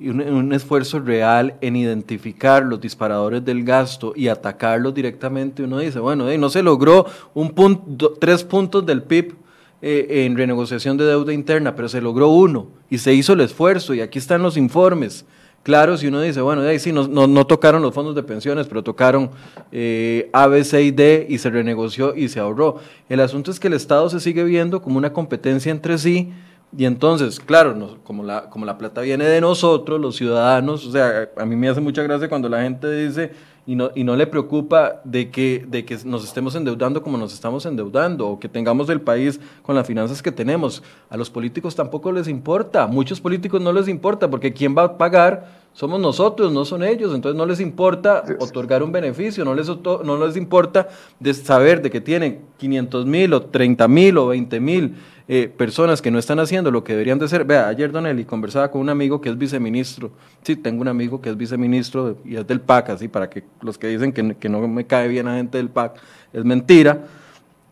un, 0.00 0.52
esfuerzo 0.52 1.00
real 1.00 1.54
en 1.60 1.76
identificar 1.76 2.64
los 2.64 2.80
disparadores 2.80 3.44
del 3.44 3.64
gasto 3.64 4.12
y 4.14 4.28
atacarlos 4.28 4.94
directamente, 4.94 5.62
uno 5.62 5.78
dice, 5.78 5.98
bueno, 5.98 6.26
no 6.36 6.50
se 6.50 6.62
logró 6.62 7.06
un 7.34 7.50
punto, 7.50 8.14
tres 8.18 8.44
puntos 8.44 8.86
del 8.86 9.02
PIB 9.02 9.34
eh, 9.82 10.24
en 10.26 10.36
renegociación 10.36 10.96
de 10.96 11.04
deuda 11.04 11.32
interna, 11.32 11.74
pero 11.74 11.88
se 11.88 12.00
logró 12.00 12.28
uno 12.28 12.68
y 12.90 12.98
se 12.98 13.14
hizo 13.14 13.32
el 13.32 13.40
esfuerzo 13.40 13.94
y 13.94 14.00
aquí 14.00 14.18
están 14.18 14.42
los 14.42 14.56
informes. 14.56 15.24
Claro, 15.62 15.98
si 15.98 16.06
uno 16.06 16.20
dice, 16.20 16.40
bueno, 16.40 16.62
ahí 16.62 16.78
sí, 16.78 16.92
no, 16.92 17.06
no, 17.08 17.46
tocaron 17.46 17.82
los 17.82 17.92
fondos 17.92 18.14
de 18.14 18.22
pensiones, 18.22 18.66
pero 18.68 18.82
tocaron 18.82 19.30
eh, 19.70 20.30
A, 20.32 20.46
B, 20.46 20.64
C 20.64 20.82
y 20.82 20.90
D 20.92 21.26
y 21.28 21.38
se 21.38 21.50
renegoció 21.50 22.14
y 22.14 22.28
se 22.28 22.40
ahorró. 22.40 22.76
El 23.08 23.20
asunto 23.20 23.50
es 23.50 23.60
que 23.60 23.68
el 23.68 23.74
Estado 23.74 24.08
se 24.08 24.20
sigue 24.20 24.44
viendo 24.44 24.80
como 24.80 24.96
una 24.96 25.12
competencia 25.12 25.70
entre 25.70 25.98
sí, 25.98 26.32
y 26.76 26.84
entonces, 26.84 27.40
claro, 27.40 27.98
como, 28.04 28.22
la, 28.22 28.50
como 28.50 28.66
la 28.66 28.76
plata 28.76 29.00
viene 29.00 29.24
de 29.24 29.40
nosotros, 29.40 30.00
los 30.00 30.16
ciudadanos, 30.16 30.86
o 30.86 30.92
sea, 30.92 31.30
a 31.36 31.46
mí 31.46 31.56
me 31.56 31.68
hace 31.68 31.80
mucha 31.80 32.02
gracia 32.02 32.28
cuando 32.28 32.48
la 32.48 32.62
gente 32.62 32.90
dice 32.90 33.32
y 33.66 33.74
no, 33.74 33.90
y 33.94 34.04
no 34.04 34.16
le 34.16 34.26
preocupa 34.26 35.00
de 35.04 35.30
que, 35.30 35.64
de 35.66 35.84
que 35.84 35.98
nos 36.04 36.24
estemos 36.24 36.54
endeudando 36.54 37.02
como 37.02 37.16
nos 37.18 37.32
estamos 37.32 37.64
endeudando 37.66 38.28
o 38.28 38.38
que 38.38 38.48
tengamos 38.48 38.88
el 38.90 39.00
país 39.00 39.40
con 39.62 39.76
las 39.76 39.86
finanzas 39.86 40.22
que 40.22 40.32
tenemos. 40.32 40.82
A 41.08 41.16
los 41.16 41.30
políticos 41.30 41.74
tampoco 41.74 42.12
les 42.12 42.28
importa, 42.28 42.86
muchos 42.86 43.20
políticos 43.20 43.60
no 43.60 43.72
les 43.72 43.88
importa 43.88 44.28
porque 44.28 44.52
¿quién 44.52 44.76
va 44.76 44.84
a 44.84 44.98
pagar? 44.98 45.57
Somos 45.78 46.00
nosotros, 46.00 46.50
no 46.50 46.64
son 46.64 46.82
ellos, 46.82 47.14
entonces 47.14 47.38
no 47.38 47.46
les 47.46 47.60
importa 47.60 48.24
otorgar 48.40 48.82
un 48.82 48.90
beneficio, 48.90 49.44
no 49.44 49.54
les, 49.54 49.68
no 49.68 50.26
les 50.26 50.36
importa 50.36 50.88
de 51.20 51.32
saber 51.32 51.80
de 51.80 51.88
que 51.88 52.00
tienen 52.00 52.40
500 52.56 53.06
mil 53.06 53.32
o 53.32 53.42
30 53.42 53.86
mil 53.86 54.18
o 54.18 54.26
20 54.26 54.58
mil 54.58 54.96
eh, 55.28 55.46
personas 55.56 56.02
que 56.02 56.10
no 56.10 56.18
están 56.18 56.40
haciendo 56.40 56.72
lo 56.72 56.82
que 56.82 56.94
deberían 56.94 57.20
de 57.20 57.26
hacer. 57.26 57.44
Vea, 57.44 57.68
ayer 57.68 57.92
Don 57.92 58.08
Eli 58.08 58.24
conversaba 58.24 58.72
con 58.72 58.80
un 58.80 58.88
amigo 58.88 59.20
que 59.20 59.28
es 59.28 59.38
viceministro. 59.38 60.10
Sí, 60.42 60.56
tengo 60.56 60.80
un 60.80 60.88
amigo 60.88 61.20
que 61.20 61.30
es 61.30 61.36
viceministro 61.36 62.16
y 62.24 62.34
es 62.34 62.44
del 62.44 62.60
PAC, 62.60 62.90
así 62.90 63.06
para 63.06 63.30
que 63.30 63.44
los 63.60 63.78
que 63.78 63.86
dicen 63.86 64.12
que, 64.12 64.34
que 64.34 64.48
no 64.48 64.66
me 64.66 64.84
cae 64.84 65.06
bien 65.06 65.28
a 65.28 65.36
gente 65.36 65.58
del 65.58 65.68
PAC, 65.68 65.94
es 66.32 66.44
mentira. 66.44 67.04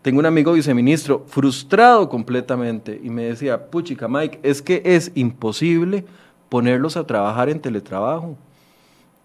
Tengo 0.02 0.20
un 0.20 0.26
amigo 0.26 0.52
viceministro 0.52 1.24
frustrado 1.26 2.08
completamente 2.08 3.00
y 3.02 3.10
me 3.10 3.24
decía, 3.24 3.66
puchica 3.68 4.06
Mike, 4.06 4.38
es 4.44 4.62
que 4.62 4.80
es 4.84 5.10
imposible 5.16 6.04
ponerlos 6.48 6.96
a 6.96 7.06
trabajar 7.06 7.48
en 7.48 7.60
teletrabajo. 7.60 8.36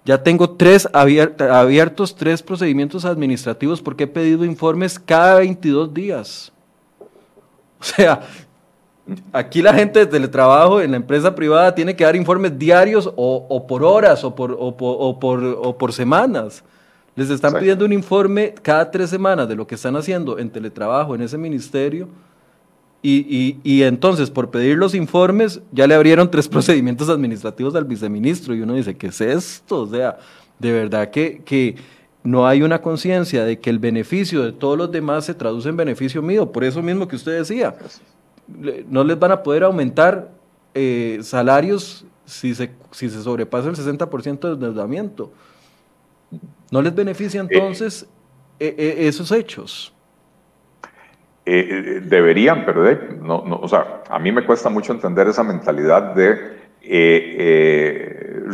Ya 0.04 0.22
tengo 0.22 0.50
tres 0.50 0.90
abiertos, 0.94 2.16
tres 2.16 2.42
procedimientos 2.42 3.06
administrativos 3.06 3.82
porque 3.82 4.06
he 4.06 4.08
pedido 4.08 4.44
informes 4.46 4.98
cada 4.98 5.36
22 5.36 5.94
días. 5.94 6.52
O 7.80 7.84
sea, 7.84 8.22
aquí 9.32 9.62
la 9.62 9.74
gente 9.74 10.00
de 10.00 10.06
teletrabajo 10.06 10.82
en 10.82 10.92
la 10.92 10.98
empresa 10.98 11.34
privada 11.34 11.74
tiene 11.74 11.96
que 11.96 12.04
dar 12.04 12.16
informes 12.16 12.58
diarios 12.58 13.12
o, 13.16 13.66
por 13.68 13.84
horas 13.84 14.24
o 14.24 14.34
por, 14.36 14.56
o 14.60 15.20
por, 15.20 15.78
por, 15.78 15.94
semanas. 15.94 16.64
Les 17.16 17.30
están 17.30 17.54
pidiendo 17.54 17.86
un 17.86 17.94
informe 17.94 18.54
cada 18.62 18.90
tres 18.90 19.10
semanas 19.10 19.48
de 19.48 19.56
lo 19.56 19.68
que 19.68 19.76
están 19.76 19.96
haciendo 19.96 20.40
en 20.40 20.50
teletrabajo 20.50 21.14
en 21.16 21.22
ese 21.22 21.38
ministerio. 21.38 22.08
Y, 23.04 23.58
y, 23.64 23.82
entonces, 23.82 24.30
por 24.30 24.52
pedir 24.52 24.78
los 24.78 24.94
informes, 24.94 25.62
ya 25.72 25.88
le 25.88 25.96
abrieron 25.96 26.30
tres 26.30 26.48
procedimientos 26.50 27.10
administrativos 27.10 27.74
al 27.76 27.86
viceministro. 27.86 28.54
Y 28.54 28.62
uno 28.62 28.76
dice, 28.76 28.96
¿qué 28.96 29.08
es 29.08 29.22
esto? 29.22 29.82
O 29.82 29.88
sea, 29.88 30.20
de 30.60 30.72
verdad 30.72 31.10
que, 31.10 31.42
que 31.44 31.76
no 32.24 32.48
hay 32.48 32.62
una 32.62 32.82
conciencia 32.82 33.44
de 33.44 33.60
que 33.60 33.72
el 33.72 33.80
beneficio 33.80 34.44
de 34.44 34.52
todos 34.52 34.78
los 34.78 34.92
demás 34.92 35.26
se 35.26 35.34
traduce 35.34 35.70
en 35.70 35.78
beneficio 35.78 36.22
mío. 36.22 36.52
Por 36.52 36.64
eso 36.64 36.84
mismo 36.84 37.08
que 37.08 37.16
usted 37.16 37.40
decía, 37.40 37.76
no 38.88 39.04
les 39.04 39.18
van 39.18 39.32
a 39.32 39.42
poder 39.42 39.64
aumentar 39.64 40.30
eh, 40.76 41.20
salarios 41.24 42.06
si 42.26 42.54
se, 42.54 42.72
si 42.92 43.10
se 43.10 43.22
sobrepasa 43.24 43.70
el 43.70 43.76
60% 43.76 44.40
de 44.40 44.54
endeudamiento. 44.54 45.32
¿No 46.70 46.82
les 46.82 46.94
beneficia 46.94 47.42
eh, 47.42 47.48
entonces 47.50 48.06
eh, 48.60 48.96
esos 49.00 49.32
hechos? 49.32 49.92
Deberían, 51.46 52.66
pero 52.66 52.84
no, 53.22 53.44
no, 53.46 53.58
o 53.58 53.68
sea, 53.68 54.04
a 54.10 54.20
mí 54.20 54.32
me 54.32 54.46
cuesta 54.46 54.70
mucho 54.70 54.94
entender 54.94 55.28
esa 55.28 55.44
mentalidad 55.44 56.14
de 56.14 56.62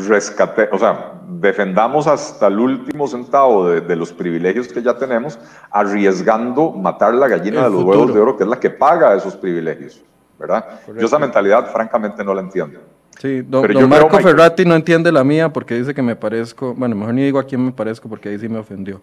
rescate, 0.08 0.70
o 0.72 0.78
sea, 0.78 1.14
defendamos 1.28 2.08
hasta 2.08 2.48
el 2.48 2.60
último 2.60 3.08
centavo 3.08 3.70
de, 3.70 3.96
los 3.96 4.14
privilegios 4.14 4.68
que 4.68 4.82
ya 4.82 4.98
tenemos, 4.98 5.38
arriesgando 5.72 6.72
matar 6.72 7.14
la 7.14 7.28
gallina 7.28 7.64
de 7.64 7.70
los 7.70 7.84
huevos 7.84 8.14
de 8.14 8.20
oro, 8.20 8.38
que 8.38 8.44
es 8.44 8.50
la 8.50 8.60
que 8.60 8.70
paga 8.70 9.16
esos 9.16 9.36
privilegios, 9.36 10.02
¿verdad? 10.40 10.66
Yo 10.88 11.06
esa 11.06 11.20
mentalidad, 11.20 11.72
francamente, 11.72 12.24
no 12.24 12.34
la 12.34 12.42
entiendo. 12.42 12.80
Sí, 13.20 13.42
don, 13.42 13.90
Marco 13.90 14.20
Ferrati 14.20 14.64
no 14.64 14.76
entiende 14.76 15.12
la 15.12 15.24
mía 15.24 15.52
porque 15.52 15.76
dice 15.76 15.94
que 15.94 16.04
me 16.04 16.16
parezco, 16.16 16.76
bueno, 16.76 16.96
mejor 16.96 17.16
ni 17.16 17.24
digo 17.24 17.40
a 17.40 17.44
quién 17.44 17.66
me 17.66 17.72
parezco 17.72 18.08
porque 18.08 18.30
ahí 18.30 18.38
sí 18.38 18.48
me 18.48 18.60
ofendió. 18.60 19.02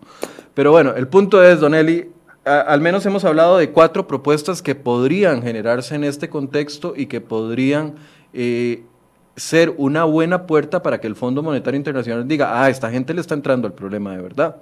Pero 0.55 0.71
bueno, 0.71 0.95
el 0.95 1.09
punto 1.09 1.43
es, 1.43 1.59
Don 1.59 1.75
Eli, 1.75 2.13
al 2.45 2.81
menos 2.81 3.07
hemos 3.07 3.25
hablado 3.25 3.59
de 3.59 3.71
cuatro 3.71 4.07
propuestas 4.07 4.61
que 4.63 4.75
podrían 4.75 5.43
generarse 5.43 5.95
en 5.95 6.05
este 6.05 6.29
contexto 6.29 6.95
y 6.97 7.07
que 7.07 7.21
podrían 7.21 7.95
eh, 8.33 8.83
ser 9.37 9.75
una 9.77 10.05
buena 10.05 10.47
puerta 10.47 10.83
para 10.83 11.01
que 11.01 11.07
el 11.07 11.17
Fondo 11.17 11.43
Monetario 11.43 11.79
Internacional 11.79 12.27
diga, 12.29 12.63
ah, 12.63 12.69
esta 12.69 12.91
gente 12.91 13.15
le 13.15 13.21
está 13.21 13.35
entrando 13.35 13.67
al 13.67 13.73
problema 13.73 14.15
de 14.15 14.23
verdad. 14.23 14.57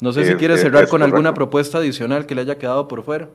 No 0.00 0.12
sé 0.12 0.26
si 0.26 0.34
quiere 0.34 0.58
cerrar 0.58 0.88
con 0.88 1.02
alguna 1.02 1.32
propuesta 1.34 1.78
adicional 1.78 2.26
que 2.26 2.34
le 2.34 2.42
haya 2.42 2.58
quedado 2.58 2.88
por 2.88 3.02
fuera. 3.04 3.28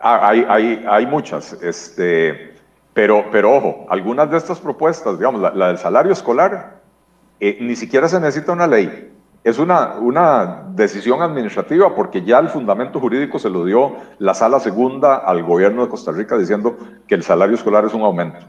Ah, 0.00 0.28
hay, 0.28 0.44
hay, 0.48 0.84
hay, 0.88 1.06
muchas, 1.06 1.54
este, 1.62 2.54
pero, 2.92 3.24
pero 3.30 3.56
ojo, 3.56 3.86
algunas 3.88 4.30
de 4.30 4.36
estas 4.36 4.58
propuestas, 4.58 5.18
digamos, 5.18 5.40
la, 5.40 5.68
del 5.68 5.78
salario 5.78 6.12
escolar, 6.12 6.80
eh, 7.40 7.56
ni 7.60 7.76
siquiera 7.76 8.08
se 8.08 8.20
necesita 8.20 8.52
una 8.52 8.66
ley. 8.66 9.10
Es 9.46 9.60
una, 9.60 9.94
una 10.00 10.64
decisión 10.74 11.22
administrativa 11.22 11.94
porque 11.94 12.20
ya 12.24 12.40
el 12.40 12.48
fundamento 12.48 12.98
jurídico 12.98 13.38
se 13.38 13.48
lo 13.48 13.64
dio 13.64 13.94
la 14.18 14.34
sala 14.34 14.58
segunda 14.58 15.18
al 15.18 15.44
gobierno 15.44 15.84
de 15.84 15.88
Costa 15.88 16.10
Rica 16.10 16.36
diciendo 16.36 16.76
que 17.06 17.14
el 17.14 17.22
salario 17.22 17.54
escolar 17.54 17.84
es 17.84 17.94
un 17.94 18.02
aumento. 18.02 18.40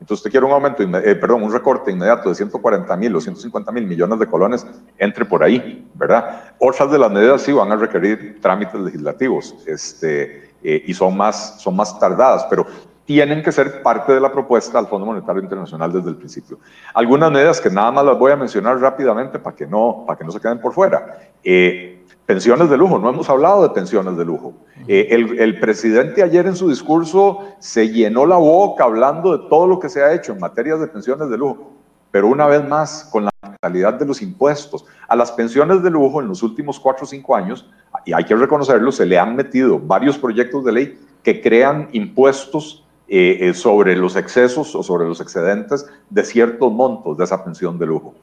Entonces 0.00 0.20
usted 0.20 0.30
quiere 0.30 0.46
un 0.46 0.52
aumento, 0.52 0.82
eh, 0.82 1.14
perdón, 1.14 1.42
un 1.42 1.52
recorte 1.52 1.90
inmediato 1.90 2.30
de 2.30 2.36
140 2.36 2.96
mil 2.96 3.14
o 3.14 3.20
150 3.20 3.70
mil 3.70 3.86
millones 3.86 4.18
de 4.18 4.26
colones, 4.26 4.66
entre 4.96 5.26
por 5.26 5.44
ahí, 5.44 5.86
¿verdad? 5.92 6.54
Otras 6.58 6.90
de 6.90 7.00
las 7.00 7.12
medidas 7.12 7.42
sí 7.42 7.52
van 7.52 7.70
a 7.70 7.76
requerir 7.76 8.40
trámites 8.40 8.80
legislativos 8.80 9.54
este, 9.66 10.52
eh, 10.62 10.84
y 10.86 10.94
son 10.94 11.18
más, 11.18 11.60
son 11.60 11.76
más 11.76 11.98
tardadas, 11.98 12.46
pero 12.48 12.64
tienen 13.06 13.42
que 13.42 13.52
ser 13.52 13.82
parte 13.82 14.12
de 14.12 14.20
la 14.20 14.32
propuesta 14.32 14.78
al 14.78 14.88
Fondo 14.88 15.06
Monetario 15.06 15.40
Internacional 15.40 15.92
desde 15.92 16.10
el 16.10 16.16
principio. 16.16 16.58
Algunas 16.92 17.30
medidas 17.30 17.60
que 17.60 17.70
nada 17.70 17.92
más 17.92 18.04
las 18.04 18.18
voy 18.18 18.32
a 18.32 18.36
mencionar 18.36 18.78
rápidamente 18.80 19.38
para 19.38 19.54
que 19.54 19.66
no, 19.66 20.04
para 20.06 20.18
que 20.18 20.24
no 20.24 20.32
se 20.32 20.40
queden 20.40 20.60
por 20.60 20.74
fuera. 20.74 21.18
Eh, 21.42 22.04
pensiones 22.26 22.68
de 22.68 22.76
lujo, 22.76 22.98
no 22.98 23.08
hemos 23.08 23.30
hablado 23.30 23.62
de 23.62 23.70
pensiones 23.70 24.16
de 24.16 24.24
lujo. 24.24 24.54
Eh, 24.88 25.06
el, 25.10 25.38
el, 25.38 25.60
presidente 25.60 26.20
ayer 26.20 26.46
en 26.46 26.56
su 26.56 26.68
discurso 26.68 27.44
se 27.60 27.88
llenó 27.88 28.26
la 28.26 28.36
boca 28.36 28.82
hablando 28.82 29.38
de 29.38 29.48
todo 29.48 29.68
lo 29.68 29.78
que 29.78 29.88
se 29.88 30.02
ha 30.02 30.12
hecho 30.12 30.32
en 30.32 30.40
materia 30.40 30.76
de 30.76 30.88
pensiones 30.88 31.30
de 31.30 31.38
lujo, 31.38 31.74
pero 32.10 32.26
una 32.26 32.46
vez 32.46 32.66
más 32.66 33.08
con 33.12 33.26
la 33.26 33.30
mentalidad 33.40 33.94
de 33.94 34.06
los 34.06 34.20
impuestos. 34.20 34.84
A 35.06 35.14
las 35.14 35.30
pensiones 35.30 35.80
de 35.80 35.90
lujo 35.90 36.20
en 36.20 36.26
los 36.26 36.42
últimos 36.42 36.80
cuatro 36.80 37.04
o 37.04 37.06
cinco 37.06 37.36
años, 37.36 37.70
y 38.04 38.12
hay 38.12 38.24
que 38.24 38.34
reconocerlo, 38.34 38.90
se 38.90 39.06
le 39.06 39.16
han 39.16 39.36
metido 39.36 39.78
varios 39.78 40.18
proyectos 40.18 40.64
de 40.64 40.72
ley 40.72 40.98
que 41.22 41.40
crean 41.40 41.88
impuestos 41.92 42.85
eh, 43.08 43.38
eh, 43.40 43.54
sobre 43.54 43.94
los 43.94 44.16
excesos 44.16 44.74
o 44.74 44.82
sobre 44.82 45.06
los 45.06 45.20
excedentes 45.20 45.86
de 46.10 46.24
ciertos 46.24 46.72
montos 46.72 47.16
de 47.16 47.24
esa 47.24 47.44
pensión 47.44 47.78
de 47.78 47.86
lujo. 47.86 48.14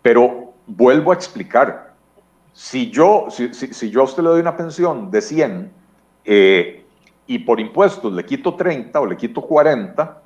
Pero 0.00 0.54
vuelvo 0.66 1.10
a 1.10 1.14
explicar, 1.14 1.94
si 2.52 2.90
yo, 2.90 3.26
si, 3.30 3.52
si, 3.52 3.90
yo 3.90 4.00
a 4.00 4.04
usted 4.04 4.22
le 4.22 4.30
doy 4.30 4.40
una 4.40 4.56
pensión 4.56 5.10
de 5.10 5.20
100 5.20 5.70
eh, 6.24 6.84
y 7.26 7.38
por 7.40 7.60
impuestos 7.60 8.12
le 8.12 8.24
quito 8.24 8.54
30 8.54 9.00
o 9.00 9.06
le 9.06 9.16
quito 9.16 9.42
40, 9.42 10.22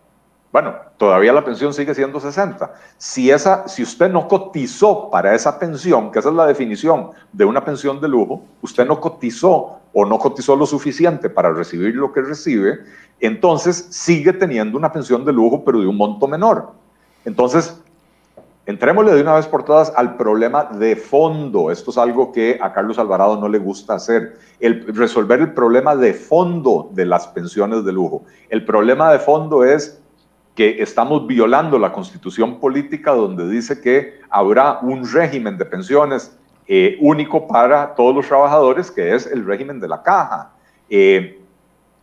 bueno, 0.53 0.75
todavía 0.99 1.33
la 1.33 1.43
pensión 1.43 1.73
sigue 1.73 1.95
siendo 1.95 2.21
60. 2.21 2.75
Si, 2.99 3.31
esa, 3.31 3.67
si 3.67 3.83
usted 3.83 4.11
no 4.11 4.29
cotizó 4.29 5.11
para 5.11 5.35
esa 5.35 5.59
pensión, 5.59 6.13
que 6.13 6.19
esa 6.19 6.29
es 6.29 6.35
la 6.35 6.47
definición 6.47 7.11
de 7.33 7.47
una 7.47 7.65
pensión 7.65 8.03
de 8.03 8.09
lujo, 8.09 8.43
usted 8.61 8.87
no 8.87 9.01
cotizó 9.01 9.81
o 9.95 10.05
no 10.05 10.19
cotizó 10.19 10.55
lo 10.55 10.67
suficiente 10.67 11.31
para 11.31 11.51
recibir 11.53 11.95
lo 11.95 12.13
que 12.13 12.21
recibe, 12.21 12.81
entonces 13.19 13.87
sigue 13.91 14.35
teniendo 14.35 14.77
una 14.77 14.93
pensión 14.93 15.25
de 15.25 15.33
lujo, 15.33 15.65
pero 15.65 15.81
de 15.81 15.87
un 15.87 15.97
monto 15.97 16.29
menor. 16.29 16.73
Entonces, 17.25 17.83
entrémosle 18.67 19.15
de 19.15 19.23
una 19.23 19.37
vez 19.37 19.47
por 19.47 19.65
todas 19.65 19.91
al 19.97 20.19
problema 20.19 20.65
de 20.65 20.97
fondo. 20.97 21.71
Esto 21.71 21.93
es 21.93 21.99
algo 21.99 22.31
que 22.31 22.59
a 22.61 22.75
Carlos 22.75 22.99
Alvarado 22.99 23.41
no 23.41 23.49
le 23.49 23.59
gusta 23.59 23.95
hacer. 23.95 24.37
El, 24.61 24.87
resolver 24.95 25.41
el 25.41 25.55
problema 25.55 25.97
de 25.97 26.13
fondo 26.13 26.91
de 26.93 27.07
las 27.07 27.27
pensiones 27.29 27.87
de 27.87 27.93
lujo. 27.93 28.25
El 28.51 28.67
problema 28.67 29.11
de 29.13 29.19
fondo 29.19 29.65
es 29.65 30.02
que 30.55 30.83
estamos 30.83 31.27
violando 31.27 31.79
la 31.79 31.93
constitución 31.93 32.61
política 32.61 33.13
donde 33.13 33.49
dice 33.49 33.81
que 33.81 34.21
habrá 34.29 34.81
un 34.81 35.11
régimen 35.11 35.57
de 35.57 35.65
pensiones 35.65 36.37
eh, 36.67 36.97
único 37.01 37.47
para 37.49 37.95
todos 37.95 38.15
los 38.15 38.29
trabajadores, 38.29 38.91
que 38.91 39.15
es 39.15 39.27
el 39.27 39.45
régimen 39.45 39.81
de 39.81 39.89
la 39.89 40.03
caja. 40.03 40.53
Eh, 40.91 41.41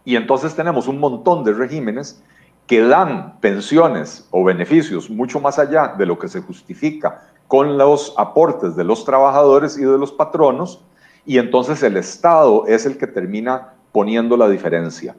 y 0.03 0.15
entonces 0.15 0.55
tenemos 0.55 0.87
un 0.87 0.99
montón 0.99 1.43
de 1.43 1.53
regímenes 1.53 2.23
que 2.65 2.81
dan 2.81 3.39
pensiones 3.39 4.27
o 4.31 4.43
beneficios 4.43 5.09
mucho 5.09 5.39
más 5.39 5.57
allá 5.57 5.95
de 5.97 6.05
lo 6.05 6.17
que 6.17 6.27
se 6.27 6.41
justifica 6.41 7.23
con 7.47 7.77
los 7.77 8.13
aportes 8.17 8.75
de 8.75 8.83
los 8.83 9.05
trabajadores 9.05 9.77
y 9.77 9.81
de 9.81 9.97
los 9.97 10.11
patronos, 10.11 10.85
y 11.25 11.39
entonces 11.39 11.81
el 11.81 11.97
Estado 11.97 12.65
es 12.67 12.85
el 12.85 12.97
que 12.97 13.07
termina 13.07 13.73
poniendo 13.91 14.37
la 14.37 14.47
diferencia. 14.47 15.15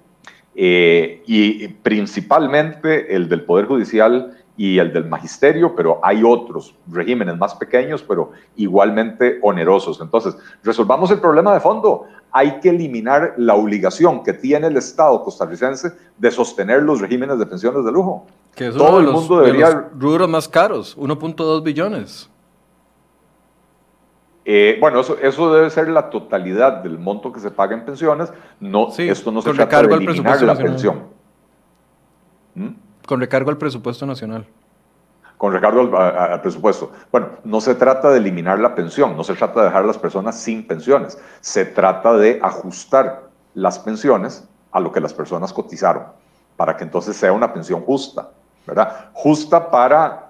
Eh, 0.63 1.23
y 1.27 1.69
principalmente 1.69 3.17
el 3.17 3.31
del 3.31 3.45
Poder 3.45 3.65
Judicial 3.65 4.37
y 4.59 4.79
el 4.79 4.93
del 4.93 5.07
magisterio, 5.07 5.75
pero 5.75 6.01
hay 6.03 6.23
otros 6.23 6.75
regímenes 6.87 7.39
más 7.39 7.55
pequeños, 7.55 8.05
pero 8.07 8.33
igualmente 8.57 9.39
onerosos. 9.41 10.03
Entonces, 10.03 10.37
resolvamos 10.63 11.11
el 11.11 11.19
problema 11.19 11.55
de 11.55 11.61
fondo 11.61 12.05
hay 12.31 12.61
que 12.61 12.69
eliminar 12.69 13.33
la 13.39 13.55
obligación 13.55 14.23
que 14.23 14.35
tiene 14.35 14.67
el 14.67 14.77
Estado 14.77 15.25
costarricense 15.25 15.93
de 16.19 16.31
sostener 16.31 16.83
los 16.83 17.01
regímenes 17.01 17.39
de 17.39 17.47
pensiones 17.47 17.83
de 17.83 17.91
lujo. 17.91 18.27
Que 18.55 18.67
es 18.67 18.75
Todo 18.75 19.01
el 19.01 19.07
mundo 19.07 19.41
debería... 19.41 19.89
rubros 19.99 20.29
más 20.29 20.47
caros, 20.47 20.95
1.2 20.99 21.63
billones. 21.63 22.29
Eh, 24.53 24.79
bueno, 24.81 24.99
eso, 24.99 25.17
eso 25.23 25.55
debe 25.55 25.71
ser 25.71 25.89
la 25.89 26.11
totalidad 26.11 26.83
del 26.83 26.99
monto 26.99 27.33
que 27.33 27.39
se 27.39 27.53
paga 27.53 27.73
en 27.73 27.85
pensiones. 27.85 28.33
No, 28.59 28.89
esto 28.99 29.31
no 29.31 29.43
se 29.43 29.53
trata 29.53 29.81
de 29.81 29.95
eliminar 29.95 30.43
la 30.43 30.57
pensión. 30.57 31.05
¿Mm? 32.57 32.71
Con 33.07 33.21
recargo 33.21 33.51
al 33.51 33.59
presupuesto 33.59 34.07
nacional 34.07 34.45
con 35.37 35.53
recargo 35.55 35.97
al, 35.97 36.41
presupuesto. 36.43 36.91
Bueno, 37.11 37.29
no 37.45 37.63
se 37.63 37.75
trata 37.77 38.11
de 38.11 38.19
eliminar 38.19 38.59
la 38.59 38.75
pensión, 38.75 39.17
no 39.17 39.25
se 39.25 39.35
trata 39.35 39.61
de 39.61 39.67
dejar 39.67 39.85
a 39.85 39.87
las 39.87 39.97
personas 39.97 40.39
sin 40.39 40.67
pensiones, 40.67 41.17
se 41.41 41.65
trata 41.65 42.13
de 42.15 42.41
ajustar 42.43 43.31
las 43.55 43.79
pensiones 43.79 44.47
a 44.73 44.81
lo 44.81 44.93
que 44.93 45.01
las 45.01 45.15
personas 45.15 45.55
cotizaron, 45.55 46.09
para 46.57 46.77
que 46.77 46.85
entonces 46.85 47.17
sea 47.17 47.33
una 47.33 47.55
pensión 47.55 47.81
justa, 47.81 48.29
¿verdad? 48.67 49.11
Justa 49.13 49.71
para 49.71 50.29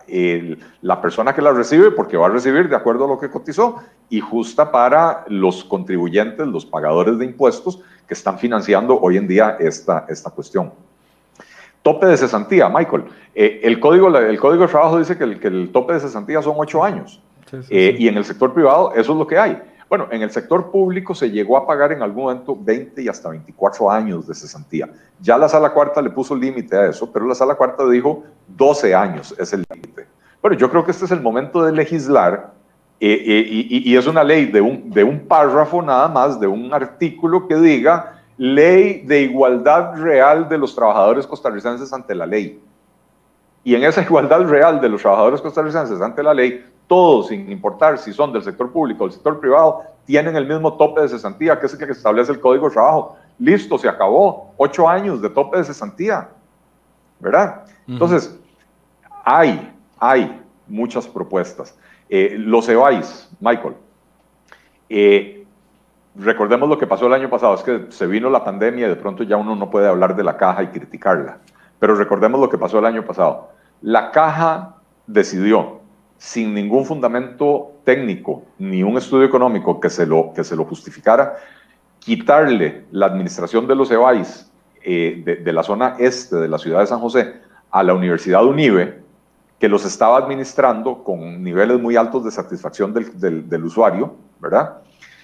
la 0.83 1.01
persona 1.01 1.33
que 1.33 1.43
la 1.43 1.53
recibe, 1.53 1.91
porque 1.93 2.17
va 2.17 2.27
a 2.27 2.31
recibir 2.31 2.69
de 2.69 2.75
acuerdo 2.75 3.05
a 3.05 3.09
lo 3.09 3.19
que 3.19 3.31
cotizó, 3.31 3.77
y 4.09 4.21
justa 4.21 4.73
para 4.73 5.25
los 5.29 5.63
contribuyentes, 5.65 6.47
los 6.47 6.67
pagadores 6.67 7.19
de 7.19 7.27
impuestos 7.27 7.81
que 8.09 8.15
están 8.15 8.39
financiando 8.39 8.99
hoy 9.01 9.17
en 9.17 9.29
día 9.29 9.57
esta, 9.61 10.07
esta 10.09 10.31
cuestión. 10.31 10.73
Tope 11.83 12.07
de 12.07 12.17
cesantía, 12.17 12.69
Michael. 12.69 13.05
Eh, 13.35 13.61
el, 13.63 13.79
código, 13.79 14.09
el 14.09 14.39
Código 14.39 14.65
de 14.65 14.69
Trabajo 14.69 14.99
dice 14.99 15.17
que 15.17 15.25
el, 15.25 15.41
que 15.41 15.49
el 15.49 15.71
tope 15.71 15.95
de 15.95 16.01
cesantía 16.01 16.43
son 16.43 16.55
ocho 16.57 16.83
años. 16.83 17.23
Eh, 17.69 17.97
y 17.99 18.07
en 18.07 18.17
el 18.17 18.25
sector 18.25 18.53
privado 18.53 18.93
eso 18.95 19.13
es 19.13 19.19
lo 19.19 19.27
que 19.27 19.39
hay. 19.39 19.61
Bueno, 19.91 20.07
en 20.13 20.23
el 20.23 20.31
sector 20.31 20.71
público 20.71 21.17
se 21.17 21.33
llegó 21.33 21.57
a 21.57 21.67
pagar 21.67 21.91
en 21.91 22.01
algún 22.01 22.23
momento 22.23 22.57
20 22.57 23.03
y 23.03 23.09
hasta 23.09 23.29
24 23.29 23.91
años 23.91 24.29
de 24.29 24.35
cesantía. 24.37 24.89
Ya 25.21 25.37
la 25.37 25.49
sala 25.49 25.75
cuarta 25.75 26.01
le 26.01 26.11
puso 26.11 26.37
límite 26.37 26.77
a 26.77 26.87
eso, 26.87 27.13
pero 27.13 27.27
la 27.27 27.35
sala 27.35 27.57
cuarta 27.57 27.85
dijo 27.89 28.23
12 28.47 28.95
años 28.95 29.35
es 29.37 29.53
el 29.53 29.67
límite. 29.69 30.07
Bueno, 30.41 30.57
yo 30.57 30.71
creo 30.71 30.85
que 30.85 30.93
este 30.93 31.07
es 31.07 31.11
el 31.11 31.21
momento 31.21 31.65
de 31.65 31.73
legislar 31.73 32.55
eh, 33.01 33.45
y, 33.51 33.91
y, 33.91 33.97
es 33.97 34.07
una 34.07 34.23
ley 34.23 34.47
de 34.47 34.61
un 34.61 35.27
párrafo 35.27 35.83
nada 35.83 36.07
más, 36.07 36.39
de 36.39 36.47
un 36.47 36.73
artículo 36.73 37.49
que 37.49 37.57
diga 37.57 38.23
ley 38.41 39.03
de 39.07 39.23
igualdad 39.23 40.01
real 40.01 40.49
de 40.49 40.57
los 40.57 40.75
trabajadores 40.75 41.27
costarricenses 41.27 41.93
ante 41.93 42.15
la 42.15 42.27
ley. 42.27 42.59
Y 43.65 43.75
en 43.75 43.85
esa 43.85 44.03
igualdad 44.09 44.47
real 44.49 44.81
de 44.81 44.89
los 44.89 45.03
trabajadores 45.03 45.41
costarricenses 45.41 46.01
ante 46.01 46.23
la 46.23 46.33
ley, 46.33 46.65
todos, 46.91 47.29
sin 47.29 47.53
importar 47.53 47.99
si 47.99 48.13
son 48.13 48.33
del 48.33 48.43
sector 48.43 48.73
público 48.73 49.05
o 49.05 49.07
del 49.07 49.15
sector 49.15 49.39
privado, 49.39 49.85
tienen 50.07 50.35
el 50.35 50.45
mismo 50.45 50.77
tope 50.77 51.03
de 51.03 51.09
cesantía, 51.09 51.57
que 51.61 51.67
es 51.67 51.73
el 51.73 51.79
que 51.79 51.93
establece 51.93 52.33
el 52.33 52.41
Código 52.41 52.67
de 52.67 52.73
Trabajo. 52.73 53.17
Listo, 53.39 53.79
se 53.79 53.89
acabó. 53.89 54.53
Ocho 54.57 54.89
años 54.89 55.23
de 55.23 55.31
tope 55.31 55.59
de 55.59 55.63
cesantía. 55.63 56.31
¿Verdad? 57.21 57.63
Entonces, 57.87 58.37
hay, 59.25 59.73
hay 60.01 60.43
muchas 60.67 61.07
propuestas. 61.07 61.79
Eh, 62.09 62.35
los 62.37 62.69
EBAIS, 62.69 63.31
Michael. 63.39 63.77
Eh, 64.89 65.47
recordemos 66.17 66.69
lo 66.69 66.77
que 66.77 66.89
pasó 66.89 67.07
el 67.07 67.13
año 67.13 67.31
pasado, 67.31 67.55
es 67.55 67.63
que 67.63 67.87
se 67.91 68.09
vino 68.09 68.29
la 68.31 68.43
pandemia 68.43 68.87
y 68.87 68.89
de 68.89 68.97
pronto 68.97 69.23
ya 69.23 69.37
uno 69.37 69.55
no 69.55 69.71
puede 69.71 69.87
hablar 69.87 70.17
de 70.17 70.25
la 70.25 70.37
caja 70.37 70.65
y 70.65 70.67
criticarla. 70.67 71.39
Pero 71.79 71.95
recordemos 71.95 72.41
lo 72.41 72.49
que 72.49 72.59
pasó 72.59 72.81
el 72.81 72.85
año 72.85 73.05
pasado. 73.05 73.51
La 73.81 74.11
caja 74.11 74.75
decidió, 75.07 75.80
sin 76.21 76.53
ningún 76.53 76.85
fundamento 76.85 77.81
técnico 77.83 78.43
ni 78.59 78.83
un 78.83 78.99
estudio 78.99 79.25
económico 79.25 79.81
que 79.81 79.89
se 79.89 80.05
lo, 80.05 80.35
que 80.35 80.45
se 80.45 80.55
lo 80.55 80.67
justificara, 80.67 81.37
quitarle 81.99 82.85
la 82.91 83.07
administración 83.07 83.67
de 83.67 83.75
los 83.75 83.91
EBAIS 83.91 84.53
eh, 84.85 85.41
de, 85.43 85.53
la 85.53 85.63
zona 85.63 85.97
este 85.99 86.37
de 86.37 86.47
la 86.47 86.59
ciudad 86.59 86.81
de 86.81 86.87
San 86.87 87.01
José 87.01 87.37
a 87.71 87.83
la 87.83 87.95
Universidad 87.95 88.45
UNIBE, 88.45 89.01
que 89.59 89.69
los 89.71 89.87
estaba 89.87 90.19
administrando 90.19 91.03
con 91.03 91.43
niveles 91.43 91.81
muy 91.81 91.97
altos 91.97 92.23
de 92.25 92.31
satisfacción 92.31 92.93
del, 92.93 93.49
del 93.49 93.65
usuario, 93.65 94.15
¿verdad? 94.41 94.83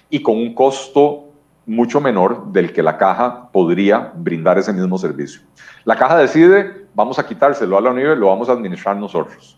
y 0.09 0.23
con 0.23 0.35
un 0.35 0.55
costo 0.55 1.25
mucho 1.67 2.01
menor 2.01 2.51
del 2.51 2.73
que 2.73 2.81
la 2.81 2.97
caja 2.97 3.51
podría 3.51 4.11
brindar 4.15 4.57
ese 4.57 4.73
mismo 4.73 4.97
servicio. 4.97 5.41
La 5.83 5.95
caja 5.95 6.17
decide, 6.17 6.87
vamos 6.95 7.19
a 7.19 7.27
quitárselo 7.27 7.77
a 7.77 7.81
la 7.81 7.91
UNIBE, 7.91 8.15
lo 8.15 8.27
vamos 8.27 8.49
a 8.49 8.53
administrar 8.53 8.97
nosotros. 8.97 9.56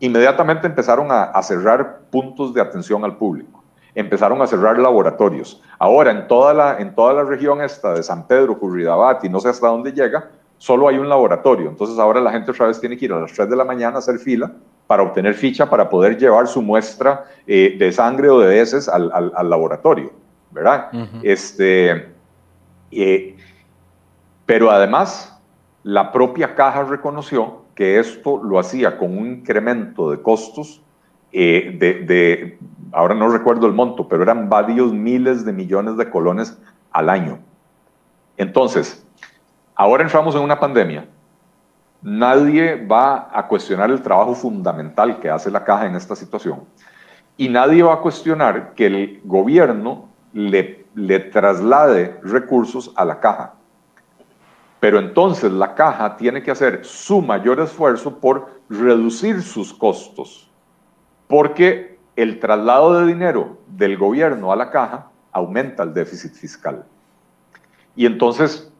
Inmediatamente 0.00 0.66
empezaron 0.66 1.08
a, 1.10 1.42
cerrar 1.42 2.00
puntos 2.10 2.54
de 2.54 2.60
atención 2.60 3.04
al 3.04 3.16
público, 3.16 3.64
empezaron 3.94 4.40
a 4.40 4.46
cerrar 4.46 4.78
laboratorios. 4.78 5.60
Ahora, 5.78 6.12
en 6.12 6.28
toda 6.28 6.54
la, 6.54 6.78
en 6.78 6.94
toda 6.94 7.12
la 7.12 7.24
región 7.24 7.60
esta 7.60 7.94
de 7.94 8.02
San 8.02 8.26
Pedro, 8.26 8.58
Curridabat 8.58 9.24
y 9.24 9.28
no 9.28 9.40
sé 9.40 9.48
hasta 9.48 9.68
dónde 9.68 9.92
llega, 9.92 10.30
solo 10.56 10.88
hay 10.88 10.98
un 10.98 11.08
laboratorio. 11.08 11.68
Entonces 11.68 11.98
ahora 11.98 12.20
la 12.20 12.30
gente 12.30 12.50
otra 12.50 12.66
vez 12.66 12.80
tiene 12.80 12.96
que 12.96 13.06
ir 13.06 13.12
a 13.12 13.20
las 13.20 13.32
3 13.32 13.50
de 13.50 13.56
la 13.56 13.64
mañana 13.64 13.96
a 13.96 13.98
hacer 13.98 14.18
fila 14.18 14.52
para 14.86 15.02
obtener 15.02 15.34
ficha 15.34 15.68
para 15.68 15.88
poder 15.88 16.16
llevar 16.16 16.48
su 16.48 16.62
muestra 16.62 17.24
eh, 17.46 17.76
de 17.78 17.92
sangre 17.92 18.30
o 18.30 18.40
de 18.40 18.60
heces 18.60 18.88
al, 18.88 19.12
al, 19.12 19.50
laboratorio, 19.50 20.12
¿verdad? 20.50 20.90
este, 21.22 22.08
eh, 22.90 23.36
pero 24.46 24.70
además 24.70 25.38
la 25.82 26.10
propia 26.10 26.54
caja 26.54 26.84
reconoció 26.84 27.57
que 27.78 28.00
esto 28.00 28.42
lo 28.42 28.58
hacía 28.58 28.98
con 28.98 29.16
un 29.16 29.28
incremento 29.28 30.10
de 30.10 30.20
costos 30.20 30.82
eh, 31.30 31.76
de, 31.78 32.58
ahora 32.90 33.14
no 33.14 33.28
recuerdo 33.28 33.68
el 33.68 33.72
monto, 33.72 34.08
pero 34.08 34.24
eran 34.24 34.48
varios 34.48 34.92
miles 34.92 35.44
de 35.44 35.52
millones 35.52 35.96
de 35.96 36.10
colones 36.10 36.58
al 36.90 37.08
año. 37.08 37.38
Entonces, 38.36 39.06
ahora 39.76 40.02
entramos 40.02 40.34
en 40.34 40.40
una 40.40 40.58
pandemia. 40.58 41.06
Nadie 42.02 42.84
va 42.84 43.30
a 43.32 43.46
cuestionar 43.46 43.92
el 43.92 44.02
trabajo 44.02 44.34
fundamental 44.34 45.20
que 45.20 45.30
hace 45.30 45.48
la 45.48 45.62
caja 45.62 45.86
en 45.86 45.94
esta 45.94 46.16
situación. 46.16 46.64
Y 47.36 47.48
nadie 47.48 47.84
va 47.84 47.94
a 47.94 48.00
cuestionar 48.00 48.74
que 48.74 48.86
el 48.86 49.20
gobierno 49.22 50.08
le, 50.32 50.84
le 50.96 51.20
traslade 51.20 52.18
recursos 52.24 52.92
a 52.96 53.04
la 53.04 53.20
caja. 53.20 53.54
Pero 54.80 54.98
entonces 54.98 55.52
la 55.52 55.74
caja 55.74 56.16
tiene 56.16 56.42
que 56.42 56.50
hacer 56.50 56.84
su 56.84 57.20
mayor 57.20 57.60
esfuerzo 57.60 58.18
por 58.18 58.48
reducir 58.68 59.42
sus 59.42 59.74
costos, 59.74 60.50
porque 61.26 61.98
el 62.16 62.38
traslado 62.38 63.00
de 63.00 63.06
dinero 63.06 63.58
del 63.66 63.96
gobierno 63.96 64.52
a 64.52 64.56
la 64.56 64.70
caja 64.70 65.10
aumenta 65.32 65.82
el 65.82 65.94
déficit 65.94 66.32
fiscal. 66.32 66.84
Y 67.96 68.06
entonces 68.06 68.72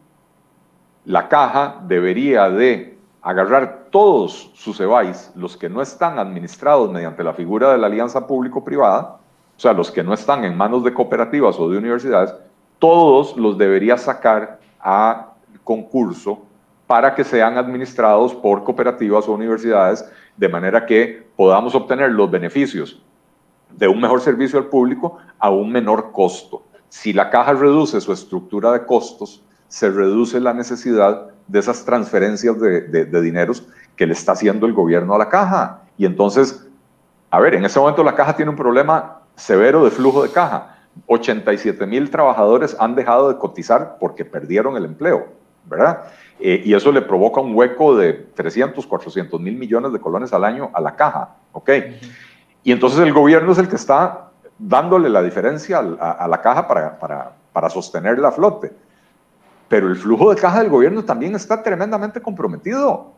la 1.05 1.29
caja 1.29 1.81
debería 1.87 2.49
de 2.51 2.99
agarrar 3.23 3.89
todos 3.91 4.51
sus 4.55 4.79
EBAIS, 4.79 5.33
los 5.35 5.57
que 5.57 5.69
no 5.69 5.83
están 5.83 6.19
administrados 6.19 6.91
mediante 6.93 7.25
la 7.25 7.33
figura 7.33 7.73
de 7.73 7.79
la 7.79 7.87
alianza 7.87 8.27
público-privada, 8.27 9.19
o 9.57 9.61
sea, 9.61 9.73
los 9.73 9.91
que 9.91 10.05
no 10.05 10.15
están 10.15 10.45
en 10.45 10.57
manos 10.57 10.85
de 10.85 10.95
cooperativas 10.95 11.59
o 11.59 11.69
de 11.69 11.79
universidades, 11.79 12.35
todos 12.79 13.37
los 13.37 13.59
debería 13.59 13.97
sacar 13.97 14.61
a 14.81 15.33
concurso 15.69 16.47
para 16.87 17.15
que 17.15 17.25
sean 17.25 17.59
administrados 17.59 18.35
por 18.35 18.65
cooperativas 18.65 19.29
o 19.29 19.35
universidades, 19.35 20.03
de 20.35 20.49
manera 20.49 20.87
que 20.87 21.29
podamos 21.37 21.75
obtener 21.75 22.11
los 22.11 22.31
beneficios 22.31 23.03
de 23.77 23.87
un 23.87 24.01
mejor 24.01 24.23
servicio 24.23 24.59
al 24.59 24.69
público 24.69 25.19
a 25.39 25.51
un 25.51 25.71
menor 25.71 26.11
costo. 26.11 26.63
Si 26.89 27.13
la 27.13 27.29
caja 27.29 27.53
reduce 27.53 28.01
su 28.01 28.15
estructura 28.15 28.73
de 28.73 28.87
costos, 28.87 29.45
se 29.69 29.91
reduce 29.91 30.41
la 30.41 30.55
necesidad 30.55 31.29
de 31.47 31.59
esas 31.59 31.85
transferencias 31.85 32.59
de, 32.59 32.81
de, 32.81 33.21
dineros 33.21 33.69
que 33.95 34.07
le 34.07 34.15
está 34.15 34.33
haciendo 34.33 34.65
el 34.65 34.73
gobierno 34.73 35.15
a 35.15 35.19
la 35.19 35.29
caja. 35.29 35.83
Y 35.99 36.07
entonces, 36.07 36.67
a 37.31 37.41
ver, 37.41 37.55
en 37.55 37.67
ese 37.67 37.79
momento 37.79 38.03
la 38.03 38.15
caja 38.15 38.35
tiene 38.35 38.51
un 38.51 38.57
problema 38.57 39.21
severo 39.37 39.85
de 39.85 39.91
flujo 39.91 40.23
de 40.23 40.31
caja. 40.31 40.79
87 41.07 41.87
mil 41.87 42.09
trabajadores 42.11 42.75
han 42.81 42.95
dejado 42.95 43.29
de 43.29 43.37
cotizar 43.37 43.99
porque 44.01 44.25
perdieron 44.25 44.75
el 44.79 44.87
empleo. 44.87 45.38
¿Verdad? 45.69 46.05
Eh, 46.41 46.63
y 46.65 46.75
eso 46.75 46.93
le 46.93 47.03
provoca 47.03 47.41
un 47.41 47.55
hueco 47.55 47.97
de 47.97 48.13
300, 48.13 48.87
400 48.87 49.41
mil 49.41 49.57
millones 49.57 49.93
de 49.93 50.01
colones 50.01 50.33
al 50.33 50.45
año 50.45 50.71
a 50.73 50.81
la 50.81 50.95
caja, 50.95 51.37
¿ok? 51.53 51.71
Y 52.63 52.73
entonces 52.73 53.01
el 53.01 53.13
gobierno 53.13 53.53
es 53.53 53.59
el 53.59 53.69
que 53.69 53.77
está 53.77 54.31
dándole 54.59 55.09
la 55.09 55.23
diferencia 55.23 55.79
a, 55.79 56.29
la 56.29 56.41
caja 56.41 56.67
para, 56.67 56.99
para, 56.99 57.33
para 57.53 57.71
sostener 57.71 58.19
la 58.19 58.33
flote. 58.33 58.73
Pero 59.69 59.89
el 59.89 59.97
flujo 59.97 60.35
de 60.35 60.41
caja 60.41 60.61
del 60.61 60.71
gobierno 60.71 61.05
también 61.05 61.35
está 61.35 61.63
tremendamente 61.63 62.21
comprometido. 62.21 63.13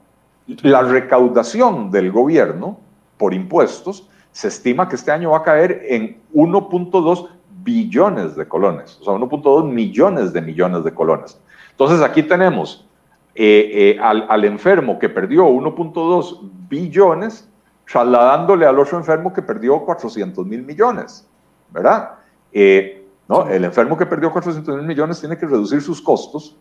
La 0.62 0.82
recaudación 0.82 1.90
del 1.90 2.10
gobierno 2.10 2.78
por 3.16 3.34
impuestos 3.34 4.08
se 4.32 4.48
estima 4.48 4.88
que 4.88 4.96
este 4.96 5.12
año 5.12 5.30
va 5.30 5.38
a 5.38 5.42
caer 5.42 5.82
en 5.88 6.20
1.2 6.34 7.28
billones 7.62 8.36
de 8.36 8.48
colones, 8.48 8.98
o 9.00 9.04
sea, 9.04 9.14
1.2 9.14 9.70
millones 9.70 10.32
de 10.32 10.40
millones 10.40 10.84
de 10.84 10.94
colones. 10.94 11.38
Entonces 11.80 12.02
aquí 12.02 12.22
tenemos 12.22 12.86
eh, 13.34 13.96
eh, 13.96 13.98
al, 13.98 14.44
enfermo 14.44 14.98
que 14.98 15.08
perdió 15.08 15.48
1.2 15.48 16.40
billones, 16.68 17.48
trasladándole 17.90 18.66
al 18.66 18.78
otro 18.78 18.98
enfermo 18.98 19.32
que 19.32 19.40
perdió 19.40 19.80
400 19.86 20.44
mil 20.44 20.62
millones, 20.62 21.26
¿verdad? 21.70 22.10
Eh, 22.52 23.06
¿no? 23.26 23.48
El 23.48 23.64
enfermo 23.64 23.96
que 23.96 24.04
perdió 24.04 24.30
400 24.30 24.76
mil 24.76 24.86
millones 24.86 25.20
tiene 25.20 25.38
que 25.38 25.46
reducir 25.46 25.80
sus 25.80 26.02
costos 26.02 26.54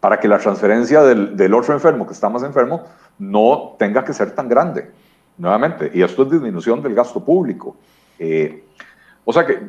para 0.00 0.18
que 0.18 0.28
la 0.28 0.38
transferencia 0.38 1.02
del, 1.02 1.36
del, 1.36 1.52
otro 1.52 1.74
enfermo 1.74 2.06
que 2.06 2.14
está 2.14 2.30
más 2.30 2.42
enfermo 2.42 2.84
no 3.18 3.74
tenga 3.78 4.02
que 4.02 4.14
ser 4.14 4.34
tan 4.34 4.48
grande, 4.48 4.92
nuevamente. 5.36 5.90
Y 5.92 6.00
esto 6.00 6.22
es 6.22 6.30
disminución 6.30 6.82
del 6.82 6.94
gasto 6.94 7.22
público. 7.22 7.76
O 9.28 9.32
sea 9.32 9.44
que 9.44 9.60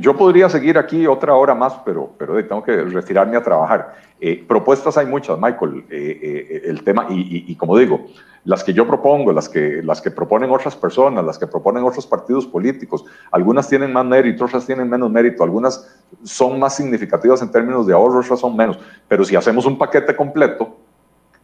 yo 0.00 0.14
podría 0.14 0.50
seguir 0.50 0.76
aquí 0.76 1.06
otra 1.06 1.34
hora 1.34 1.54
más, 1.54 1.72
pero, 1.82 2.10
pero 2.18 2.34
tengo 2.46 2.62
que 2.62 2.76
retirarme 2.76 3.38
a 3.38 3.42
trabajar. 3.42 3.94
Eh, 4.20 4.44
propuestas 4.46 4.98
hay 4.98 5.06
muchas, 5.06 5.38
Michael. 5.38 5.86
Eh, 5.88 6.20
eh, 6.22 6.62
el 6.66 6.84
tema, 6.84 7.06
y, 7.08 7.56
como 7.56 7.78
digo, 7.78 8.04
las 8.44 8.62
que 8.62 8.74
yo 8.74 8.86
propongo, 8.86 9.32
las 9.32 9.48
que, 9.48 9.82
las 9.82 10.02
que 10.02 10.10
proponen 10.10 10.50
otras 10.50 10.76
personas, 10.76 11.24
las 11.24 11.38
que 11.38 11.46
proponen 11.46 11.82
otros 11.84 12.06
partidos 12.06 12.46
políticos, 12.46 13.02
algunas 13.30 13.66
tienen 13.66 13.94
más 13.94 14.04
mérito, 14.04 14.44
otras 14.44 14.66
tienen 14.66 14.90
menos 14.90 15.10
mérito, 15.10 15.42
algunas 15.42 15.90
son 16.22 16.58
más 16.58 16.76
significativas 16.76 17.40
en 17.40 17.50
términos 17.50 17.86
de 17.86 17.94
ahorro, 17.94 18.20
otras 18.20 18.40
son 18.40 18.54
menos. 18.54 18.78
Pero 19.08 19.24
si 19.24 19.34
hacemos 19.34 19.64
un 19.64 19.78
paquete 19.78 20.14
completo, 20.14 20.76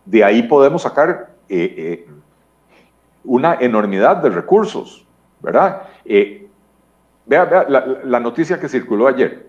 de 0.05 0.23
ahí 0.23 0.43
podemos 0.43 0.83
sacar 0.83 1.31
una 3.25 3.55
enormidad 3.59 4.19
de 4.19 4.29
recursos, 4.29 5.07
¿verdad? 5.41 5.85
Vea, 7.29 7.45
vea 7.45 7.67
la, 8.05 8.21
noticia 8.21 8.59
que 8.59 8.71
circuló 8.71 9.07
ayer. 9.07 9.47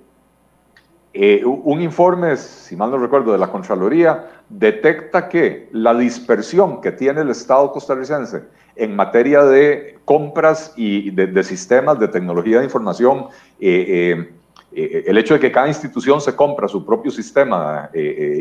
Eh, 1.14 1.44
un 1.46 1.82
informe, 1.82 2.36
si 2.36 2.76
mal 2.76 2.92
no 2.92 2.98
recuerdo, 2.98 3.32
de 3.32 3.38
la 3.38 3.50
Contraloría 3.50 4.28
detecta 4.50 5.30
que 5.30 5.70
la 5.72 5.96
dispersión 5.96 6.82
que 6.82 6.92
tiene 6.92 7.22
el 7.22 7.30
Estado 7.30 7.72
costarricense 7.72 8.44
en 8.76 8.96
materia 8.96 9.44
de 9.44 9.98
compras 10.04 10.74
y 10.76 11.10
de, 11.12 11.44
sistemas 11.44 12.00
de 12.00 12.10
tecnología 12.10 12.60
de 12.60 12.66
información, 12.66 13.28
eh, 13.60 14.30
eh, 14.74 15.04
el 15.08 15.18
hecho 15.18 15.36
de 15.36 15.40
que 15.40 15.52
cada 15.52 15.68
institución 15.68 16.20
se 16.20 16.36
compra 16.36 16.68
su 16.68 16.86
propio 16.86 17.12
sistema 17.12 17.90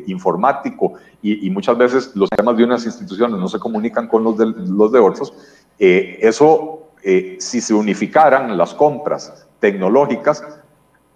informático 0.07 0.95
y, 1.23 1.49
muchas 1.51 1.79
veces 1.79 2.13
los 2.15 2.29
sistemas 2.29 2.57
de 2.57 2.65
unas 2.65 2.85
instituciones 2.85 3.39
no 3.39 3.49
se 3.49 3.59
comunican 3.59 4.09
con 4.09 4.25
los 4.25 4.37
de, 4.37 4.47
los 4.47 4.93
de 4.93 4.99
otros, 4.99 5.33
eso 5.79 6.88
eh, 7.11 7.37
si 7.41 7.63
se 7.63 7.73
unificaran 7.73 8.59
las 8.59 8.75
compras 8.75 9.47
tecnológicas, 9.61 10.45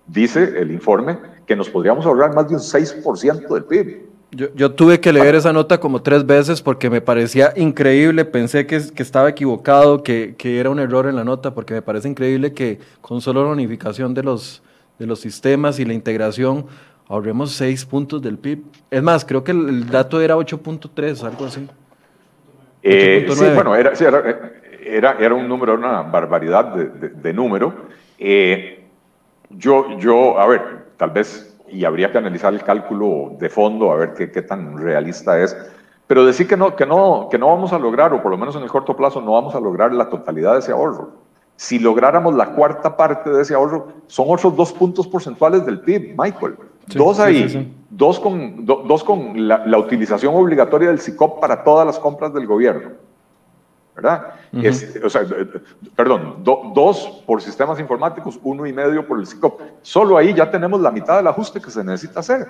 dice 0.07 0.55
el 0.57 0.71
informe, 0.71 1.19
que 1.45 1.55
nos 1.55 1.69
podríamos 1.69 2.07
ahorrar 2.07 2.35
más 2.35 2.49
de 2.49 2.55
un 2.55 2.63
6% 2.63 3.47
del 3.53 3.65
PIB. 3.65 4.07
Yo, 4.31 4.73
tuve 4.73 5.01
que 5.01 5.13
leer 5.13 5.35
esa 5.35 5.53
nota 5.53 5.79
como 5.79 6.01
tres 6.01 6.25
veces 6.25 6.63
porque 6.63 6.89
me 6.89 7.03
parecía 7.03 7.53
increíble, 7.57 8.25
pensé 8.25 8.67
que, 8.67 8.81
que 8.95 9.03
estaba 9.03 9.29
equivocado, 9.29 10.03
que, 10.03 10.35
que, 10.39 10.59
era 10.59 10.71
un 10.71 10.79
error 10.79 11.07
en 11.07 11.17
la 11.17 11.25
nota, 11.25 11.53
porque 11.53 11.75
me 11.75 11.83
parece 11.83 12.09
increíble 12.09 12.55
que 12.55 12.79
con 13.03 13.21
solo 13.21 13.45
la 13.45 13.51
unificación 13.51 14.15
de 14.15 14.23
los, 14.23 14.63
de 14.99 15.07
los 15.07 15.21
sistemas 15.21 15.79
y 15.79 15.85
la 15.85 15.93
integración 15.93 16.65
ahorremos 17.07 17.53
6 17.53 17.85
puntos 17.85 18.23
del 18.23 18.39
PIB. 18.39 18.63
Es 18.91 19.03
más, 19.03 19.27
creo 19.27 19.45
que 19.45 19.53
el, 19.53 19.91
dato 19.91 20.23
era 20.23 20.37
8.3, 20.37 21.23
algo 21.23 21.45
así. 21.45 21.69
Eh, 22.83 23.27
sí, 23.29 23.45
bueno, 23.55 23.77
era, 23.77 23.93
era, 23.93 24.53
era 24.85 25.35
un 25.35 25.49
número, 25.49 25.75
una 25.75 26.03
barbaridad 26.03 26.75
de, 26.75 27.09
de, 27.09 27.33
número. 27.33 27.73
Eh, 28.19 28.85
yo, 29.51 29.99
yo, 29.99 30.39
a 30.39 30.47
ver, 30.47 30.87
tal 30.97 31.11
vez, 31.11 31.59
y 31.69 31.85
habría 31.85 32.11
que 32.11 32.19
analizar 32.19 32.53
el 32.53 32.63
cálculo 32.63 33.37
de 33.39 33.49
fondo, 33.49 33.93
a 33.93 33.97
ver 33.97 34.15
qué, 34.15 34.31
qué 34.31 34.43
tan 34.43 34.77
realista 34.79 35.41
es, 35.41 35.57
pero 36.07 36.25
decir 36.25 36.47
que 36.47 36.57
no, 36.57 36.77
que, 36.77 36.87
no, 36.87 37.29
que 37.31 37.39
no 37.39 37.49
vamos 37.49 37.73
a 37.73 37.79
lograr, 37.79 38.13
o 38.13 38.23
por 38.23 38.31
lo 38.31 38.39
menos 38.39 38.57
en 38.57 38.63
el 38.63 38.69
corto 38.69 38.97
plazo, 38.97 39.21
no 39.21 39.33
vamos 39.33 39.55
a 39.55 39.61
lograr 39.61 39.93
la 39.93 40.09
totalidad 40.09 40.55
de 40.55 40.59
ese 40.59 40.73
ahorro. 40.73 41.11
Si 41.57 41.79
lográramos 41.79 42.35
la 42.35 42.47
cuarta 42.55 42.97
parte 42.97 43.31
de 43.31 43.43
ese 43.43 43.55
ahorro, 43.55 43.89
son 44.07 44.27
otros 44.29 44.57
dos 44.57 44.73
puntos 44.73 45.07
porcentuales 45.07 45.65
del 45.65 45.81
PIB, 45.81 46.15
Michael. 46.19 46.57
dos 46.95 47.21
ahí, 47.21 47.73
dos 47.89 48.19
con, 48.19 48.65
dos 48.67 49.05
con 49.05 49.49
la, 49.49 49.65
la, 49.67 49.79
utilización 49.79 50.35
obligatoria 50.35 50.89
del 50.89 50.99
SICOP 50.99 51.41
para 51.41 51.63
todas 51.63 51.87
las 51.87 51.99
compras 51.99 52.35
del 52.35 52.47
gobierno. 52.47 52.91
¿Verdad? 53.95 54.35
o 55.05 55.11
sea, 55.11 55.23
perdón, 55.95 56.43
dos 56.43 57.23
por 57.27 57.43
sistemas 57.43 57.79
informáticos, 57.79 58.39
uno 58.43 58.67
y 58.67 58.73
medio 58.73 59.07
por 59.07 59.19
el 59.19 59.27
SICOP. 59.27 59.61
Solo 59.83 60.17
ahí 60.17 60.35
ya 60.35 60.51
tenemos 60.51 60.81
la 60.81 60.91
mitad 60.91 61.17
del 61.17 61.27
ajuste 61.27 61.61
que 61.61 61.71
se 61.71 61.85
necesita 61.85 62.21
hacer, 62.21 62.47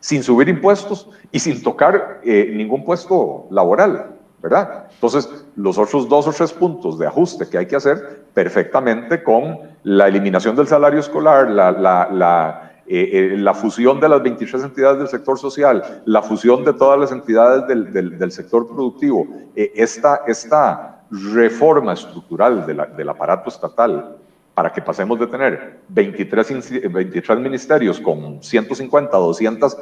sin 0.00 0.22
subir 0.22 0.48
impuestos 0.48 1.08
y 1.32 1.40
sin 1.40 1.62
tocar 1.62 2.20
eh, 2.24 2.52
ningún 2.54 2.84
puesto 2.84 3.46
laboral, 3.50 4.12
¿verdad? 4.40 4.86
Entonces, 4.92 5.44
los 5.56 5.76
otros 5.78 6.08
dos 6.08 6.28
o 6.28 6.32
tres 6.32 6.52
puntos 6.52 6.98
de 6.98 7.06
ajuste 7.06 7.48
que 7.48 7.58
hay 7.58 7.66
que 7.66 7.76
hacer 7.76 8.24
perfectamente 8.32 9.22
con 9.22 9.58
la 9.82 10.06
eliminación 10.06 10.54
del 10.54 10.68
salario 10.68 11.00
escolar, 11.00 11.50
la, 11.50 11.72
la, 11.72 12.08
la 12.12 12.63
eh, 12.86 13.32
eh, 13.32 13.38
la 13.38 13.54
fusión 13.54 13.98
de 13.98 14.10
las 14.10 14.22
23 14.22 14.62
entidades 14.62 14.98
del 14.98 15.08
sector 15.08 15.38
social, 15.38 16.02
la 16.04 16.20
fusión 16.20 16.64
de 16.64 16.74
todas 16.74 17.00
las 17.00 17.12
entidades 17.12 17.66
del, 17.66 18.18
del, 18.18 18.30
sector 18.30 18.66
productivo, 18.66 19.26
eh, 19.56 19.72
esta, 19.74 20.22
esta, 20.26 20.90
reforma 21.10 21.92
estructural 21.92 22.66
del 22.66 23.08
aparato 23.08 23.48
estatal 23.48 24.16
para 24.52 24.72
que 24.72 24.82
pasemos 24.82 25.20
de 25.20 25.28
tener 25.28 25.78
23, 25.88 26.90
23 26.92 27.38
ministerios 27.38 28.00
con 28.00 28.42
150, 28.42 29.16
200 29.16 29.76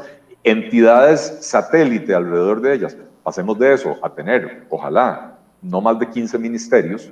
entidades 0.45 1.39
satélite 1.41 2.15
alrededor 2.15 2.61
de 2.61 2.74
ellas. 2.74 2.99
Pasemos 3.23 3.59
de 3.59 3.73
eso 3.73 3.97
a 4.03 4.11
tener, 4.11 4.66
ojalá, 4.69 5.39
no 5.62 5.81
más 5.81 5.99
de 5.99 6.11
15 6.11 6.39
ministerios, 6.39 7.11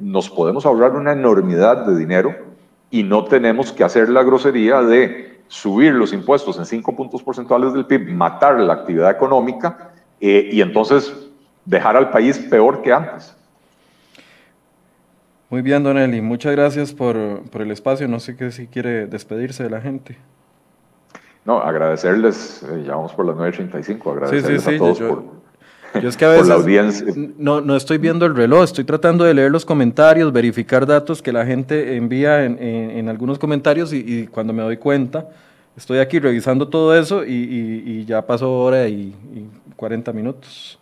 nos 0.00 0.28
podemos 0.28 0.66
ahorrar 0.66 0.96
una 0.96 1.12
enormidad 1.12 1.86
de 1.86 1.96
dinero 1.96 2.51
y 2.92 3.02
no 3.02 3.24
tenemos 3.24 3.72
que 3.72 3.82
hacer 3.82 4.10
la 4.10 4.22
grosería 4.22 4.82
de 4.82 5.40
subir 5.48 5.94
los 5.94 6.12
impuestos 6.12 6.58
en 6.58 6.66
5 6.66 6.94
puntos 6.94 7.22
porcentuales 7.22 7.72
del 7.72 7.86
PIB, 7.86 8.12
matar 8.12 8.60
la 8.60 8.74
actividad 8.74 9.10
económica 9.10 9.92
eh, 10.20 10.50
y 10.52 10.60
entonces 10.60 11.12
dejar 11.64 11.96
al 11.96 12.10
país 12.10 12.38
peor 12.38 12.82
que 12.82 12.92
antes. 12.92 13.34
Muy 15.48 15.62
bien, 15.62 15.82
Don 15.82 15.96
Eli, 15.96 16.20
muchas 16.20 16.52
gracias 16.52 16.92
por, 16.92 17.16
por 17.50 17.62
el 17.62 17.70
espacio. 17.70 18.06
No 18.08 18.20
sé 18.20 18.36
qué 18.36 18.52
si 18.52 18.66
quiere 18.66 19.06
despedirse 19.06 19.62
de 19.62 19.70
la 19.70 19.80
gente. 19.80 20.18
No, 21.46 21.60
agradecerles, 21.60 22.62
eh, 22.62 22.84
ya 22.86 22.94
vamos 22.94 23.14
por 23.14 23.24
las 23.24 23.36
9.35, 23.36 24.12
agradecerles 24.12 24.68
a 24.68 24.76
todos 24.76 25.00
por, 25.00 25.24
yo 26.00 26.08
es 26.08 26.16
que 26.16 26.24
a 26.24 26.28
veces 26.28 26.48
la 26.48 26.54
audiencia. 26.54 27.06
No, 27.38 27.60
no 27.60 27.76
estoy 27.76 27.98
viendo 27.98 28.26
el 28.26 28.34
reloj, 28.34 28.64
estoy 28.64 28.84
tratando 28.84 29.24
de 29.24 29.34
leer 29.34 29.50
los 29.50 29.64
comentarios, 29.64 30.32
verificar 30.32 30.86
datos 30.86 31.22
que 31.22 31.32
la 31.32 31.44
gente 31.44 31.96
envía 31.96 32.44
en, 32.44 32.58
en, 32.60 33.08
algunos 33.08 33.38
comentarios 33.38 33.92
y, 33.92 34.26
cuando 34.28 34.52
me 34.52 34.62
doy 34.62 34.76
cuenta, 34.76 35.28
estoy 35.76 35.98
aquí 35.98 36.18
revisando 36.18 36.68
todo 36.68 36.96
eso 36.96 37.24
y, 37.24 37.82
y 37.84 38.04
ya 38.04 38.22
pasó 38.22 38.52
hora 38.52 38.88
y, 38.88 39.14
40 39.76 40.12
minutos. 40.12 40.78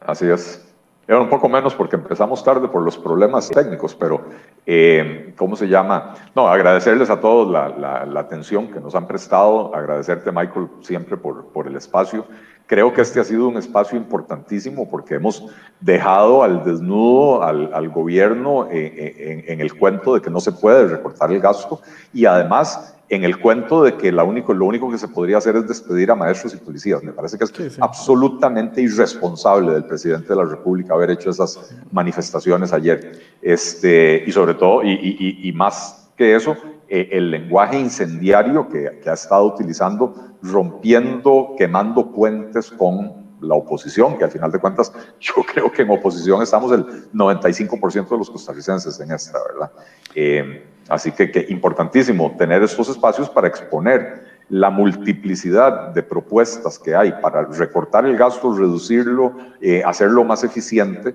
Así 0.00 0.26
es. 0.26 0.62
Era 1.08 1.20
un 1.20 1.28
poco 1.28 1.48
menos 1.48 1.74
porque 1.74 1.94
empezamos 1.94 2.42
tarde 2.42 2.66
por 2.66 2.82
los 2.82 2.98
problemas 2.98 3.48
técnicos, 3.48 3.94
pero 3.94 4.24
eh, 4.66 5.32
¿cómo 5.36 5.54
se 5.54 5.68
llama? 5.68 6.14
No, 6.34 6.48
agradecerles 6.48 7.10
a 7.10 7.20
todos 7.20 7.50
la, 7.50 7.68
la, 7.68 8.04
la, 8.04 8.20
atención 8.20 8.72
que 8.72 8.80
nos 8.80 8.96
han 8.96 9.06
prestado, 9.06 9.72
agradecerte 9.72 10.32
Michael 10.32 10.68
siempre 10.80 11.16
por, 11.16 11.46
por 11.46 11.68
el 11.68 11.76
espacio. 11.76 12.26
Creo 12.66 12.92
que 12.92 13.00
este 13.02 13.20
ha 13.20 13.24
sido 13.24 13.48
un 13.48 13.56
espacio 13.56 13.96
importantísimo 13.96 14.88
porque 14.88 15.14
hemos 15.14 15.44
dejado 15.80 16.42
al 16.42 16.64
desnudo 16.64 17.42
al, 17.42 17.72
al 17.72 17.88
gobierno 17.90 18.66
eh, 18.66 18.92
eh, 18.96 19.44
en, 19.46 19.52
en, 19.52 19.60
el 19.60 19.76
cuento 19.78 20.14
de 20.14 20.20
que 20.20 20.30
no 20.30 20.40
se 20.40 20.52
puede 20.52 20.88
recortar 20.88 21.32
el 21.32 21.40
gasto 21.40 21.80
y 22.12 22.26
además 22.26 22.96
en 23.08 23.24
el 23.24 23.38
cuento 23.38 23.84
de 23.84 23.96
que 23.96 24.10
la 24.10 24.24
único, 24.24 24.52
lo 24.52 24.66
único 24.66 24.90
que 24.90 24.98
se 24.98 25.08
podría 25.08 25.38
hacer 25.38 25.56
es 25.56 25.68
despedir 25.68 26.10
a 26.10 26.16
maestros 26.16 26.54
y 26.54 26.56
policías. 26.56 27.02
Me 27.02 27.12
parece 27.12 27.38
que 27.38 27.44
es 27.44 27.78
absolutamente 27.80 28.82
irresponsable 28.82 29.72
del 29.72 29.84
presidente 29.84 30.28
de 30.28 30.36
la 30.36 30.44
República 30.44 30.94
haber 30.94 31.10
hecho 31.10 31.30
esas 31.30 31.72
manifestaciones 31.92 32.72
ayer. 32.72 33.12
Este, 33.40 34.24
y 34.26 34.32
sobre 34.32 34.54
todo, 34.54 34.82
y, 34.82 34.90
y, 34.90 35.48
y 35.48 35.52
más 35.52 36.10
que 36.16 36.34
eso, 36.34 36.56
eh, 36.88 37.08
el 37.12 37.30
lenguaje 37.30 37.78
incendiario 37.78 38.68
que, 38.68 39.00
ha 39.08 39.12
estado 39.12 39.46
utilizando, 39.46 40.14
rompiendo, 40.42 41.54
quemando 41.56 42.12
puentes 42.12 42.70
con 42.70 43.26
la 43.40 43.54
oposición, 43.54 44.16
que 44.16 44.24
al 44.24 44.30
final 44.30 44.50
de 44.50 44.58
cuentas 44.58 44.92
yo 45.20 45.34
creo 45.52 45.70
que 45.70 45.82
en 45.82 45.90
oposición 45.90 46.42
estamos 46.42 46.72
el 46.72 47.10
95% 47.12 48.08
de 48.08 48.18
los 48.18 48.30
costarricenses 48.30 48.98
en 49.00 49.12
esta, 49.12 49.38
¿verdad? 49.52 49.72
Eh, 50.14 50.66
así 50.88 51.12
que, 51.12 51.30
que 51.30 51.46
importantísimo 51.48 52.34
tener 52.36 52.62
estos 52.62 52.88
espacios 52.88 53.28
para 53.28 53.48
exponer 53.48 54.36
la 54.48 54.70
multiplicidad 54.70 55.90
de 55.90 56.02
propuestas 56.02 56.78
que 56.78 56.94
hay 56.94 57.12
para 57.20 57.44
recortar 57.46 58.06
el 58.06 58.16
gasto, 58.16 58.56
reducirlo, 58.56 59.34
eh, 59.60 59.82
hacerlo 59.84 60.24
más 60.24 60.44
eficiente, 60.44 61.14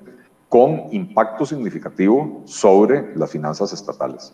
con 0.49 0.88
impacto 0.91 1.45
significativo 1.45 2.41
sobre 2.45 3.15
las 3.15 3.31
finanzas 3.31 3.72
estatales. 3.72 4.34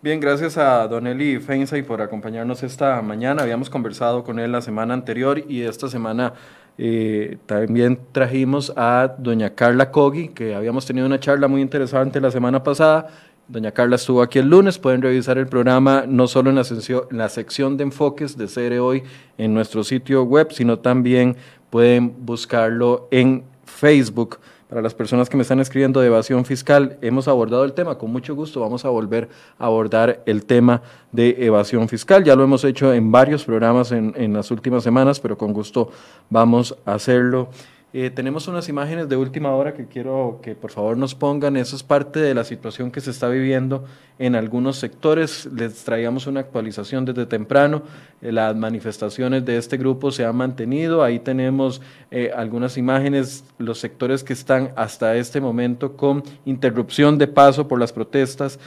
Bien, 0.00 0.20
gracias 0.20 0.56
a 0.56 0.86
Don 0.86 1.08
Eli 1.08 1.40
Feinsay 1.40 1.82
por 1.82 2.00
acompañarnos 2.00 2.62
esta 2.62 3.02
mañana. 3.02 3.42
Habíamos 3.42 3.68
conversado 3.68 4.22
con 4.22 4.38
él 4.38 4.52
la 4.52 4.62
semana 4.62 4.94
anterior 4.94 5.42
y 5.48 5.62
esta 5.62 5.88
semana 5.88 6.34
eh, 6.78 7.38
también 7.46 7.98
trajimos 8.12 8.72
a 8.76 9.16
doña 9.18 9.56
Carla 9.56 9.90
Cogi, 9.90 10.28
que 10.28 10.54
habíamos 10.54 10.86
tenido 10.86 11.04
una 11.04 11.18
charla 11.18 11.48
muy 11.48 11.60
interesante 11.60 12.20
la 12.20 12.30
semana 12.30 12.62
pasada. 12.62 13.08
Doña 13.48 13.72
Carla 13.72 13.96
estuvo 13.96 14.22
aquí 14.22 14.38
el 14.38 14.48
lunes, 14.48 14.78
pueden 14.78 15.02
revisar 15.02 15.36
el 15.36 15.48
programa 15.48 16.04
no 16.06 16.28
solo 16.28 16.50
en 16.50 16.54
la, 16.54 17.28
sección, 17.28 17.76
de 17.76 17.82
enfoques 17.82 18.38
de 18.38 18.46
CR 18.46 18.78
Hoy 18.78 19.02
en 19.36 19.52
nuestro 19.52 19.82
sitio 19.82 20.22
web, 20.22 20.52
sino 20.52 20.78
también 20.78 21.36
pueden 21.70 22.24
buscarlo 22.24 23.08
en 23.10 23.42
Facebook. 23.64 24.38
Para 24.68 24.82
las 24.82 24.92
personas 24.92 25.30
que 25.30 25.36
me 25.38 25.42
están 25.42 25.60
escribiendo 25.60 26.00
de 26.00 26.08
evasión 26.08 26.44
fiscal, 26.44 26.98
hemos 27.00 27.26
abordado 27.26 27.64
el 27.64 27.72
tema. 27.72 27.96
Con 27.96 28.12
mucho 28.12 28.34
gusto 28.34 28.60
vamos 28.60 28.84
a 28.84 28.90
volver 28.90 29.30
a 29.58 29.64
abordar 29.64 30.22
el 30.26 30.44
tema 30.44 30.82
de 31.10 31.36
evasión 31.38 31.88
fiscal. 31.88 32.22
Ya 32.22 32.36
lo 32.36 32.44
hemos 32.44 32.64
hecho 32.64 32.92
en 32.92 33.10
varios 33.10 33.46
programas 33.46 33.92
en, 33.92 34.12
en 34.14 34.34
las 34.34 34.50
últimas 34.50 34.84
semanas, 34.84 35.20
pero 35.20 35.38
con 35.38 35.54
gusto 35.54 35.90
vamos 36.28 36.76
a 36.84 36.92
hacerlo 36.92 37.48
eh, 37.94 38.10
tenemos 38.10 38.46
unas 38.48 38.68
imágenes 38.68 39.08
de 39.08 39.16
última 39.16 39.54
hora 39.54 39.72
que 39.72 39.86
quiero 39.86 40.40
que 40.42 40.54
por 40.54 40.70
favor 40.70 40.98
nos 40.98 41.14
pongan. 41.14 41.56
Eso 41.56 41.74
es 41.74 41.82
parte 41.82 42.20
de 42.20 42.34
la 42.34 42.44
situación 42.44 42.90
que 42.90 43.00
se 43.00 43.10
está 43.10 43.28
viviendo 43.28 43.86
en 44.18 44.34
algunos 44.34 44.76
sectores. 44.76 45.46
Les 45.46 45.84
traíamos 45.84 46.26
una 46.26 46.40
actualización 46.40 47.06
desde 47.06 47.24
temprano. 47.24 47.82
Eh, 48.20 48.30
las 48.30 48.54
manifestaciones 48.54 49.46
de 49.46 49.56
este 49.56 49.78
grupo 49.78 50.10
se 50.10 50.26
han 50.26 50.36
mantenido. 50.36 51.02
Ahí 51.02 51.18
tenemos 51.18 51.80
eh, 52.10 52.30
algunas 52.36 52.76
imágenes, 52.76 53.44
los 53.56 53.78
sectores 53.78 54.22
que 54.22 54.34
están 54.34 54.70
hasta 54.76 55.16
este 55.16 55.40
momento 55.40 55.96
con 55.96 56.22
interrupción 56.44 57.16
de 57.16 57.26
paso 57.26 57.68
por 57.68 57.80
las 57.80 57.94
protestas 57.94 58.58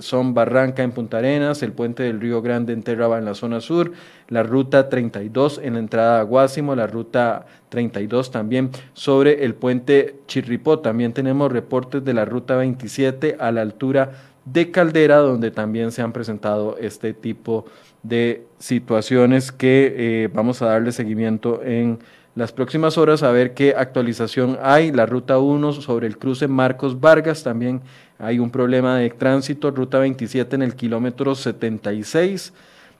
son 0.00 0.32
Barranca 0.32 0.82
en 0.82 0.92
Punta 0.92 1.18
Arenas, 1.18 1.62
el 1.62 1.72
puente 1.72 2.04
del 2.04 2.20
Río 2.20 2.40
Grande 2.40 2.72
en 2.72 2.82
Terraba 2.82 3.18
en 3.18 3.24
la 3.24 3.34
zona 3.34 3.60
sur, 3.60 3.92
la 4.28 4.42
ruta 4.42 4.88
32 4.88 5.60
en 5.62 5.74
la 5.74 5.78
entrada 5.78 6.20
a 6.20 6.22
Guásimo, 6.22 6.74
la 6.74 6.86
ruta 6.86 7.46
32 7.68 8.30
también 8.30 8.70
sobre 8.92 9.44
el 9.44 9.54
puente 9.54 10.16
Chirripó. 10.26 10.80
También 10.80 11.12
tenemos 11.12 11.52
reportes 11.52 12.04
de 12.04 12.14
la 12.14 12.24
ruta 12.24 12.56
27 12.56 13.36
a 13.38 13.52
la 13.52 13.62
altura 13.62 14.12
de 14.44 14.70
Caldera, 14.70 15.18
donde 15.18 15.50
también 15.50 15.92
se 15.92 16.02
han 16.02 16.12
presentado 16.12 16.76
este 16.78 17.14
tipo 17.14 17.66
de 18.02 18.46
situaciones 18.58 19.50
que 19.52 19.94
eh, 19.96 20.28
vamos 20.32 20.62
a 20.62 20.66
darle 20.66 20.92
seguimiento 20.92 21.62
en 21.62 21.98
las 22.36 22.52
próximas 22.52 22.98
horas 22.98 23.22
a 23.22 23.30
ver 23.30 23.54
qué 23.54 23.74
actualización 23.76 24.58
hay. 24.62 24.92
La 24.92 25.06
ruta 25.06 25.38
1 25.38 25.72
sobre 25.72 26.06
el 26.06 26.18
cruce 26.18 26.46
Marcos 26.48 27.00
Vargas, 27.00 27.42
también 27.42 27.80
hay 28.18 28.38
un 28.38 28.50
problema 28.50 28.98
de 28.98 29.10
tránsito. 29.10 29.70
Ruta 29.70 29.98
27 29.98 30.54
en 30.54 30.62
el 30.62 30.74
kilómetro 30.74 31.34
76 31.34 32.52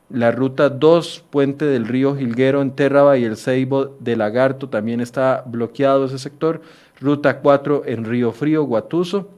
la 0.08 0.30
ruta 0.30 0.68
2, 0.68 1.24
puente 1.30 1.64
del 1.64 1.86
río 1.86 2.16
Gilguero 2.16 2.62
en 2.62 2.70
Terraba 2.70 3.18
y 3.18 3.24
el 3.24 3.36
Ceibo 3.36 3.96
de 3.98 4.16
Lagarto, 4.16 4.68
también 4.68 5.00
está 5.00 5.42
bloqueado 5.46 6.06
ese 6.06 6.18
sector. 6.18 6.62
Ruta 7.00 7.40
4 7.40 7.82
en 7.86 8.04
Río 8.04 8.32
Frío, 8.32 8.64
Guatuso. 8.64 9.28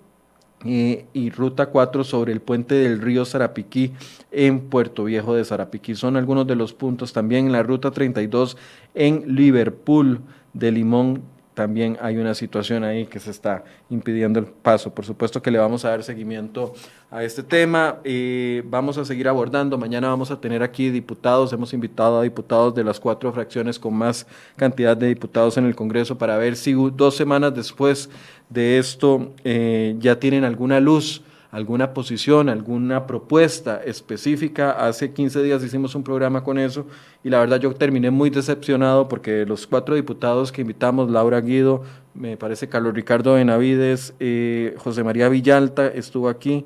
Y 0.64 1.30
ruta 1.30 1.66
4 1.66 2.02
sobre 2.02 2.32
el 2.32 2.40
puente 2.40 2.74
del 2.74 3.00
río 3.00 3.24
Zarapiquí 3.24 3.92
en 4.32 4.58
Puerto 4.58 5.04
Viejo 5.04 5.34
de 5.34 5.44
Zarapiquí. 5.44 5.94
Son 5.94 6.16
algunos 6.16 6.48
de 6.48 6.56
los 6.56 6.74
puntos. 6.74 7.12
También 7.12 7.52
la 7.52 7.62
ruta 7.62 7.92
32 7.92 8.56
en 8.94 9.36
Liverpool 9.36 10.20
de 10.54 10.72
Limón 10.72 11.22
también 11.58 11.98
hay 12.00 12.16
una 12.18 12.36
situación 12.36 12.84
ahí 12.84 13.06
que 13.06 13.18
se 13.18 13.32
está 13.32 13.64
impidiendo 13.90 14.38
el 14.38 14.46
paso. 14.46 14.94
Por 14.94 15.04
supuesto 15.04 15.42
que 15.42 15.50
le 15.50 15.58
vamos 15.58 15.84
a 15.84 15.88
dar 15.88 16.04
seguimiento 16.04 16.72
a 17.10 17.24
este 17.24 17.42
tema. 17.42 17.98
y 18.04 18.60
vamos 18.60 18.96
a 18.96 19.04
seguir 19.04 19.26
abordando. 19.26 19.76
Mañana 19.76 20.06
vamos 20.06 20.30
a 20.30 20.40
tener 20.40 20.62
aquí 20.62 20.88
diputados. 20.90 21.52
Hemos 21.52 21.74
invitado 21.74 22.20
a 22.20 22.22
diputados 22.22 22.76
de 22.76 22.84
las 22.84 23.00
cuatro 23.00 23.32
fracciones 23.32 23.76
con 23.76 23.92
más 23.92 24.24
cantidad 24.54 24.96
de 24.96 25.08
diputados 25.08 25.56
en 25.56 25.66
el 25.66 25.74
Congreso 25.74 26.16
para 26.16 26.36
ver 26.36 26.54
si 26.54 26.74
dos 26.74 27.16
semanas 27.16 27.52
después 27.52 28.08
de 28.48 28.78
esto 28.78 29.32
eh, 29.42 29.96
ya 29.98 30.20
tienen 30.20 30.44
alguna 30.44 30.78
luz 30.78 31.22
alguna 31.50 31.94
posición, 31.94 32.48
alguna 32.48 33.06
propuesta 33.06 33.82
específica. 33.82 34.72
Hace 34.72 35.12
15 35.12 35.42
días 35.42 35.62
hicimos 35.64 35.94
un 35.94 36.02
programa 36.02 36.44
con 36.44 36.58
eso 36.58 36.86
y 37.24 37.30
la 37.30 37.40
verdad 37.40 37.58
yo 37.60 37.72
terminé 37.74 38.10
muy 38.10 38.30
decepcionado 38.30 39.08
porque 39.08 39.46
los 39.46 39.66
cuatro 39.66 39.94
diputados 39.94 40.52
que 40.52 40.60
invitamos, 40.60 41.10
Laura 41.10 41.40
Guido, 41.40 41.82
me 42.14 42.36
parece 42.36 42.68
Carlos 42.68 42.94
Ricardo 42.94 43.34
Benavides, 43.34 44.14
eh, 44.20 44.74
José 44.78 45.02
María 45.04 45.28
Villalta 45.28 45.86
estuvo 45.86 46.28
aquí 46.28 46.64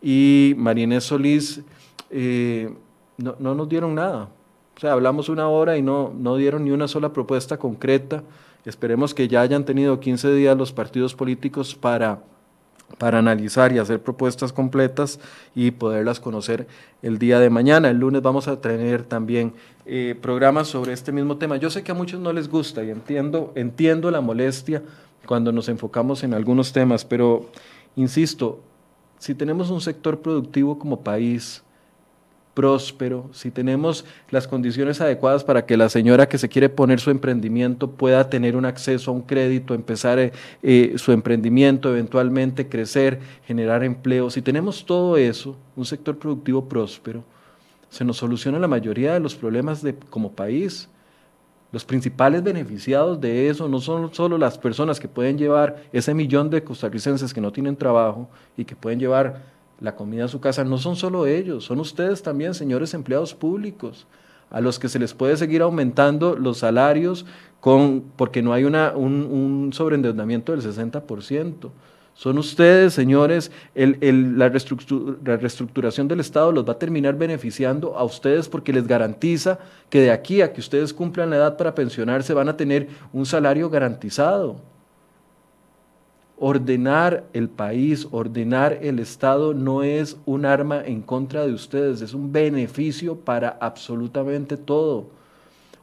y 0.00 0.54
Marinés 0.56 1.04
Solís, 1.04 1.62
eh, 2.10 2.72
no, 3.18 3.36
no, 3.38 3.54
nos 3.54 3.68
dieron 3.68 3.94
nada. 3.94 4.30
O 4.74 4.80
sea, 4.80 4.92
hablamos 4.92 5.28
una 5.28 5.48
hora 5.48 5.76
y 5.76 5.82
no, 5.82 6.12
no 6.16 6.36
dieron 6.36 6.64
ni 6.64 6.70
una 6.70 6.88
sola 6.88 7.12
propuesta 7.12 7.58
concreta. 7.58 8.24
Esperemos 8.64 9.12
que 9.12 9.28
ya 9.28 9.42
hayan 9.42 9.64
tenido 9.64 10.00
15 10.00 10.32
días 10.32 10.56
los 10.56 10.72
partidos 10.72 11.14
políticos 11.14 11.74
para 11.74 12.22
para 12.98 13.18
analizar 13.18 13.72
y 13.72 13.78
hacer 13.78 14.00
propuestas 14.00 14.52
completas 14.52 15.20
y 15.54 15.70
poderlas 15.72 16.20
conocer 16.20 16.66
el 17.02 17.18
día 17.18 17.40
de 17.40 17.50
mañana. 17.50 17.90
El 17.90 17.98
lunes 17.98 18.22
vamos 18.22 18.48
a 18.48 18.60
tener 18.60 19.02
también 19.02 19.54
eh, 19.86 20.16
programas 20.20 20.68
sobre 20.68 20.92
este 20.92 21.12
mismo 21.12 21.36
tema. 21.36 21.56
Yo 21.56 21.70
sé 21.70 21.82
que 21.82 21.92
a 21.92 21.94
muchos 21.94 22.20
no 22.20 22.32
les 22.32 22.48
gusta 22.48 22.82
y 22.84 22.90
entiendo, 22.90 23.52
entiendo 23.54 24.10
la 24.10 24.20
molestia 24.20 24.82
cuando 25.26 25.52
nos 25.52 25.68
enfocamos 25.68 26.24
en 26.24 26.34
algunos 26.34 26.72
temas, 26.72 27.04
pero 27.04 27.50
insisto, 27.96 28.60
si 29.18 29.34
tenemos 29.34 29.70
un 29.70 29.80
sector 29.80 30.20
productivo 30.20 30.78
como 30.78 31.00
país 31.00 31.62
próspero, 32.54 33.30
si 33.32 33.50
tenemos 33.50 34.04
las 34.30 34.46
condiciones 34.46 35.00
adecuadas 35.00 35.44
para 35.44 35.64
que 35.64 35.76
la 35.76 35.88
señora 35.88 36.28
que 36.28 36.38
se 36.38 36.48
quiere 36.48 36.68
poner 36.68 37.00
su 37.00 37.10
emprendimiento 37.10 37.90
pueda 37.90 38.28
tener 38.28 38.56
un 38.56 38.64
acceso 38.64 39.10
a 39.10 39.14
un 39.14 39.22
crédito, 39.22 39.74
empezar 39.74 40.18
eh, 40.18 40.32
eh, 40.62 40.94
su 40.96 41.12
emprendimiento, 41.12 41.90
eventualmente 41.90 42.68
crecer, 42.68 43.20
generar 43.46 43.82
empleo, 43.84 44.30
si 44.30 44.42
tenemos 44.42 44.84
todo 44.84 45.16
eso, 45.16 45.56
un 45.76 45.84
sector 45.84 46.18
productivo 46.18 46.68
próspero, 46.68 47.24
se 47.88 48.04
nos 48.04 48.16
soluciona 48.16 48.58
la 48.58 48.68
mayoría 48.68 49.12
de 49.12 49.20
los 49.20 49.34
problemas 49.34 49.82
de, 49.82 49.94
como 49.94 50.32
país. 50.32 50.88
Los 51.72 51.84
principales 51.84 52.42
beneficiados 52.42 53.20
de 53.20 53.48
eso 53.48 53.68
no 53.68 53.80
son 53.80 54.12
solo 54.14 54.36
las 54.36 54.58
personas 54.58 55.00
que 55.00 55.08
pueden 55.08 55.38
llevar 55.38 55.84
ese 55.92 56.12
millón 56.12 56.50
de 56.50 56.62
costarricenses 56.62 57.32
que 57.32 57.40
no 57.40 57.52
tienen 57.52 57.76
trabajo 57.76 58.28
y 58.56 58.64
que 58.64 58.76
pueden 58.76 58.98
llevar 58.98 59.51
la 59.82 59.96
comida 59.96 60.24
a 60.24 60.28
su 60.28 60.40
casa, 60.40 60.64
no 60.64 60.78
son 60.78 60.96
solo 60.96 61.26
ellos, 61.26 61.64
son 61.64 61.80
ustedes 61.80 62.22
también, 62.22 62.54
señores 62.54 62.94
empleados 62.94 63.34
públicos, 63.34 64.06
a 64.50 64.60
los 64.60 64.78
que 64.78 64.88
se 64.88 64.98
les 64.98 65.12
puede 65.12 65.36
seguir 65.36 65.62
aumentando 65.62 66.36
los 66.36 66.58
salarios 66.58 67.26
con, 67.60 68.04
porque 68.16 68.42
no 68.42 68.52
hay 68.52 68.64
una, 68.64 68.92
un, 68.94 69.70
sobreendeudamiento 69.72 70.52
del 70.52 70.62
60%. 70.62 71.70
Son 72.14 72.36
ustedes, 72.36 72.92
señores, 72.92 73.50
la, 73.74 74.48
reestructuración 74.50 76.08
del 76.08 76.20
Estado 76.20 76.52
los 76.52 76.68
va 76.68 76.72
a 76.72 76.78
terminar 76.78 77.16
beneficiando 77.16 77.96
a 77.96 78.04
ustedes 78.04 78.48
porque 78.48 78.72
les 78.72 78.86
garantiza 78.86 79.58
que 79.88 80.00
de 80.00 80.10
aquí 80.10 80.42
a 80.42 80.52
que 80.52 80.60
ustedes 80.60 80.92
cumplan 80.92 81.30
la 81.30 81.36
edad 81.36 81.56
para 81.56 81.74
pensionarse 81.74 82.34
van 82.34 82.50
a 82.50 82.56
tener 82.56 82.88
un 83.14 83.24
salario 83.24 83.70
garantizado. 83.70 84.71
Ordenar 86.44 87.28
el 87.34 87.48
país, 87.48 88.08
ordenar 88.10 88.80
el 88.82 88.98
Estado 88.98 89.54
no 89.54 89.84
es 89.84 90.16
un 90.26 90.44
arma 90.44 90.82
en 90.84 91.00
contra 91.00 91.46
de 91.46 91.52
ustedes, 91.52 92.02
es 92.02 92.14
un 92.14 92.32
beneficio 92.32 93.14
para 93.14 93.50
absolutamente 93.60 94.56
todo. 94.56 95.06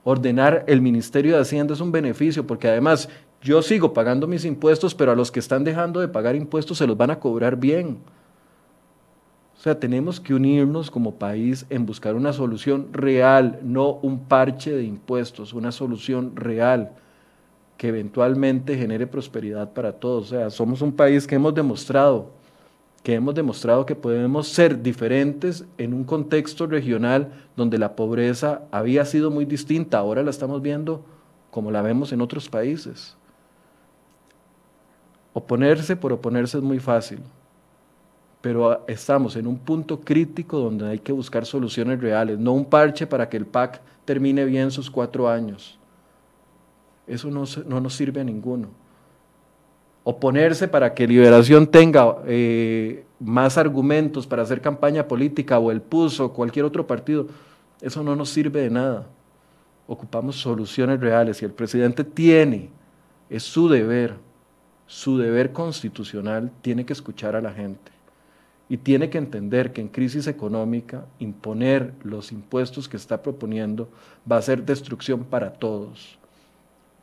Ordenar 0.04 0.66
el 0.68 0.82
Ministerio 0.82 1.36
de 1.36 1.42
Hacienda 1.44 1.76
es 1.76 1.80
un 1.80 1.94
beneficio 1.94 2.46
porque 2.46 2.68
además 2.68 3.08
yo 3.42 3.62
sigo 3.62 3.94
pagando 3.94 4.28
mis 4.28 4.44
impuestos, 4.44 4.94
pero 4.94 5.14
a 5.14 5.16
los 5.16 5.32
que 5.32 5.40
están 5.40 5.64
dejando 5.64 6.02
de 6.02 6.10
pagar 6.10 6.36
impuestos 6.36 6.78
se 6.78 6.88
los 6.88 6.98
van 6.98 7.12
a 7.12 7.22
cobrar 7.22 7.56
bien. 7.56 8.00
O 9.58 9.62
sea, 9.62 9.80
tenemos 9.80 10.20
que 10.20 10.34
unirnos 10.34 10.92
como 10.92 11.16
país 11.16 11.66
en 11.70 11.86
buscar 11.86 12.16
una 12.16 12.34
solución 12.34 12.90
real, 12.92 13.62
no 13.64 13.92
un 14.02 14.26
parche 14.26 14.74
de 14.74 14.84
impuestos, 14.84 15.54
una 15.54 15.72
solución 15.72 16.36
real 16.36 16.92
que 17.80 17.88
eventualmente 17.88 18.78
genere 18.78 19.08
prosperidad 19.08 19.72
para 19.72 19.94
todos. 19.94 20.26
O 20.26 20.30
sea, 20.36 20.50
somos 20.50 20.82
un 20.82 20.92
país 20.92 21.26
que 21.26 21.36
hemos 21.36 21.56
demostrado, 21.56 22.30
que 23.02 23.14
hemos 23.14 23.34
demostrado 23.34 23.86
que 23.86 23.96
podemos 23.96 24.50
ser 24.50 24.82
diferentes 24.82 25.64
en 25.78 25.94
un 25.94 26.04
contexto 26.04 26.68
regional 26.68 27.32
donde 27.56 27.78
la 27.78 27.96
pobreza 27.96 28.64
había 28.70 29.06
sido 29.06 29.32
muy 29.32 29.46
distinta, 29.46 29.98
ahora 29.98 30.24
la 30.24 30.30
estamos 30.30 30.62
viendo 30.62 31.06
como 31.52 31.72
la 31.72 31.82
vemos 31.82 32.12
en 32.12 32.20
otros 32.20 32.50
países. 32.50 33.16
Oponerse 35.32 35.96
por 35.96 36.12
oponerse 36.12 36.58
es 36.58 36.64
muy 36.64 36.80
fácil, 36.80 37.20
pero 38.42 38.84
estamos 38.90 39.38
en 39.38 39.48
un 39.48 39.58
punto 39.58 40.02
crítico 40.02 40.60
donde 40.60 40.86
hay 40.86 41.00
que 41.00 41.14
buscar 41.14 41.46
soluciones 41.46 42.02
reales, 42.02 42.38
no 42.38 42.52
un 42.52 42.66
parche 42.66 43.08
para 43.08 43.30
que 43.30 43.38
el 43.38 43.46
PAC 43.46 43.80
termine 44.04 44.44
bien 44.44 44.70
sus 44.70 44.92
cuatro 44.92 45.30
años. 45.30 45.79
Eso 47.10 47.32
no, 47.32 47.44
no 47.66 47.82
nos 47.82 47.96
sirve 47.96 48.22
a 48.22 48.24
ninguno. 48.24 48.70
Oponerse 50.04 50.68
para 50.68 50.94
que 50.94 51.08
Liberación 51.08 51.68
tenga 51.68 52.18
eh, 52.26 53.04
más 53.20 53.58
argumentos 53.58 54.28
para 54.28 54.44
hacer 54.44 54.62
campaña 54.62 55.08
política 55.08 55.58
o 55.60 55.72
el 55.72 55.82
PUS 55.82 56.20
o 56.20 56.32
cualquier 56.32 56.66
otro 56.66 56.86
partido, 56.86 57.28
eso 57.82 58.04
no 58.04 58.16
nos 58.16 58.30
sirve 58.30 58.62
de 58.62 58.70
nada. 58.70 59.08
Ocupamos 59.88 60.36
soluciones 60.36 61.00
reales 61.00 61.42
y 61.42 61.46
el 61.46 61.52
presidente 61.52 62.04
tiene, 62.04 62.70
es 63.28 63.44
su 63.44 63.68
deber, 63.68 64.14
su 64.86 65.18
deber 65.18 65.52
constitucional 65.52 66.52
tiene 66.62 66.86
que 66.86 66.94
escuchar 66.94 67.36
a 67.36 67.42
la 67.42 67.52
gente 67.52 67.92
y 68.70 68.78
tiene 68.78 69.10
que 69.10 69.18
entender 69.18 69.74
que 69.74 69.82
en 69.82 69.88
crisis 69.88 70.28
económica 70.28 71.06
imponer 71.18 71.96
los 72.04 72.32
impuestos 72.32 72.88
que 72.88 72.98
está 72.98 73.24
proponiendo 73.24 73.90
va 74.32 74.38
a 74.38 74.42
ser 74.44 74.64
destrucción 74.64 75.24
para 75.24 75.54
todos, 75.54 76.19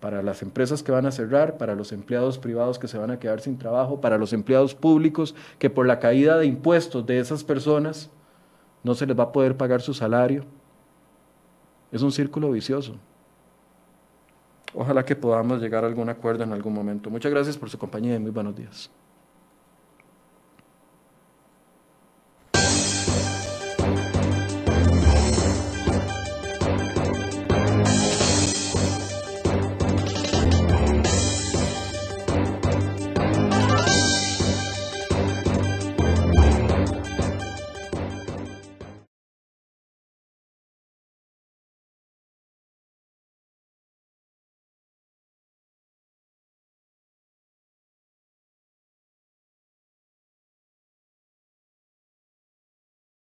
para 0.06 0.22
las 0.22 0.40
empresas 0.40 0.84
que 0.84 0.92
van 0.92 1.04
a 1.04 1.10
cerrar, 1.10 1.58
para 1.58 1.74
los 1.74 1.90
empleados 1.90 2.38
privados 2.38 2.78
que 2.78 2.86
se 2.86 2.96
van 2.96 3.10
a 3.10 3.18
quedar 3.18 3.40
sin 3.40 3.58
trabajo, 3.58 4.00
para 4.00 4.18
los 4.18 4.32
empleados 4.32 4.72
públicos 4.72 5.34
que 5.58 5.68
por 5.68 5.84
la 5.84 5.98
caída 5.98 6.38
de 6.38 6.46
impuestos 6.46 7.04
de 7.06 7.18
esas 7.18 7.42
personas 7.42 8.08
no 8.84 8.94
se 8.94 9.04
les 9.04 9.18
va 9.18 9.24
a 9.24 9.32
poder 9.32 9.56
pagar 9.56 9.82
su 9.82 9.94
salario. 9.94 10.44
Es 11.90 12.02
un 12.02 12.12
círculo 12.12 12.52
vicioso. 12.52 12.94
Ojalá 14.76 15.04
que 15.04 15.16
podamos 15.16 15.60
llegar 15.60 15.82
a 15.82 15.88
algún 15.88 16.08
acuerdo 16.08 16.44
en 16.44 16.52
algún 16.52 16.72
momento. 16.72 17.10
Muchas 17.10 17.32
gracias 17.32 17.58
por 17.58 17.68
su 17.68 17.76
compañía 17.76 18.14
y 18.14 18.20
muy 18.20 18.30
buenos 18.30 18.54
días. 18.54 18.88